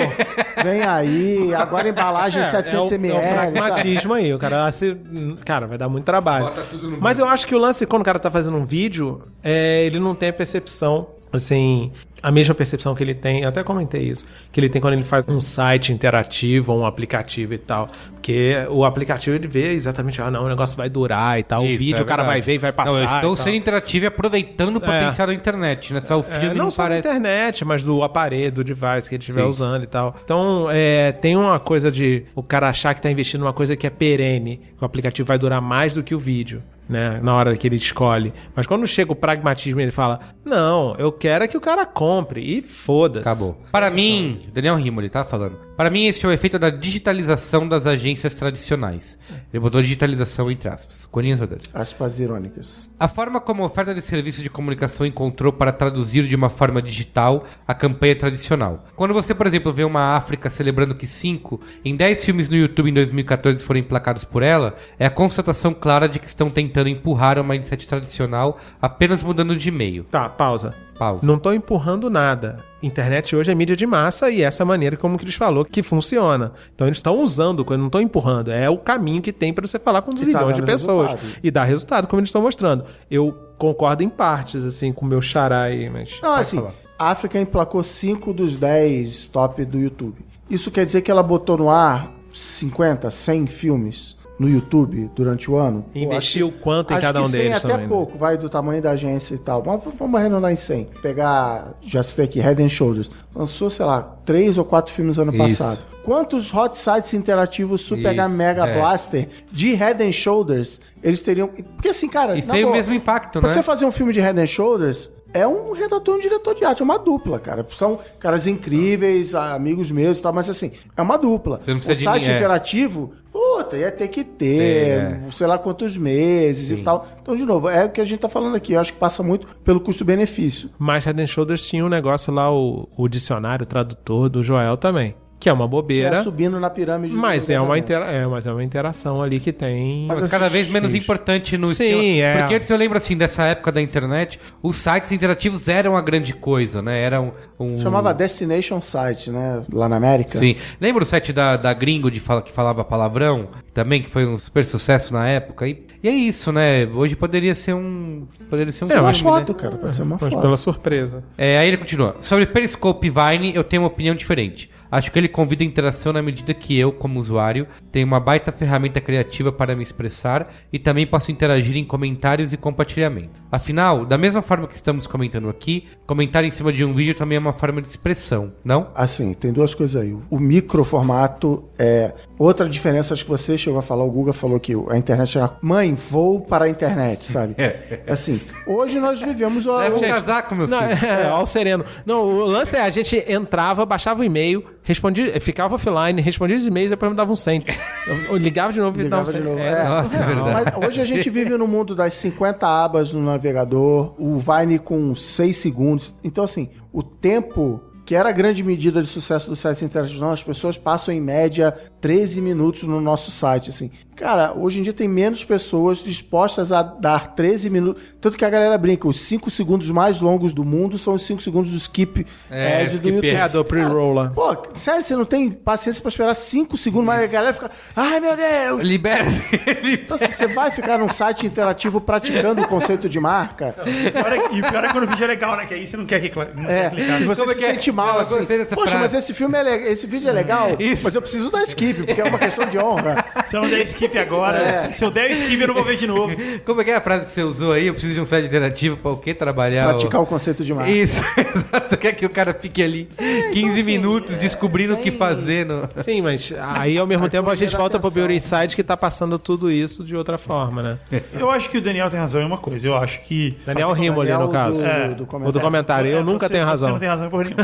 vem 0.62 0.82
aí, 0.82 1.52
agora 1.52 1.88
embalagem 1.88 2.44
700 2.44 2.92
é 2.92 2.94
ml. 2.94 3.12
o, 3.12 3.16
é 3.16 3.18
o 3.18 3.34
sabe? 3.34 3.52
pragmatismo 3.52 4.14
aí. 4.14 4.32
O 4.32 4.38
cara, 4.38 4.70
se, 4.70 4.96
cara, 5.44 5.66
vai 5.66 5.76
dar 5.76 5.88
muito 5.88 6.04
trabalho. 6.04 6.44
Bota 6.44 6.62
tudo 6.62 6.92
no 6.92 7.00
Mas 7.00 7.18
eu 7.18 7.26
acho 7.26 7.44
que 7.44 7.56
o 7.56 7.58
lance, 7.58 7.84
quando 7.86 8.02
o 8.02 8.04
cara 8.04 8.20
tá 8.20 8.30
fazendo 8.30 8.56
um 8.56 8.64
vídeo, 8.64 9.20
é, 9.42 9.84
ele 9.84 9.98
não 9.98 10.14
tem 10.14 10.28
a 10.28 10.32
percepção, 10.32 11.08
assim, 11.32 11.90
a 12.22 12.30
mesma 12.32 12.54
percepção 12.54 12.94
que 12.94 13.02
ele 13.02 13.14
tem, 13.14 13.42
eu 13.42 13.48
até 13.48 13.62
comentei 13.62 14.02
isso, 14.02 14.24
que 14.50 14.58
ele 14.58 14.68
tem 14.68 14.80
quando 14.80 14.94
ele 14.94 15.02
faz 15.04 15.24
um 15.28 15.40
site 15.40 15.92
interativo 15.92 16.72
ou 16.72 16.80
um 16.80 16.86
aplicativo 16.86 17.54
e 17.54 17.58
tal. 17.58 17.88
Porque 18.12 18.54
o 18.70 18.84
aplicativo 18.84 19.36
ele 19.36 19.46
vê 19.48 19.68
exatamente, 19.72 20.20
ah, 20.20 20.30
não, 20.30 20.44
o 20.44 20.48
negócio 20.48 20.76
vai 20.76 20.90
durar 20.90 21.38
e 21.38 21.42
tal. 21.42 21.62
o 21.62 21.66
Isso, 21.66 21.78
vídeo 21.78 21.98
é 22.00 22.02
o 22.02 22.04
cara 22.04 22.22
vai 22.24 22.40
ver 22.40 22.54
e 22.54 22.58
vai 22.58 22.72
passar. 22.72 22.90
Não, 22.90 22.98
eu 22.98 23.04
estou 23.04 23.18
e 23.18 23.22
tal. 23.22 23.36
sendo 23.36 23.54
interativo 23.56 24.04
e 24.04 24.08
aproveitando 24.08 24.76
o 24.76 24.80
potencial 24.80 25.26
da 25.28 25.34
internet, 25.34 25.94
né? 25.94 26.00
Só 26.00 26.18
o 26.18 26.20
É, 26.20 26.24
filme 26.40 26.54
não, 26.54 26.64
não, 26.64 26.70
só 26.70 26.82
da 26.82 26.88
parece. 26.90 27.08
internet, 27.08 27.64
mas 27.64 27.82
do 27.82 28.02
aparelho, 28.02 28.52
do 28.52 28.64
device 28.64 29.08
que 29.08 29.14
ele 29.14 29.20
estiver 29.22 29.42
Sim. 29.42 29.48
usando 29.48 29.84
e 29.84 29.86
tal. 29.86 30.14
Então, 30.22 30.68
é, 30.70 31.12
tem 31.12 31.36
uma 31.36 31.58
coisa 31.58 31.90
de 31.90 32.24
o 32.34 32.42
cara 32.42 32.68
achar 32.68 32.94
que 32.94 33.00
tá 33.00 33.10
investindo 33.10 33.40
numa 33.40 33.52
coisa 33.52 33.76
que 33.76 33.86
é 33.86 33.90
perene, 33.90 34.60
que 34.76 34.82
o 34.82 34.84
aplicativo 34.84 35.26
vai 35.26 35.38
durar 35.38 35.60
mais 35.62 35.94
do 35.94 36.02
que 36.02 36.14
o 36.14 36.18
vídeo. 36.18 36.62
Né, 36.88 37.20
na 37.22 37.34
hora 37.34 37.54
que 37.54 37.68
ele 37.68 37.76
escolhe. 37.76 38.32
Mas 38.56 38.66
quando 38.66 38.86
chega 38.86 39.12
o 39.12 39.16
pragmatismo, 39.16 39.78
ele 39.78 39.90
fala: 39.90 40.20
Não, 40.42 40.96
eu 40.96 41.12
quero 41.12 41.44
é 41.44 41.48
que 41.48 41.56
o 41.56 41.60
cara 41.60 41.84
compre. 41.84 42.40
E 42.40 42.62
foda-se. 42.62 43.28
Acabou. 43.28 43.60
Para 43.70 43.90
mim, 43.90 44.40
Daniel 44.54 44.76
Rimoli 44.76 45.10
tá 45.10 45.22
falando. 45.22 45.67
Para 45.78 45.90
mim, 45.90 46.06
esse 46.06 46.26
é 46.26 46.28
o 46.28 46.32
efeito 46.32 46.58
da 46.58 46.70
digitalização 46.70 47.68
das 47.68 47.86
agências 47.86 48.34
tradicionais. 48.34 49.16
Ele 49.52 49.60
botou 49.60 49.80
digitalização 49.80 50.50
entre 50.50 50.68
aspas. 50.68 51.06
Corinhas 51.06 51.38
Rodrigues. 51.38 51.70
Aspas 51.72 52.18
irônicas. 52.18 52.90
A 52.98 53.06
forma 53.06 53.40
como 53.40 53.62
a 53.62 53.66
oferta 53.66 53.94
de 53.94 54.02
serviço 54.02 54.42
de 54.42 54.50
comunicação 54.50 55.06
encontrou 55.06 55.52
para 55.52 55.70
traduzir 55.70 56.26
de 56.26 56.34
uma 56.34 56.50
forma 56.50 56.82
digital 56.82 57.44
a 57.64 57.72
campanha 57.74 58.16
tradicional. 58.16 58.86
Quando 58.96 59.14
você, 59.14 59.32
por 59.32 59.46
exemplo, 59.46 59.72
vê 59.72 59.84
uma 59.84 60.16
África 60.16 60.50
celebrando 60.50 60.96
que 60.96 61.06
5 61.06 61.60
em 61.84 61.94
10 61.94 62.24
filmes 62.24 62.48
no 62.48 62.56
YouTube 62.56 62.90
em 62.90 62.94
2014 62.94 63.64
foram 63.64 63.78
emplacados 63.78 64.24
por 64.24 64.42
ela, 64.42 64.74
é 64.98 65.06
a 65.06 65.10
constatação 65.10 65.72
clara 65.72 66.08
de 66.08 66.18
que 66.18 66.26
estão 66.26 66.50
tentando 66.50 66.88
empurrar 66.88 67.38
uma 67.38 67.54
mindset 67.54 67.86
tradicional 67.86 68.58
apenas 68.82 69.22
mudando 69.22 69.54
de 69.54 69.70
meio. 69.70 70.02
Tá, 70.02 70.28
pausa. 70.28 70.74
Pausa. 70.98 71.26
Não 71.26 71.38
tô 71.38 71.52
empurrando 71.52 72.10
nada. 72.10 72.58
Internet 72.82 73.34
hoje 73.34 73.50
é 73.50 73.54
mídia 73.54 73.76
de 73.76 73.86
massa 73.86 74.30
e 74.30 74.42
essa 74.42 74.62
é 74.62 74.66
maneira 74.66 74.96
como 74.96 75.14
o 75.16 75.18
Cris 75.18 75.34
falou 75.36 75.64
que 75.64 75.82
funciona. 75.82 76.52
Então 76.74 76.86
eles 76.86 76.98
estão 76.98 77.20
usando, 77.20 77.64
não 77.70 77.86
estão 77.86 78.00
empurrando. 78.00 78.50
É 78.50 78.68
o 78.68 78.76
caminho 78.76 79.22
que 79.22 79.32
tem 79.32 79.52
para 79.52 79.66
você 79.66 79.78
falar 79.78 80.02
com 80.02 80.10
E 80.10 80.32
tá 80.32 80.52
de 80.52 80.62
pessoas. 80.62 81.12
resultado. 81.12 81.40
E 81.42 81.50
dar 81.50 81.64
resultado, 81.64 82.06
como 82.08 82.20
eles 82.20 82.28
estão 82.28 82.42
mostrando. 82.42 82.84
Eu 83.10 83.32
concordo 83.56 84.02
em 84.02 84.08
partes, 84.08 84.64
assim, 84.64 84.92
com 84.92 85.04
o 85.06 85.08
meu 85.08 85.22
xará 85.22 85.62
aí, 85.62 85.88
mas. 85.88 86.18
Não, 86.22 86.32
assim, 86.32 86.58
falar. 86.58 86.72
a 86.98 87.10
África 87.10 87.40
emplacou 87.40 87.82
5 87.82 88.32
dos 88.32 88.56
10 88.56 89.26
top 89.28 89.64
do 89.64 89.78
YouTube. 89.78 90.16
Isso 90.50 90.70
quer 90.70 90.84
dizer 90.84 91.02
que 91.02 91.10
ela 91.10 91.22
botou 91.22 91.58
no 91.58 91.70
ar 91.70 92.10
50, 92.32 93.10
100 93.10 93.46
filmes 93.46 94.16
no 94.38 94.48
YouTube 94.48 95.10
durante 95.14 95.50
o 95.50 95.56
ano? 95.56 95.84
Investiu 95.94 96.52
quanto 96.62 96.92
em 96.92 96.96
acho 96.96 97.06
cada 97.06 97.20
que 97.20 97.26
um 97.26 97.30
100 97.30 97.40
deles 97.40 97.56
até 97.56 97.68
também, 97.68 97.86
né? 97.86 97.88
pouco, 97.88 98.16
vai 98.16 98.38
do 98.38 98.48
tamanho 98.48 98.80
da 98.80 98.92
agência 98.92 99.34
e 99.34 99.38
tal. 99.38 99.62
Mas 99.66 99.80
vamos 99.98 100.20
arredondar 100.20 100.52
em 100.52 100.56
100. 100.56 100.84
Pegar, 101.02 101.74
já 101.82 102.02
citei 102.02 102.24
aqui, 102.24 102.40
Head 102.40 102.62
and 102.62 102.68
Shoulders. 102.68 103.10
Lançou, 103.34 103.68
sei 103.68 103.84
lá, 103.84 104.02
3 104.24 104.58
ou 104.58 104.64
4 104.64 104.92
filmes 104.92 105.18
ano 105.18 105.32
Isso. 105.34 105.38
passado. 105.38 105.80
Quantos 106.04 106.54
hot 106.54 106.78
sites 106.78 107.12
interativos 107.12 107.82
Super 107.82 108.14
Isso, 108.14 108.28
Mega 108.28 108.66
é. 108.66 108.78
Blaster 108.78 109.28
de 109.52 109.74
Head 109.74 110.02
and 110.02 110.12
Shoulders 110.12 110.80
eles 111.02 111.20
teriam... 111.20 111.48
Porque 111.48 111.88
assim, 111.88 112.08
cara... 112.08 112.36
E 112.36 112.42
sem 112.42 112.64
o 112.64 112.72
mesmo 112.72 112.94
impacto, 112.94 113.40
Pra 113.40 113.48
né? 113.48 113.54
você 113.54 113.62
fazer 113.62 113.84
um 113.84 113.92
filme 113.92 114.12
de 114.12 114.20
Head 114.20 114.40
and 114.40 114.46
Shoulders, 114.46 115.10
é 115.32 115.46
um 115.46 115.72
redator 115.72 116.14
e 116.14 116.18
um 116.18 116.20
diretor 116.20 116.54
de 116.54 116.64
arte, 116.64 116.82
é 116.82 116.84
uma 116.84 116.98
dupla, 116.98 117.38
cara. 117.38 117.66
São 117.70 117.98
caras 118.18 118.46
incríveis, 118.46 119.34
amigos 119.34 119.90
meus 119.90 120.18
e 120.18 120.22
tal, 120.22 120.32
mas 120.32 120.48
assim, 120.48 120.72
é 120.96 121.02
uma 121.02 121.16
dupla. 121.16 121.60
Você 121.62 121.70
não 121.70 121.78
o 121.78 121.82
precisa 121.82 121.94
de 121.94 122.02
site 122.02 122.30
é. 122.30 122.36
interativo, 122.36 123.12
puta, 123.32 123.76
ia 123.76 123.90
ter 123.90 124.08
que 124.08 124.24
ter, 124.24 124.98
É, 124.98 125.20
sei 125.30 125.46
lá 125.46 125.58
quantos 125.58 125.96
meses 125.96 126.70
e 126.70 126.82
tal. 126.82 127.06
Então, 127.20 127.36
de 127.36 127.44
novo, 127.44 127.68
é 127.68 127.84
o 127.84 127.90
que 127.90 128.00
a 128.00 128.04
gente 128.04 128.20
tá 128.20 128.28
falando 128.28 128.56
aqui. 128.56 128.72
Eu 128.72 128.80
acho 128.80 128.92
que 128.92 128.98
passa 128.98 129.22
muito 129.22 129.46
pelo 129.64 129.80
custo-benefício. 129.80 130.70
Mas 130.78 131.04
Head 131.04 131.26
Shoulders 131.26 131.66
tinha 131.66 131.84
um 131.84 131.88
negócio 131.88 132.32
lá, 132.32 132.52
o, 132.52 132.88
o 132.96 133.08
dicionário, 133.08 133.64
o 133.64 133.66
tradutor 133.66 134.28
do 134.28 134.42
Joel 134.42 134.76
também. 134.76 135.14
Que 135.40 135.48
é 135.48 135.52
uma 135.52 135.66
Que 135.66 135.70
bobeira. 135.70 136.16
é 136.16 136.22
subindo 136.22 136.58
na 136.58 136.68
pirâmide. 136.68 137.14
Mas 137.14 137.48
é, 137.48 137.60
uma 137.60 137.78
intera 137.78 138.06
é, 138.06 138.26
mas 138.26 138.44
é 138.46 138.52
uma 138.52 138.64
interação 138.64 139.22
ali 139.22 139.38
que 139.38 139.52
tem. 139.52 140.06
Mas 140.08 140.16
Mas 140.18 140.24
assim, 140.24 140.30
cada 140.32 140.48
vez 140.48 140.68
menos 140.68 140.94
importante 140.94 141.56
no 141.56 141.68
Sim, 141.68 141.84
esquema. 141.84 142.22
é. 142.24 142.38
Porque 142.38 142.54
antes 142.56 142.70
eu 142.70 142.76
lembro 142.76 142.98
assim, 142.98 143.16
dessa 143.16 143.44
época 143.44 143.70
da 143.70 143.80
internet, 143.80 144.40
os 144.60 144.76
sites 144.76 145.12
interativos 145.12 145.68
eram 145.68 145.96
a 145.96 146.00
grande 146.02 146.32
coisa, 146.34 146.82
né? 146.82 147.00
Era 147.00 147.20
um. 147.20 147.30
um- 147.58 147.78
Chamava 147.78 148.12
Destination 148.12 148.80
Site, 148.80 149.30
né? 149.30 149.62
Lá 149.72 149.88
na 149.88 149.96
América. 149.96 150.38
Sim. 150.38 150.56
Lembra 150.80 151.04
o 151.04 151.06
site 151.06 151.32
da, 151.32 151.56
da 151.56 151.72
Gringo 151.72 152.10
de 152.10 152.18
fala, 152.18 152.42
que 152.42 152.52
falava 152.52 152.84
palavrão? 152.84 153.48
Também, 153.72 154.02
que 154.02 154.08
foi 154.08 154.26
um 154.26 154.36
super 154.36 154.64
sucesso 154.64 155.12
na 155.12 155.28
época. 155.28 155.68
E, 155.68 155.86
e 156.02 156.08
é 156.08 156.12
isso, 156.12 156.50
né? 156.50 156.84
Hoje 156.92 157.14
poderia 157.14 157.54
ser 157.54 157.74
um. 157.74 158.26
Poderia 158.50 158.72
ser 158.72 158.86
um 158.86 158.88
É 158.90 159.00
uma 159.00 159.12
filme, 159.14 159.30
né? 159.30 159.36
foto, 159.38 159.54
cara. 159.54 159.76
Pode 159.76 159.94
ser 159.94 160.02
uma 160.02 160.18
mas 160.20 160.32
foto. 160.32 160.42
pela 160.42 160.56
surpresa. 160.56 161.22
É, 161.38 161.58
aí 161.58 161.68
ele 161.68 161.76
continua. 161.76 162.16
Sobre 162.20 162.44
Periscope 162.44 163.08
Vine, 163.08 163.54
eu 163.54 163.62
tenho 163.62 163.82
uma 163.82 163.88
opinião 163.88 164.16
diferente. 164.16 164.68
Acho 164.90 165.10
que 165.12 165.18
ele 165.18 165.28
convida 165.28 165.62
a 165.62 165.66
interação 165.66 166.12
na 166.12 166.22
medida 166.22 166.52
que 166.54 166.78
eu, 166.78 166.92
como 166.92 167.18
usuário, 167.20 167.66
tenho 167.92 168.06
uma 168.06 168.20
baita 168.20 168.50
ferramenta 168.52 169.00
criativa 169.00 169.50
para 169.52 169.74
me 169.76 169.82
expressar 169.82 170.52
e 170.72 170.78
também 170.78 171.06
posso 171.06 171.30
interagir 171.30 171.76
em 171.76 171.84
comentários 171.84 172.52
e 172.52 172.56
compartilhamento. 172.56 173.42
Afinal, 173.52 174.04
da 174.04 174.16
mesma 174.18 174.42
forma 174.42 174.66
que 174.66 174.74
estamos 174.74 175.06
comentando 175.06 175.48
aqui, 175.48 175.86
comentar 176.06 176.44
em 176.44 176.50
cima 176.50 176.72
de 176.72 176.84
um 176.84 176.94
vídeo 176.94 177.14
também 177.14 177.36
é 177.36 177.38
uma 177.38 177.52
forma 177.52 177.82
de 177.82 177.88
expressão, 177.88 178.52
não? 178.64 178.88
Assim, 178.94 179.34
tem 179.34 179.52
duas 179.52 179.74
coisas 179.74 180.00
aí. 180.00 180.16
O 180.30 180.38
microformato 180.38 181.64
é. 181.78 182.14
Outra 182.38 182.68
diferença, 182.68 183.12
acho 183.14 183.24
que 183.24 183.30
você 183.30 183.58
chegou 183.58 183.78
a 183.78 183.82
falar, 183.82 184.04
o 184.04 184.10
Guga 184.10 184.32
falou 184.32 184.58
que 184.58 184.72
a 184.90 184.96
internet 184.96 185.36
era. 185.36 185.56
Mãe, 185.60 185.94
vou 185.94 186.40
para 186.40 186.64
a 186.64 186.68
internet, 186.68 187.26
sabe? 187.26 187.54
Assim, 188.06 188.40
hoje 188.66 188.98
nós 188.98 189.20
vivemos 189.20 189.66
o. 189.66 189.76
Leva 189.76 189.96
um 189.96 189.98
o- 189.98 190.02
casaco, 190.02 190.54
meu 190.54 190.66
Não, 190.66 190.80
filho. 190.82 191.04
é, 191.06 191.28
ao 191.28 191.46
sereno. 191.46 191.84
Não, 192.06 192.22
o 192.24 192.44
lance 192.46 192.76
é 192.76 192.80
a 192.80 192.90
gente 192.90 193.22
entrava, 193.28 193.84
baixava 193.84 194.20
o 194.22 194.24
e-mail, 194.24 194.64
respondia, 194.88 195.38
ficava 195.38 195.74
offline, 195.74 196.18
respondia 196.22 196.56
os 196.56 196.66
e-mails 196.66 196.88
e 196.88 196.90
depois 196.94 197.10
me 197.12 197.16
dava 197.16 197.30
um 197.30 197.34
100. 197.34 197.62
Eu, 198.06 198.16
eu 198.30 198.36
ligava 198.38 198.72
de 198.72 198.80
novo 198.80 198.98
e 198.98 199.04
dava 199.04 199.30
um 199.30 199.32
Ligava 199.32 199.38
de 199.38 199.38
100. 199.38 199.46
novo. 199.46 199.60
Era 199.60 199.78
É, 199.78 199.88
nossa, 199.88 200.16
é 200.16 200.26
verdade. 200.26 200.72
Mas 200.74 200.88
hoje 200.88 201.00
a 201.02 201.04
gente 201.04 201.28
vive 201.28 201.50
no 201.58 201.68
mundo 201.68 201.94
das 201.94 202.14
50 202.14 202.66
abas 202.66 203.12
no 203.12 203.22
navegador, 203.22 204.14
o 204.18 204.38
Vine 204.38 204.78
com 204.78 205.14
6 205.14 205.54
segundos. 205.54 206.14
Então, 206.24 206.42
assim, 206.42 206.70
o 206.90 207.02
tempo 207.02 207.82
que 208.06 208.14
era 208.14 208.30
a 208.30 208.32
grande 208.32 208.64
medida 208.64 209.02
de 209.02 209.06
sucesso 209.06 209.50
do 209.50 209.54
site 209.54 209.84
interativos, 209.84 210.18
não, 210.18 210.30
as 210.30 210.42
pessoas 210.42 210.78
passam 210.78 211.12
em 211.12 211.20
média 211.20 211.70
13 212.00 212.40
minutos 212.40 212.84
no 212.84 213.02
nosso 213.02 213.30
site, 213.30 213.68
assim. 213.68 213.90
Cara, 214.18 214.52
hoje 214.52 214.80
em 214.80 214.82
dia 214.82 214.92
tem 214.92 215.06
menos 215.06 215.44
pessoas 215.44 215.98
dispostas 216.02 216.72
a 216.72 216.82
dar 216.82 217.28
13 217.36 217.70
minutos. 217.70 218.02
Tanto 218.20 218.36
que 218.36 218.44
a 218.44 218.50
galera 218.50 218.76
brinca, 218.76 219.06
os 219.06 219.20
5 219.20 219.48
segundos 219.48 219.90
mais 219.92 220.20
longos 220.20 220.52
do 220.52 220.64
mundo 220.64 220.98
são 220.98 221.14
os 221.14 221.22
5 221.22 221.40
segundos 221.40 221.70
do 221.70 221.76
skip 221.76 222.26
É, 222.50 222.78
ad 222.82 222.84
do 222.90 222.94
skip 222.96 223.08
YouTube. 223.14 223.30
É, 223.30 223.48
do 223.48 223.64
pre-roll 223.64 224.14
lá. 224.14 224.32
Pô, 224.34 224.56
sério, 224.74 225.02
você 225.04 225.14
não 225.14 225.24
tem 225.24 225.48
paciência 225.50 226.02
pra 226.02 226.08
esperar 226.08 226.34
5 226.34 226.76
segundos, 226.76 227.06
mas 227.06 227.22
a 227.22 227.26
galera 227.28 227.54
fica, 227.54 227.70
ai 227.94 228.18
meu 228.18 228.36
Deus, 228.36 228.82
Libera. 228.82 229.24
então, 229.84 230.18
se 230.18 230.26
você 230.26 230.48
vai 230.48 230.70
ficar 230.72 230.98
num 230.98 231.08
site 231.08 231.46
interativo 231.46 232.00
praticando 232.00 232.60
o 232.62 232.66
conceito 232.66 233.08
de 233.08 233.20
marca, 233.20 233.74
E 233.86 234.08
o 234.08 234.12
pior 234.12 234.32
é- 234.32 234.54
E 234.56 234.60
o 234.60 234.68
pior 234.68 234.84
é 234.84 234.88
quando 234.92 235.04
o 235.04 235.06
vídeo 235.06 235.24
é 235.24 235.28
legal, 235.28 235.56
né? 235.56 235.66
Que 235.66 235.74
aí 235.74 235.86
você 235.86 235.96
não 235.96 236.04
quer, 236.06 236.20
recla- 236.20 236.48
não 236.56 236.64
é, 236.68 236.82
quer 236.82 236.90
clicar. 236.90 237.22
e 237.22 237.24
você 237.24 237.40
Como 237.40 237.52
é 237.52 237.54
se 237.54 237.64
é? 237.64 237.70
sente 237.74 237.92
mal 237.92 238.14
Eu 238.16 238.20
assim. 238.22 238.34
Poxa, 238.74 238.90
frase. 238.90 238.96
mas 238.96 239.14
esse 239.14 239.32
filme 239.32 239.56
é 239.56 239.62
le- 239.62 239.88
esse 239.92 240.06
vídeo 240.08 240.28
é 240.28 240.32
legal, 240.32 240.76
Isso. 240.80 241.04
mas 241.04 241.14
eu 241.14 241.22
preciso 241.22 241.50
dar 241.50 241.62
skip, 241.62 242.02
porque 242.04 242.20
é 242.20 242.24
uma 242.24 242.38
questão 242.38 242.66
de 242.66 242.78
honra. 242.78 243.24
Eu 243.52 243.62
não 243.62 243.68
der 243.70 243.82
skip 243.84 244.07
agora, 244.16 244.58
É. 244.58 244.92
se 244.92 245.04
eu 245.04 245.10
der 245.10 245.30
skip, 245.32 245.60
eu 245.60 245.66
não 245.68 245.74
vou 245.74 245.84
ver 245.84 245.96
de 245.96 246.06
novo. 246.06 246.34
Como 246.64 246.80
é 246.80 246.84
que 246.84 246.90
é 246.90 246.96
a 246.96 247.00
frase 247.00 247.26
que 247.26 247.32
você 247.32 247.42
usou 247.42 247.72
aí? 247.72 247.88
Eu 247.88 247.92
preciso 247.94 248.14
de 248.14 248.20
um 248.20 248.24
site 248.24 248.46
interativo 248.46 248.96
para 248.96 249.10
o 249.10 249.16
quê? 249.16 249.34
Trabalhar. 249.34 249.86
o- 249.86 249.90
Praticar 249.90 250.20
o 250.22 250.26
conceito 250.26 250.64
de 250.64 250.72
marca. 250.72 250.90
Isso, 250.90 251.20
exato. 251.36 251.88
Você 251.90 251.96
quer 251.96 252.12
que 252.12 252.24
o 252.24 252.30
cara 252.30 252.54
fique 252.54 252.82
ali 252.82 253.08
15 253.52 253.80
assim, 253.80 253.90
minutos 253.90 254.38
descobrindo 254.38 254.94
o 254.94 254.96
que 254.98 255.10
fazer 255.10 255.66
no. 255.66 255.88
Sim, 255.96 256.22
mas 256.22 256.52
aí 256.58 256.96
ao 256.96 257.06
mesmo 257.06 257.28
tempo 257.28 257.50
a 257.50 257.54
gente 257.56 257.74
volta 257.76 257.98
pro 257.98 258.08
atenção. 258.08 258.26
Beauty 258.28 258.34
Inside 258.36 258.76
que 258.76 258.82
tá 258.84 258.96
passando 258.96 259.38
tudo 259.38 259.70
isso 259.70 260.04
de 260.04 260.14
outra 260.16 260.38
forma, 260.38 260.82
né? 260.82 260.98
Eu 261.32 261.50
acho 261.50 261.68
que 261.70 261.78
o 261.78 261.80
Daniel 261.82 262.08
tem 262.08 262.20
razão 262.20 262.40
em 262.40 262.46
uma 262.46 262.58
coisa. 262.58 262.86
Eu 262.86 262.96
acho 262.96 263.20
que. 263.24 263.56
Daniel 263.66 263.90
Rimo 263.92 264.20
ali 264.20 264.32
no 264.32 264.48
caso. 264.48 264.82
do- 264.82 264.88
É. 264.88 265.08
do 265.08 265.24
O 265.48 265.52
do 265.52 265.60
comentário. 265.60 266.10
Eu 266.10 266.20
É, 266.20 266.22
nunca 266.22 266.46
você- 266.46 266.52
tenho 266.52 266.64
Você 266.64 266.70
razão. 266.70 266.90
não 266.90 266.98
tem 266.98 267.08
razão 267.08 267.28
por 267.28 267.44
nenhum. 267.44 267.56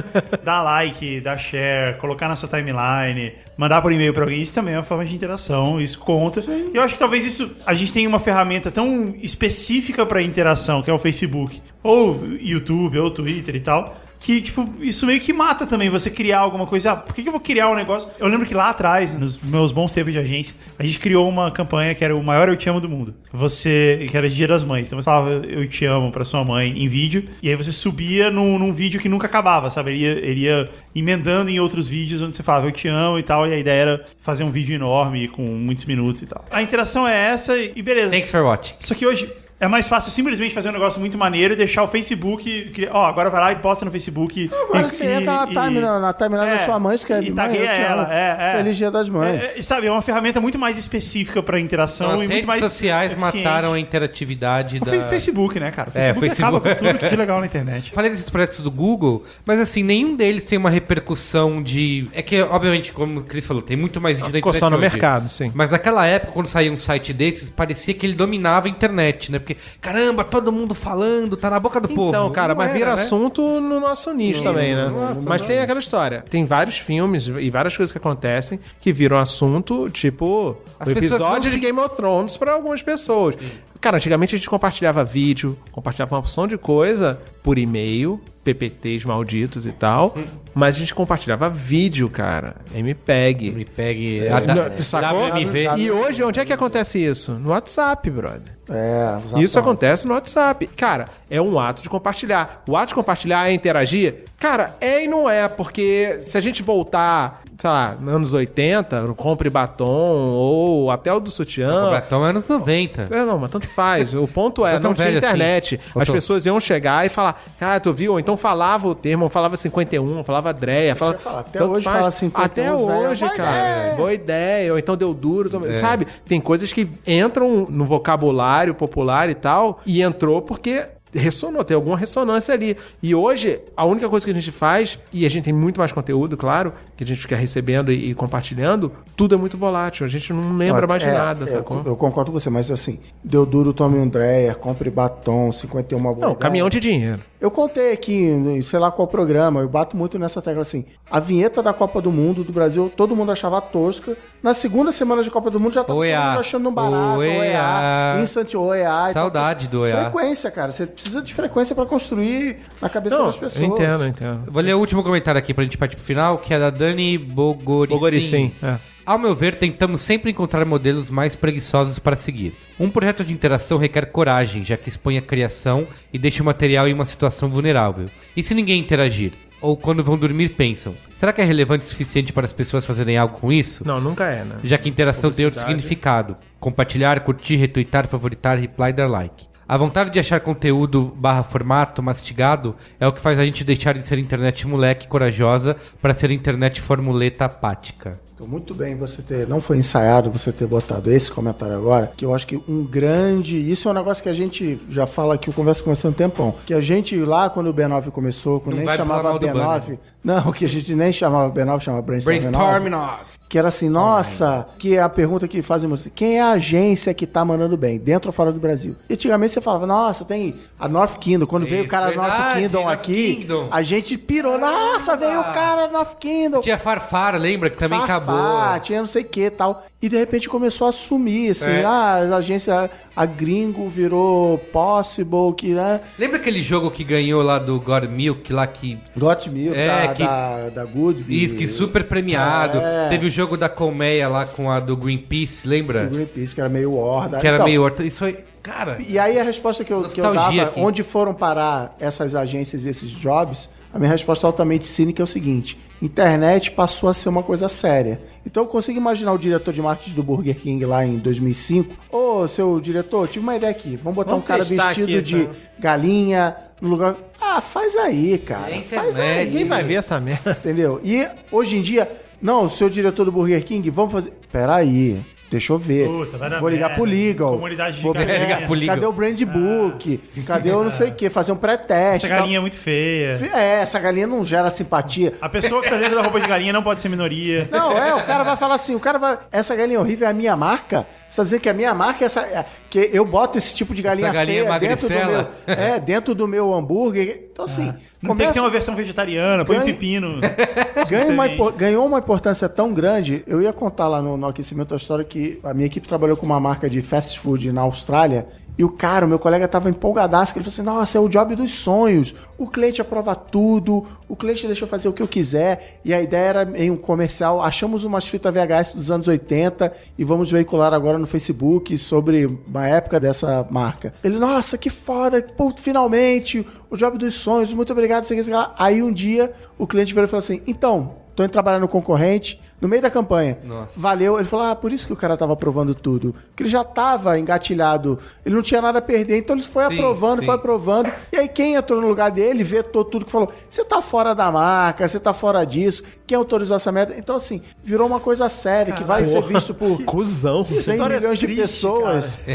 dar 0.43 0.63
like, 0.63 1.21
dar 1.21 1.39
share, 1.39 1.97
colocar 1.99 2.27
na 2.29 2.35
sua 2.37 2.49
timeline, 2.49 3.33
mandar 3.57 3.81
por 3.83 3.93
e-mail 3.93 4.13
pra 4.13 4.23
alguém, 4.25 4.41
isso 4.43 4.53
também 4.55 4.75
é 4.75 4.79
uma 4.79 4.83
forma 4.83 5.05
de 5.05 5.15
interação 5.15 5.75
Então 5.75 5.81
isso 5.81 5.99
conta. 5.99 6.34
E 6.73 6.77
eu 6.77 6.83
acho 6.83 6.95
que 6.95 7.01
talvez 7.01 7.25
isso 7.25 7.51
a 7.67 7.75
gente 7.75 7.93
tem 7.93 8.07
uma 8.07 8.19
ferramenta 8.19 8.71
tão 8.71 9.15
específica 9.23 10.05
para 10.07 10.23
interação, 10.23 10.83
que 10.83 10.91
é 10.91 10.95
o 10.95 10.99
Facebook, 10.99 11.61
ou 11.83 12.25
YouTube, 12.41 12.99
ou 12.99 13.11
Twitter 13.11 13.57
e 13.57 13.61
tal. 13.61 14.01
Que, 14.25 14.41
tipo, 14.41 14.65
isso 14.81 15.05
meio 15.05 15.21
que 15.21 15.35
mata 15.35 15.67
também 15.67 15.91
você 15.91 16.09
criar 16.09 16.39
alguma 16.39 16.67
coisa. 16.67 16.93
Ah, 16.93 16.97
por 16.97 17.15
que, 17.15 17.23
que 17.23 17.29
eu 17.29 17.33
vou 17.33 17.41
criar 17.43 17.69
um 17.69 17.75
negócio? 17.75 18.09
Eu 18.19 18.27
lembro 18.27 18.47
que 18.47 18.55
lá 18.55 18.71
atrás, 18.71 19.13
nos 19.13 19.39
meus 19.39 19.71
bons 19.71 19.93
tempos 19.93 20.15
de 20.15 20.19
agência, 20.19 20.57
a 20.79 20.83
gente 20.83 20.99
criou 20.99 21.29
uma 21.29 21.51
campanha 21.51 21.95
que 21.95 22.03
era 22.03 22.17
o 22.17 22.25
maior 22.25 22.49
Eu 22.49 22.57
Te 22.57 22.67
Amo 22.71 22.81
do 22.81 22.89
mundo. 22.89 23.15
Você, 23.31 24.07
que 24.09 24.17
era 24.17 24.27
de 24.27 24.35
Dia 24.35 24.49
das 24.49 24.65
Mães. 24.65 24.87
Então 24.87 24.99
você 24.99 25.05
falava 25.05 25.31
Eu 25.47 25.69
Te 25.69 25.85
Amo 25.85 26.11
pra 26.11 26.25
sua 26.25 26.43
mãe 26.43 26.71
em 26.71 26.89
vídeo. 26.89 27.25
E 27.43 27.51
aí 27.51 27.55
você 27.55 27.71
subia 27.71 28.31
num, 28.31 28.59
num 28.59 28.73
vídeo 28.73 28.99
que 28.99 29.11
nunca 29.11 29.27
acabava, 29.27 29.71
sabe? 29.71 29.91
Ele 29.91 29.99
ia, 29.99 30.11
ele 30.13 30.41
ia 30.41 30.65
emendando 30.97 31.51
em 31.51 31.61
outros 31.61 31.87
vídeos 31.87 32.23
onde 32.23 32.35
você 32.35 32.43
falava 32.43 32.67
Eu 32.67 32.73
Te 32.73 32.89
Amo 32.89 33.19
e 33.19 33.23
tal. 33.23 33.47
E 33.47 33.53
a 33.53 33.59
ideia 33.59 33.83
era 33.83 34.05
fazer 34.23 34.43
um 34.43 34.51
vídeo 34.51 34.75
enorme 34.75 35.29
com 35.29 35.43
muitos 35.43 35.85
minutos 35.85 36.23
e 36.23 36.27
tal. 36.27 36.43
A 36.51 36.63
interação 36.63 37.07
é 37.07 37.15
essa 37.15 37.59
e 37.59 37.83
beleza. 37.83 38.11
Thanks 38.11 38.31
for 38.31 38.41
watching. 38.41 38.73
Só 38.81 38.95
que 38.95 39.07
hoje 39.07 39.31
é 39.61 39.69
mais 39.69 39.89
fácil 39.89 40.11
simplesmente 40.11 40.55
fazer 40.55 40.69
um 40.69 40.73
negócio 40.73 41.01
muito 41.01 41.17
maneiro 41.17 41.55
e 41.55 41.57
deixar 41.57 41.83
o 41.83 41.89
Facebook. 41.89 42.71
que- 42.71 42.89
Ó, 42.91 43.05
agora 43.07 43.31
vai 43.31 43.41
lá 43.41 43.53
e 43.53 43.57
posta 43.57 43.85
no 43.85 43.91
Facebook. 43.91 44.51
Agora 44.69 44.87
e- 44.87 44.91
você 44.91 45.05
e- 45.05 45.09
entra 45.13 45.33
na 45.33 45.45
e- 45.45 45.49
timeline, 45.55 45.81
na 46.01 46.13
timeline 46.13 46.47
da 46.49 46.55
É, 46.55 46.59
sua 46.59 46.79
mãe, 46.79 46.95
escreve 46.95 47.27
e 47.29 47.33
mãe, 47.33 47.37
tagueia 47.47 47.71
eu 47.71 47.75
te 47.75 47.81
ela, 47.81 48.03
amo. 48.03 48.13
é, 48.13 48.37
é. 48.39 48.57
Feliz 48.59 48.77
Dia 48.77 48.91
das 48.91 49.09
Mães. 49.09 49.43
É, 49.43 49.59
é, 49.59 49.63
sabe, 49.63 49.87
é 49.87 49.91
uma 49.93 50.03
ferramenta 50.03 50.41
muito 50.41 50.59
mais 50.59 50.77
específica 50.77 51.43
pra 51.43 51.59
interação 51.61 52.07
Então, 52.09 52.19
e 52.19 52.23
as 52.23 52.29
muito 52.29 52.33
redes 52.33 52.47
mais. 52.47 52.61
sociais 52.65 53.13
eficiente. 53.13 53.45
mataram 53.45 53.73
a 53.73 53.79
interatividade 53.81 54.79
O 54.79 54.85
da... 54.85 55.09
Facebook, 55.09 55.59
né, 55.61 55.71
cara? 55.71 55.89
O 55.89 55.99
É, 55.99 56.03
Facebook, 56.15 56.29
Facebook. 56.29 56.57
acaba 56.57 56.61
com 56.75 56.85
tudo 56.93 56.99
que 56.99 57.09
de 57.09 57.17
legal 57.17 57.41
na 57.41 57.47
internet. 57.47 57.91
Falei 57.93 58.11
desses 58.11 58.29
projetos 58.29 58.61
do 58.61 58.71
Google, 58.71 59.25
mas 59.47 59.61
assim, 59.61 59.83
nenhum 59.83 60.15
deles 60.17 60.45
tem 60.45 60.59
uma 60.59 60.71
repercussão 60.71 61.63
de. 61.63 62.09
É 62.13 62.23
que, 62.23 62.41
obviamente, 62.43 62.93
como 62.93 63.21
o 63.21 63.23
Cris 63.25 63.47
falou, 63.47 63.63
tem 63.63 63.77
muito 63.77 64.01
mais 64.01 64.17
vídeo 64.17 64.31
da 64.33 64.39
Ficou 64.39 64.51
internet. 64.51 64.71
no 64.71 64.77
hoje. 64.79 64.91
mercado, 64.91 65.29
sim. 65.29 65.51
Mas 65.55 65.71
naquela 65.71 66.07
época, 66.07 66.33
quando 66.33 66.47
saía 66.47 66.73
um 66.73 66.77
site 66.77 67.13
desses, 67.13 67.51
parecia 67.51 67.95
que 67.95 68.05
ele 68.07 68.15
dominava 68.15 68.67
a 68.67 68.71
internet, 68.71 69.31
né? 69.31 69.39
Porque, 69.45 69.57
caramba, 69.81 70.25
todo 70.25 70.51
mundo 70.51 70.75
falando, 70.75 71.37
tá 71.37 71.51
na 71.51 71.61
boca 71.61 71.81
do 71.81 71.89
povo. 71.89 72.09
Então, 72.09 72.31
cara, 72.33 72.55
Não 72.55 72.59
mas 72.59 72.69
era, 72.71 72.79
vira 72.79 72.87
né? 72.97 73.03
assunto 73.03 73.61
no 73.61 73.79
nosso 73.79 74.13
nicho 74.13 74.43
também, 74.43 74.75
né? 74.75 74.87
mas 75.27 75.43
tem 75.43 75.59
aquela 75.61 75.79
história. 75.81 76.25
Tem 76.29 76.45
vários 76.45 76.79
filmes 76.79 77.27
e 77.29 77.51
várias 77.51 77.77
coisas 77.77 77.93
que 77.93 77.99
acontecem 77.99 78.59
que 78.81 78.93
viram 78.93 79.19
assunto, 79.19 79.89
tipo, 79.91 80.57
As 80.81 80.89
o 80.89 80.91
episódio 80.93 81.51
se- 81.51 81.57
de 81.57 81.61
Game 81.61 81.79
of 81.79 81.95
Thrones 81.97 82.37
pra 82.37 82.53
algumas 82.55 82.83
pessoas. 82.83 83.37
Cara, 83.81 83.97
antigamente 83.99 84.35
a 84.35 84.39
gente 84.39 84.49
compartilhava 84.49 85.05
vídeo, 85.05 85.59
compartilhava 85.71 86.15
uma 86.17 86.23
porção 86.23 86.47
de 86.49 86.57
coisa 86.57 87.21
por 87.43 87.59
e-mail, 87.59 88.19
PPTs 88.45 89.07
malditos 89.07 89.65
e 89.65 89.73
tal, 89.73 90.15
mas 90.55 90.77
a 90.77 90.79
gente 90.79 90.95
compartilhava 90.95 91.49
vídeo, 91.49 92.09
cara, 92.11 92.57
MPEG. 92.75 93.51
Me 93.51 93.65
pegue. 93.65 94.21
É, 94.21 94.83
sacou? 94.83 95.27
WMV. 95.29 95.79
E 95.79 95.91
hoje, 95.91 96.23
onde 96.23 96.39
é 96.39 96.45
que 96.45 96.53
acontece 96.53 97.03
isso? 97.03 97.33
No 97.33 97.51
WhatsApp, 97.51 98.11
brother. 98.11 98.55
É, 98.69 99.19
Isso 99.19 99.39
exatamente. 99.39 99.59
acontece 99.59 100.07
no 100.07 100.15
WhatsApp. 100.15 100.67
Cara, 100.69 101.07
é 101.31 101.41
um 101.41 101.59
ato 101.59 101.83
de 101.83 101.89
compartilhar. 101.89 102.63
O 102.69 102.77
ato 102.77 102.89
de 102.89 102.95
compartilhar 102.95 103.49
é 103.49 103.53
interagir? 103.53 104.25
Cara, 104.39 104.75
é 104.81 105.05
e 105.05 105.09
não 105.09 105.29
é, 105.29 105.49
porque 105.49 106.19
se 106.21 106.37
a 106.37 106.41
gente 106.41 106.63
voltar, 106.63 107.43
sei 107.59 107.71
lá, 107.71 107.97
nos 108.01 108.15
anos 108.15 108.33
80, 108.35 109.03
no 109.03 109.15
Compre 109.15 109.49
Batom 109.51 109.87
ou 110.31 110.91
até 110.91 111.13
o 111.13 111.21
do 111.21 111.29
O 111.29 111.31
Sutiã. 111.31 111.91
Batom 111.91 112.27
é 112.27 112.31
anos 112.31 112.47
90. 112.47 113.09
É, 113.11 113.25
não, 113.25 113.39
mas 113.39 113.51
tanto 113.51 113.69
faz. 113.69 114.15
O 114.15 114.27
ponto 114.27 114.67
é, 114.67 114.79
não 114.79 114.93
tinha 114.95 115.07
velho 115.07 115.19
internet. 115.19 115.81
assim. 115.83 116.01
As 116.01 116.07
Tô- 116.07 116.13
pessoas 116.13 116.47
iam 116.47 116.59
chegar 116.61 117.05
e 117.07 117.09
falar, 117.09 117.43
cara, 117.59 117.79
tu 117.81 117.93
viu? 117.93 118.13
Ou 118.13 118.21
então 118.21 118.37
falava 118.37 118.87
o 118.89 118.95
termo, 118.95 119.29
falava 119.29 119.57
51, 119.57 120.23
falava 120.25 120.53
Dreia. 120.53 120.95
Falava. 120.97 121.41
Até 121.41 121.63
hoje 121.65 121.85
faz. 121.85 121.97
fala 121.99 122.11
51, 122.11 122.45
Até 122.45 122.63
velho. 122.93 123.11
hoje, 123.11 123.25
Boa 123.25 123.37
cara. 123.37 123.51
ideia. 123.51 123.95
Boa 123.97 124.13
ideia. 124.15 124.73
Ou 124.73 124.79
então 124.79 124.97
deu 124.97 125.15
duro. 125.15 125.49
também. 125.49 125.75
Sabe? 125.75 126.07
Tem 126.25 126.41
coisas 126.41 126.73
que 126.73 126.89
entram 127.07 127.67
no 127.69 127.85
vocabulário 127.85 128.75
popular 128.75 129.29
e 129.29 129.35
tal, 129.35 129.81
e 129.87 130.03
entrou 130.03 130.43
porque 130.43 130.85
ressonou, 131.15 131.65
tem 131.65 131.75
alguma 131.75 131.97
ressonância 131.97 132.55
ali. 132.55 132.77
E 133.03 133.15
hoje, 133.15 133.61
a 133.77 133.85
única 133.85 134.09
coisa 134.09 134.25
que 134.27 134.33
a 134.33 134.35
gente 134.35 134.53
faz, 134.53 134.99
e 135.13 135.25
a 135.25 135.31
gente 135.31 135.45
tem 135.45 135.53
muito 135.53 135.79
mais 135.79 135.93
conteúdo, 135.93 136.37
claro, 136.37 136.73
que 136.97 137.05
a 137.05 137.07
gente 137.07 137.21
fica 137.21 137.37
recebendo 137.37 137.93
e, 137.93 138.11
e 138.11 138.15
compartilhando, 138.15 138.93
tudo 139.17 139.35
é 139.35 139.39
muito 139.39 139.57
volátil. 139.57 140.05
A 140.05 140.09
gente 140.09 140.33
não 140.33 140.57
lembra 140.57 140.87
mais 140.87 141.03
de 141.03 141.09
É, 141.09 141.13
nada, 141.13 141.45
é, 141.45 141.49
sacou? 141.49 141.79
Eu, 141.79 141.93
eu 141.93 141.97
concordo 141.97 142.33
com 142.33 142.39
você, 142.39 142.51
mas 142.51 142.71
assim, 142.71 142.99
deu 143.23 143.47
duro, 143.47 143.73
tome 143.73 143.99
um 143.99 144.09
Dreyer, 144.09 144.57
compre 144.57 144.91
batom, 144.91 145.51
51 145.51 146.01
boa 146.01 146.17
Não, 146.19 146.35
caminhão 146.35 146.69
de 146.69 146.81
dinheiro. 146.81 147.21
Eu 147.45 147.51
contei 147.51 147.93
aqui, 147.93 148.33
sei 148.63 148.79
lá 148.79 148.91
qual 148.91 149.07
programa, 149.07 149.61
eu 149.61 149.69
bato 149.69 149.95
muito 149.97 150.19
nessa 150.19 150.41
tecla 150.41 150.63
assim. 150.63 150.87
A 151.11 151.21
vinheta 151.21 151.63
da 151.63 151.75
Copa 151.75 152.01
do 152.01 152.11
Mundo 152.11 152.43
do 152.43 152.51
Brasil, 152.55 152.91
todo 152.97 153.15
mundo 153.15 153.33
achava 153.33 153.61
tosca. 153.61 154.17
Na 154.43 154.55
segunda 154.55 154.91
semana 154.91 155.23
de 155.23 155.31
Copa 155.31 155.51
do 155.51 155.61
Mundo 155.61 155.75
já 155.75 155.85
tava 155.85 155.99
Oiá. 155.99 156.19
todo 156.19 156.29
mundo 156.29 156.41
achando 156.41 156.69
um 156.71 156.73
barato, 156.73 157.19
Oiá. 157.19 157.41
oiá, 157.41 158.19
instant 158.23 158.51
tal. 158.51 159.13
Saudade 159.13 159.69
do 159.69 159.81
oiá. 159.81 160.05
Frequência, 160.05 160.51
cara. 160.51 160.73
Você 160.73 160.87
precisa 161.05 161.23
de 161.23 161.35
frequência 161.35 161.75
pra 161.75 161.87
construir 161.87 162.57
na 162.81 162.89
cabeça 162.89 163.19
Não, 163.19 163.27
das 163.27 163.37
pessoas. 163.37 163.61
eu 163.61 163.75
entendo, 163.75 164.03
eu 164.03 164.09
entendo. 164.09 164.51
Vou 164.51 164.63
ler 164.63 164.75
o 164.75 164.79
último 164.79 165.03
comentário 165.03 165.39
aqui 165.39 165.53
pra 165.53 165.63
gente 165.63 165.79
partir 165.79 165.97
pro 165.97 166.05
final, 166.05 166.39
que 166.39 166.53
é 166.53 166.59
da 166.59 166.71
Dani 166.71 167.19
Bogoricin. 167.19 167.95
Bogoricin, 167.95 168.53
é. 168.63 168.79
Ao 169.07 169.19
meu 169.19 169.35
ver, 169.35 169.57
tentamos 169.57 170.01
sempre 170.01 170.31
encontrar 170.31 170.65
modelos 170.65 171.11
mais 171.11 171.37
preguiçosos 171.37 171.99
para 171.99 172.17
seguir. 172.17 172.55
Um 172.81 172.89
projeto 172.89 173.23
de 173.23 173.35
interação 173.35 173.77
requer 173.77 174.07
coragem, 174.07 174.65
já 174.65 174.79
que 174.79 174.89
expõe 174.89 175.19
a 175.19 175.23
criação 175.23 175.87
e 176.11 176.19
deixa 176.19 176.43
o 176.43 176.47
material 176.47 176.89
em 176.89 176.95
uma 176.95 177.05
situação 177.05 177.51
vulnerável. 177.51 178.07
E 178.35 178.43
se 178.43 178.55
ninguém 178.55 178.81
interagir? 178.81 179.35
Ou 179.61 179.77
quando 179.77 180.03
vão 180.03 180.17
dormir 180.17 180.51
pensam, 180.51 180.95
será 181.19 181.33
que 181.33 181.41
é 181.41 181.45
relevante 181.45 181.87
o 181.87 181.89
suficiente 181.89 182.33
para 182.33 182.47
as 182.47 182.53
pessoas 182.53 182.85
fazerem 182.85 183.19
algo 183.19 183.39
com 183.39 183.53
isso? 183.53 183.87
Não, 183.87 184.01
nunca 184.01 184.25
é, 184.25 184.43
né? 184.45 184.57
já 184.65 184.79
que 184.79 184.89
interação 184.89 185.31
tem 185.31 185.45
outro 185.45 185.61
significado. 185.61 186.37
Compartilhar, 186.59 187.21
curtir, 187.21 187.57
retweetar, 187.57 188.07
favoritar, 188.09 188.59
reply, 188.59 188.93
dar 188.93 189.07
like. 189.07 189.47
A 189.67 189.77
vontade 189.77 190.11
de 190.11 190.19
achar 190.21 190.41
conteúdo 190.41 191.13
barra 191.17 191.43
formato 191.43 192.03
mastigado 192.03 192.77
é 193.01 193.07
o 193.07 193.13
que 193.13 193.21
faz 193.21 193.39
a 193.39 193.45
gente 193.45 193.65
deixar 193.65 193.95
de 193.95 194.07
ser 194.07 194.19
internet 194.19 194.67
moleque 194.67 195.09
corajosa 195.09 195.77
para 196.03 196.15
ser 196.15 196.31
internet 196.31 196.81
formuleta 196.81 197.47
apática. 197.47 198.21
Então, 198.35 198.49
muito 198.49 198.75
bem 198.75 198.97
você 198.97 199.23
ter. 199.23 199.49
Não 199.49 199.61
foi 199.61 199.79
ensaiado 199.79 200.31
você 200.31 200.53
ter 200.53 200.67
botado 200.67 201.11
esse 201.11 201.31
comentário 201.31 201.77
agora, 201.77 202.13
que 202.17 202.25
eu 202.25 202.35
acho 202.35 202.47
que 202.47 202.61
um 202.69 202.85
grande. 202.85 203.57
Isso 203.57 203.89
é 203.89 203.93
um 203.93 203.95
negócio 203.95 204.23
que 204.23 204.29
a 204.29 204.35
gente 204.35 204.79
já 204.89 205.07
fala 205.07 205.39
que 205.39 205.49
o 205.49 205.53
conversa 205.53 205.83
começou 205.83 206.09
há 206.09 206.13
um 206.13 206.15
tempão. 206.15 206.55
Que 206.67 206.75
a 206.75 206.81
gente 206.81 207.17
lá, 207.21 207.49
quando 207.49 207.69
o 207.69 207.75
B9 207.75 208.11
começou, 208.11 208.61
quando 208.61 208.77
Não 208.77 208.85
nem 208.85 208.97
chamava 208.97 209.23
mal 209.23 209.39
do 209.39 209.47
B9. 209.47 209.99
Não, 210.23 210.53
que 210.53 210.65
a 210.65 210.69
gente 210.69 210.95
nem 210.95 211.13
chamava 211.13 211.51
B9, 211.51 211.81
chamava 211.81 212.03
Brainstorm. 212.03 212.37
Brainstorm 212.37 212.89
9. 212.89 213.25
Que 213.55 213.59
era 213.61 213.69
assim, 213.69 213.89
nossa, 213.89 214.67
que 214.81 214.97
é 214.97 215.01
a 215.01 215.09
pergunta 215.09 215.47
que 215.47 215.63
fazem 215.63 215.89
muito. 215.89 216.11
Quem 216.11 216.39
é 216.39 216.43
a 216.43 216.51
agência 216.55 217.15
que 217.15 217.25
tá 217.25 217.45
mandando 217.45 217.77
bem, 217.77 217.99
dentro 218.01 218.31
ou 218.31 218.33
fora 218.33 218.51
do 218.51 218.59
Brasil? 218.59 218.97
E 219.09 219.13
antigamente 219.15 219.55
você 219.55 219.61
falava, 219.61 219.87
nossa, 219.87 220.25
tem 220.25 220.57
a 220.77 220.89
North 220.89 221.19
Kingdom. 221.19 221.47
Quando 221.47 221.65
veio 221.65 221.83
o 221.83 221.85
Isso, 221.85 221.91
cara 221.91 222.11
da 222.11 222.17
North 222.17 222.55
Kingdom 222.57 222.83
North 222.83 222.93
aqui, 222.95 223.37
Kingdom. 223.37 223.69
a 223.71 223.81
gente 223.81 224.19
pirou. 224.19 224.59
Nossa, 224.59 225.17
veio 225.17 225.39
o 225.39 225.45
cara 225.45 225.87
da 225.87 225.93
North 225.93 226.17
Kingdom. 226.19 226.63
Tinha 226.63 226.77
Farfar, 226.77 227.37
lembra? 227.37 227.71
Que 227.71 227.77
também 227.77 228.01
Fafá, 228.01 228.17
acabou. 228.17 228.81
tinha 228.81 228.99
não 228.99 229.07
sei 229.07 229.23
o 229.23 229.27
que 229.27 229.43
e 229.43 229.51
tal. 229.51 229.85
E 230.03 230.09
de 230.09 230.17
repente 230.17 230.49
começou 230.49 230.89
a 230.89 230.93
sumir, 230.93 231.53
assim, 231.53 231.71
É. 231.71 231.85
ah, 231.85 232.27
a 232.33 232.37
agência, 232.39 232.91
a 233.15 233.25
gringo 233.25 233.89
virou 233.89 234.59
possible, 234.73 235.55
que, 235.57 235.75
né? 235.75 236.01
Lembra 236.19 236.39
aquele 236.39 236.61
jogo 236.61 236.91
que 236.91 237.05
ganhou 237.05 237.41
lá 237.41 237.61
do 237.61 237.79
God 237.81 238.05
Milk, 238.07 238.53
lá 238.53 238.67
que. 238.67 238.99
Got 239.17 239.49
Milk, 239.49 239.79
É, 239.79 240.09
da, 240.09 240.13
que- 240.13 240.25
da, 240.25 240.69
da. 240.71 240.85
Isso, 241.29 241.55
que 241.55 241.69
super 241.69 242.03
premiado. 242.05 242.79
É. 242.79 243.09
Teve 243.11 243.29
o 243.29 243.31
jogo 243.31 243.44
da 243.57 243.69
colmeia 243.69 244.29
lá 244.29 244.47
com 244.47 244.71
a 244.71 244.81
do 244.81 244.97
Greenpeace, 244.97 245.67
lembra? 245.67 246.07
do 246.07 246.15
Greenpeace, 246.15 246.55
que 246.55 246.61
era 246.61 246.71
meio 246.71 246.95
horda. 246.95 247.39
Que 247.39 247.47
era 247.47 247.57
Então, 247.57 247.67
meio 247.67 247.83
horta. 247.83 248.03
Isso 248.05 248.25
aí. 248.25 248.39
Cara. 248.63 248.97
E 249.07 249.19
aí 249.19 249.39
a 249.39 249.43
resposta 249.43 249.85
que 249.85 249.93
eu, 249.93 250.05
que 250.05 250.19
eu 250.19 250.33
dava, 250.33 250.63
aqui. 250.63 250.81
onde 250.81 251.03
foram 251.03 251.35
parar 251.35 251.95
essas 252.01 252.35
agências 252.35 252.87
e 252.87 252.89
esses 252.89 253.11
jobs, 253.11 253.69
a 253.95 253.99
minha 253.99 254.11
resposta 254.11 254.45
altamente 254.47 254.85
cínica 254.87 255.23
é 255.23 255.25
o 255.25 255.27
seguinte: 255.27 255.79
internet 256.03 256.73
passou 256.73 257.09
a 257.09 257.15
ser 257.15 257.29
uma 257.29 257.43
coisa 257.45 257.69
séria. 257.69 258.21
Então 258.45 258.65
eu 258.65 258.69
consigo 258.69 258.99
imaginar 258.99 259.33
o 259.33 259.39
diretor 259.39 259.73
de 259.73 259.81
marketing 259.81 260.17
do 260.17 260.23
Burger 260.25 260.57
King 260.57 260.85
lá 260.85 261.07
em 261.07 261.17
2005. 261.19 261.95
Ô, 262.11 262.47
seu 262.49 262.81
diretor, 262.81 263.29
tive 263.29 263.45
uma 263.45 263.55
ideia 263.55 263.71
aqui. 263.71 263.97
Vamos 263.97 264.17
botar 264.17 264.31
Vamos 264.33 264.45
um 264.45 264.47
cara 264.49 264.65
vestido 264.65 265.05
aqui 265.15 265.23
de 265.23 265.43
essa- 265.47 265.57
galinha 265.79 266.57
no 266.81 266.89
lugar. 266.89 267.17
Ah, 267.41 267.61
faz 267.61 267.95
aí, 267.97 268.37
cara. 268.39 268.71
É 268.75 268.83
faz 268.83 269.17
aí. 269.19 269.45
Ninguém 269.47 269.65
vai 269.65 269.83
ver 269.85 269.95
essa 269.95 270.19
merda. 270.19 270.51
Entendeu? 270.51 271.01
E 271.05 271.27
hoje 271.53 271.77
em 271.77 271.81
dia, 271.81 272.09
não, 272.43 272.69
seu 272.69 272.91
diretor 272.91 273.25
do 273.25 273.31
Burger 273.33 273.63
King, 273.65 273.89
vamos 273.91 274.13
fazer. 274.13 274.33
Peraí. 274.51 275.25
Deixa 275.51 275.73
eu 275.73 275.79
ver. 275.79 276.09
Puta, 276.09 276.37
vai 276.37 276.51
Vou 276.59 276.69
ligar 276.69 276.89
merda. 276.89 276.95
pro 277.03 277.05
Legal. 277.11 277.53
Comunidade 277.53 277.97
de 277.97 278.03
Vou 278.03 278.13
ligar 278.15 278.63
pro 278.67 278.75
Legal. 278.75 278.97
Cadê 278.97 279.07
o 279.07 279.13
brand 279.13 279.41
book? 279.45 280.21
Cadê 280.47 280.71
o 280.73 280.83
não 280.83 280.91
sei 280.91 281.09
o 281.11 281.15
que? 281.15 281.31
Fazer 281.31 281.53
um 281.53 281.57
pré-teste. 281.57 282.27
Essa 282.27 282.29
tal. 282.29 282.39
galinha 282.39 282.59
é 282.59 282.61
muito 282.61 282.77
feia. 282.77 283.39
É, 283.55 283.81
essa 283.83 283.99
galinha 284.01 284.27
não 284.27 284.45
gera 284.45 284.69
simpatia. 284.71 285.33
A 285.41 285.49
pessoa 285.49 285.83
que 285.83 285.89
tá 285.91 285.97
dentro 285.97 286.17
da 286.17 286.23
roupa 286.23 286.41
de 286.41 286.49
galinha 286.49 286.73
não 286.73 286.83
pode 286.83 287.01
ser 287.01 287.09
minoria. 287.09 287.69
Não, 287.71 287.93
é, 287.97 288.15
o 288.15 288.25
cara 288.25 288.43
vai 288.43 288.57
falar 288.57 288.75
assim, 288.75 288.95
o 288.95 289.01
cara 289.01 289.19
vai. 289.19 289.39
Essa 289.53 289.77
galinha 289.77 290.01
horrível 290.01 290.27
é 290.27 290.31
a 290.31 290.35
minha 290.35 290.57
marca? 290.57 291.07
Você 291.29 291.37
tá 291.37 291.43
dizendo 291.45 291.61
que 291.61 291.69
a 291.69 291.75
minha 291.75 291.95
marca 291.95 292.25
é 292.25 292.27
essa. 292.27 292.41
é- 292.41 292.65
que 292.91 293.11
eu 293.13 293.25
boto 293.25 293.59
esse 293.59 293.75
tipo 293.75 293.95
de 293.95 294.03
galinha, 294.03 294.29
Essa 294.29 294.35
galinha 294.37 294.65
feia 294.65 294.79
dentro 294.79 295.09
do 295.09 295.15
meu. 295.15 295.47
É, 295.67 296.01
dentro 296.01 296.35
do 296.35 296.49
meu 296.49 296.75
hambúrguer. 296.75 297.51
Então, 297.55 297.67
assim, 297.67 297.95
Não 298.21 298.35
tem 298.37 298.49
que 298.49 298.53
ter 298.55 298.59
uma 298.59 298.69
versão 298.69 298.97
vegetariana, 298.97 299.65
põe 299.65 299.77
um 299.77 299.81
Ganha- 299.81 299.93
pepino. 299.95 300.41
ganha 301.09 301.29
uma 301.33 301.47
impor- 301.47 301.73
ganhou 301.73 302.05
uma 302.05 302.19
importância 302.19 302.69
tão 302.69 302.93
grande. 302.93 303.45
Eu 303.47 303.63
ia 303.63 303.73
contar 303.73 304.09
lá 304.09 304.21
no, 304.21 304.37
no 304.37 304.49
aquecimento 304.49 304.93
a 304.93 304.97
história 304.97 305.25
que 305.25 305.61
a 305.63 305.73
minha 305.73 305.87
equipe 305.87 306.07
trabalhou 306.09 306.37
com 306.37 306.45
uma 306.45 306.59
marca 306.59 306.91
de 306.91 307.01
fast 307.01 307.39
food 307.39 307.71
na 307.71 307.83
Austrália. 307.83 308.45
E 308.77 308.85
o 308.85 308.89
cara, 308.89 309.25
o 309.25 309.29
meu 309.29 309.39
colega, 309.39 309.69
tava 309.69 309.89
empolgadaço. 309.89 310.53
que 310.53 310.59
Ele 310.59 310.65
falou 310.65 310.75
assim: 310.75 310.83
Nossa, 310.83 311.19
é 311.19 311.21
o 311.21 311.29
job 311.29 311.55
dos 311.55 311.71
sonhos. 311.73 312.35
O 312.59 312.69
cliente 312.69 313.01
aprova 313.01 313.35
tudo. 313.35 314.05
O 314.29 314.35
cliente 314.35 314.67
deixa 314.67 314.85
eu 314.85 314.89
fazer 314.89 315.09
o 315.09 315.13
que 315.13 315.23
eu 315.23 315.29
quiser. 315.29 316.01
E 316.05 316.13
a 316.13 316.21
ideia 316.21 316.49
era 316.49 316.73
em 316.75 316.91
um 316.91 316.97
comercial. 316.97 317.63
Achamos 317.63 318.05
umas 318.05 318.27
fitas 318.27 318.53
VHS 318.53 318.93
dos 318.95 319.11
anos 319.11 319.29
80 319.29 319.93
e 320.19 320.25
vamos 320.25 320.51
veicular 320.51 320.93
agora 320.93 321.19
no 321.19 321.27
Facebook 321.27 321.97
sobre 321.97 322.47
uma 322.67 322.87
época 322.87 323.21
dessa 323.21 323.67
marca. 323.71 324.13
Ele, 324.25 324.39
nossa, 324.39 324.77
que 324.77 324.91
foda. 324.91 325.41
Pô, 325.43 325.73
finalmente, 325.77 326.67
o 326.91 326.97
job 326.97 327.17
dos 327.17 327.35
sonhos. 327.35 327.73
Muito 327.73 327.93
obrigado. 327.93 328.25
Sei 328.25 328.37
que, 328.37 328.45
sei 328.45 328.55
lá. 328.55 328.75
Aí 328.79 329.03
um 329.03 329.13
dia 329.13 329.53
o 329.79 329.87
cliente 329.87 330.13
virou 330.13 330.27
e 330.27 330.31
falou 330.31 330.41
assim: 330.41 330.61
Então, 330.67 331.24
tô 331.35 331.43
indo 331.43 331.51
trabalhar 331.51 331.79
no 331.79 331.89
concorrente, 331.89 332.61
no 332.81 332.89
meio 332.89 333.03
da 333.03 333.11
campanha. 333.11 333.59
Nossa. 333.65 333.99
Valeu. 333.99 334.37
Ele 334.37 334.45
falou: 334.45 334.67
Ah, 334.67 334.75
por 334.77 334.93
isso 334.93 335.07
que 335.07 335.13
o 335.13 335.17
cara 335.17 335.37
tava 335.37 335.53
aprovando 335.53 335.95
tudo. 335.95 336.35
Porque 336.49 336.63
ele 336.63 336.71
já 336.71 336.85
tava 336.85 337.39
engatilhado, 337.39 338.19
ele 338.45 338.55
não 338.55 338.63
tinha 338.63 338.81
nada 338.81 338.99
a 338.99 339.03
perder. 339.03 339.39
Então 339.39 339.57
ele 339.57 339.65
foi 339.65 339.85
Sim, 339.87 339.95
aprovando, 339.95 340.41
sim. 340.41 340.47
foi 340.47 340.55
aprovando. 340.55 341.11
E 341.33 341.37
aí 341.37 341.49
quem 341.49 341.75
entrou 341.75 342.01
no 342.01 342.09
lugar 342.09 342.31
dele 342.31 342.63
vetou 342.63 343.05
tudo 343.05 343.25
que 343.25 343.33
falou: 343.33 343.51
Você 343.71 343.85
tá 343.85 344.01
fora 344.01 344.35
da 344.35 344.51
marca, 344.51 345.07
você 345.07 345.19
tá 345.19 345.33
fora 345.33 345.65
disso. 345.65 346.03
Quem 346.27 346.37
autorizou 346.37 346.77
essa 346.77 346.93
merda? 346.93 347.15
Então, 347.17 347.37
assim, 347.37 347.63
virou 347.83 348.07
uma 348.07 348.21
coisa 348.21 348.49
séria 348.49 348.95
que 348.95 349.05
vai 349.05 349.25
ser 349.25 349.43
visto 349.43 349.75
por 349.75 350.03
Cusão. 350.05 350.65
100 350.65 350.95
história 350.95 351.17
milhões 351.19 351.39
de 351.39 351.47
triste, 351.47 351.61
pessoas. 351.63 352.41
é 352.47 352.53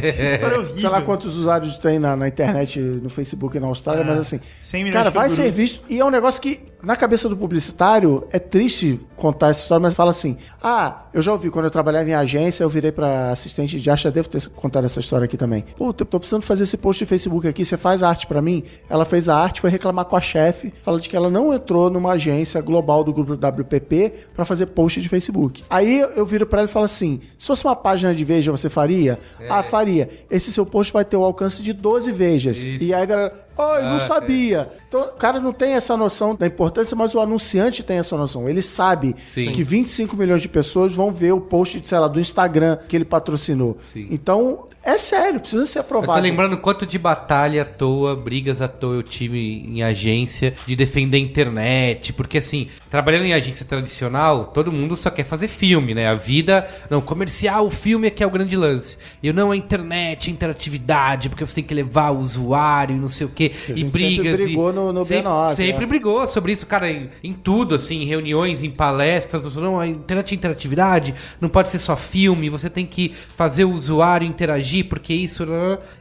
horrível. 0.57 0.77
Sei 0.77 0.89
lá 0.89 1.01
quantos 1.01 1.37
usuários 1.37 1.77
tem 1.77 1.99
na, 1.99 2.15
na 2.15 2.27
internet, 2.27 2.79
no 2.79 3.09
Facebook 3.09 3.57
e 3.57 3.59
na 3.59 3.67
Austrália, 3.67 4.03
Ah, 4.03 4.07
mas 4.07 4.19
assim, 4.19 4.39
100 4.63 4.83
milhões 4.83 4.93
cara, 4.97 5.09
de 5.09 5.15
vai 5.15 5.29
ser 5.29 5.51
visto. 5.51 5.83
E 5.89 5.99
é 5.99 6.05
um 6.05 6.09
negócio 6.09 6.41
que, 6.41 6.61
na 6.81 6.95
cabeça 6.95 7.27
do 7.27 7.35
publicitário, 7.35 8.25
é 8.31 8.39
triste 8.39 8.99
contar 9.15 9.49
essa 9.49 9.61
história, 9.61 9.81
mas 9.81 9.93
fala 9.93 10.11
assim: 10.11 10.37
ah, 10.61 11.03
eu 11.13 11.21
já 11.21 11.31
ouvi, 11.31 11.49
quando 11.49 11.65
eu 11.65 11.71
trabalhava 11.71 12.09
em 12.09 12.13
agência, 12.13 12.63
eu 12.63 12.69
virei 12.69 12.91
pra 12.91 13.31
assistente 13.31 13.79
de 13.79 13.89
arte, 13.89 14.03
já 14.03 14.09
devo 14.09 14.29
ter 14.29 14.47
contado 14.49 14.85
essa 14.85 14.99
história 14.99 15.25
aqui 15.25 15.37
também. 15.37 15.63
Puta, 15.77 16.03
eu 16.03 16.07
tô 16.07 16.19
precisando 16.19 16.43
fazer 16.43 16.63
esse 16.63 16.77
post 16.77 17.03
de 17.03 17.09
Facebook 17.09 17.47
aqui, 17.47 17.65
você 17.65 17.77
faz 17.77 18.01
arte 18.01 18.25
pra 18.27 18.41
mim? 18.41 18.63
Ela 18.89 19.05
fez 19.05 19.27
a 19.27 19.35
arte, 19.35 19.61
foi 19.61 19.69
reclamar 19.69 20.05
com 20.05 20.15
a 20.15 20.21
chefe, 20.21 20.73
falando 20.81 21.01
de 21.01 21.09
que 21.09 21.15
ela 21.15 21.29
não 21.29 21.53
entrou 21.53 21.89
numa 21.89 22.13
agência 22.13 22.61
global 22.61 23.03
do 23.03 23.13
grupo 23.13 23.33
WPP 23.33 24.13
pra 24.33 24.45
fazer 24.45 24.67
post 24.67 25.01
de 25.01 25.09
Facebook. 25.09 25.63
Aí 25.69 25.99
eu 25.99 26.25
viro 26.25 26.45
pra 26.45 26.59
ela 26.59 26.69
e 26.69 26.71
falo 26.71 26.85
assim: 26.85 27.19
se 27.37 27.47
fosse 27.47 27.65
uma 27.65 27.75
página 27.75 28.13
de 28.15 28.23
Veja, 28.23 28.51
você 28.51 28.69
faria? 28.69 29.19
Ah, 29.49 29.63
faria. 29.63 30.07
Esse 30.29 30.51
seu 30.51 30.65
post 30.65 30.93
vai 30.93 31.03
ter 31.03 31.17
o 31.17 31.23
alcance 31.23 31.61
de 31.61 31.73
12 31.73 32.11
Vejas. 32.11 32.57
Isso. 32.57 32.83
E 32.83 32.93
aí 32.93 33.01
a 33.01 33.05
galera, 33.05 33.48
oh, 33.59 33.75
eu 33.75 33.83
não 33.83 33.95
Ah, 33.95 33.99
sabia. 33.99 34.69
Então, 34.87 35.01
o 35.01 35.13
cara 35.13 35.39
não 35.39 35.51
tem 35.53 35.73
essa 35.73 35.95
noção 35.97 36.35
da 36.35 36.47
importância, 36.47 36.95
mas 36.95 37.13
o 37.13 37.19
anunciante 37.19 37.83
tem 37.83 37.97
essa 37.97 38.15
noção. 38.17 38.49
Ele 38.49 38.61
sabe 38.61 39.15
Sim. 39.33 39.51
que 39.51 39.63
25 39.63 40.15
milhões 40.17 40.41
de 40.41 40.47
pessoas 40.49 40.93
vão 40.93 41.11
ver 41.11 41.33
o 41.33 41.41
post, 41.41 41.81
sei 41.87 41.99
lá, 41.99 42.07
do 42.07 42.19
Instagram 42.19 42.77
que 42.87 42.95
ele 42.95 43.05
patrocinou. 43.05 43.77
Sim. 43.93 44.07
Então, 44.09 44.65
é 44.81 44.97
sério, 44.97 45.39
precisa 45.41 45.65
ser 45.65 45.79
Eu 45.79 45.83
tô 45.83 45.87
aprovado. 45.97 46.21
lembrando 46.21 46.57
quanto 46.57 46.85
de 46.85 46.97
batalha 46.97 47.61
à 47.63 47.65
toa, 47.65 48.15
brigas 48.15 48.61
à 48.61 48.67
toa 48.67 48.95
eu 48.95 49.03
tive 49.03 49.37
em 49.67 49.83
agência 49.83 50.53
de 50.65 50.75
defender 50.75 51.17
a 51.17 51.19
internet. 51.19 52.13
Porque 52.13 52.37
assim, 52.37 52.69
trabalhando 52.89 53.25
em 53.25 53.33
agência 53.33 53.65
tradicional, 53.65 54.45
todo 54.45 54.71
mundo 54.71 54.95
só 54.95 55.09
quer 55.09 55.25
fazer 55.25 55.47
filme, 55.49 55.93
né? 55.93 56.07
A 56.07 56.15
vida, 56.15 56.67
não, 56.89 57.01
comercial, 57.01 57.65
o 57.65 57.69
filme 57.69 58.07
é 58.07 58.09
que 58.09 58.23
é 58.23 58.27
o 58.27 58.31
grande 58.31 58.55
lance. 58.55 58.97
Eu 59.21 59.33
não 59.33 59.51
a 59.51 59.55
internet, 59.55 60.29
a 60.29 60.33
interatividade, 60.33 61.27
porque 61.29 61.45
você 61.45 61.55
tem 61.55 61.63
que 61.63 61.73
levar 61.73 62.11
o 62.11 62.19
usuário 62.19 62.95
e 62.95 62.99
não 62.99 63.09
sei 63.09 63.27
o 63.27 63.29
quê. 63.29 63.48
E 63.69 63.83
brigas. 63.83 64.25
sempre 64.25 64.43
brigou 64.45 64.69
e 64.69 64.73
no- 64.73 64.93
no 64.93 65.05
sempre, 65.05 65.29
B9, 65.29 65.55
Sempre 65.55 65.83
é. 65.83 65.87
brigou 65.87 66.27
sobre 66.27 66.53
isso, 66.53 66.65
cara, 66.65 66.89
em, 66.89 67.09
em 67.23 67.33
tudo, 67.33 67.75
assim, 67.75 68.01
em 68.01 68.05
reuniões, 68.05 68.61
em 68.63 68.69
palestras. 68.69 69.55
Não, 69.55 69.79
a 69.79 69.87
internet 69.87 70.31
é 70.33 70.35
interatividade, 70.35 71.13
não 71.39 71.49
pode 71.49 71.69
ser 71.69 71.79
só 71.79 71.95
filme, 71.95 72.49
você 72.49 72.69
tem 72.69 72.85
que 72.85 73.13
fazer 73.35 73.63
o 73.65 73.71
usuário 73.71 74.27
interagir, 74.27 74.85
porque 74.87 75.13
isso. 75.13 75.45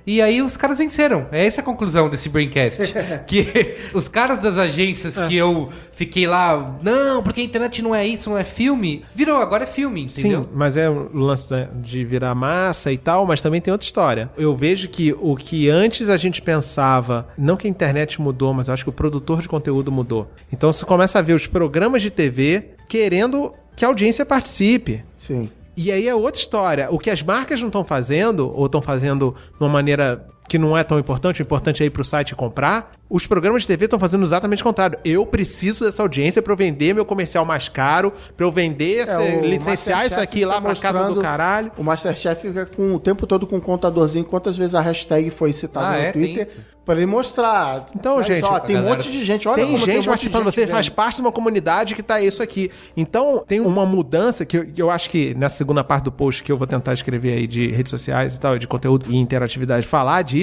E 0.07 0.21
aí 0.21 0.41
os 0.43 0.57
caras 0.57 0.79
venceram. 0.79 1.27
É 1.31 1.47
essa 1.47 1.61
a 1.61 1.65
conclusão 1.65 2.09
desse 2.09 2.29
Braincast. 2.29 2.93
que 3.27 3.77
os 3.95 4.09
caras 4.09 4.39
das 4.39 4.59
agências 4.59 5.17
que 5.29 5.37
eu 5.37 5.71
fiquei 5.93 6.27
lá, 6.27 6.77
não, 6.83 7.23
porque 7.23 7.41
a 7.41 7.45
internet 7.45 7.83
não 7.83 7.95
é 7.95 8.07
isso, 8.07 8.31
não 8.31 8.39
é 8.39 8.45
filme, 8.45 9.03
virou, 9.15 9.37
agora 9.37 9.65
é 9.65 9.67
filme, 9.67 10.03
entendeu? 10.05 10.43
Sim, 10.43 10.49
mas 10.55 10.77
é 10.77 10.89
o 10.89 11.11
lance 11.13 11.49
de 11.81 12.05
virar 12.05 12.35
massa 12.35 12.93
e 12.93 12.99
tal, 12.99 13.27
mas 13.27 13.41
também 13.41 13.61
tem 13.61 13.73
outra 13.73 13.85
história. 13.87 14.31
Eu 14.37 14.57
vejo 14.57 14.89
que 14.89 15.15
o 15.19 15.37
que 15.37 15.69
antes 15.69 16.09
a 16.09 16.17
gente 16.17 16.43
pensava, 16.43 17.29
não 17.39 17.57
que 17.57 17.69
a 17.69 17.71
internet 17.71 18.21
mudou, 18.21 18.53
mas 18.53 18.67
eu 18.69 18.75
acho 18.75 18.85
que 18.85 18.91
o 18.91 18.93
produtor 18.93 19.41
de 19.41 19.49
conteúdo 19.49 19.93
mudou. 19.93 20.31
Então 20.53 20.73
você 20.73 20.85
começa 20.85 21.21
a 21.21 21.23
ver 21.23 21.35
os 21.35 21.47
programas 21.47 22.03
de 22.03 22.11
TV 22.11 22.71
querendo 22.89 23.55
que 23.77 23.85
a 23.85 23.89
audiência 23.89 24.27
participe. 24.27 25.05
Sim. 25.17 25.49
E 25.77 25.93
aí 25.93 26.09
é 26.09 26.15
outra 26.15 26.41
história. 26.41 26.89
O 26.91 26.99
que 26.99 27.09
as 27.09 27.23
marcas 27.23 27.61
não 27.61 27.69
estão 27.69 27.85
fazendo, 27.85 28.51
ou 28.53 28.67
estão 28.67 28.83
fazendo 28.83 29.37
de 29.53 29.61
uma 29.61 29.69
maneira 29.69 30.27
que 30.49 30.59
não 30.59 30.77
é 30.77 30.83
tão 30.83 30.99
importante, 30.99 31.41
o 31.41 31.45
importante 31.45 31.83
é 31.83 31.87
ir 31.87 31.91
pro 31.91 32.03
site 32.03 32.31
e 32.31 32.35
comprar, 32.35 32.91
os 33.11 33.27
programas 33.27 33.63
de 33.63 33.69
TV 33.69 33.85
estão 33.85 33.99
fazendo 33.99 34.23
exatamente 34.25 34.63
o 34.63 34.65
contrário. 34.65 34.99
Eu 35.05 35.25
preciso 35.27 35.85
dessa 35.85 36.03
audiência 36.03 36.43
para 36.43 36.53
eu 36.53 36.57
vender 36.57 36.95
meu 36.95 37.05
comercial 37.05 37.45
mais 37.45 37.69
caro, 37.69 38.13
para 38.37 38.45
eu 38.47 38.53
vender, 38.53 39.09
É, 39.09 39.41
licenciar 39.41 40.07
isso 40.07 40.21
aqui 40.21 40.45
lá 40.45 40.61
pra 40.61 40.75
casa 40.75 40.99
do 40.99 41.05
mostrando- 41.05 41.23
caralho. 41.23 41.73
O 41.77 41.85
Masterchef 41.85 42.49
fica 42.49 42.67
com, 42.67 42.95
o 42.95 42.99
tempo 43.01 43.27
todo 43.27 43.47
com 43.47 43.57
um 43.57 43.61
contadorzinho, 43.61 44.25
quantas 44.25 44.57
vezes 44.57 44.75
a 44.75 44.81
hashtag 44.81 45.31
foi 45.31 45.53
citada 45.53 45.87
Ah, 45.87 45.93
no 45.93 45.99
é? 45.99 46.13
Tem 46.13 46.23
Twitter, 46.35 46.49
pra 46.85 46.97
ele 46.97 47.07
mostrar. 47.07 47.87
Então, 47.95 48.17
Olha 48.17 48.25
gente, 48.25 48.41
só, 48.41 48.57
a 48.57 48.61
tem 48.61 48.77
um 48.77 48.81
galera- 48.81 48.97
monte 48.97 49.11
de 49.11 49.25
gente, 49.25 49.47
olha 49.49 49.57
tem 49.57 49.67
como 49.67 49.79
gente 49.79 49.85
um 49.85 49.89
monte 49.91 50.01
de 50.03 50.09
participando, 50.09 50.45
gente 50.45 50.55
você 50.55 50.67
faz 50.67 50.89
parte 50.89 51.17
de 51.17 51.21
uma 51.23 51.33
comunidade 51.33 51.95
que 51.95 52.03
tá 52.03 52.21
isso 52.21 52.43
aqui. 52.43 52.71
Então, 52.97 53.43
tem 53.47 53.61
uma 53.61 53.85
mudança 53.87 54.45
que 54.47 54.57
eu, 54.57 54.67
que 54.67 54.81
eu 54.83 54.91
acho 54.91 55.09
que 55.11 55.35
nessa 55.35 55.57
segunda 55.57 55.83
parte 55.85 56.05
do 56.05 56.13
post 56.13 56.43
que 56.45 56.51
eu 56.53 56.57
vou 56.59 56.67
tentar 56.67 56.93
escrever 56.95 57.33
aí 57.39 57.47
de 57.47 57.69
redes 57.71 57.91
sociais 57.91 58.37
e 58.37 58.41
tal, 58.41 58.59
de 58.59 58.67
conteúdo 58.67 59.07
e 59.09 59.17
interatividade, 59.17 59.87
falar 59.87 60.23
disso, 60.23 60.38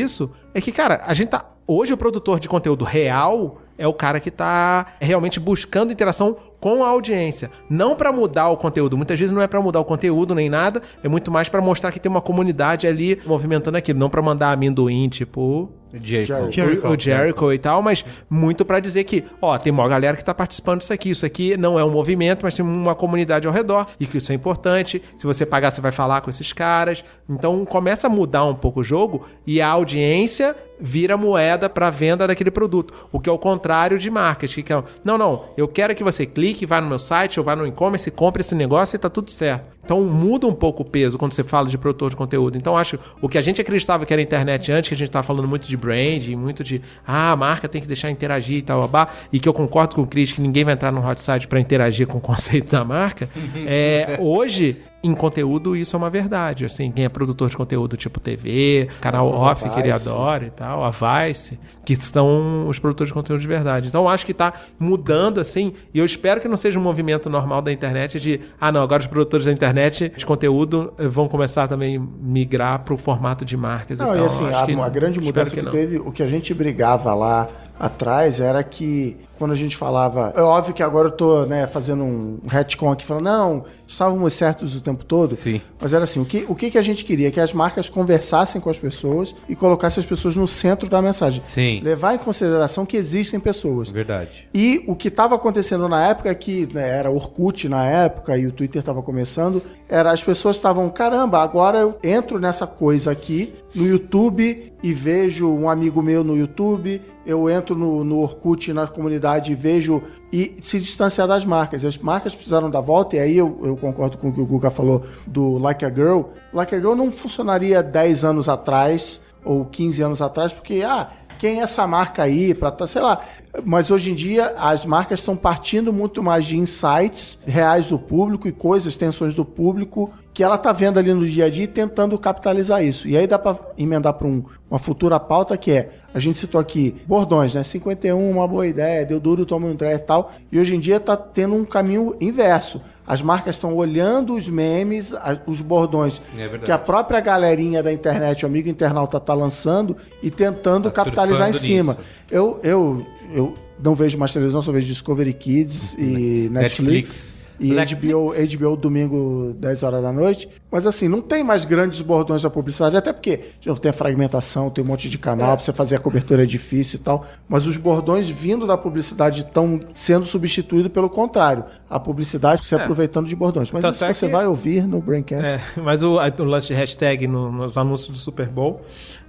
é 0.53 0.61
que, 0.61 0.71
cara, 0.71 1.01
a 1.05 1.13
gente 1.13 1.29
tá. 1.29 1.45
Hoje 1.67 1.93
o 1.93 1.97
produtor 1.97 2.39
de 2.39 2.47
conteúdo 2.47 2.85
real 2.85 3.59
é 3.77 3.87
o 3.87 3.93
cara 3.93 4.19
que 4.19 4.29
tá 4.31 4.85
realmente 4.99 5.39
buscando 5.39 5.91
interação 5.91 6.37
com 6.59 6.83
a 6.83 6.87
audiência, 6.87 7.51
não 7.69 7.95
pra 7.95 8.11
mudar 8.11 8.49
o 8.49 8.57
conteúdo. 8.57 8.97
Muitas 8.97 9.19
vezes 9.19 9.31
não 9.31 9.41
é 9.41 9.47
pra 9.47 9.61
mudar 9.61 9.79
o 9.79 9.85
conteúdo 9.85 10.33
nem 10.33 10.49
nada, 10.49 10.81
é 11.03 11.07
muito 11.07 11.31
mais 11.31 11.49
pra 11.49 11.61
mostrar 11.61 11.91
que 11.91 11.99
tem 11.99 12.09
uma 12.09 12.21
comunidade 12.21 12.87
ali 12.87 13.21
movimentando 13.25 13.77
aquilo, 13.77 13.99
não 13.99 14.09
pra 14.09 14.21
mandar 14.21 14.51
amendoim, 14.51 15.07
tipo, 15.09 15.69
Jericho. 16.01 16.51
Jericho. 16.51 16.87
o, 16.87 16.91
o 16.91 16.99
Jericho 16.99 17.53
e 17.53 17.57
tal, 17.57 17.81
mas 17.81 18.05
muito 18.29 18.65
pra 18.65 18.79
dizer 18.79 19.03
que, 19.03 19.23
ó, 19.41 19.57
tem 19.57 19.71
uma 19.71 19.87
galera 19.87 20.17
que 20.17 20.23
tá 20.23 20.33
participando 20.33 20.79
disso 20.79 20.93
aqui. 20.93 21.09
Isso 21.09 21.25
aqui 21.25 21.57
não 21.57 21.79
é 21.79 21.83
um 21.83 21.89
movimento, 21.89 22.41
mas 22.43 22.55
tem 22.55 22.65
uma 22.65 22.95
comunidade 22.95 23.47
ao 23.47 23.53
redor 23.53 23.87
e 23.99 24.05
que 24.05 24.17
isso 24.17 24.31
é 24.31 24.35
importante. 24.35 25.01
Se 25.17 25.25
você 25.25 25.45
pagar, 25.45 25.71
você 25.71 25.81
vai 25.81 25.91
falar 25.91 26.21
com 26.21 26.29
esses 26.29 26.53
caras. 26.53 27.03
Então 27.29 27.65
começa 27.65 28.07
a 28.07 28.09
mudar 28.09 28.45
um 28.45 28.55
pouco 28.55 28.81
o 28.81 28.83
jogo 28.83 29.25
e 29.45 29.61
a 29.61 29.67
audiência 29.67 30.55
vira 30.79 31.17
moeda 31.17 31.69
para 31.69 31.89
venda 31.89 32.27
daquele 32.27 32.51
produto. 32.51 32.93
O 33.11 33.19
que 33.19 33.29
é 33.29 33.31
o 33.31 33.37
contrário 33.37 33.97
de 33.97 34.09
marketing, 34.09 34.61
que 34.61 34.73
é, 34.73 34.83
não, 35.03 35.17
não, 35.17 35.45
eu 35.57 35.67
quero 35.67 35.95
que 35.95 36.03
você 36.03 36.25
clique, 36.25 36.65
vá 36.65 36.81
no 36.81 36.87
meu 36.87 36.97
site 36.99 37.39
ou 37.39 37.45
vá 37.45 37.55
no 37.55 37.65
e-commerce, 37.65 38.09
compre 38.11 38.41
esse 38.41 38.55
negócio 38.55 38.95
e 38.95 38.99
tá 38.99 39.09
tudo 39.09 39.31
certo. 39.31 39.75
Então 39.83 40.03
muda 40.03 40.47
um 40.47 40.53
pouco 40.53 40.81
o 40.81 40.85
peso 40.85 41.17
quando 41.17 41.33
você 41.33 41.43
fala 41.43 41.67
de 41.67 41.77
produtor 41.77 42.09
de 42.09 42.15
conteúdo. 42.15 42.57
Então 42.57 42.75
acho 42.75 42.99
o 43.21 43.29
que 43.29 43.37
a 43.37 43.41
gente 43.41 43.61
acreditava 43.61 44.05
que 44.05 44.11
era 44.11 44.21
internet 44.21 44.71
antes, 44.71 44.89
que 44.89 44.95
a 44.95 44.97
gente 44.97 45.11
tava 45.11 45.23
falando 45.23 45.47
muito 45.47 45.67
de 45.67 45.77
branding, 45.77 46.35
muito 46.35 46.63
de 46.63 46.81
ah, 47.05 47.31
a 47.31 47.35
marca 47.35 47.69
tem 47.69 47.79
que 47.79 47.87
deixar 47.87 48.09
interagir 48.09 48.57
e 48.57 48.61
tal, 48.63 48.81
babá, 48.81 49.09
e 49.31 49.39
que 49.39 49.47
eu 49.47 49.53
concordo 49.53 49.95
com 49.95 50.01
o 50.01 50.07
Cris 50.07 50.33
que 50.33 50.41
ninguém 50.41 50.63
vai 50.63 50.73
entrar 50.73 50.91
no 50.91 51.07
hot 51.07 51.21
site 51.21 51.47
para 51.47 51.59
interagir 51.59 52.07
com 52.07 52.17
o 52.17 52.21
conceito 52.21 52.71
da 52.71 52.83
marca. 52.83 53.29
é, 53.67 54.17
hoje 54.19 54.81
em 55.07 55.13
conteúdo 55.13 55.75
isso 55.75 55.95
é 55.95 55.97
uma 55.97 56.09
verdade. 56.09 56.65
Assim, 56.65 56.91
quem 56.91 57.05
é 57.05 57.09
produtor 57.09 57.49
de 57.49 57.55
conteúdo 57.57 57.95
tipo 57.97 58.19
TV, 58.19 58.87
canal 59.01 59.31
A 59.33 59.51
off 59.51 59.69
que 59.69 59.79
ele 59.79 59.91
adora 59.91 60.45
e 60.45 60.49
tal, 60.49 60.83
a 60.83 60.89
Vice, 60.89 61.59
que 61.85 61.95
são 61.95 62.67
os 62.67 62.79
produtores 62.79 63.09
de 63.09 63.13
conteúdo 63.13 63.41
de 63.41 63.47
verdade. 63.47 63.87
Então 63.87 64.09
acho 64.09 64.25
que 64.25 64.33
tá 64.33 64.53
mudando 64.79 65.39
assim, 65.39 65.73
e 65.93 65.99
eu 65.99 66.05
espero 66.05 66.41
que 66.41 66.47
não 66.47 66.57
seja 66.57 66.79
um 66.79 66.81
movimento 66.81 67.29
normal 67.29 67.61
da 67.61 67.71
internet 67.71 68.19
de, 68.19 68.41
ah 68.59 68.71
não, 68.71 68.81
agora 68.81 69.01
os 69.01 69.07
produtores 69.07 69.45
da 69.45 69.51
internet 69.51 70.11
de 70.15 70.25
conteúdo 70.25 70.93
eh, 70.97 71.07
vão 71.07 71.27
começar 71.27 71.67
também 71.67 71.97
a 71.97 72.01
migrar 72.21 72.79
pro 72.83 72.97
formato 72.97 73.45
de 73.45 73.55
marcas 73.57 73.99
Não, 73.99 74.07
e 74.07 74.11
e 74.11 74.15
tal. 74.17 74.25
assim, 74.25 74.47
Acho 74.47 74.63
a, 74.63 74.65
que- 74.65 74.79
a 74.81 74.89
grande 74.89 75.19
mudança 75.19 75.55
que, 75.55 75.61
não. 75.61 75.71
teve, 75.71 75.97
o 75.99 76.11
que 76.11 76.23
a 76.23 76.27
gente 76.27 76.53
brigava 76.53 77.13
lá 77.13 77.47
atrás 77.79 78.39
era 78.39 78.63
que 78.63 79.17
quando 79.37 79.51
a 79.51 79.55
gente 79.55 79.75
falava. 79.75 80.33
É 80.35 80.41
óbvio 80.41 80.73
que 80.73 80.81
agora 80.81 81.09
eu 81.09 81.11
tô 81.11 81.45
né, 81.45 81.67
fazendo 81.67 82.03
um 82.03 82.39
retcon 82.47 82.91
aqui, 82.91 83.05
falando, 83.05 83.25
não, 83.25 83.65
estávamos 83.85 84.33
certos 84.33 84.75
o 84.77 84.81
tempo 84.81 84.94
tempo 84.95 85.05
todo. 85.05 85.35
Sim. 85.35 85.61
Mas 85.79 85.93
era 85.93 86.03
assim, 86.03 86.19
o 86.19 86.25
que, 86.25 86.45
o 86.47 86.55
que, 86.55 86.71
que 86.71 86.77
a 86.77 86.81
gente 86.81 87.03
queria? 87.03 87.29
Que 87.29 87.39
as 87.39 87.53
marcas 87.53 87.89
conversassem 87.89 88.59
com 88.61 88.69
as 88.69 88.77
pessoas 88.77 89.35
e 89.47 89.55
colocassem 89.55 90.01
as 90.01 90.07
pessoas 90.07 90.35
no 90.35 90.47
centro 90.47 90.89
da 90.89 91.01
mensagem. 91.01 91.43
Sim. 91.47 91.81
Levar 91.83 92.15
em 92.15 92.17
consideração 92.17 92.85
que 92.85 92.97
existem 92.97 93.39
pessoas. 93.39 93.89
Verdade. 93.89 94.47
E 94.53 94.83
o 94.87 94.95
que 94.95 95.09
estava 95.09 95.35
acontecendo 95.35 95.87
na 95.87 96.07
época, 96.07 96.33
que 96.33 96.67
né, 96.73 96.87
era 96.87 97.11
Orkut 97.11 97.67
na 97.67 97.85
época 97.85 98.37
e 98.37 98.47
o 98.47 98.51
Twitter 98.51 98.79
estava 98.79 99.01
começando, 99.01 99.61
era 99.89 100.11
as 100.11 100.23
pessoas 100.23 100.55
estavam, 100.55 100.89
caramba, 100.89 101.41
agora 101.41 101.79
eu 101.79 101.97
entro 102.03 102.39
nessa 102.39 102.65
coisa 102.65 103.11
aqui 103.11 103.53
no 103.73 103.85
YouTube 103.85 104.73
e 104.81 104.93
vejo 104.93 105.49
um 105.49 105.67
amigo 105.67 106.01
meu 106.01 106.23
no 106.23 106.37
YouTube, 106.37 107.01
eu 107.25 107.49
entro 107.49 107.75
no, 107.75 108.03
no 108.03 108.19
Orkut 108.19 108.71
na 108.71 108.85
comunidade 108.85 109.51
e 109.51 109.55
vejo 109.55 110.01
e 110.31 110.55
se 110.61 110.79
distanciar 110.79 111.27
das 111.27 111.43
marcas. 111.43 111.83
As 111.83 111.97
marcas 111.97 112.35
precisaram 112.35 112.69
dar 112.69 112.81
volta, 112.81 113.15
e 113.15 113.19
aí 113.19 113.37
eu, 113.37 113.57
eu 113.63 113.75
concordo 113.75 114.17
com 114.17 114.29
o 114.29 114.33
que 114.33 114.39
o 114.39 114.45
Guga 114.45 114.69
falou 114.69 114.84
do 115.27 115.57
Like 115.57 115.85
a 115.85 115.89
Girl. 115.89 116.23
Like 116.53 116.73
a 116.75 116.79
Girl 116.79 116.95
não 116.95 117.11
funcionaria 117.11 117.81
10 117.81 118.23
anos 118.23 118.49
atrás 118.49 119.21
ou 119.43 119.65
15 119.65 120.01
anos 120.01 120.21
atrás, 120.21 120.51
porque, 120.51 120.81
ah, 120.83 121.07
quem 121.37 121.59
é 121.59 121.63
essa 121.63 121.85
marca 121.85 122.23
aí, 122.23 122.53
para 122.53 122.71
tá, 122.71 122.87
sei 122.87 123.01
lá. 123.01 123.19
Mas 123.63 123.91
hoje 123.91 124.11
em 124.11 124.15
dia 124.15 124.55
as 124.57 124.85
marcas 124.85 125.19
estão 125.19 125.35
partindo 125.35 125.93
muito 125.93 126.23
mais 126.23 126.45
de 126.45 126.57
insights 126.57 127.39
reais 127.45 127.87
do 127.87 127.99
público 127.99 128.47
e 128.47 128.51
coisas, 128.51 128.95
tensões 128.95 129.35
do 129.35 129.45
público 129.45 130.11
que 130.35 130.43
ela 130.43 130.57
tá 130.57 130.73
vendo 130.73 130.99
ali 130.99 131.13
no 131.13 131.25
dia 131.25 131.45
a 131.45 131.49
dia 131.49 131.63
e 131.63 131.67
tentando 131.67 132.17
capitalizar 132.19 132.83
isso. 132.83 133.07
E 133.07 133.17
aí 133.17 133.25
dá 133.25 133.39
para 133.39 133.57
emendar 133.77 134.11
para 134.15 134.27
um, 134.27 134.43
uma 134.69 134.77
futura 134.77 135.17
pauta 135.17 135.55
que 135.55 135.71
é, 135.71 135.89
a 136.13 136.19
gente 136.19 136.37
citou 136.37 136.59
aqui 136.59 136.93
bordões, 137.07 137.55
né? 137.55 137.63
51, 137.63 138.31
uma 138.31 138.45
boa 138.45 138.67
ideia, 138.67 139.05
deu 139.05 139.17
duro, 139.17 139.45
toma 139.45 139.65
um 139.65 139.69
André 139.71 139.93
e 139.93 139.97
tal. 139.99 140.33
E 140.51 140.59
hoje 140.59 140.75
em 140.75 140.79
dia 140.79 140.99
tá 140.99 141.15
tendo 141.15 141.55
um 141.55 141.63
caminho 141.63 142.13
inverso. 142.19 142.81
As 143.07 143.21
marcas 143.21 143.55
estão 143.55 143.73
olhando 143.75 144.35
os 144.35 144.49
memes, 144.49 145.13
a- 145.13 145.39
os 145.47 145.61
bordões 145.61 146.21
É 146.37 146.57
que 146.57 146.71
a 146.71 146.77
própria 146.77 147.21
galerinha 147.21 147.81
da 147.81 147.93
internet, 147.93 148.43
o 148.43 148.47
amigo 148.47 148.67
internauta 148.67 149.17
tá 149.21 149.33
lançando 149.33 149.95
e 150.21 150.29
tentando 150.29 150.89
Tá 150.91 150.95
capitalizar 151.03 151.47
em 151.49 151.53
cima. 151.53 151.93
nisso. 151.93 152.05
Eu, 152.29 152.59
eu, 152.61 153.05
eu 153.33 153.55
não 153.81 153.95
vejo 153.95 154.17
mais 154.17 154.33
televisão, 154.33 154.61
só 154.61 154.73
vejo 154.73 154.85
Discovery 154.85 155.33
Kids 155.33 155.93
e 155.97 156.49
Netflix. 156.51 156.51
Netflix. 156.51 157.34
E 157.59 157.73
Netflix. 157.73 158.13
HBO, 158.13 158.33
HBO 158.67 158.75
domingo, 158.75 159.55
10 159.59 159.83
horas 159.83 160.01
da 160.01 160.11
noite. 160.11 160.49
Mas 160.71 160.85
assim, 160.85 161.07
não 161.07 161.21
tem 161.21 161.43
mais 161.43 161.63
grandes 161.65 162.01
bordões 162.01 162.41
da 162.41 162.49
publicidade, 162.49 162.97
até 162.97 163.13
porque 163.13 163.39
novo, 163.65 163.79
tem 163.79 163.89
a 163.89 163.93
fragmentação, 163.93 164.69
tem 164.69 164.83
um 164.83 164.87
monte 164.87 165.09
de 165.09 165.17
canal, 165.17 165.55
pra 165.55 165.63
você 165.65 165.71
fazer 165.71 165.95
a 165.95 165.99
cobertura 165.99 166.43
é 166.43 166.45
difícil 166.45 166.99
e 166.99 167.03
tal. 167.03 167.25
Mas 167.47 167.65
os 167.65 167.77
bordões 167.77 168.29
vindo 168.29 168.67
da 168.67 168.77
publicidade 168.77 169.41
estão 169.41 169.79
sendo 169.93 170.25
substituídos 170.25 170.91
pelo 170.91 171.09
contrário. 171.09 171.63
A 171.89 171.99
publicidade 171.99 172.65
se 172.65 172.75
aproveitando 172.75 173.27
de 173.27 173.35
bordões. 173.35 173.71
Mas 173.71 173.81
Tanto 173.81 173.95
isso 173.95 174.05
é 174.05 174.13
você 174.13 174.25
que- 174.27 174.31
vai 174.31 174.45
ouvir 174.47 174.85
no 174.87 174.99
Braincast. 174.99 175.45
É, 175.77 175.81
mas 175.81 176.03
o, 176.03 176.17
o 176.17 176.43
lance 176.43 176.67
de 176.67 176.73
hashtag 176.73 177.27
no- 177.27 177.51
nos 177.51 177.77
anúncios 177.77 178.09
do 178.09 178.17
Super 178.17 178.47
Bowl, 178.49 178.81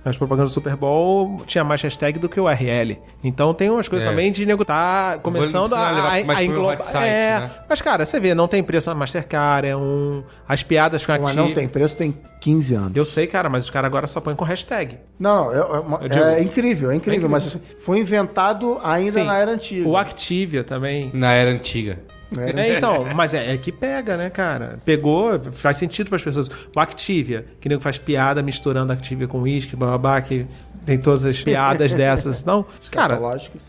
nas 0.07 0.17
propagandas 0.17 0.51
do 0.51 0.55
Super 0.55 0.77
Bowl, 0.77 1.43
tinha 1.47 1.65
mais 1.65 1.83
hashtag 1.83 2.19
do 2.21 2.29
que 2.29 2.39
o 2.41 2.45
URL. 2.45 2.97
Então 3.25 3.53
tem 3.53 3.69
umas 3.69 3.89
coisas 3.89 4.07
É. 4.07 4.11
também 4.11 4.31
de 4.31 4.47
nego 4.47 4.65
tá 4.65 5.19
começando 5.21 5.75
a 5.75 5.79
a, 5.81 6.13
a, 6.13 6.45
englobar. 6.45 6.79
é, 7.05 7.41
né? 7.41 7.51
mas 7.69 7.83
cara, 7.83 8.07
você 8.07 8.21
vê, 8.21 8.33
não 8.35 8.47
tem 8.47 8.63
preço 8.63 8.89
na 8.89 8.95
Mastercard, 8.95 9.67
é 9.69 9.77
um. 9.77 10.23
As 10.49 10.63
piadas 10.63 11.05
com 11.05 11.13
a 11.13 11.19
Mas 11.19 11.35
não 11.35 11.53
tem 11.53 11.67
preço, 11.67 11.97
tem 11.97 12.17
15 12.41 12.75
anos. 12.75 12.93
Eu 12.97 13.05
sei, 13.05 13.27
cara, 13.27 13.49
mas 13.49 13.65
os 13.65 13.71
caras 13.71 13.89
agora 13.89 14.07
só 14.07 14.21
põem 14.21 14.37
com 14.37 14.45
hashtag. 14.45 14.97
Não, 15.19 15.53
é, 15.53 15.59
é 16.05 16.09
digo- 16.09 16.25
é 16.25 16.41
incrível, 16.43 16.91
é 16.93 16.95
incrível, 16.95 16.95
É 16.95 16.97
incrível. 17.17 17.29
mas 17.29 17.47
assim, 17.47 17.61
foi 17.79 17.99
inventado 17.99 18.79
ainda 18.85 19.11
Sim. 19.21 19.25
na 19.25 19.37
era 19.37 19.51
antiga. 19.51 19.89
O 19.89 19.97
Activia 19.97 20.63
também. 20.63 21.11
Na 21.13 21.33
era 21.33 21.51
antiga. 21.51 21.99
Né? 22.31 22.53
É, 22.57 22.77
então, 22.77 23.07
mas 23.15 23.35
é, 23.35 23.55
é 23.55 23.57
que 23.57 23.71
pega, 23.71 24.17
né, 24.17 24.31
cara? 24.31 24.79
Pegou, 24.85 25.39
faz 25.53 25.77
sentido 25.77 26.09
para 26.09 26.17
as 26.17 26.23
pessoas. 26.23 26.49
O 26.75 26.81
Activia, 26.81 27.47
que 27.61 27.69
nego 27.69 27.81
faz 27.81 27.99
piada 27.99 28.43
misturando 28.43 28.93
Activia 28.93 29.29
com 29.29 29.41
uísque, 29.43 29.77
blá, 29.77 29.89
blá, 29.91 29.99
blá, 29.99 30.21
que 30.23 30.47
tem 30.85 30.99
todas 30.99 31.25
as 31.25 31.43
piadas 31.43 31.93
dessas. 31.95 32.45
Não, 32.45 32.65
cara, 32.91 33.21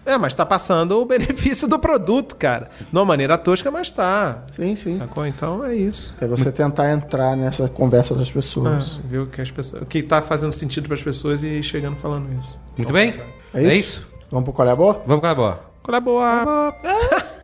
é, 0.06 0.18
mas 0.18 0.34
tá 0.34 0.46
passando 0.46 1.00
o 1.00 1.06
benefício 1.06 1.68
do 1.68 1.78
produto, 1.78 2.36
cara. 2.36 2.70
De 2.80 2.96
uma 2.98 3.06
maneira 3.06 3.38
tosca, 3.38 3.70
mas 3.70 3.92
tá. 3.92 4.44
Sim, 4.52 4.76
sim. 4.76 4.98
Sacou? 4.98 5.26
Então 5.26 5.64
é 5.64 5.76
isso. 5.76 6.18
É 6.20 6.26
você 6.28 6.52
tentar 6.52 6.92
entrar 6.92 7.36
nessa 7.36 7.68
conversa 7.70 8.16
das 8.16 8.30
Ah, 8.30 8.34
pessoas. 8.34 9.00
viu 9.06 9.28
que 9.28 9.42
as 9.42 9.52
pessoas, 9.52 9.82
o 9.84 9.86
que 9.86 10.02
tá 10.02 10.22
fazendo 10.22 10.52
sentido 10.52 10.86
para 10.86 10.96
as 10.96 11.04
pessoas 11.04 11.44
e 11.44 11.62
chegando 11.62 11.96
falando 11.98 12.28
isso. 12.40 12.60
Muito 12.76 12.94
bem? 12.94 13.14
É 13.54 13.64
isso? 13.76 14.08
Vamos 14.30 14.44
pro 14.46 14.54
qual 14.54 14.68
é 14.68 14.72
a 14.72 14.76
boa? 14.76 15.02
Vamos 15.06 15.22
com 15.22 15.28
a 15.28 15.36
boa. 15.36 15.60
Qual 15.84 15.96
é 15.96 15.98
a 15.98 16.02
boa? 16.02 16.76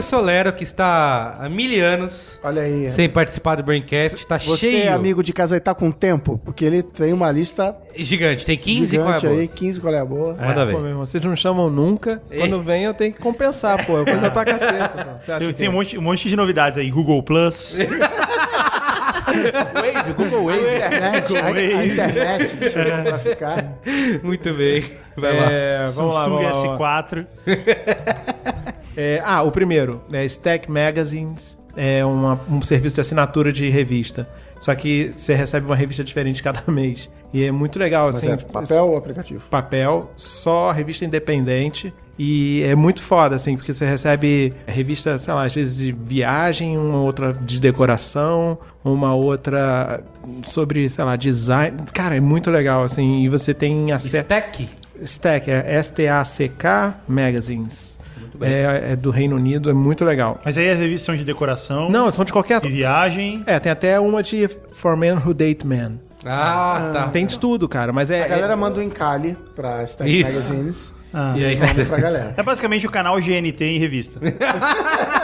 O 0.00 0.02
Solero, 0.02 0.52
que 0.52 0.64
está 0.64 1.36
há 1.38 1.48
mil 1.48 1.84
anos 1.84 2.40
Olha 2.42 2.62
aí. 2.62 2.90
sem 2.90 3.08
participar 3.08 3.56
do 3.56 3.62
Braincast, 3.62 4.26
tá 4.26 4.38
Você 4.38 4.70
cheio. 4.70 4.82
é 4.84 4.88
amigo 4.88 5.22
de 5.22 5.32
casa 5.32 5.56
e 5.56 5.60
tá 5.60 5.74
com 5.74 5.90
tempo? 5.90 6.40
Porque 6.44 6.64
ele 6.64 6.82
tem 6.82 7.12
uma 7.12 7.30
lista 7.30 7.76
Gigante, 7.94 8.46
tem 8.46 8.56
15 8.56 8.96
qual 8.96 9.08
é 9.08 9.10
a 9.14 9.18
gigante 9.18 9.26
boa? 9.28 9.40
aí, 9.42 9.48
15 9.48 9.80
qual 9.80 9.94
é 9.94 9.98
a 10.00 10.04
boa. 10.04 10.34
Manda 10.34 10.64
ver. 10.64 10.72
Pô, 10.72 10.78
meu 10.78 10.88
irmão, 10.88 11.04
vocês 11.04 11.22
não 11.22 11.36
chamam 11.36 11.68
nunca. 11.68 12.22
Quando 12.34 12.60
vem, 12.62 12.84
eu 12.84 12.94
tenho 12.94 13.12
que 13.12 13.18
compensar, 13.20 13.84
pô. 13.84 14.00
É 14.00 14.04
coisa 14.04 14.30
pra 14.30 14.44
caceta. 14.44 14.88
pô. 15.04 15.10
Você 15.20 15.32
acha 15.32 15.38
Tem, 15.40 15.48
que 15.48 15.54
tem 15.54 15.68
um, 15.68 15.72
monte, 15.72 15.98
um 15.98 16.02
monte 16.02 16.28
de 16.28 16.34
novidades 16.36 16.78
aí. 16.78 16.90
Google 16.90 17.22
Plus. 17.22 17.76
Wave, 19.30 20.12
Google 20.16 20.44
Wave. 20.46 20.76
Internet, 20.76 21.36
a, 21.36 21.40
a 21.40 21.42
Wave. 21.44 21.92
internet 21.92 22.56
chegou 22.70 23.02
pra 23.04 23.18
ficar. 23.18 23.64
Muito 24.22 24.54
bem. 24.54 24.84
Vai 25.16 25.36
lá. 25.38 25.46
É, 25.52 25.86
vamos 25.88 26.14
lá, 26.14 26.24
Samsung 26.24 26.42
vamos 26.42 26.78
lá. 26.80 27.02
S4. 27.10 27.26
É, 29.00 29.22
ah, 29.24 29.42
o 29.42 29.50
primeiro, 29.50 30.02
é 30.12 30.24
Stack 30.26 30.70
Magazines, 30.70 31.58
é 31.76 32.04
uma- 32.04 32.38
um 32.50 32.60
serviço 32.60 32.96
de 32.96 33.00
assinatura 33.00 33.50
de 33.50 33.68
revista. 33.70 34.28
Só 34.60 34.74
que 34.74 35.12
você 35.16 35.34
recebe 35.34 35.64
uma 35.64 35.74
revista 35.76 36.04
diferente 36.04 36.42
cada 36.42 36.62
mês. 36.70 37.08
E 37.32 37.44
é 37.44 37.50
muito 37.50 37.78
legal, 37.78 38.08
Mas 38.08 38.16
assim. 38.16 38.30
é 38.32 38.36
papel 38.36 38.84
ou 38.88 38.96
aplicativo? 38.98 39.42
papel, 39.48 40.10
só 40.16 40.70
revista 40.70 41.04
independente. 41.06 41.94
E 42.18 42.62
é 42.64 42.74
muito 42.74 43.00
foda, 43.00 43.36
assim, 43.36 43.56
porque 43.56 43.72
você 43.72 43.86
recebe 43.86 44.52
revista, 44.66 45.16
sei 45.16 45.32
lá, 45.32 45.44
às 45.44 45.54
vezes 45.54 45.78
de 45.78 45.92
viagem, 45.92 46.76
uma 46.76 47.00
outra 47.00 47.32
de 47.32 47.58
decoração, 47.58 48.58
uma 48.84 49.14
outra 49.14 50.02
sobre, 50.42 50.86
sei 50.90 51.02
lá, 51.04 51.16
design. 51.16 51.78
Cara, 51.94 52.14
é 52.16 52.20
muito 52.20 52.50
legal, 52.50 52.82
assim, 52.82 53.22
e 53.22 53.28
você 53.30 53.54
tem 53.54 53.90
acesso. 53.92 54.16
Stack? 54.16 54.68
Stack, 55.02 55.50
é 55.50 55.64
S-T-A-C-K 55.76 56.94
Magazines. 57.08 57.98
É, 58.46 58.92
é 58.92 58.96
do 58.96 59.10
Reino 59.10 59.36
Unido, 59.36 59.70
é 59.70 59.72
muito 59.72 60.04
legal. 60.04 60.40
Mas 60.44 60.56
aí 60.56 60.70
as 60.70 60.78
revistas 60.78 61.02
são 61.02 61.16
de 61.16 61.24
decoração. 61.24 61.88
Não, 61.90 62.10
são 62.10 62.24
de 62.24 62.32
qualquer. 62.32 62.60
De 62.60 62.68
viagem. 62.68 63.42
É, 63.46 63.58
tem 63.58 63.70
até 63.72 63.98
uma 64.00 64.22
de 64.22 64.48
For 64.72 64.96
Men 64.96 65.14
Who 65.14 65.34
Date 65.34 65.66
Men. 65.66 66.00
Ah, 66.24 66.90
tá. 66.92 67.08
Tem 67.08 67.24
de 67.24 67.38
tudo, 67.38 67.68
cara, 67.68 67.92
mas 67.92 68.10
é. 68.10 68.22
A 68.24 68.28
galera 68.28 68.52
é- 68.52 68.56
manda 68.56 68.78
um 68.78 68.82
encalhe 68.82 69.36
pra 69.56 69.82
Stack 69.84 70.10
Isso. 70.10 70.28
Magazines 70.30 70.94
Ah. 71.12 71.34
e 71.36 71.56
mandam 71.58 71.86
pra 71.86 71.98
galera. 71.98 72.34
É 72.36 72.42
basicamente 72.42 72.86
o 72.86 72.90
canal 72.90 73.16
GNT 73.20 73.64
em 73.64 73.78
revista. 73.78 74.20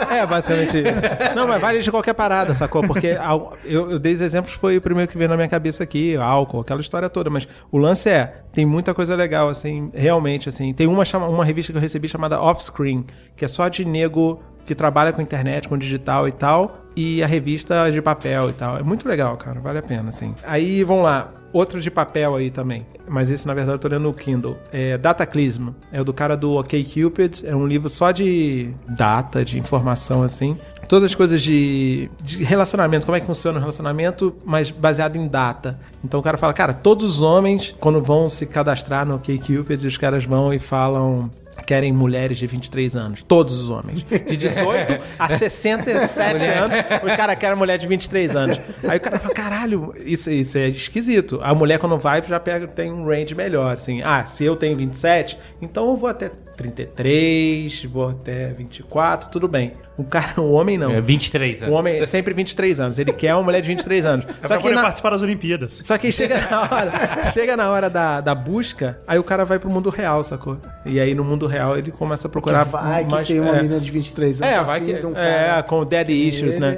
É, 0.09 0.25
basicamente 0.25 0.77
isso. 0.77 1.35
Não, 1.35 1.45
mas 1.45 1.59
vale 1.59 1.79
de 1.79 1.91
qualquer 1.91 2.13
parada, 2.13 2.53
sacou? 2.53 2.81
Porque 2.87 3.17
eu, 3.65 3.91
eu 3.91 3.99
dei 3.99 4.13
os 4.13 4.21
exemplos, 4.21 4.53
foi 4.53 4.77
o 4.77 4.81
primeiro 4.81 5.11
que 5.11 5.17
veio 5.17 5.29
na 5.29 5.35
minha 5.35 5.49
cabeça 5.49 5.83
aqui, 5.83 6.15
álcool, 6.15 6.61
aquela 6.61 6.79
história 6.79 7.09
toda. 7.09 7.29
Mas 7.29 7.45
o 7.69 7.77
lance 7.77 8.09
é, 8.09 8.41
tem 8.53 8.65
muita 8.65 8.93
coisa 8.93 9.15
legal, 9.15 9.49
assim, 9.49 9.91
realmente, 9.93 10.47
assim. 10.47 10.73
Tem 10.73 10.87
uma, 10.87 11.03
chama, 11.03 11.27
uma 11.27 11.43
revista 11.43 11.73
que 11.73 11.77
eu 11.77 11.81
recebi 11.81 12.07
chamada 12.07 12.41
Offscreen, 12.41 13.05
que 13.35 13.43
é 13.43 13.47
só 13.49 13.67
de 13.67 13.83
nego 13.83 14.41
que 14.67 14.75
trabalha 14.75 15.13
com 15.13 15.21
internet, 15.21 15.67
com 15.67 15.77
digital 15.77 16.27
e 16.27 16.31
tal, 16.31 16.85
e 16.95 17.23
a 17.23 17.27
revista 17.27 17.89
de 17.89 18.01
papel 18.01 18.49
e 18.49 18.53
tal. 18.53 18.77
É 18.77 18.83
muito 18.83 19.07
legal, 19.07 19.37
cara, 19.37 19.59
vale 19.61 19.79
a 19.79 19.81
pena, 19.81 20.09
assim. 20.09 20.35
Aí, 20.45 20.83
vamos 20.83 21.03
lá. 21.03 21.31
Outro 21.53 21.79
de 21.79 21.89
papel 21.89 22.35
aí 22.35 22.51
também. 22.51 22.85
Mas 23.07 23.31
esse, 23.31 23.47
na 23.47 23.53
verdade, 23.53 23.75
eu 23.75 23.79
tô 23.79 23.87
lendo 23.87 24.03
no 24.03 24.13
Kindle. 24.13 24.57
É 24.71 24.97
Dataclism. 24.97 25.69
É 25.91 26.01
o 26.01 26.03
do 26.03 26.13
cara 26.13 26.35
do 26.35 26.57
OkCupid. 26.57 27.45
É 27.45 27.55
um 27.55 27.65
livro 27.65 27.87
só 27.87 28.11
de 28.11 28.73
data, 28.87 29.45
de 29.45 29.57
informação, 29.57 30.21
assim. 30.21 30.57
Todas 30.89 31.05
as 31.05 31.15
coisas 31.15 31.41
de, 31.41 32.11
de 32.21 32.43
relacionamento, 32.43 33.05
como 33.05 33.15
é 33.15 33.21
que 33.21 33.25
funciona 33.25 33.57
o 33.57 33.61
relacionamento, 33.61 34.35
mas 34.43 34.69
baseado 34.69 35.15
em 35.15 35.27
data. 35.27 35.79
Então 36.03 36.19
o 36.19 36.23
cara 36.23 36.37
fala, 36.37 36.53
cara, 36.53 36.73
todos 36.73 37.05
os 37.05 37.21
homens, 37.21 37.73
quando 37.79 38.01
vão 38.01 38.29
se 38.29 38.45
cadastrar 38.45 39.05
no 39.05 39.15
OkCupid, 39.15 39.87
os 39.87 39.97
caras 39.97 40.25
vão 40.25 40.53
e 40.53 40.59
falam 40.59 41.31
querem 41.65 41.91
mulheres 41.91 42.37
de 42.37 42.47
23 42.47 42.95
anos. 42.95 43.23
Todos 43.23 43.55
os 43.59 43.69
homens. 43.69 44.03
De 44.03 44.37
18 44.37 44.99
a 45.17 45.27
67 45.37 46.47
anos, 46.47 46.77
os 47.03 47.15
caras 47.15 47.35
querem 47.37 47.57
mulher 47.57 47.77
de 47.77 47.87
23 47.87 48.35
anos. 48.35 48.59
Aí 48.87 48.97
o 48.97 49.01
cara 49.01 49.19
fala, 49.19 49.33
caralho, 49.33 49.93
isso, 50.05 50.29
isso 50.31 50.57
é 50.57 50.67
esquisito. 50.67 51.39
A 51.41 51.53
mulher 51.53 51.79
quando 51.79 51.97
vai 51.97 52.21
já 52.21 52.39
pega, 52.39 52.67
tem 52.67 52.91
um 52.91 53.05
range 53.05 53.33
melhor, 53.35 53.75
assim. 53.75 54.01
Ah, 54.03 54.25
se 54.25 54.43
eu 54.43 54.55
tenho 54.55 54.77
27, 54.77 55.37
então 55.61 55.89
eu 55.89 55.97
vou 55.97 56.09
até 56.09 56.29
33, 56.57 57.85
vou 57.85 58.09
até 58.09 58.53
24, 58.53 59.29
tudo 59.29 59.47
bem. 59.47 59.73
O 59.97 60.03
cara, 60.03 60.39
o 60.39 60.51
homem 60.51 60.77
não. 60.77 60.91
É 60.91 61.01
23 61.01 61.61
O 61.61 61.65
anos. 61.65 61.75
homem 61.79 61.97
é 61.97 62.05
sempre 62.05 62.31
23 62.33 62.79
anos. 62.79 62.99
Ele 62.99 63.11
quer 63.11 63.33
uma 63.33 63.41
mulher 63.41 63.61
de 63.61 63.67
23 63.67 64.05
anos. 64.05 64.25
É 64.25 64.29
Só 64.29 64.47
pra 64.47 64.57
que, 64.57 64.63
poder 64.63 64.75
na, 64.75 64.81
participar 64.83 65.09
das 65.09 65.21
Olimpíadas. 65.23 65.79
só 65.83 65.97
que 65.97 66.11
chega 66.11 66.39
na 66.39 66.61
hora, 66.61 66.91
chega 67.33 67.57
na 67.57 67.71
hora 67.71 67.89
da, 67.89 68.21
da 68.21 68.35
busca, 68.35 68.99
aí 69.07 69.17
o 69.17 69.23
cara 69.23 69.43
vai 69.43 69.57
pro 69.57 69.69
mundo 69.69 69.89
real, 69.89 70.23
sacou? 70.23 70.57
E 70.85 70.99
aí 70.99 71.15
no 71.15 71.23
mundo 71.23 71.47
real 71.47 71.77
ele 71.77 71.89
começa 71.91 72.27
a 72.27 72.29
procurar 72.29 72.63
Vai 72.65 73.05
que 73.05 73.11
mais- 73.11 73.27
tem 73.27 73.39
uma 73.39 73.57
é. 73.57 73.61
menina 73.63 73.79
de 73.79 73.89
23 73.89 74.41
anos. 74.41 74.53
É, 74.55 74.63
vai 74.63 74.81
que. 74.81 74.93
um 75.05 75.17
é, 75.17 75.45
cara. 75.47 75.63
com 75.63 75.83
dead 75.83 76.09
issues, 76.09 76.57
Ele- 76.57 76.65
né? 76.65 76.77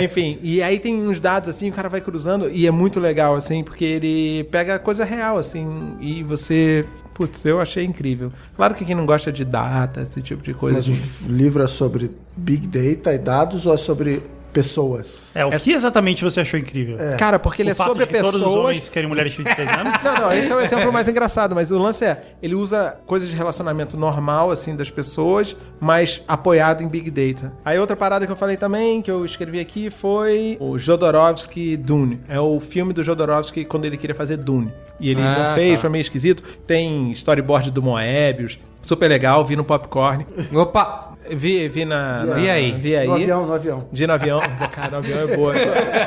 Enfim, 0.04 0.38
e 0.42 0.62
aí 0.62 0.78
tem 0.78 0.94
uns 1.06 1.20
dados 1.20 1.48
assim, 1.48 1.68
o 1.68 1.72
cara 1.72 1.88
vai 1.88 2.00
cruzando 2.00 2.48
e 2.50 2.66
é 2.66 2.70
muito 2.70 3.00
legal, 3.00 3.34
assim, 3.34 3.62
porque 3.64 3.84
ele 3.84 4.44
pega 4.52 4.78
coisa 4.78 5.04
real, 5.04 5.36
assim, 5.36 5.96
e 6.00 6.22
você. 6.22 6.84
Putz, 7.20 7.44
eu 7.44 7.60
achei 7.60 7.84
incrível. 7.84 8.32
Claro 8.56 8.74
que 8.74 8.82
quem 8.82 8.94
não 8.94 9.04
gosta 9.04 9.30
de 9.30 9.44
data, 9.44 10.00
esse 10.00 10.22
tipo 10.22 10.42
de 10.42 10.54
coisa. 10.54 10.78
Mas 10.78 10.88
o 10.88 11.30
livro 11.30 11.62
é 11.62 11.66
sobre 11.66 12.10
Big 12.34 12.66
Data 12.66 13.12
e 13.12 13.18
dados 13.18 13.66
ou 13.66 13.74
é 13.74 13.76
sobre 13.76 14.22
pessoas? 14.50 15.30
É, 15.34 15.44
o 15.44 15.50
que 15.50 15.72
exatamente 15.72 16.22
você 16.22 16.40
achou 16.40 16.58
incrível? 16.58 16.96
Cara, 17.18 17.38
porque 17.38 17.62
ele 17.62 17.70
o 17.70 17.72
é 17.72 17.74
fato 17.74 17.88
sobre 17.88 18.04
de 18.06 18.12
que 18.12 18.18
todos 18.18 18.34
os 18.34 18.42
pessoas. 18.42 18.64
homens 18.64 18.88
querem 18.88 19.08
mulheres 19.08 19.32
de 19.32 19.38
23 19.38 19.68
anos? 19.70 19.92
Não, 20.02 20.14
não, 20.16 20.32
esse 20.32 20.50
é 20.52 20.54
o 20.56 20.60
exemplo 20.60 20.92
mais 20.92 21.08
engraçado, 21.08 21.54
mas 21.54 21.70
o 21.70 21.78
lance 21.78 22.04
é, 22.04 22.22
ele 22.42 22.54
usa 22.54 22.96
coisas 23.06 23.28
de 23.28 23.36
relacionamento 23.36 23.96
normal, 23.96 24.50
assim, 24.50 24.74
das 24.76 24.90
pessoas, 24.90 25.56
mas 25.80 26.20
apoiado 26.26 26.82
em 26.82 26.88
Big 26.88 27.10
Data. 27.10 27.52
Aí 27.64 27.78
outra 27.78 27.96
parada 27.96 28.26
que 28.26 28.32
eu 28.32 28.36
falei 28.36 28.56
também, 28.56 29.00
que 29.02 29.10
eu 29.10 29.24
escrevi 29.24 29.60
aqui, 29.60 29.90
foi 29.90 30.56
o 30.60 30.78
Jodorowsky 30.78 31.76
Dune. 31.76 32.20
É 32.28 32.38
o 32.40 32.58
filme 32.60 32.92
do 32.92 33.02
Jodorowsky 33.02 33.64
quando 33.64 33.84
ele 33.84 33.96
queria 33.96 34.14
fazer 34.16 34.36
Dune. 34.36 34.72
E 34.98 35.10
ele 35.10 35.22
Ah, 35.22 35.48
não 35.48 35.54
fez, 35.54 35.74
tá. 35.74 35.80
foi 35.82 35.90
meio 35.90 36.02
esquisito. 36.02 36.42
Tem 36.66 37.10
storyboard 37.12 37.70
do 37.70 37.82
Moebius, 37.82 38.58
super 38.82 39.08
legal, 39.08 39.44
vi 39.44 39.56
no 39.56 39.64
Popcorn. 39.64 40.26
Opa! 40.54 41.09
Vi, 41.28 41.68
vi 41.68 41.84
na... 41.84 42.24
na- 42.24 42.34
Vi 42.34 42.48
aí. 42.50 42.72
Vi 42.72 42.96
aí. 42.96 43.06
No 43.06 43.14
avião, 43.14 43.46
no 43.46 43.52
avião. 43.52 43.88
De 43.92 44.06
no 44.06 44.12
avião. 44.12 44.40
Cara, 44.72 44.90
no 44.92 44.96
avião 44.98 45.18
é 45.28 45.36
boa. 45.36 45.54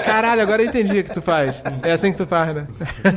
Caralho, 0.03 0.41
agora 0.41 0.61
eu 0.63 0.67
entendi 0.67 0.99
o 0.99 1.03
que 1.03 1.13
tu 1.13 1.21
faz. 1.21 1.61
É 1.83 1.91
assim 1.91 2.11
que 2.11 2.17
tu 2.17 2.25
faz, 2.25 2.55
né? 2.55 2.67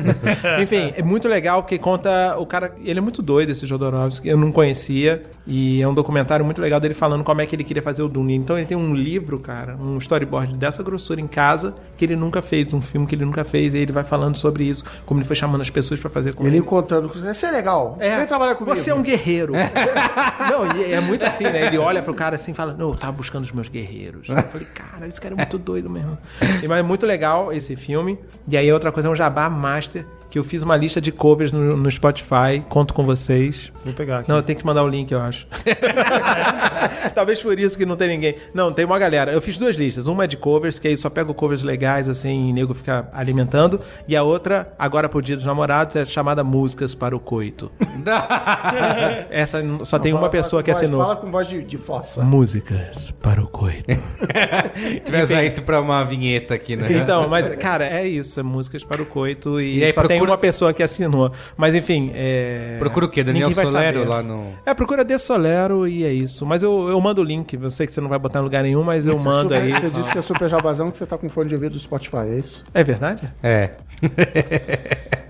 Enfim, 0.63 0.93
é 0.97 1.03
muito 1.03 1.29
legal 1.29 1.63
porque 1.63 1.79
conta 1.79 2.37
o 2.39 2.47
cara. 2.47 2.73
Ele 2.85 2.99
é 2.99 3.03
muito 3.03 3.23
doido, 3.23 3.51
esse 3.51 3.67
Jodorowsky. 3.67 4.29
Eu 4.29 4.37
não 4.37 4.53
conhecia. 4.53 5.23
E 5.47 5.81
é 5.81 5.87
um 5.87 5.95
documentário 5.95 6.45
muito 6.45 6.61
legal 6.61 6.81
dele 6.81 6.95
falando 6.95 7.23
como 7.23 7.41
é 7.41 7.47
que 7.47 7.55
ele 7.55 7.63
queria 7.65 7.83
fazer 7.83 8.03
o 8.03 8.09
Dune. 8.09 8.35
Então 8.35 8.57
ele 8.59 8.67
tem 8.67 8.77
um 8.77 8.95
livro, 8.95 9.39
cara, 9.39 9.77
um 9.77 9.97
storyboard 9.99 10.57
dessa 10.57 10.83
grossura 10.83 11.21
em 11.21 11.27
casa 11.29 11.73
que 11.97 12.05
ele 12.05 12.17
nunca 12.17 12.43
fez, 12.43 12.75
um 12.75 12.81
filme 12.83 13.07
que 13.07 13.15
ele 13.15 13.25
nunca 13.25 13.45
fez. 13.45 13.73
E 13.73 13.79
ele 13.79 13.93
vai 13.93 14.03
falando 14.05 14.37
sobre 14.37 14.65
isso, 14.65 14.85
como 15.07 15.21
ele 15.21 15.27
foi 15.27 15.37
chamando 15.37 15.61
as 15.61 15.71
pessoas 15.71 16.01
pra 16.01 16.11
fazer 16.11 16.35
com 16.35 16.43
Ele 16.45 16.51
ele. 16.57 16.59
encontrando. 16.59 17.11
Isso 17.31 17.47
é 17.47 17.51
legal. 17.51 17.97
É, 18.01 18.17
Vem 18.19 18.27
trabalhar 18.27 18.57
comigo. 18.57 18.75
Você 18.77 18.91
é 18.91 18.95
um 18.95 19.03
guerreiro. 19.03 19.53
não, 20.51 20.77
e 20.77 20.93
é 20.93 21.01
muito 21.01 21.25
assim, 21.25 21.45
né? 21.45 21.67
Ele 21.69 21.79
olha 21.87 22.03
pro 22.03 22.15
cara 22.15 22.37
assim 22.37 22.53
e 22.53 22.55
fala: 22.55 22.75
Não, 22.75 22.91
eu 22.91 22.95
tava 22.95 23.13
buscando 23.13 23.45
os 23.45 23.53
meus 23.53 23.69
guerreiros. 23.69 24.29
Eu 24.29 24.37
falei, 24.43 24.67
cara, 24.67 25.07
esse 25.07 25.21
cara 25.21 25.35
é 25.35 25.37
muito 25.37 25.59
doido 25.59 25.89
mesmo. 25.89 26.19
Mas 26.41 26.79
é 26.79 26.83
muito 26.83 27.07
legal 27.07 27.53
esse 27.53 27.77
filme. 27.77 28.19
E 28.49 28.57
aí, 28.57 28.73
outra 28.73 28.93
coisa 28.93 29.09
é 29.09 29.13
um 29.13 29.17
Jabá 29.17 29.49
Master, 29.49 30.07
que 30.31 30.39
eu 30.39 30.45
fiz 30.45 30.63
uma 30.63 30.77
lista 30.77 31.01
de 31.01 31.13
covers 31.13 31.53
no, 31.53 31.77
no 31.77 31.91
Spotify. 31.91 32.63
Conto 32.69 32.93
com 32.95 33.05
vocês. 33.05 33.73
Vou 33.85 33.95
pegar 33.95 34.19
aqui. 34.21 34.29
Não, 34.29 34.37
eu 34.37 34.43
tenho 34.43 34.59
que 34.59 34.67
mandar 34.67 34.83
o 34.85 34.89
link, 34.89 35.11
eu 35.13 35.21
acho. 35.21 35.47
Talvez 37.15 37.41
por 37.43 37.59
isso 37.59 37.77
que 37.77 37.87
não 37.87 37.97
tem 37.97 38.09
ninguém. 38.09 38.35
Não, 38.53 38.73
tem 38.73 38.85
uma 38.85 38.99
galera. 38.99 39.33
Eu 39.33 39.41
fiz 39.41 39.59
duas 39.59 39.77
listas. 39.77 40.07
Uma 40.07 40.25
é 40.25 40.27
de 40.27 40.37
covers, 40.37 40.79
que 40.79 40.89
aí 40.89 40.97
só 40.97 41.09
pego 41.09 41.33
covers 41.35 41.63
legais, 41.63 42.09
assim, 42.09 42.49
e 42.49 42.53
nego 42.53 42.75
fica 42.75 43.09
alimentando. 43.13 43.81
E 44.07 44.15
a 44.17 44.23
outra, 44.23 44.73
agora 44.79 45.09
por 45.09 45.23
Dia 45.23 45.37
dos 45.37 45.45
Namorados, 45.45 45.97
é 45.97 46.05
chamada 46.05 46.43
Músicas 46.45 46.95
para 46.95 47.15
o 47.17 47.21
Coito. 47.21 47.71
Essa 49.31 49.63
só 49.85 49.99
tem 49.99 50.13
uma 50.13 50.29
pessoa 50.29 50.63
que 50.63 50.71
voz- 50.73 50.83
assinou. 50.83 51.01
Fala 51.01 51.17
com 51.17 51.31
voz 51.31 51.49
de, 51.49 51.63
de 51.63 51.77
força. 51.79 52.23
Músicas 52.23 53.13
para 53.23 53.43
o 53.43 53.47
coito. 53.47 53.85
Usar 55.23 55.45
isso 55.45 55.63
pra 55.63 55.81
uma 55.81 56.05
vinheta 56.05 56.55
aqui, 56.55 56.77
né? 56.77 56.89
Então, 56.93 57.29
mas, 57.29 57.49
cara, 57.57 57.87
é 57.87 58.07
isso. 58.07 58.39
É 58.41 58.43
músicas 58.43 58.85
para 58.85 59.03
o 59.03 59.07
coito 59.07 59.61
e, 59.61 59.79
E 59.79 59.85
aí 59.85 59.93
só 59.93 60.07
tem 60.07 60.16
procura- 60.19 60.31
uma 60.33 60.39
pessoa 60.39 60.73
que 60.73 60.83
assinou. 60.83 61.33
Mas, 61.57 61.75
enfim, 61.75 62.11
é... 62.15 62.77
Procura 62.79 63.07
o 63.07 63.09
quê? 63.09 63.23
Daniel 63.25 63.53
Solero 63.53 63.99
saber. 64.01 64.09
lá 64.09 64.23
no. 64.23 64.53
É, 64.65 64.75
procura 64.75 65.05
De 65.05 65.19
Solero 65.19 65.87
e 65.87 66.05
é 66.05 66.13
isso. 66.13 66.45
Mas 66.47 66.63
eu, 66.63 66.89
eu 66.89 67.01
mando 67.01 67.21
o 67.21 67.25
link. 67.25 67.55
Eu 67.55 67.71
sei 67.71 67.87
que 67.87 67.93
você 67.93 68.01
não 68.01 68.09
vai 68.09 68.19
botar 68.19 68.39
em 68.41 68.43
lugar 68.43 68.63
nenhum, 68.63 68.83
mas 68.83 69.07
eu 69.07 69.19
mando 69.21 69.55
Super- 69.55 69.63
aí. 69.63 69.73
Você 69.73 69.91
disse 69.91 70.11
que 70.13 70.19
é 70.19 70.23
super 70.23 70.49
jabazão 70.49 70.91
que 70.91 70.97
você 70.97 71.07
tá 71.07 71.17
com 71.19 71.29
fone 71.29 71.49
de 71.49 71.55
ouvido 71.55 71.73
do 71.73 71.79
Spotify, 71.79 72.17
é 72.29 72.39
isso? 72.39 72.65
É 72.75 72.83
verdade? 72.85 73.23
É. 73.43 73.71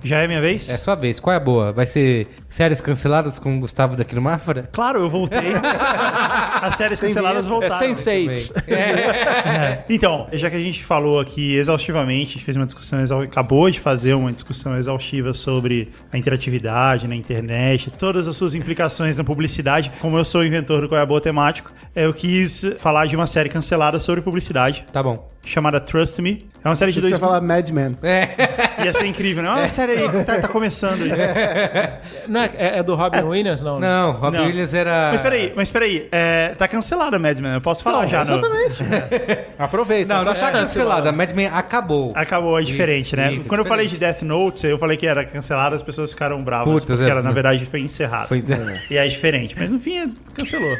Já 0.02 0.18
é 0.18 0.28
minha 0.28 0.40
vez? 0.40 0.68
É 0.68 0.76
sua 0.76 0.94
vez. 0.94 1.18
Qual 1.18 1.34
é 1.34 1.36
a 1.36 1.40
boa? 1.40 1.72
Vai 1.72 1.86
ser 1.86 2.28
séries 2.48 2.80
canceladas 2.80 3.38
com 3.40 3.56
o 3.56 3.60
Gustavo 3.60 3.96
daqui 3.96 4.14
no 4.14 4.22
Mafra? 4.22 4.62
Claro, 4.70 5.00
eu 5.00 5.10
voltei. 5.10 5.38
As 6.62 6.74
séries 6.76 7.00
canceladas 7.00 7.46
É 7.46 7.48
voltaram. 7.48 7.76
Sense8. 7.92 8.68
É. 8.68 9.84
Então, 9.88 10.28
já 10.32 10.48
que 10.48 10.56
a 10.56 10.60
gente 10.60 10.84
falou 10.84 11.18
aqui 11.18 11.56
exaustivamente, 11.56 12.30
a 12.30 12.32
gente 12.34 12.44
fez 12.44 12.56
uma 12.56 12.66
discussão, 12.66 13.00
acabou 13.20 13.68
de 13.70 13.80
fazer 13.80 14.14
uma 14.14 14.32
discussão 14.32 14.75
exaustiva 14.78 15.32
sobre 15.32 15.88
a 16.12 16.18
interatividade 16.18 17.06
na 17.06 17.14
internet, 17.14 17.90
todas 17.90 18.26
as 18.26 18.36
suas 18.36 18.54
implicações 18.54 19.16
na 19.16 19.24
publicidade. 19.24 19.92
Como 20.00 20.18
eu 20.18 20.24
sou 20.24 20.40
o 20.40 20.44
inventor 20.44 20.80
do 20.82 20.88
Qual 20.88 20.98
é 20.98 21.02
a 21.02 21.06
Boa 21.06 21.20
Temático, 21.20 21.72
eu 21.94 22.12
quis 22.12 22.64
falar 22.78 23.06
de 23.06 23.16
uma 23.16 23.26
série 23.26 23.48
cancelada 23.48 23.98
sobre 23.98 24.20
publicidade, 24.20 24.84
Tá 24.92 25.02
bom. 25.02 25.28
Chamada 25.46 25.80
Trust 25.80 26.20
Me. 26.20 26.46
É 26.62 26.68
uma 26.68 26.74
série 26.74 26.90
de 26.90 27.00
dois... 27.00 27.14
você 27.14 27.20
falar 27.20 27.40
Mad 27.40 27.70
Men. 27.70 27.96
Ia 28.84 28.92
ser 28.92 29.06
incrível, 29.06 29.42
não 29.42 29.52
é 29.52 29.60
uma 29.62 29.68
série 29.68 29.92
aí 29.92 30.08
que 30.08 30.24
tá, 30.24 30.40
tá 30.40 30.48
começando 30.48 31.02
aí. 31.02 31.10
Não 32.28 32.40
é, 32.40 32.50
é- 32.56 32.78
é 32.78 32.82
do 32.82 32.94
Robin 32.94 33.22
Williams, 33.22 33.62
não? 33.62 33.78
né? 33.78 33.86
Não, 33.86 34.12
Robbie 34.12 34.36
Não. 34.38 34.44
Williams 34.46 34.74
era. 34.74 35.10
Mas 35.12 35.20
peraí, 35.22 35.52
mas 35.54 35.70
peraí, 35.70 36.08
é, 36.10 36.48
tá 36.58 36.66
cancelada 36.66 37.16
a 37.16 37.18
Mad 37.18 37.38
Men, 37.38 37.54
eu 37.54 37.60
posso 37.60 37.84
falar 37.84 38.06
já, 38.08 38.24
não? 38.24 38.38
Exatamente. 38.38 38.82
Aproveita. 39.58 40.08
Não, 40.08 40.24
não 40.24 40.32
tá 40.32 40.38
tá 40.40 40.46
chance, 40.52 40.52
cancelada. 40.60 41.08
A 41.10 41.12
Mad 41.12 41.30
Men 41.30 41.46
acabou. 41.46 42.12
Acabou, 42.14 42.58
é 42.58 42.62
diferente, 42.62 43.14
né? 43.14 43.32
isso, 43.32 43.44
Quando 43.46 43.60
eu 43.60 43.64
diferente. 43.64 43.68
falei 43.68 43.86
de 43.86 43.96
Death 43.96 44.22
Note, 44.22 44.66
eu 44.66 44.78
falei 44.78 44.96
que 44.96 45.06
era 45.06 45.24
cancelada, 45.24 45.76
as 45.76 45.82
pessoas 45.82 46.10
ficaram 46.10 46.42
bravas, 46.42 46.82
Puta, 46.82 46.94
porque 46.96 47.08
ela, 47.10 47.22
na 47.22 47.28
não. 47.28 47.34
verdade, 47.34 47.64
foi 47.64 47.80
encerrada. 47.80 48.26
Pois 48.28 48.50
é. 48.50 48.58
E 48.90 48.96
é 48.96 49.06
diferente, 49.06 49.54
mas 49.58 49.70
no 49.70 49.78
fim, 49.78 50.12
cancelou. 50.34 50.76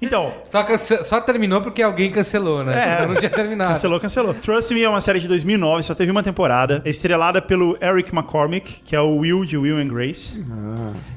Então, 0.00 0.32
Só, 0.46 0.62
cance- 0.62 1.02
só 1.04 1.20
terminou 1.20 1.60
porque 1.60 1.82
alguém 1.82 2.10
cancelou, 2.10 2.62
né? 2.64 2.78
É. 2.78 2.96
Senão 2.96 3.08
não 3.14 3.16
tinha 3.20 3.30
terminado. 3.30 3.72
Cancelou, 3.74 3.98
cancelou. 4.00 4.34
Trust 4.34 4.72
Me 4.72 4.82
é 4.82 4.88
uma 4.88 5.00
série 5.00 5.18
de 5.20 5.26
2009, 5.28 5.82
só 5.82 5.94
teve 5.94 6.10
uma 6.10 6.22
temporada. 6.22 6.80
É 6.84 6.90
estrelada 6.90 7.42
pelo 7.42 7.76
Eric 7.82 8.14
McCormick, 8.14 8.80
que 8.84 8.94
é 8.94 9.00
o 9.00 9.16
Will 9.16 9.44
de 9.44 9.56
Will 9.58 9.78
and 9.78 9.88
Grace. 9.88 10.44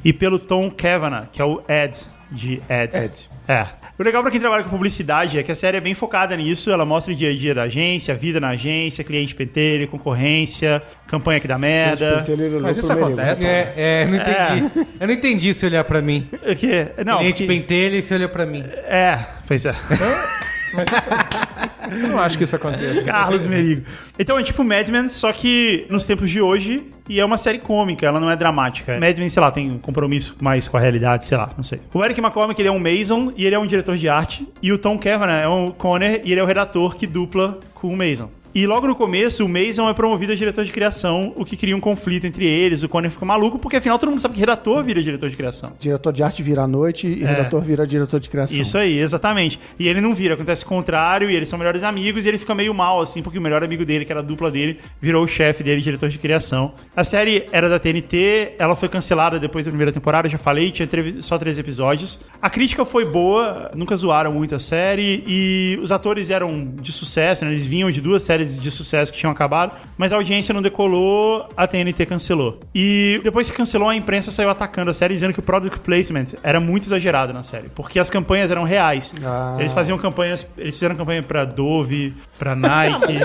E 0.04 0.12
pelo 0.12 0.40
Tom 0.40 0.72
Kavanagh, 0.72 1.28
que 1.32 1.42
é 1.42 1.46
o 1.46 1.62
Ed 1.68 1.96
de 2.32 2.62
Ed. 2.70 2.98
Ed. 2.98 3.30
É. 3.48 3.68
O 4.02 4.04
legal 4.04 4.24
pra 4.24 4.32
quem 4.32 4.40
trabalha 4.40 4.64
com 4.64 4.70
publicidade 4.72 5.38
é 5.38 5.44
que 5.44 5.52
a 5.52 5.56
série 5.56 5.78
é 5.78 5.80
bem 5.80 5.94
focada 5.94 6.36
nisso. 6.36 6.72
Ela 6.72 6.84
mostra 6.84 7.14
o 7.14 7.16
dia 7.16 7.30
a 7.30 7.38
dia 7.38 7.54
da 7.54 7.62
agência, 7.62 8.16
a 8.16 8.18
vida 8.18 8.40
na 8.40 8.50
agência, 8.50 9.04
cliente 9.04 9.36
pentelho, 9.36 9.88
concorrência, 9.88 10.82
campanha 11.06 11.40
que 11.40 11.48
dá 11.48 11.56
merda. 11.56 12.26
Mas 12.64 12.80
isso 12.80 12.92
acontece? 12.92 13.46
É, 13.46 13.74
é, 13.78 14.06
não 14.08 14.16
entendi. 14.18 14.88
Eu 15.00 15.06
não 15.08 15.14
entendi 15.14 15.54
se 15.54 15.64
olhar 15.68 15.84
pra 15.84 16.02
mim. 16.02 16.28
O 16.34 16.56
quê? 16.56 16.88
Não, 17.06 17.20
Cliente 17.20 17.44
porque- 17.44 17.60
pentelha 17.60 17.96
e 17.98 18.02
se 18.02 18.12
olhou 18.16 18.30
pra 18.30 18.44
mim. 18.44 18.64
É, 18.88 19.20
pois 19.48 19.68
é. 19.68 19.76
Eu 21.92 22.08
não 22.08 22.20
acho 22.20 22.38
que 22.38 22.44
isso 22.44 22.56
aconteça. 22.56 23.04
Carlos 23.04 23.46
Merigo. 23.46 23.84
Então 24.18 24.40
é 24.40 24.44
tipo 24.44 24.64
Mad 24.64 24.88
Men, 24.90 25.10
só 25.10 25.32
que 25.34 25.86
nos 25.90 26.06
tempos 26.06 26.32
de 26.32 26.42
hoje, 26.42 26.84
e 27.10 27.20
é 27.20 27.26
uma 27.26 27.38
série 27.38 27.60
cômica, 27.60 28.06
ela 28.06 28.20
não 28.20 28.32
é 28.32 28.36
dramática. 28.36 28.98
Mad 29.00 29.18
Men, 29.18 29.30
sei 29.30 29.42
lá, 29.42 29.52
tem 29.52 29.70
um 29.72 29.78
compromisso 29.78 30.36
mais 30.42 30.68
com 30.68 30.78
a 30.78 30.80
realidade, 30.80 31.26
sei 31.26 31.38
lá, 31.38 31.50
não 31.56 31.64
sei. 31.64 31.82
O 31.94 32.04
Eric 32.04 32.20
McCormick, 32.22 32.62
ele 32.62 32.70
é 32.70 32.72
um 32.72 32.80
Mason 32.80 33.34
e 33.36 33.46
ele 33.46 33.56
é 33.56 33.60
um 33.60 33.68
diretor 33.68 33.98
de 33.98 34.08
arte, 34.08 34.48
e 34.62 34.72
o 34.72 34.78
Tom 34.78 34.98
Kavanagh 34.98 35.42
é 35.42 35.48
um 35.50 35.72
Conner 35.72 36.22
e 36.24 36.32
ele 36.32 36.40
é 36.40 36.44
o 36.44 36.48
redator 36.48 36.96
que 36.96 37.06
dupla 37.06 37.60
com 37.74 37.90
o 37.90 37.98
Mason. 37.98 38.30
E 38.54 38.68
logo 38.68 38.86
no 38.86 38.96
começo, 38.96 39.46
o 39.46 39.50
Mason 39.50 39.90
é 39.90 39.94
promovido 39.94 40.34
a 40.34 40.36
diretor 40.36 40.66
de 40.66 40.72
criação, 40.72 41.32
o 41.38 41.46
que 41.46 41.56
cria 41.56 41.76
um 41.76 41.80
conflito 41.80 42.26
entre 42.26 42.46
eles. 42.46 42.84
O 42.84 42.90
Conner 42.90 43.10
fica 43.10 43.26
maluco, 43.26 43.58
porque 43.58 43.78
afinal 43.78 43.98
todo 43.98 44.10
mundo 44.10 44.20
sabe 44.20 44.34
que 44.34 44.40
redator 44.42 44.84
vira 44.84 45.02
diretor 45.02 45.30
de 45.30 45.38
criação. 45.38 45.74
Diretor 45.80 46.12
de 46.12 46.22
arte 46.22 46.44
vira 46.44 46.64
à 46.64 46.68
noite 46.68 47.08
e 47.08 47.24
redator 47.24 47.62
vira 47.62 47.88
diretor 47.88 48.20
de 48.20 48.30
criação. 48.30 48.58
Isso 48.58 48.78
aí, 48.78 49.00
exatamente. 49.00 49.60
E 49.80 49.88
ele 49.88 50.02
não 50.02 50.14
vira, 50.14 50.34
acontece 50.34 50.64
o 50.66 50.68
contrário, 50.68 51.30
e 51.30 51.36
eles 51.36 51.48
são 51.48 51.58
melhores 51.58 51.82
amigos, 51.84 52.26
e 52.26 52.30
ele 52.30 52.38
fica 52.38 52.54
meio 52.54 52.74
mal, 52.74 53.00
assim, 53.00 53.22
porque 53.22 53.38
o 53.38 53.42
melhor 53.42 53.64
amigo 53.64 53.86
dele, 53.86 54.04
que 54.04 54.12
era 54.12 54.20
a 54.20 54.24
dupla 54.24 54.52
dele, 54.52 54.80
virou 55.00 55.24
o 55.24 55.28
chefe 55.28 55.64
dele, 55.64 55.80
diretor 55.82 56.10
de 56.10 56.18
criação. 56.18 56.74
A 56.94 57.04
série 57.04 57.48
era 57.52 57.70
da 57.70 57.80
TNT, 57.80 58.56
ela 58.60 58.76
foi 58.76 58.90
cancelada 58.90 59.40
depois 59.40 59.66
da 59.66 59.72
primeira 59.72 59.92
temporada, 59.94 60.28
já 60.28 60.38
falei, 60.38 60.72
tinha 60.72 60.90
só 61.22 61.38
três 61.38 61.58
episódios. 61.58 62.20
A 62.42 62.50
crítica 62.50 62.84
foi 62.84 63.06
boa, 63.06 63.72
nunca 63.76 63.96
zoaram 63.96 64.34
muito 64.34 64.56
a 64.56 64.60
série, 64.60 65.24
e 65.26 65.80
os 65.82 65.92
atores 65.92 66.30
eram 66.30 66.74
de 66.82 66.92
sucesso, 66.92 67.46
né? 67.46 67.52
Eles 67.52 67.66
vinham 67.66 67.90
de 67.90 68.02
duas 68.02 68.24
séries 68.24 68.41
séries 68.42 68.60
de 68.60 68.72
sucesso 68.72 69.12
que 69.12 69.18
tinham 69.20 69.32
acabado, 69.32 69.74
mas 69.98 70.12
a 70.12 70.16
audiência 70.16 70.54
não 70.54 70.62
decolou, 70.62 71.48
a 71.56 71.68
TNT 71.68 72.06
cancelou. 72.06 72.60
E 72.74 73.20
depois 73.24 73.50
que 73.50 73.58
cancelou, 73.58 73.90
a 73.90 73.96
imprensa 73.96 74.32
saiu 74.32 74.50
atacando 74.50 74.90
a 74.92 74.94
série, 74.94 75.14
dizendo 75.14 75.34
que 75.34 75.40
o 75.40 75.44
product 75.44 75.80
placement 75.82 76.26
era 76.44 76.60
muito 76.60 76.86
exagerado 76.88 77.34
na 77.34 77.44
série, 77.44 77.70
porque 77.70 78.00
as 78.00 78.10
campanhas 78.10 78.50
eram 78.52 78.64
reais. 78.64 79.14
Ah. 79.24 79.56
Eles 79.60 79.72
faziam 79.72 79.98
campanhas, 79.98 80.46
eles 80.58 80.74
fizeram 80.76 80.96
campanha 80.96 81.22
pra 81.24 81.46
Dove, 81.46 82.14
pra 82.40 82.56
Nike, 82.56 83.20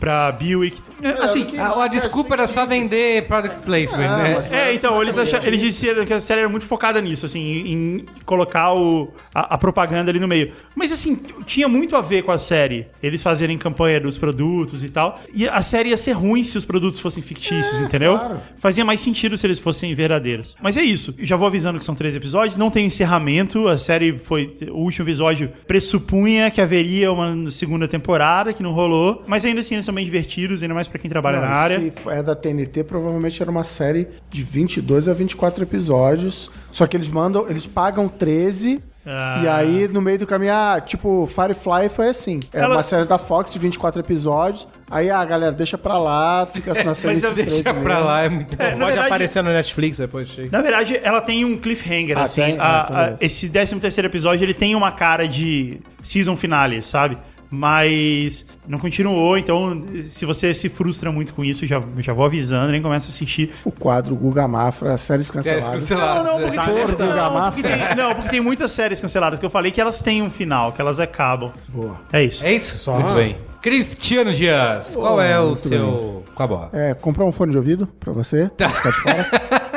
pra 0.00 0.32
Buick. 0.32 0.80
Assim, 1.20 1.46
A, 1.58 1.84
a 1.84 1.88
desculpa 1.88 2.34
era 2.34 2.48
só 2.48 2.64
vender 2.66 3.26
product 3.26 3.62
placement, 3.62 4.06
Ah, 4.08 4.22
né? 4.22 4.34
mas- 4.36 4.50
é, 4.50 4.74
então, 4.74 5.02
eles, 5.02 5.16
acharam, 5.18 5.44
eles 5.46 5.60
disseram 5.60 6.04
que 6.04 6.12
a 6.12 6.20
série 6.20 6.40
era 6.40 6.48
muito 6.48 6.64
focada 6.66 7.00
nisso, 7.00 7.26
assim, 7.26 7.40
em, 7.40 7.72
em 7.98 8.04
colocar 8.24 8.72
o, 8.74 9.12
a, 9.34 9.54
a 9.54 9.58
propaganda 9.58 10.10
ali 10.10 10.20
no 10.20 10.28
meio. 10.28 10.52
Mas, 10.74 10.92
assim, 10.92 11.16
tinha 11.44 11.68
muito 11.68 11.96
a 11.96 12.00
ver 12.00 12.22
com 12.22 12.32
a 12.32 12.38
série, 12.38 12.86
eles 13.02 13.22
fazerem 13.22 13.56
campanha 13.58 14.00
dos 14.00 14.18
produtos 14.18 14.45
e 14.82 14.88
tal. 14.88 15.20
E 15.32 15.48
a 15.48 15.62
série 15.62 15.90
ia 15.90 15.96
ser 15.96 16.12
ruim 16.12 16.42
se 16.44 16.56
os 16.56 16.64
produtos 16.64 17.00
fossem 17.00 17.22
fictícios, 17.22 17.80
entendeu? 17.80 18.18
claro. 18.18 18.40
Fazia 18.56 18.84
mais 18.84 19.00
sentido 19.00 19.36
se 19.36 19.46
eles 19.46 19.58
fossem 19.58 19.94
verdadeiros. 19.94 20.56
Mas 20.60 20.76
é 20.76 20.82
isso. 20.82 21.14
Já 21.18 21.36
vou 21.36 21.46
avisando 21.46 21.78
que 21.78 21.84
são 21.84 21.94
três 21.94 22.14
episódios, 22.14 22.56
não 22.56 22.70
tem 22.70 22.86
encerramento. 22.86 23.68
A 23.68 23.78
série 23.78 24.18
foi. 24.18 24.56
O 24.70 24.80
último 24.82 25.06
episódio 25.06 25.50
pressupunha 25.66 26.50
que 26.50 26.60
haveria 26.60 27.12
uma 27.12 27.50
segunda 27.50 27.86
temporada, 27.86 28.52
que 28.52 28.62
não 28.62 28.72
rolou. 28.72 29.22
Mas 29.26 29.44
ainda 29.44 29.60
assim, 29.60 29.74
eles 29.74 29.84
são 29.84 29.94
bem 29.94 30.04
divertidos, 30.04 30.62
ainda 30.62 30.74
mais 30.74 30.88
pra 30.88 30.98
quem 30.98 31.10
trabalha 31.10 31.40
na 31.40 31.46
Não, 31.48 31.54
área. 31.54 31.78
Se 31.80 31.92
é 32.08 32.22
da 32.22 32.34
TNT, 32.34 32.84
provavelmente 32.84 33.40
era 33.40 33.50
uma 33.50 33.64
série 33.64 34.08
de 34.30 34.42
22 34.42 35.08
a 35.08 35.14
24 35.14 35.62
episódios. 35.62 36.50
Só 36.70 36.86
que 36.86 36.96
eles 36.96 37.08
mandam, 37.08 37.48
eles 37.48 37.66
pagam 37.66 38.08
13. 38.08 38.80
Ah. 39.06 39.40
E 39.42 39.48
aí, 39.48 39.88
no 39.88 40.02
meio 40.02 40.18
do 40.18 40.26
caminho, 40.26 40.52
ah, 40.52 40.80
tipo, 40.84 41.26
Firefly 41.26 41.88
foi 41.88 42.08
assim. 42.08 42.40
Era 42.52 42.64
Ela- 42.66 42.76
uma 42.76 42.82
série 42.82 43.04
da 43.04 43.18
Fox 43.18 43.52
de 43.52 43.58
24 43.58 44.00
episódios. 44.00 44.66
Aí, 44.90 45.08
ah, 45.10 45.24
galera, 45.24 45.52
deixa 45.52 45.78
pra 45.78 45.96
lá, 45.98 46.46
fica 46.52 46.74
na 46.82 46.94
série 46.94 47.14
Mas 47.14 47.24
eu 47.24 47.30
esses 47.30 47.44
13 47.44 47.62
Deixa 47.62 47.74
pra 47.74 47.94
mesmo. 47.94 48.04
lá, 48.04 48.22
é 48.22 48.28
muito 48.28 48.60
É, 48.60 48.64
bom. 48.72 48.78
Pode 48.78 48.86
verdade- 48.86 49.06
aparecer 49.06 49.42
no 49.44 49.50
Netflix 49.52 49.98
depois. 49.98 50.28
chega. 50.28 50.48
Na 50.50 50.60
verdade, 50.60 50.98
ela 51.02 51.20
tem 51.20 51.44
um 51.44 51.56
cliffhanger, 51.56 52.18
Ah, 52.18 52.22
assim. 52.24 52.42
tem? 52.42 52.58
A- 52.58 52.62
Ah, 52.64 52.80
a- 52.80 53.02
beleza. 53.04 53.18
esse 53.20 53.48
13 53.48 53.78
terceiro 53.80 54.08
episódio, 54.08 54.44
ele 54.44 54.54
tem 54.54 54.74
uma 54.74 54.90
cara 54.90 55.28
de 55.28 55.78
season 56.02 56.34
finale, 56.36 56.82
sabe? 56.82 57.16
Mas 57.50 58.44
não 58.66 58.78
continuou, 58.78 59.38
então 59.38 59.80
se 60.04 60.24
você 60.24 60.52
se 60.52 60.68
frustra 60.68 61.12
muito 61.12 61.32
com 61.32 61.44
isso, 61.44 61.66
já, 61.66 61.80
já 61.98 62.12
vou 62.12 62.24
avisando, 62.26 62.70
nem 62.72 62.82
começa 62.82 63.08
a 63.08 63.10
assistir. 63.10 63.50
O 63.64 63.70
quadro 63.70 64.14
Guga 64.16 64.46
Mafra, 64.48 64.96
séries 64.96 65.30
É, 65.30 65.32
canceladas. 65.32 65.68
cancelado. 65.68 66.24
Não, 66.24 66.38
porque, 66.40 66.56
Porra, 66.56 66.74
tem, 66.94 67.06
Guga 67.06 67.14
não, 67.14 67.32
Mafra. 67.34 67.52
porque 67.62 67.62
tem, 67.62 67.96
não, 67.96 68.14
porque 68.14 68.28
tem 68.30 68.40
muitas 68.40 68.70
séries 68.72 69.00
canceladas 69.00 69.38
que 69.38 69.46
eu 69.46 69.50
falei 69.50 69.70
que 69.70 69.80
elas 69.80 70.00
têm 70.00 70.22
um 70.22 70.30
final, 70.30 70.72
que 70.72 70.80
elas 70.80 70.98
acabam. 71.00 71.52
Boa. 71.68 72.00
É 72.12 72.22
isso. 72.24 72.44
É 72.44 72.52
isso? 72.52 72.90
Muito 72.92 73.14
bem. 73.14 73.36
Cristiano 73.62 74.32
Dias, 74.32 74.94
qual 74.94 75.20
é 75.20 75.40
o 75.40 75.56
seu... 75.56 76.24
Qual 76.34 76.44
a 76.44 76.48
bola? 76.48 76.70
É, 76.72 76.94
comprar 76.94 77.24
um 77.24 77.32
fone 77.32 77.50
de 77.50 77.58
ouvido 77.58 77.88
pra 77.98 78.12
você, 78.12 78.48
tá 78.50 78.66
de 78.68 78.92
fora. 78.92 79.26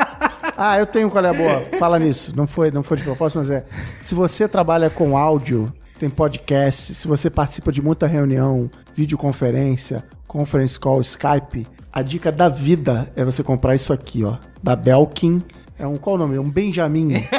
Ah, 0.62 0.78
eu 0.78 0.84
tenho 0.84 1.08
qual 1.10 1.24
é 1.24 1.28
a 1.30 1.32
boa. 1.32 1.62
Fala 1.78 1.98
nisso. 1.98 2.34
Não 2.36 2.46
foi, 2.46 2.70
não 2.70 2.82
foi 2.82 2.98
de 2.98 3.02
propósito, 3.02 3.38
mas 3.38 3.48
é. 3.50 3.64
Se 4.02 4.14
você 4.14 4.46
trabalha 4.46 4.90
com 4.90 5.16
áudio, 5.16 5.72
tem 6.00 6.08
podcast, 6.08 6.94
se 6.94 7.06
você 7.06 7.28
participa 7.28 7.70
de 7.70 7.82
muita 7.82 8.06
reunião, 8.06 8.70
videoconferência, 8.94 10.02
conference 10.26 10.80
call, 10.80 10.98
Skype, 11.02 11.66
a 11.92 12.00
dica 12.00 12.32
da 12.32 12.48
vida 12.48 13.12
é 13.14 13.22
você 13.22 13.42
comprar 13.42 13.74
isso 13.74 13.92
aqui, 13.92 14.24
ó. 14.24 14.38
Da 14.62 14.74
Belkin. 14.74 15.42
É 15.78 15.86
um, 15.86 15.96
qual 15.96 16.16
o 16.16 16.18
nome? 16.18 16.38
Um 16.38 16.50
Benjamin. 16.50 17.22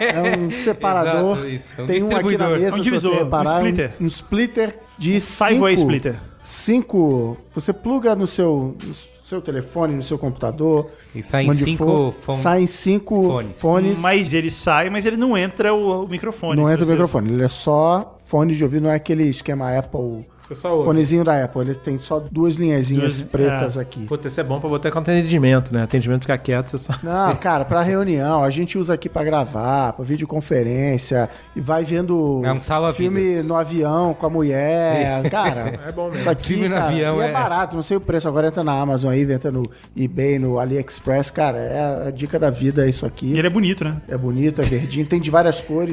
É 0.00 0.36
um 0.38 0.50
separador. 0.50 1.36
Exato, 1.38 1.48
isso. 1.48 1.72
É 1.78 1.82
um 1.82 1.86
Tem 1.86 2.02
um 2.02 2.16
aqui 2.16 2.36
na 2.38 2.48
mesa, 2.48 2.74
Um 2.74 2.78
se 2.78 2.82
divisor, 2.84 3.12
você 3.12 3.20
um 3.20 3.24
reparar. 3.24 3.56
splitter. 3.58 3.92
Um, 4.00 4.06
splitter 4.06 4.78
de 4.98 5.20
Five-way 5.20 5.76
cinco- 5.76 5.88
splitter. 5.90 6.16
cinco. 6.42 7.36
Você 7.54 7.72
pluga 7.72 8.14
no 8.14 8.26
seu, 8.26 8.76
no 8.84 8.94
seu 9.24 9.40
telefone, 9.40 9.94
no 9.94 10.02
seu 10.02 10.18
computador. 10.18 10.86
E 11.14 11.22
saem 11.22 11.52
cinco 11.52 11.84
for, 11.84 12.14
fon- 12.22 12.36
Saem 12.36 12.66
cinco 12.66 13.22
fones. 13.22 13.60
fones. 13.60 14.00
Mas 14.00 14.32
ele 14.32 14.50
sai, 14.50 14.88
mas 14.90 15.04
ele 15.04 15.16
não 15.16 15.36
entra 15.36 15.74
o, 15.74 16.04
o 16.04 16.08
microfone. 16.08 16.60
não 16.60 16.70
entra 16.70 16.82
o 16.82 16.86
você- 16.86 16.92
microfone. 16.92 17.32
Ele 17.32 17.42
é 17.44 17.48
só 17.48 18.16
fone 18.26 18.54
de 18.54 18.62
ouvido, 18.62 18.84
não 18.84 18.90
é 18.90 18.94
aquele 18.94 19.24
esquema 19.24 19.76
Apple. 19.76 20.24
Você 20.38 20.54
só 20.54 20.72
ouve. 20.72 20.84
Fonezinho 20.84 21.24
da 21.24 21.44
Apple. 21.44 21.60
Ele 21.62 21.74
tem 21.74 21.98
só 21.98 22.20
duas 22.20 22.54
linhazinhas 22.54 23.20
Duas- 23.20 23.30
pretas 23.30 23.76
é. 23.76 23.80
aqui. 23.80 24.06
Puta, 24.06 24.28
isso 24.28 24.40
é 24.40 24.44
bom 24.44 24.60
pra 24.60 24.68
botar 24.68 24.90
com 24.90 24.98
atendimento, 25.00 25.74
né? 25.74 25.82
Atendimento 25.82 26.22
fica 26.22 26.38
quieto, 26.38 26.68
você 26.68 26.78
só. 26.78 26.92
Não, 27.02 27.34
cara, 27.36 27.64
pra 27.64 27.82
reunião, 27.82 28.42
a 28.44 28.50
gente 28.50 28.78
usa 28.78 28.94
aqui 28.94 29.08
pra 29.08 29.24
gravar, 29.24 29.92
pra 29.94 30.04
videoconferência, 30.04 31.28
e 31.54 31.60
vai 31.60 31.84
vendo 31.84 32.42
É 32.44 32.52
um 32.52 32.92
filme 32.92 33.42
no 33.42 33.56
avião 33.56 34.14
com 34.14 34.26
a 34.26 34.30
mulher. 34.30 35.22
Cara, 35.30 35.80
É 35.86 35.92
bom 35.92 36.04
mesmo. 36.04 36.16
Isso 36.18 36.30
aqui, 36.30 36.48
Filme 36.54 36.68
no 36.68 36.74
cara, 36.74 36.86
avião 36.86 37.22
é, 37.22 37.30
é- 37.30 37.32
barato, 37.42 37.74
não 37.76 37.82
sei 37.82 37.96
o 37.96 38.00
preço. 38.00 38.28
Agora 38.28 38.48
entra 38.48 38.62
na 38.64 38.72
Amazon 38.72 39.10
aí, 39.12 39.30
entra 39.30 39.50
no 39.50 39.68
eBay, 39.96 40.38
no 40.38 40.58
AliExpress. 40.58 41.30
Cara, 41.30 41.58
é 41.58 42.08
a 42.08 42.10
dica 42.10 42.38
da 42.38 42.50
vida, 42.50 42.86
é 42.86 42.90
isso 42.90 43.04
E 43.04 43.08
aqui. 43.08 43.38
ele 43.38 43.46
é 43.46 43.50
bonito, 43.50 43.84
né? 43.84 43.96
É 44.08 44.16
bonito, 44.16 44.60
é 44.60 44.64
verdinho, 44.64 45.06
tem 45.06 45.20
de 45.20 45.30
várias 45.30 45.62
cores. 45.62 45.92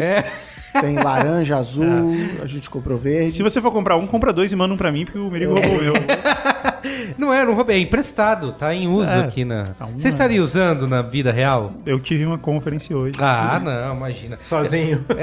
Tem 0.81 0.95
laranja, 0.95 1.55
azul, 1.57 1.85
a 2.41 2.45
gente 2.45 2.69
comprou 2.69 2.97
verde. 2.97 3.31
Se 3.31 3.41
você 3.43 3.59
for 3.61 3.71
comprar 3.71 3.95
um, 3.97 4.05
compra 4.05 4.31
dois 4.33 4.51
e 4.51 4.55
manda 4.55 4.73
um 4.73 4.77
pra 4.77 4.91
mim, 4.91 5.05
porque 5.05 5.17
o 5.17 5.29
Merigo 5.29 5.53
roubou 5.53 5.77
o 5.77 5.81
meu. 5.83 5.93
Não 7.17 7.33
é, 7.33 7.43
não 7.45 7.53
roubei, 7.53 7.77
é 7.77 7.79
emprestado, 7.79 8.51
tá 8.53 8.73
em 8.73 8.87
uso 8.87 9.09
É, 9.09 9.21
aqui 9.21 9.43
na... 9.45 9.65
tá 9.77 9.85
uma- 9.85 9.97
Você 9.99 10.07
estaria 10.09 10.41
usando 10.43 10.87
na 10.87 11.01
vida 11.01 11.31
real? 11.31 11.73
Eu 11.85 11.99
tive 11.99 12.25
uma 12.25 12.37
conferência 12.37 12.95
hoje. 12.95 13.13
Ah, 13.19 13.59
não, 13.63 13.95
imagina. 13.95 14.37
Sozinho. 14.43 15.03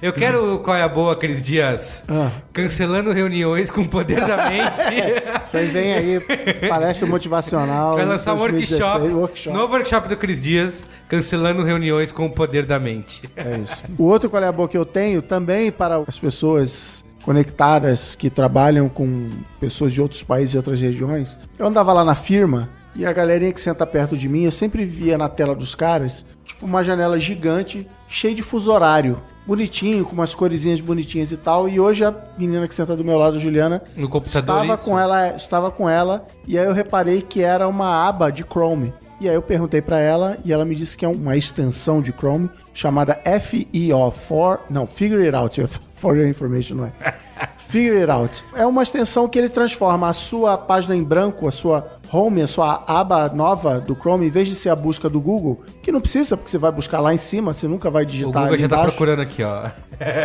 Eu 0.00 0.12
quero 0.12 0.58
qual 0.60 0.76
é 0.76 0.82
a 0.82 0.88
boa 0.88 1.12
aqueles 1.12 1.42
dias 1.42 2.04
Ah. 2.08 2.30
cancelando 2.52 3.12
reuniões 3.12 3.70
com 3.70 3.82
o 3.82 3.88
poder 3.88 4.20
da 4.20 4.48
mente. 4.48 5.44
Isso 5.44 5.56
aí 5.56 5.66
vem 5.66 5.94
aí, 5.94 6.20
palestra 6.68 7.06
motivacional. 7.08 7.94
Vai 7.94 8.04
lançar 8.04 8.34
um 8.34 8.36
2016, 8.38 8.80
workshop, 8.82 9.08
workshop. 9.14 9.56
novo 9.56 9.72
workshop 9.74 10.08
do 10.08 10.16
Cris 10.16 10.42
Dias, 10.42 10.86
cancelando 11.08 11.62
reuniões 11.62 12.12
com 12.12 12.26
o 12.26 12.30
poder 12.30 12.66
da 12.66 12.78
mente. 12.78 13.22
É 13.36 13.56
isso. 13.58 13.82
O 13.98 14.04
outro 14.04 14.28
qual 14.30 14.42
é 14.42 14.46
a 14.48 14.52
boa 14.52 14.68
que 14.68 14.76
eu 14.76 14.84
tenho 14.84 15.22
também 15.22 15.70
para 15.72 15.96
as 16.06 16.18
pessoas 16.18 17.03
conectadas 17.24 18.14
que 18.14 18.28
trabalham 18.30 18.88
com 18.88 19.30
pessoas 19.58 19.92
de 19.92 20.00
outros 20.00 20.22
países 20.22 20.54
e 20.54 20.56
outras 20.56 20.80
regiões. 20.80 21.38
Eu 21.58 21.66
andava 21.66 21.92
lá 21.92 22.04
na 22.04 22.14
firma 22.14 22.68
e 22.94 23.04
a 23.04 23.12
galerinha 23.12 23.52
que 23.52 23.60
senta 23.60 23.84
perto 23.84 24.16
de 24.16 24.28
mim, 24.28 24.44
eu 24.44 24.52
sempre 24.52 24.84
via 24.84 25.18
na 25.18 25.28
tela 25.28 25.52
dos 25.54 25.74
caras, 25.74 26.24
tipo 26.44 26.64
uma 26.64 26.84
janela 26.84 27.18
gigante, 27.18 27.88
cheia 28.06 28.34
de 28.34 28.42
fuso 28.42 28.70
horário. 28.70 29.18
Bonitinho, 29.46 30.04
com 30.04 30.12
umas 30.12 30.34
coresinhas 30.34 30.80
bonitinhas 30.80 31.32
e 31.32 31.36
tal. 31.36 31.68
E 31.68 31.78
hoje 31.78 32.04
a 32.04 32.14
menina 32.38 32.66
que 32.68 32.74
senta 32.74 32.94
do 32.96 33.04
meu 33.04 33.18
lado, 33.18 33.38
Juliana, 33.40 33.82
No 33.96 34.08
computador, 34.08 34.40
estava 34.62 34.74
isso? 34.74 34.84
com 34.84 34.98
ela, 34.98 35.34
estava 35.36 35.70
com 35.70 35.88
ela, 35.88 36.24
e 36.46 36.58
aí 36.58 36.64
eu 36.64 36.72
reparei 36.72 37.20
que 37.20 37.42
era 37.42 37.66
uma 37.68 38.06
aba 38.08 38.30
de 38.30 38.42
Chrome. 38.44 38.94
E 39.24 39.28
aí 39.30 39.34
eu 39.34 39.40
perguntei 39.40 39.80
pra 39.80 39.98
ela 39.98 40.36
e 40.44 40.52
ela 40.52 40.66
me 40.66 40.74
disse 40.74 40.94
que 40.94 41.02
é 41.02 41.08
uma 41.08 41.34
extensão 41.34 42.02
de 42.02 42.12
Chrome 42.12 42.50
chamada 42.74 43.18
FEO 43.40 44.10
for, 44.10 44.60
não, 44.68 44.86
Figure 44.86 45.24
It 45.24 45.34
Out, 45.34 45.64
for 45.96 46.14
your 46.14 46.28
information, 46.28 46.74
não 46.74 46.84
é? 46.84 46.92
Figure 47.74 47.98
It 48.02 48.08
Out. 48.08 48.44
É 48.54 48.64
uma 48.64 48.84
extensão 48.84 49.28
que 49.28 49.36
ele 49.36 49.48
transforma 49.48 50.08
a 50.08 50.12
sua 50.12 50.56
página 50.56 50.94
em 50.94 51.02
branco, 51.02 51.48
a 51.48 51.50
sua 51.50 51.84
home, 52.12 52.40
a 52.40 52.46
sua 52.46 52.84
aba 52.86 53.28
nova 53.30 53.80
do 53.80 53.96
Chrome, 53.96 54.28
em 54.28 54.30
vez 54.30 54.46
de 54.46 54.54
ser 54.54 54.68
a 54.68 54.76
busca 54.76 55.08
do 55.08 55.20
Google, 55.20 55.60
que 55.82 55.90
não 55.90 56.00
precisa, 56.00 56.36
porque 56.36 56.48
você 56.52 56.56
vai 56.56 56.70
buscar 56.70 57.00
lá 57.00 57.12
em 57.12 57.16
cima, 57.16 57.52
você 57.52 57.66
nunca 57.66 57.90
vai 57.90 58.04
O 58.04 58.06
digitar 58.06 58.32
Google 58.32 58.48
ali 58.52 58.62
já 58.62 58.68
tá 58.68 58.76
embaixo. 58.76 58.96
procurando 58.96 59.22
aqui, 59.22 59.42
ó. 59.42 59.70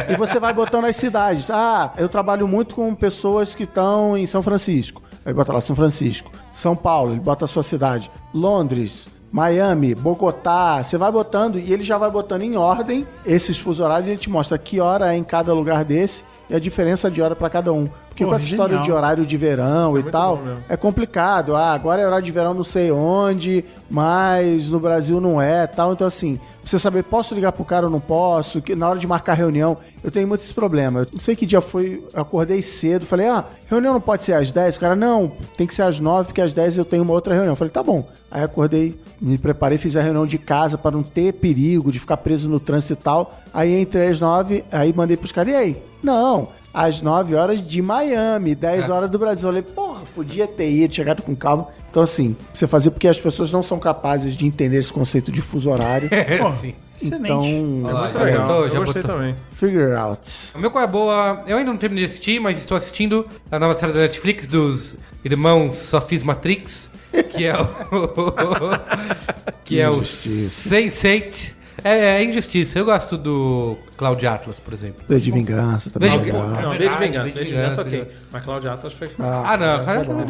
E 0.07 0.15
você 0.15 0.39
vai 0.39 0.53
botando 0.53 0.85
as 0.85 0.95
cidades. 0.95 1.49
Ah, 1.49 1.91
eu 1.97 2.07
trabalho 2.07 2.47
muito 2.47 2.75
com 2.75 2.93
pessoas 2.93 3.55
que 3.55 3.63
estão 3.63 4.15
em 4.15 4.27
São 4.27 4.43
Francisco. 4.43 5.01
Aí 5.25 5.33
bota 5.33 5.51
lá 5.51 5.59
São 5.59 5.75
Francisco. 5.75 6.31
São 6.53 6.75
Paulo, 6.75 7.13
ele 7.13 7.19
bota 7.19 7.45
a 7.45 7.47
sua 7.47 7.63
cidade. 7.63 8.11
Londres, 8.31 9.09
Miami, 9.31 9.95
Bogotá. 9.95 10.83
Você 10.83 10.97
vai 10.99 11.11
botando 11.11 11.57
e 11.57 11.73
ele 11.73 11.81
já 11.83 11.97
vai 11.97 12.11
botando 12.11 12.43
em 12.43 12.57
ordem 12.57 13.07
esses 13.25 13.59
fuso 13.59 13.83
horários 13.83 14.07
e 14.07 14.11
ele 14.11 14.19
te 14.19 14.29
mostra 14.29 14.55
que 14.57 14.79
hora 14.79 15.13
é 15.13 15.17
em 15.17 15.23
cada 15.23 15.51
lugar 15.51 15.83
desse 15.83 16.23
e 16.49 16.55
a 16.55 16.59
diferença 16.59 17.09
de 17.11 17.21
hora 17.21 17.35
para 17.35 17.49
cada 17.49 17.71
um. 17.71 17.87
Porque 18.19 18.25
Pô, 18.25 18.29
com 18.31 18.35
essa 18.35 18.43
história 18.43 18.77
genial. 18.77 18.83
de 18.83 18.91
horário 18.91 19.25
de 19.25 19.37
verão 19.37 19.91
e 19.91 19.93
muito 19.93 20.11
tal, 20.11 20.35
bom 20.37 20.43
mesmo. 20.43 20.63
é 20.67 20.75
complicado. 20.75 21.55
Ah, 21.55 21.71
agora 21.73 22.01
é 22.01 22.05
horário 22.05 22.25
de 22.25 22.31
verão 22.33 22.53
não 22.53 22.65
sei 22.65 22.91
onde, 22.91 23.63
mas 23.89 24.69
no 24.69 24.77
Brasil 24.77 25.21
não 25.21 25.41
é 25.41 25.65
tal. 25.65 25.93
Então, 25.93 26.05
assim, 26.05 26.37
você 26.63 26.77
saber, 26.77 27.03
posso 27.03 27.33
ligar 27.33 27.53
pro 27.53 27.63
cara 27.63 27.85
ou 27.85 27.91
não 27.91 28.01
posso? 28.01 28.61
Que 28.61 28.75
na 28.75 28.89
hora 28.89 28.99
de 28.99 29.07
marcar 29.07 29.35
reunião, 29.35 29.77
eu 30.03 30.11
tenho 30.11 30.27
muito 30.27 30.41
esse 30.41 30.53
problema. 30.53 30.99
Eu 31.01 31.07
não 31.13 31.19
sei 31.19 31.33
que 31.33 31.45
dia 31.45 31.61
foi, 31.61 32.03
eu 32.13 32.21
acordei 32.21 32.61
cedo, 32.61 33.05
falei, 33.05 33.27
ah, 33.29 33.45
reunião 33.69 33.93
não 33.93 34.01
pode 34.01 34.25
ser 34.25 34.33
às 34.33 34.51
10? 34.51 34.75
O 34.75 34.79
cara, 34.81 34.95
não, 34.97 35.31
tem 35.55 35.65
que 35.65 35.73
ser 35.73 35.83
às 35.83 35.97
9, 35.97 36.25
porque 36.25 36.41
às 36.41 36.51
10 36.53 36.77
eu 36.77 36.83
tenho 36.85 37.03
uma 37.03 37.13
outra 37.13 37.33
reunião. 37.33 37.53
Eu 37.53 37.57
falei, 37.57 37.71
tá 37.71 37.81
bom. 37.81 38.05
Aí 38.29 38.43
acordei, 38.43 38.99
me 39.21 39.37
preparei, 39.37 39.77
fiz 39.77 39.95
a 39.95 40.01
reunião 40.01 40.25
de 40.27 40.37
casa 40.37 40.77
para 40.77 40.91
não 40.91 41.03
ter 41.03 41.33
perigo 41.35 41.89
de 41.89 41.99
ficar 41.99 42.17
preso 42.17 42.49
no 42.49 42.59
trânsito 42.59 42.93
e 42.93 42.97
tal. 42.97 43.31
Aí 43.53 43.79
entrei 43.81 44.09
às 44.09 44.19
9, 44.19 44.65
aí 44.69 44.93
mandei 44.93 45.15
pros 45.15 45.31
caras, 45.31 45.53
e 45.53 45.55
aí? 45.55 45.83
Não, 46.01 46.49
às 46.73 47.01
9 47.01 47.35
horas 47.35 47.65
de 47.65 47.81
Miami, 47.81 48.53
10 48.55 48.89
horas 48.89 49.09
do 49.09 49.17
Brasil. 49.19 49.47
Eu 49.49 49.53
falei, 49.53 49.61
porra, 49.63 50.01
podia 50.15 50.47
ter 50.47 50.69
ido, 50.71 50.93
chegado 50.93 51.21
com 51.23 51.35
calma. 51.35 51.67
Então, 51.89 52.03
assim, 52.03 52.35
você 52.53 52.67
fazia 52.67 52.91
porque 52.91 53.07
as 53.07 53.19
pessoas 53.19 53.51
não 53.51 53.63
são 53.63 53.79
capazes 53.79 54.35
de 54.35 54.45
entender 54.45 54.77
esse 54.77 54.93
conceito 54.93 55.31
de 55.31 55.41
fuso 55.41 55.69
horário. 55.71 56.07
Pô, 56.37 56.51
Sim. 56.51 56.75
excelente. 57.01 57.23
então, 57.25 57.83
Olha 57.83 57.93
lá, 57.93 58.01
Muito 58.01 58.13
já 58.13 58.23
legal. 58.23 58.41
botou, 58.47 58.65
eu 58.65 58.71
já 58.71 58.79
gostei 58.79 59.01
botou. 59.01 59.17
também. 59.17 59.35
figure 59.51 59.93
out. 59.95 60.29
O 60.55 60.59
meu 60.59 60.69
qual 60.69 60.81
é 60.83 60.85
a 60.85 60.87
boa? 60.87 61.43
Eu 61.47 61.57
ainda 61.57 61.71
não 61.71 61.77
terminei 61.77 62.05
de 62.05 62.11
assistir, 62.11 62.39
mas 62.39 62.57
estou 62.59 62.77
assistindo 62.77 63.25
a 63.51 63.57
nova 63.57 63.73
série 63.73 63.93
da 63.93 63.99
Netflix 64.01 64.45
dos 64.45 64.95
irmãos 65.25 65.73
Só 65.73 65.99
Fiz 65.99 66.23
Matrix, 66.23 66.91
que 67.31 67.45
é 67.45 67.53
o. 67.59 67.67
que 69.65 69.79
é 69.79 69.89
o 69.89 69.95
Injustiça. 69.95 70.69
Sense8. 70.75 71.53
É, 71.83 72.21
é 72.21 72.23
injustiça. 72.23 72.77
Eu 72.77 72.85
gosto 72.85 73.17
do 73.17 73.77
Cloud 73.99 74.25
Atlas, 74.25 74.61
por 74.61 74.73
exemplo. 74.73 75.03
V 75.09 75.19
de 75.19 75.29
vingança 75.29 75.89
também. 75.89 76.09
V 76.09 76.17
de 76.19 76.21
é 76.21 76.25
legal. 76.31 76.47
vingança. 76.47 76.61
Não, 76.61 76.71
V 76.71 76.77
de 76.77 76.97
vingança, 76.97 77.23
V 77.27 77.33
de 77.33 77.39
de 77.45 77.51
vingança, 77.51 77.81
ok. 77.81 78.11
Mas 78.31 78.43
Cláudio 78.45 78.71
Atlas 78.71 78.93
foi 78.93 79.09
Ah, 79.19 79.57
não, 79.57 79.57
cara, 79.57 79.81
essa 79.81 79.91
é 79.91 79.95
é. 79.97 79.99
Essa 79.99 80.11
é 80.11 80.13
bom. 80.13 80.23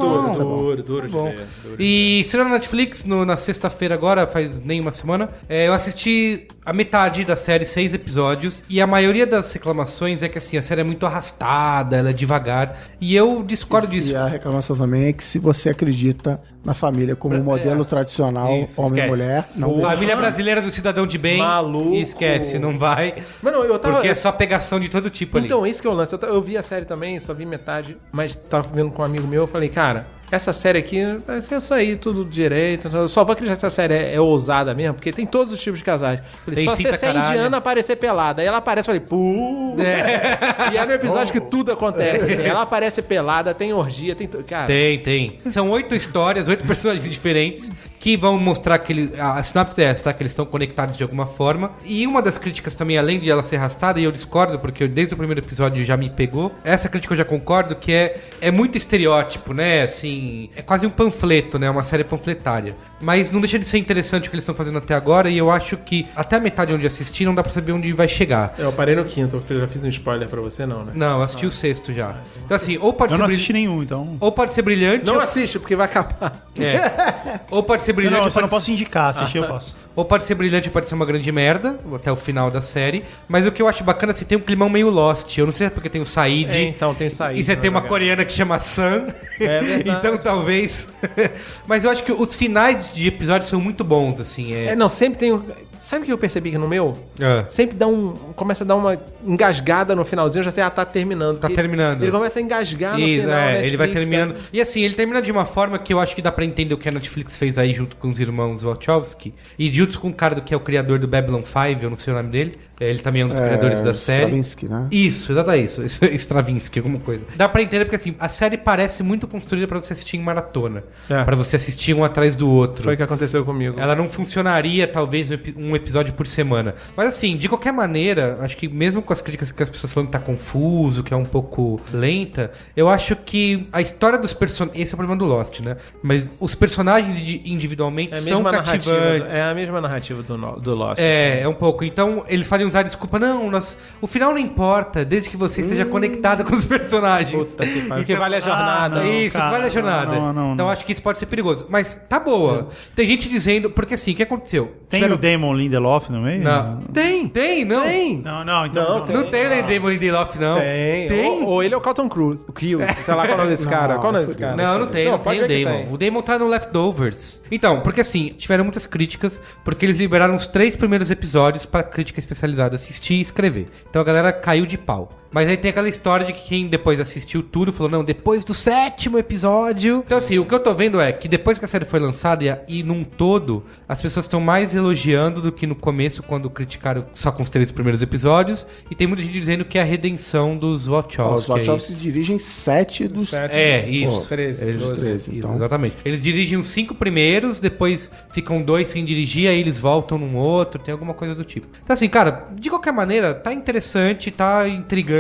duro, 0.58 0.84
duro 0.84 1.08
de 1.08 1.14
Bom. 1.14 1.24
ver. 1.26 1.46
duro 1.64 1.78
de 1.78 1.84
E 1.84 2.24
sendo 2.26 2.46
na 2.46 2.50
Netflix, 2.50 3.06
no- 3.06 3.24
na 3.26 3.38
sexta-feira 3.38 3.94
agora, 3.94 4.26
faz 4.26 4.60
nem 4.60 4.80
uma 4.82 4.92
semana, 4.92 5.30
é, 5.48 5.68
eu 5.68 5.74
assisti 5.74 6.48
a 6.66 6.74
metade 6.74 7.24
da 7.26 7.36
série, 7.36 7.66
seis 7.66 7.94
episódios, 7.94 8.62
e 8.70 8.82
a 8.82 8.88
maioria 8.88 9.26
das 9.28 9.52
reclamações 9.54 10.22
é 10.24 10.30
que 10.30 10.38
assim, 10.40 10.58
a 10.58 10.62
série 10.62 10.82
é 10.82 10.84
muito 10.84 11.06
arrastada, 11.06 11.98
ela 11.98 12.10
é 12.10 12.14
devagar, 12.14 12.80
e 13.00 13.16
eu 13.16 13.44
discordo 13.44 13.88
disso. 13.88 14.12
E 14.12 14.16
a 14.16 14.26
reclamação 14.28 14.76
também 14.76 15.06
é 15.08 15.14
que 15.14 15.24
se 15.24 15.40
você 15.40 15.70
acredita 15.70 16.40
na 16.64 16.74
família 16.74 17.16
como 17.16 17.36
um 17.36 17.44
modelo 17.44 17.86
tradicional, 17.86 18.50
É. 18.50 18.62
Isso, 18.64 18.80
homem 18.82 19.00
e 19.00 19.04
esquece. 19.06 19.10
mulher, 19.10 19.50
não 19.56 19.80
Família 19.82 20.16
brasileira 20.16 20.62
do 20.62 20.70
cidadão 20.72 21.08
de 21.08 21.18
bem, 21.18 21.38
Maluco. 21.40 21.96
esquece, 21.96 22.60
não 22.60 22.78
vai, 22.78 23.24
Mano, 23.42 23.59
eu 23.66 23.80
tava. 23.80 23.96
porque 23.96 24.08
é 24.10 24.16
só 24.16 24.32
pegação 24.32 24.80
de 24.80 24.90
todo 24.90 25.10
tipo 25.10 25.38
ali. 25.38 25.48
Então, 25.48 25.66
isso 25.66 25.82
que 25.82 25.88
eu 25.88 25.94
lance. 25.94 26.14
Eu, 26.14 26.20
eu 26.30 26.42
vi 26.42 26.58
a 26.58 26.64
série 26.64 26.86
também, 26.86 27.20
só 27.20 27.34
vi 27.34 27.46
metade, 27.46 27.98
mas 28.12 28.34
tava 28.34 28.70
vendo 28.74 28.92
com 28.92 29.02
um 29.02 29.06
amigo 29.06 29.28
meu, 29.28 29.42
eu 29.44 29.48
falei, 29.48 29.70
cara, 29.70 30.08
essa 30.32 30.54
série 30.54 30.78
aqui 30.78 31.04
vai 31.26 31.42
ser 31.42 31.58
isso 31.58 31.74
aí, 31.74 31.96
tudo 31.96 32.24
direito. 32.24 32.88
Eu 32.88 33.08
só 33.08 33.24
vou 33.24 33.34
acreditar 33.34 33.58
que 33.60 33.66
essa 33.66 33.76
série 33.76 33.96
é, 33.96 34.14
é 34.16 34.22
ousada 34.22 34.74
mesmo, 34.76 34.94
porque 34.94 35.12
tem 35.12 35.26
todos 35.26 35.52
os 35.52 35.60
tipos 35.60 35.80
de 35.80 35.86
casais. 35.86 36.20
Falei, 36.46 36.64
só 36.66 36.76
se 36.76 36.88
a 36.88 36.98
caralho. 36.98 37.20
indiana 37.20 37.58
aparecer 37.58 37.96
pelada. 37.96 38.42
Aí 38.42 38.48
ela 38.48 38.58
aparece, 38.58 38.90
eu 38.90 38.96
falei, 38.96 39.08
pô. 39.08 39.76
E 40.72 40.78
é 40.78 40.86
no 40.86 40.92
episódio 40.94 41.34
que 41.34 41.42
tudo 41.42 41.72
acontece. 41.72 42.26
assim. 42.26 42.44
Ela 42.44 42.62
aparece 42.62 43.02
pelada, 43.02 43.54
tem 43.54 43.74
orgia, 43.74 44.16
tem. 44.16 44.28
Cara, 44.28 44.68
Tem, 44.68 45.00
tem. 45.00 45.40
São 45.50 45.70
oito 45.72 45.96
histórias, 45.96 46.48
oito 46.48 46.64
personagens 46.68 47.10
diferentes 47.10 47.72
que 48.00 48.16
vão 48.16 48.40
mostrar 48.40 48.80
que 48.80 48.94
ele, 48.94 49.14
a 49.20 49.44
sinopse 49.44 49.82
é 49.82 49.86
essa, 49.86 50.06
tá? 50.06 50.14
Que 50.14 50.24
eles 50.24 50.32
estão 50.32 50.46
conectados 50.46 50.96
de 50.96 51.04
alguma 51.04 51.28
forma. 51.28 51.72
E 51.84 52.08
uma 52.08 52.22
das 52.22 52.38
críticas 52.38 52.74
também, 52.74 52.98
além 52.98 53.20
de 53.20 53.30
ela 53.30 53.44
ser 53.44 53.58
arrastada, 53.58 54.00
e 54.00 54.06
eu 54.06 54.12
discordo, 54.12 54.58
porque 54.58 54.88
desde 54.88 55.14
o 55.14 55.18
primeiro 55.18 55.42
episódio 55.42 55.84
já 55.86 55.98
me 55.98 56.10
pegou, 56.10 56.56
essa 56.64 56.88
crítica 56.88 57.14
eu 57.14 57.18
já 57.18 57.26
concordo, 57.26 57.76
que 57.76 57.92
é, 57.92 58.22
é 58.40 58.50
muito 58.50 58.78
estereótipo, 58.78 59.54
né? 59.54 59.84
Assim, 59.84 60.50
é 60.56 60.62
quase 60.62 60.88
um 60.88 60.90
panfleto, 60.90 61.60
né? 61.60 61.70
Uma 61.70 61.84
série 61.84 62.06
panfletária. 62.06 62.74
Mas 63.02 63.32
não 63.32 63.40
deixa 63.40 63.58
de 63.58 63.66
ser 63.66 63.78
interessante 63.78 64.28
o 64.28 64.30
que 64.30 64.36
eles 64.36 64.44
estão 64.44 64.54
fazendo 64.56 64.78
até 64.78 64.94
agora, 64.94 65.30
e 65.30 65.38
eu 65.38 65.50
acho 65.50 65.78
que 65.78 66.06
até 66.16 66.36
a 66.36 66.40
metade 66.40 66.74
onde 66.74 66.86
assisti 66.86 67.24
não 67.26 67.34
dá 67.34 67.42
pra 67.42 67.52
saber 67.54 67.72
onde 67.72 67.92
vai 67.94 68.08
chegar. 68.08 68.54
Eu 68.58 68.74
parei 68.74 68.96
no 68.96 69.06
quinto, 69.06 69.38
porque 69.38 69.54
eu 69.54 69.62
já 69.62 69.68
fiz 69.68 69.84
um 69.84 69.88
spoiler 69.88 70.28
pra 70.28 70.42
você, 70.42 70.66
não, 70.66 70.84
né? 70.84 70.92
Não, 70.96 71.18
eu 71.18 71.24
assisti 71.24 71.46
o 71.46 71.52
sexto 71.52 71.94
já. 71.94 72.16
Então 72.44 72.56
assim, 72.58 72.78
ou 72.78 72.92
pode 72.92 73.14
Eu 73.14 73.16
ser 73.18 73.20
não 73.22 73.26
brilh- 73.28 73.38
assisti 73.38 73.54
nenhum, 73.54 73.82
então. 73.82 74.18
ou 74.20 74.32
pode 74.32 74.52
ser 74.52 74.62
brilhante, 74.62 75.06
Não 75.06 75.16
ou, 75.16 75.22
assiste, 75.22 75.60
porque 75.60 75.76
vai 75.76 75.86
acabar. 75.86 76.46
é. 76.60 77.40
ou 77.50 77.64
pode 77.64 77.84
ser 77.84 77.92
Não, 77.92 77.96
brilhante, 77.96 78.16
não, 78.16 78.22
eu 78.24 78.26
ou 78.26 78.32
só 78.32 78.42
não 78.42 78.50
pode 78.50 78.60
posso 78.62 78.72
indicar, 78.72 79.10
assistir 79.12 79.38
eu 79.38 79.46
posso. 79.48 79.76
Ou 80.00 80.06
pode 80.06 80.24
ser 80.24 80.34
brilhante, 80.34 80.70
pode 80.70 80.88
ser 80.88 80.96
uma 80.96 81.06
grande 81.06 81.30
merda, 81.30 81.78
até 81.94 82.10
o 82.10 82.16
final 82.16 82.50
da 82.50 82.62
série. 82.62 83.04
Mas 83.28 83.46
o 83.46 83.52
que 83.52 83.62
eu 83.62 83.68
acho 83.68 83.84
bacana 83.84 84.14
é 84.14 84.16
que 84.16 84.24
tem 84.24 84.38
um 84.38 84.42
climão 84.42 84.70
meio 84.70 84.90
Lost. 84.90 85.38
Eu 85.38 85.46
não 85.46 85.52
sei 85.52 85.68
se 85.68 85.74
é 85.74 85.76
porque 85.76 85.90
tem 85.90 86.00
o 86.00 86.06
Said. 86.06 86.56
É, 86.56 86.64
então, 86.64 86.96
tem 86.96 87.08
o 87.08 87.12
Said, 87.12 87.38
E 87.38 87.44
você 87.44 87.54
né, 87.54 87.62
tem 87.62 87.70
uma 87.70 87.82
coreana 87.82 88.24
que 88.24 88.32
chama 88.32 88.58
Sam. 88.60 89.08
É 89.38 89.60
verdade. 89.60 89.90
então 90.00 90.18
talvez. 90.18 90.88
mas 91.68 91.84
eu 91.84 91.90
acho 91.92 92.02
que 92.04 92.14
os 92.14 92.34
finais 92.34 92.94
de 92.94 93.10
episódios 93.10 93.50
são 93.50 93.60
muito 93.60 93.84
bons, 93.84 94.22
assim. 94.22 94.54
É. 94.54 94.68
É, 94.68 94.76
não, 94.76 94.90
sempre 94.90 95.20
tem 95.20 95.34
um. 95.34 95.44
Sabe 95.80 96.04
o 96.04 96.06
que 96.06 96.12
eu 96.12 96.18
percebi 96.18 96.52
que 96.52 96.58
no 96.58 96.68
meu? 96.68 96.98
Ah. 97.22 97.46
Sempre 97.50 97.78
dá 97.78 97.88
um. 97.88 98.14
Começa 98.36 98.64
a 98.64 98.68
dar 98.68 98.76
uma 98.76 98.98
engasgada 99.26 99.96
no 99.96 100.04
finalzinho, 100.04 100.42
eu 100.42 100.46
já 100.46 100.52
sei, 100.52 100.64
ah, 100.64 100.70
tá 100.70 100.84
terminando. 100.86 101.40
Tá 101.40 101.50
terminando. 101.50 102.02
Ele 102.04 102.12
começa 102.12 102.40
a 102.40 102.42
engasgar 102.42 102.98
no 102.98 103.08
Isso, 103.08 103.22
final. 103.22 103.38
é, 103.38 103.44
Netflix, 103.46 103.68
ele 103.68 103.78
vai 103.78 103.88
terminando. 103.88 104.34
né? 104.34 104.40
E 104.52 104.62
assim, 104.62 104.82
ele 104.82 104.94
termina 104.96 105.22
de 105.22 105.32
uma 105.32 105.46
forma 105.46 105.80
que 105.80 105.94
eu 105.94 106.00
acho 106.00 106.14
que 106.16 106.22
dá 106.22 106.32
pra 106.32 106.44
entender 106.44 106.74
o 106.74 106.78
que 106.78 106.90
a 106.90 106.92
Netflix 106.92 107.38
fez 107.38 107.58
aí 107.58 107.74
junto 107.74 107.96
com 107.96 108.10
os 108.10 108.20
irmãos 108.20 108.62
Wachowski. 108.62 109.34
E 109.58 109.74
junto 109.74 110.00
com 110.00 110.10
o 110.10 110.14
cara 110.14 110.36
do 110.36 110.42
que 110.42 110.54
é 110.54 110.58
o 110.58 110.60
criador 110.60 111.00
do 111.00 111.08
Babylon 111.08 111.42
5, 111.44 111.84
eu 111.84 111.90
não 111.90 111.98
sei 111.98 112.14
o 112.14 112.16
nome 112.16 112.30
dele. 112.30 112.58
É, 112.80 112.90
Ele 112.90 113.00
também 113.00 113.22
é 113.22 113.26
um 113.26 113.30
dos 113.30 113.40
criadores 113.40 113.82
da 113.82 113.94
série. 113.94 114.24
Stravinsky, 114.26 114.68
né? 114.68 114.88
Isso, 114.92 115.32
exatamente 115.32 115.66
isso. 115.86 116.06
Stravinsky, 116.16 116.80
alguma 116.80 117.00
coisa. 117.00 117.24
Dá 117.36 117.50
pra 117.50 117.62
entender 117.62 117.86
porque 117.86 117.96
assim, 117.98 118.16
a 118.20 118.30
série 118.30 118.58
parece 118.58 119.04
muito 119.04 119.28
construída 119.28 119.68
pra 119.68 119.80
você 119.82 119.94
assistir 119.94 120.18
em 120.18 120.22
maratona. 120.22 120.84
É. 121.10 121.24
Pra 121.24 121.36
você 121.36 121.56
assistir 121.56 121.94
um 121.94 122.04
atrás 122.04 122.36
do 122.36 122.50
outro. 122.50 122.84
Foi 122.84 122.94
o 122.94 122.98
que 122.98 123.04
aconteceu 123.04 123.44
comigo. 123.44 123.80
Ela 123.80 123.96
não 123.96 124.10
funcionaria, 124.10 124.88
talvez, 124.88 125.30
um 125.30 125.34
epi- 125.34 125.56
episódio 125.76 126.14
por 126.14 126.26
semana. 126.28 126.76
Mas 126.96 127.10
assim, 127.10 127.36
de 127.38 127.48
qualquer 127.50 127.74
maneira, 127.74 128.38
acho 128.42 128.56
que 128.58 128.68
mesmo 128.68 129.02
com 129.02 129.12
as 129.14 129.22
críticas 129.22 129.52
que 129.52 129.62
as 129.64 129.70
pessoas 129.70 129.94
falam 129.94 130.08
que 130.08 130.12
tá 130.14 130.20
confuso, 130.20 131.04
que 131.04 131.14
é 131.14 131.18
um 131.18 131.26
pouco 131.26 131.80
lenta, 131.94 132.52
eu 132.76 132.88
acho 132.88 133.16
que 133.16 133.68
a 133.74 133.82
história 133.82 134.18
dos 134.18 134.34
personagens. 134.34 134.82
Esse 134.82 134.94
é 134.94 134.96
o 134.96 134.98
problema 134.98 135.18
do 135.20 135.26
Lost, 135.26 135.60
né? 135.60 135.78
Mas 136.02 136.32
os 136.40 136.56
personagens 136.56 137.20
indi- 137.20 137.42
individualmente 137.46 138.14
É 138.16 138.18
a 138.20 138.22
são 138.22 138.44
cativantes. 138.44 139.34
É 139.34 139.44
a 139.44 139.54
mesma 139.54 139.82
narrativa 139.82 140.24
do, 140.24 140.38
do 140.60 140.76
Lost. 140.76 140.94
assim. 141.00 141.04
É, 141.04 141.42
é 141.42 141.48
um 141.48 141.54
pouco. 141.54 141.84
Então, 141.84 142.24
eles 142.28 142.48
podem 142.48 142.69
usar 142.70 142.80
a 142.80 142.84
desculpa, 142.84 143.20
não, 143.20 143.50
nós, 143.52 143.78
o 144.02 144.08
final 144.08 144.32
não 144.32 144.38
importa, 144.38 145.04
desde 145.04 145.30
que 145.30 145.36
você 145.38 145.62
esteja 145.62 145.86
conectado 145.86 146.44
com 146.44 146.56
os 146.56 146.64
personagens. 146.66 147.34
Hum. 147.34 147.46
Puta 147.46 147.66
que 147.66 147.82
pariu. 147.82 147.96
Porque 148.06 148.16
vale 148.16 148.36
a 148.36 148.40
jornada. 148.40 149.00
Ah, 149.02 149.04
não. 149.04 149.06
isso, 149.14 149.38
cara, 149.38 149.52
vale 149.52 149.66
a 149.66 149.70
jornada. 149.70 150.06
não, 150.16 150.22
não, 150.22 150.34
não, 150.34 150.54
então, 150.54 150.66
não. 150.66 150.70
acho 150.72 150.86
que 150.86 150.92
isso 150.94 151.02
pode 151.02 151.18
ser 151.20 151.26
perigoso. 151.26 151.66
Mas 151.70 151.94
tá 152.08 152.20
boa. 152.20 152.70
Tem 152.96 153.06
gente 153.06 153.28
dizendo, 153.30 153.70
porque 153.70 153.94
assim, 153.96 154.14
o 154.14 154.16
que 154.16 154.24
aconteceu? 154.24 154.72
Tem 154.88 155.02
Tiveram- 155.02 155.16
o 155.16 155.18
Damon 155.20 155.54
Lindelof 155.56 156.10
no 156.12 156.22
meio? 156.22 156.42
Não. 156.44 156.82
Tem, 156.94 157.28
tem, 157.28 157.66
não. 157.66 157.84
Tem! 157.84 158.18
Não, 158.22 158.44
não, 158.46 158.66
então. 158.66 158.84
Não, 158.84 159.00
não, 159.00 159.06
tem. 159.06 159.16
Não 159.16 159.24
tem 159.26 159.46
o 159.46 159.68
Damon 159.68 159.90
Lindelof, 159.90 160.38
não. 160.40 160.58
Tem. 160.60 161.08
Tem? 161.08 161.26
Ou, 161.30 161.46
ou 161.46 161.64
ele 161.64 161.74
é 161.74 161.78
o 161.78 161.82
Carlton 161.82 162.08
Cruz. 162.10 162.44
O 162.48 162.54
Kill. 162.54 162.80
Sei 163.04 163.14
lá 163.14 163.26
qual 163.26 163.32
é 163.32 163.34
o 163.34 163.38
nome 163.38 163.50
desse 163.50 163.68
cara. 163.70 163.96
Qual 163.96 164.08
é 164.08 164.10
o 164.10 164.12
nome 164.14 164.26
desse 164.26 164.38
cara? 164.38 164.56
Não, 164.56 164.80
não 164.80 164.88
tem, 164.88 165.06
não, 165.10 165.20
pode 165.20 165.42
tem 165.46 165.64
o 165.64 165.66
Damon. 165.66 165.78
tem. 165.84 165.94
O 165.94 165.98
Damon 165.98 166.22
tá 166.22 166.40
no 166.40 166.48
Leftovers. 166.48 167.42
Então, 167.52 167.82
porque 167.82 168.02
assim, 168.02 168.34
tiveram 168.38 168.64
muitas 168.64 168.86
críticas, 168.86 169.42
porque 169.64 169.86
eles 169.86 169.98
liberaram 169.98 170.36
os 170.36 170.48
três 170.48 170.76
primeiros 170.76 171.10
episódios 171.12 171.66
pra 171.66 171.84
crítica 171.84 172.20
especializada 172.20 172.59
assistir 172.68 173.16
e 173.16 173.22
escrever. 173.22 173.68
Então 173.90 174.02
a 174.02 174.06
galera 174.06 174.32
caiu 174.34 174.66
de 174.66 174.78
pau. 174.78 175.10
Mas 175.32 175.48
aí 175.48 175.58
tem 175.58 175.70
aquela 175.72 175.90
história 175.90 176.26
de 176.26 176.34
que 176.34 176.48
quem 176.48 176.68
depois 176.68 177.00
assistiu 177.00 177.44
tudo 177.44 177.72
falou, 177.72 177.92
não, 177.92 178.04
depois 178.04 178.44
do 178.44 178.54
sétimo 178.54 179.18
episódio. 179.18 180.04
Então, 180.06 180.18
assim, 180.18 180.40
o 180.40 180.46
que 180.46 180.54
eu 180.54 180.60
tô 180.60 180.74
vendo 180.74 181.00
é 181.00 181.12
que 181.12 181.28
depois 181.28 181.58
que 181.58 181.66
a 181.66 181.68
série 181.68 181.86
foi 181.86 182.00
lançada 182.00 182.44
e, 182.68 182.80
e 182.80 182.84
num 182.84 183.04
todo, 183.04 183.64
as 183.88 184.02
pessoas 184.02 184.26
estão 184.26 184.40
mais 184.40 184.74
elogiando 184.74 185.42
do 185.42 185.52
que 185.52 185.68
no 185.68 185.76
começo, 185.76 186.24
quando 186.24 186.50
criticaram 186.50 187.06
só 187.14 187.32
com 187.32 187.44
os 187.44 187.50
três 187.50 187.72
primeiros 187.72 188.02
episódios. 188.02 188.66
E 188.90 188.96
tem 188.96 189.08
muita 189.08 189.24
gente 189.24 189.40
dizendo 189.40 189.66
que 189.66 189.78
é 189.78 189.82
a 189.82 189.86
redenção 189.86 190.58
dos 190.58 190.88
Wachowski. 190.88 191.38
Os 191.38 191.48
Wachowski 191.48 191.96
dirigem 191.96 192.40
sete 192.40 193.08
dos... 193.08 193.30
Sete. 193.30 193.56
É, 193.56 193.88
isso. 193.88 194.22
Pô, 194.22 194.26
13, 194.28 194.66
Eles 194.66 194.88
12. 194.88 195.02
13, 195.02 195.16
Isso, 195.16 195.38
então. 195.38 195.56
exatamente. 195.56 195.98
Eles 196.04 196.22
dirigem 196.22 196.58
os 196.58 196.68
cinco 196.68 196.96
primeiros, 196.96 197.60
depois 197.60 198.10
ficam 198.32 198.62
dois 198.62 198.90
sem 198.90 199.06
dirigir, 199.06 199.50
aí 199.50 199.60
eles 199.60 199.78
voltam 199.78 200.18
num 200.18 200.36
outro, 200.36 200.82
tem 200.82 200.92
alguma 200.92 201.14
coisa 201.14 201.36
do 201.36 201.44
tipo. 201.44 201.68
Então, 201.84 201.94
assim, 201.94 202.08
cara, 202.08 202.48
de 202.56 202.70
qualquer 202.70 202.94
maneira, 202.94 203.34
tá 203.34 203.54
interessante, 203.54 204.32
tá 204.32 204.68
intrigante, 204.68 205.19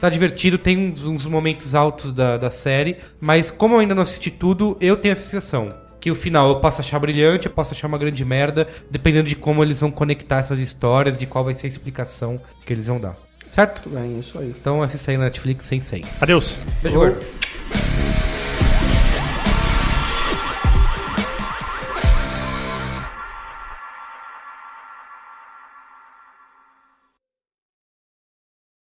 tá 0.00 0.08
divertido, 0.08 0.58
tem 0.58 0.76
uns, 0.76 1.04
uns 1.04 1.26
momentos 1.26 1.74
altos 1.74 2.12
da, 2.12 2.36
da 2.36 2.50
série, 2.50 2.96
mas 3.20 3.50
como 3.50 3.74
eu 3.76 3.80
ainda 3.80 3.94
não 3.94 4.02
assisti 4.02 4.30
tudo, 4.30 4.76
eu 4.80 4.96
tenho 4.96 5.14
a 5.14 5.16
sensação 5.16 5.72
que 6.00 6.10
o 6.10 6.14
final 6.16 6.48
eu 6.48 6.56
posso 6.56 6.80
achar 6.80 6.98
brilhante, 6.98 7.46
eu 7.46 7.52
posso 7.52 7.72
achar 7.72 7.86
uma 7.86 7.96
grande 7.96 8.24
merda, 8.24 8.66
dependendo 8.90 9.28
de 9.28 9.36
como 9.36 9.62
eles 9.62 9.78
vão 9.78 9.92
conectar 9.92 10.38
essas 10.38 10.58
histórias, 10.58 11.16
de 11.16 11.26
qual 11.26 11.44
vai 11.44 11.54
ser 11.54 11.68
a 11.68 11.70
explicação 11.70 12.40
que 12.66 12.72
eles 12.72 12.88
vão 12.88 12.98
dar. 12.98 13.16
Certo? 13.52 13.88
Muito 13.88 14.02
bem, 14.02 14.18
isso 14.18 14.36
aí. 14.36 14.48
Então 14.48 14.82
assista 14.82 15.12
aí 15.12 15.16
na 15.16 15.24
Netflix 15.24 15.66
sem 15.66 15.80
100. 15.80 16.02
Adeus. 16.20 16.56
Beijo, 16.82 16.98
gordo. 16.98 17.24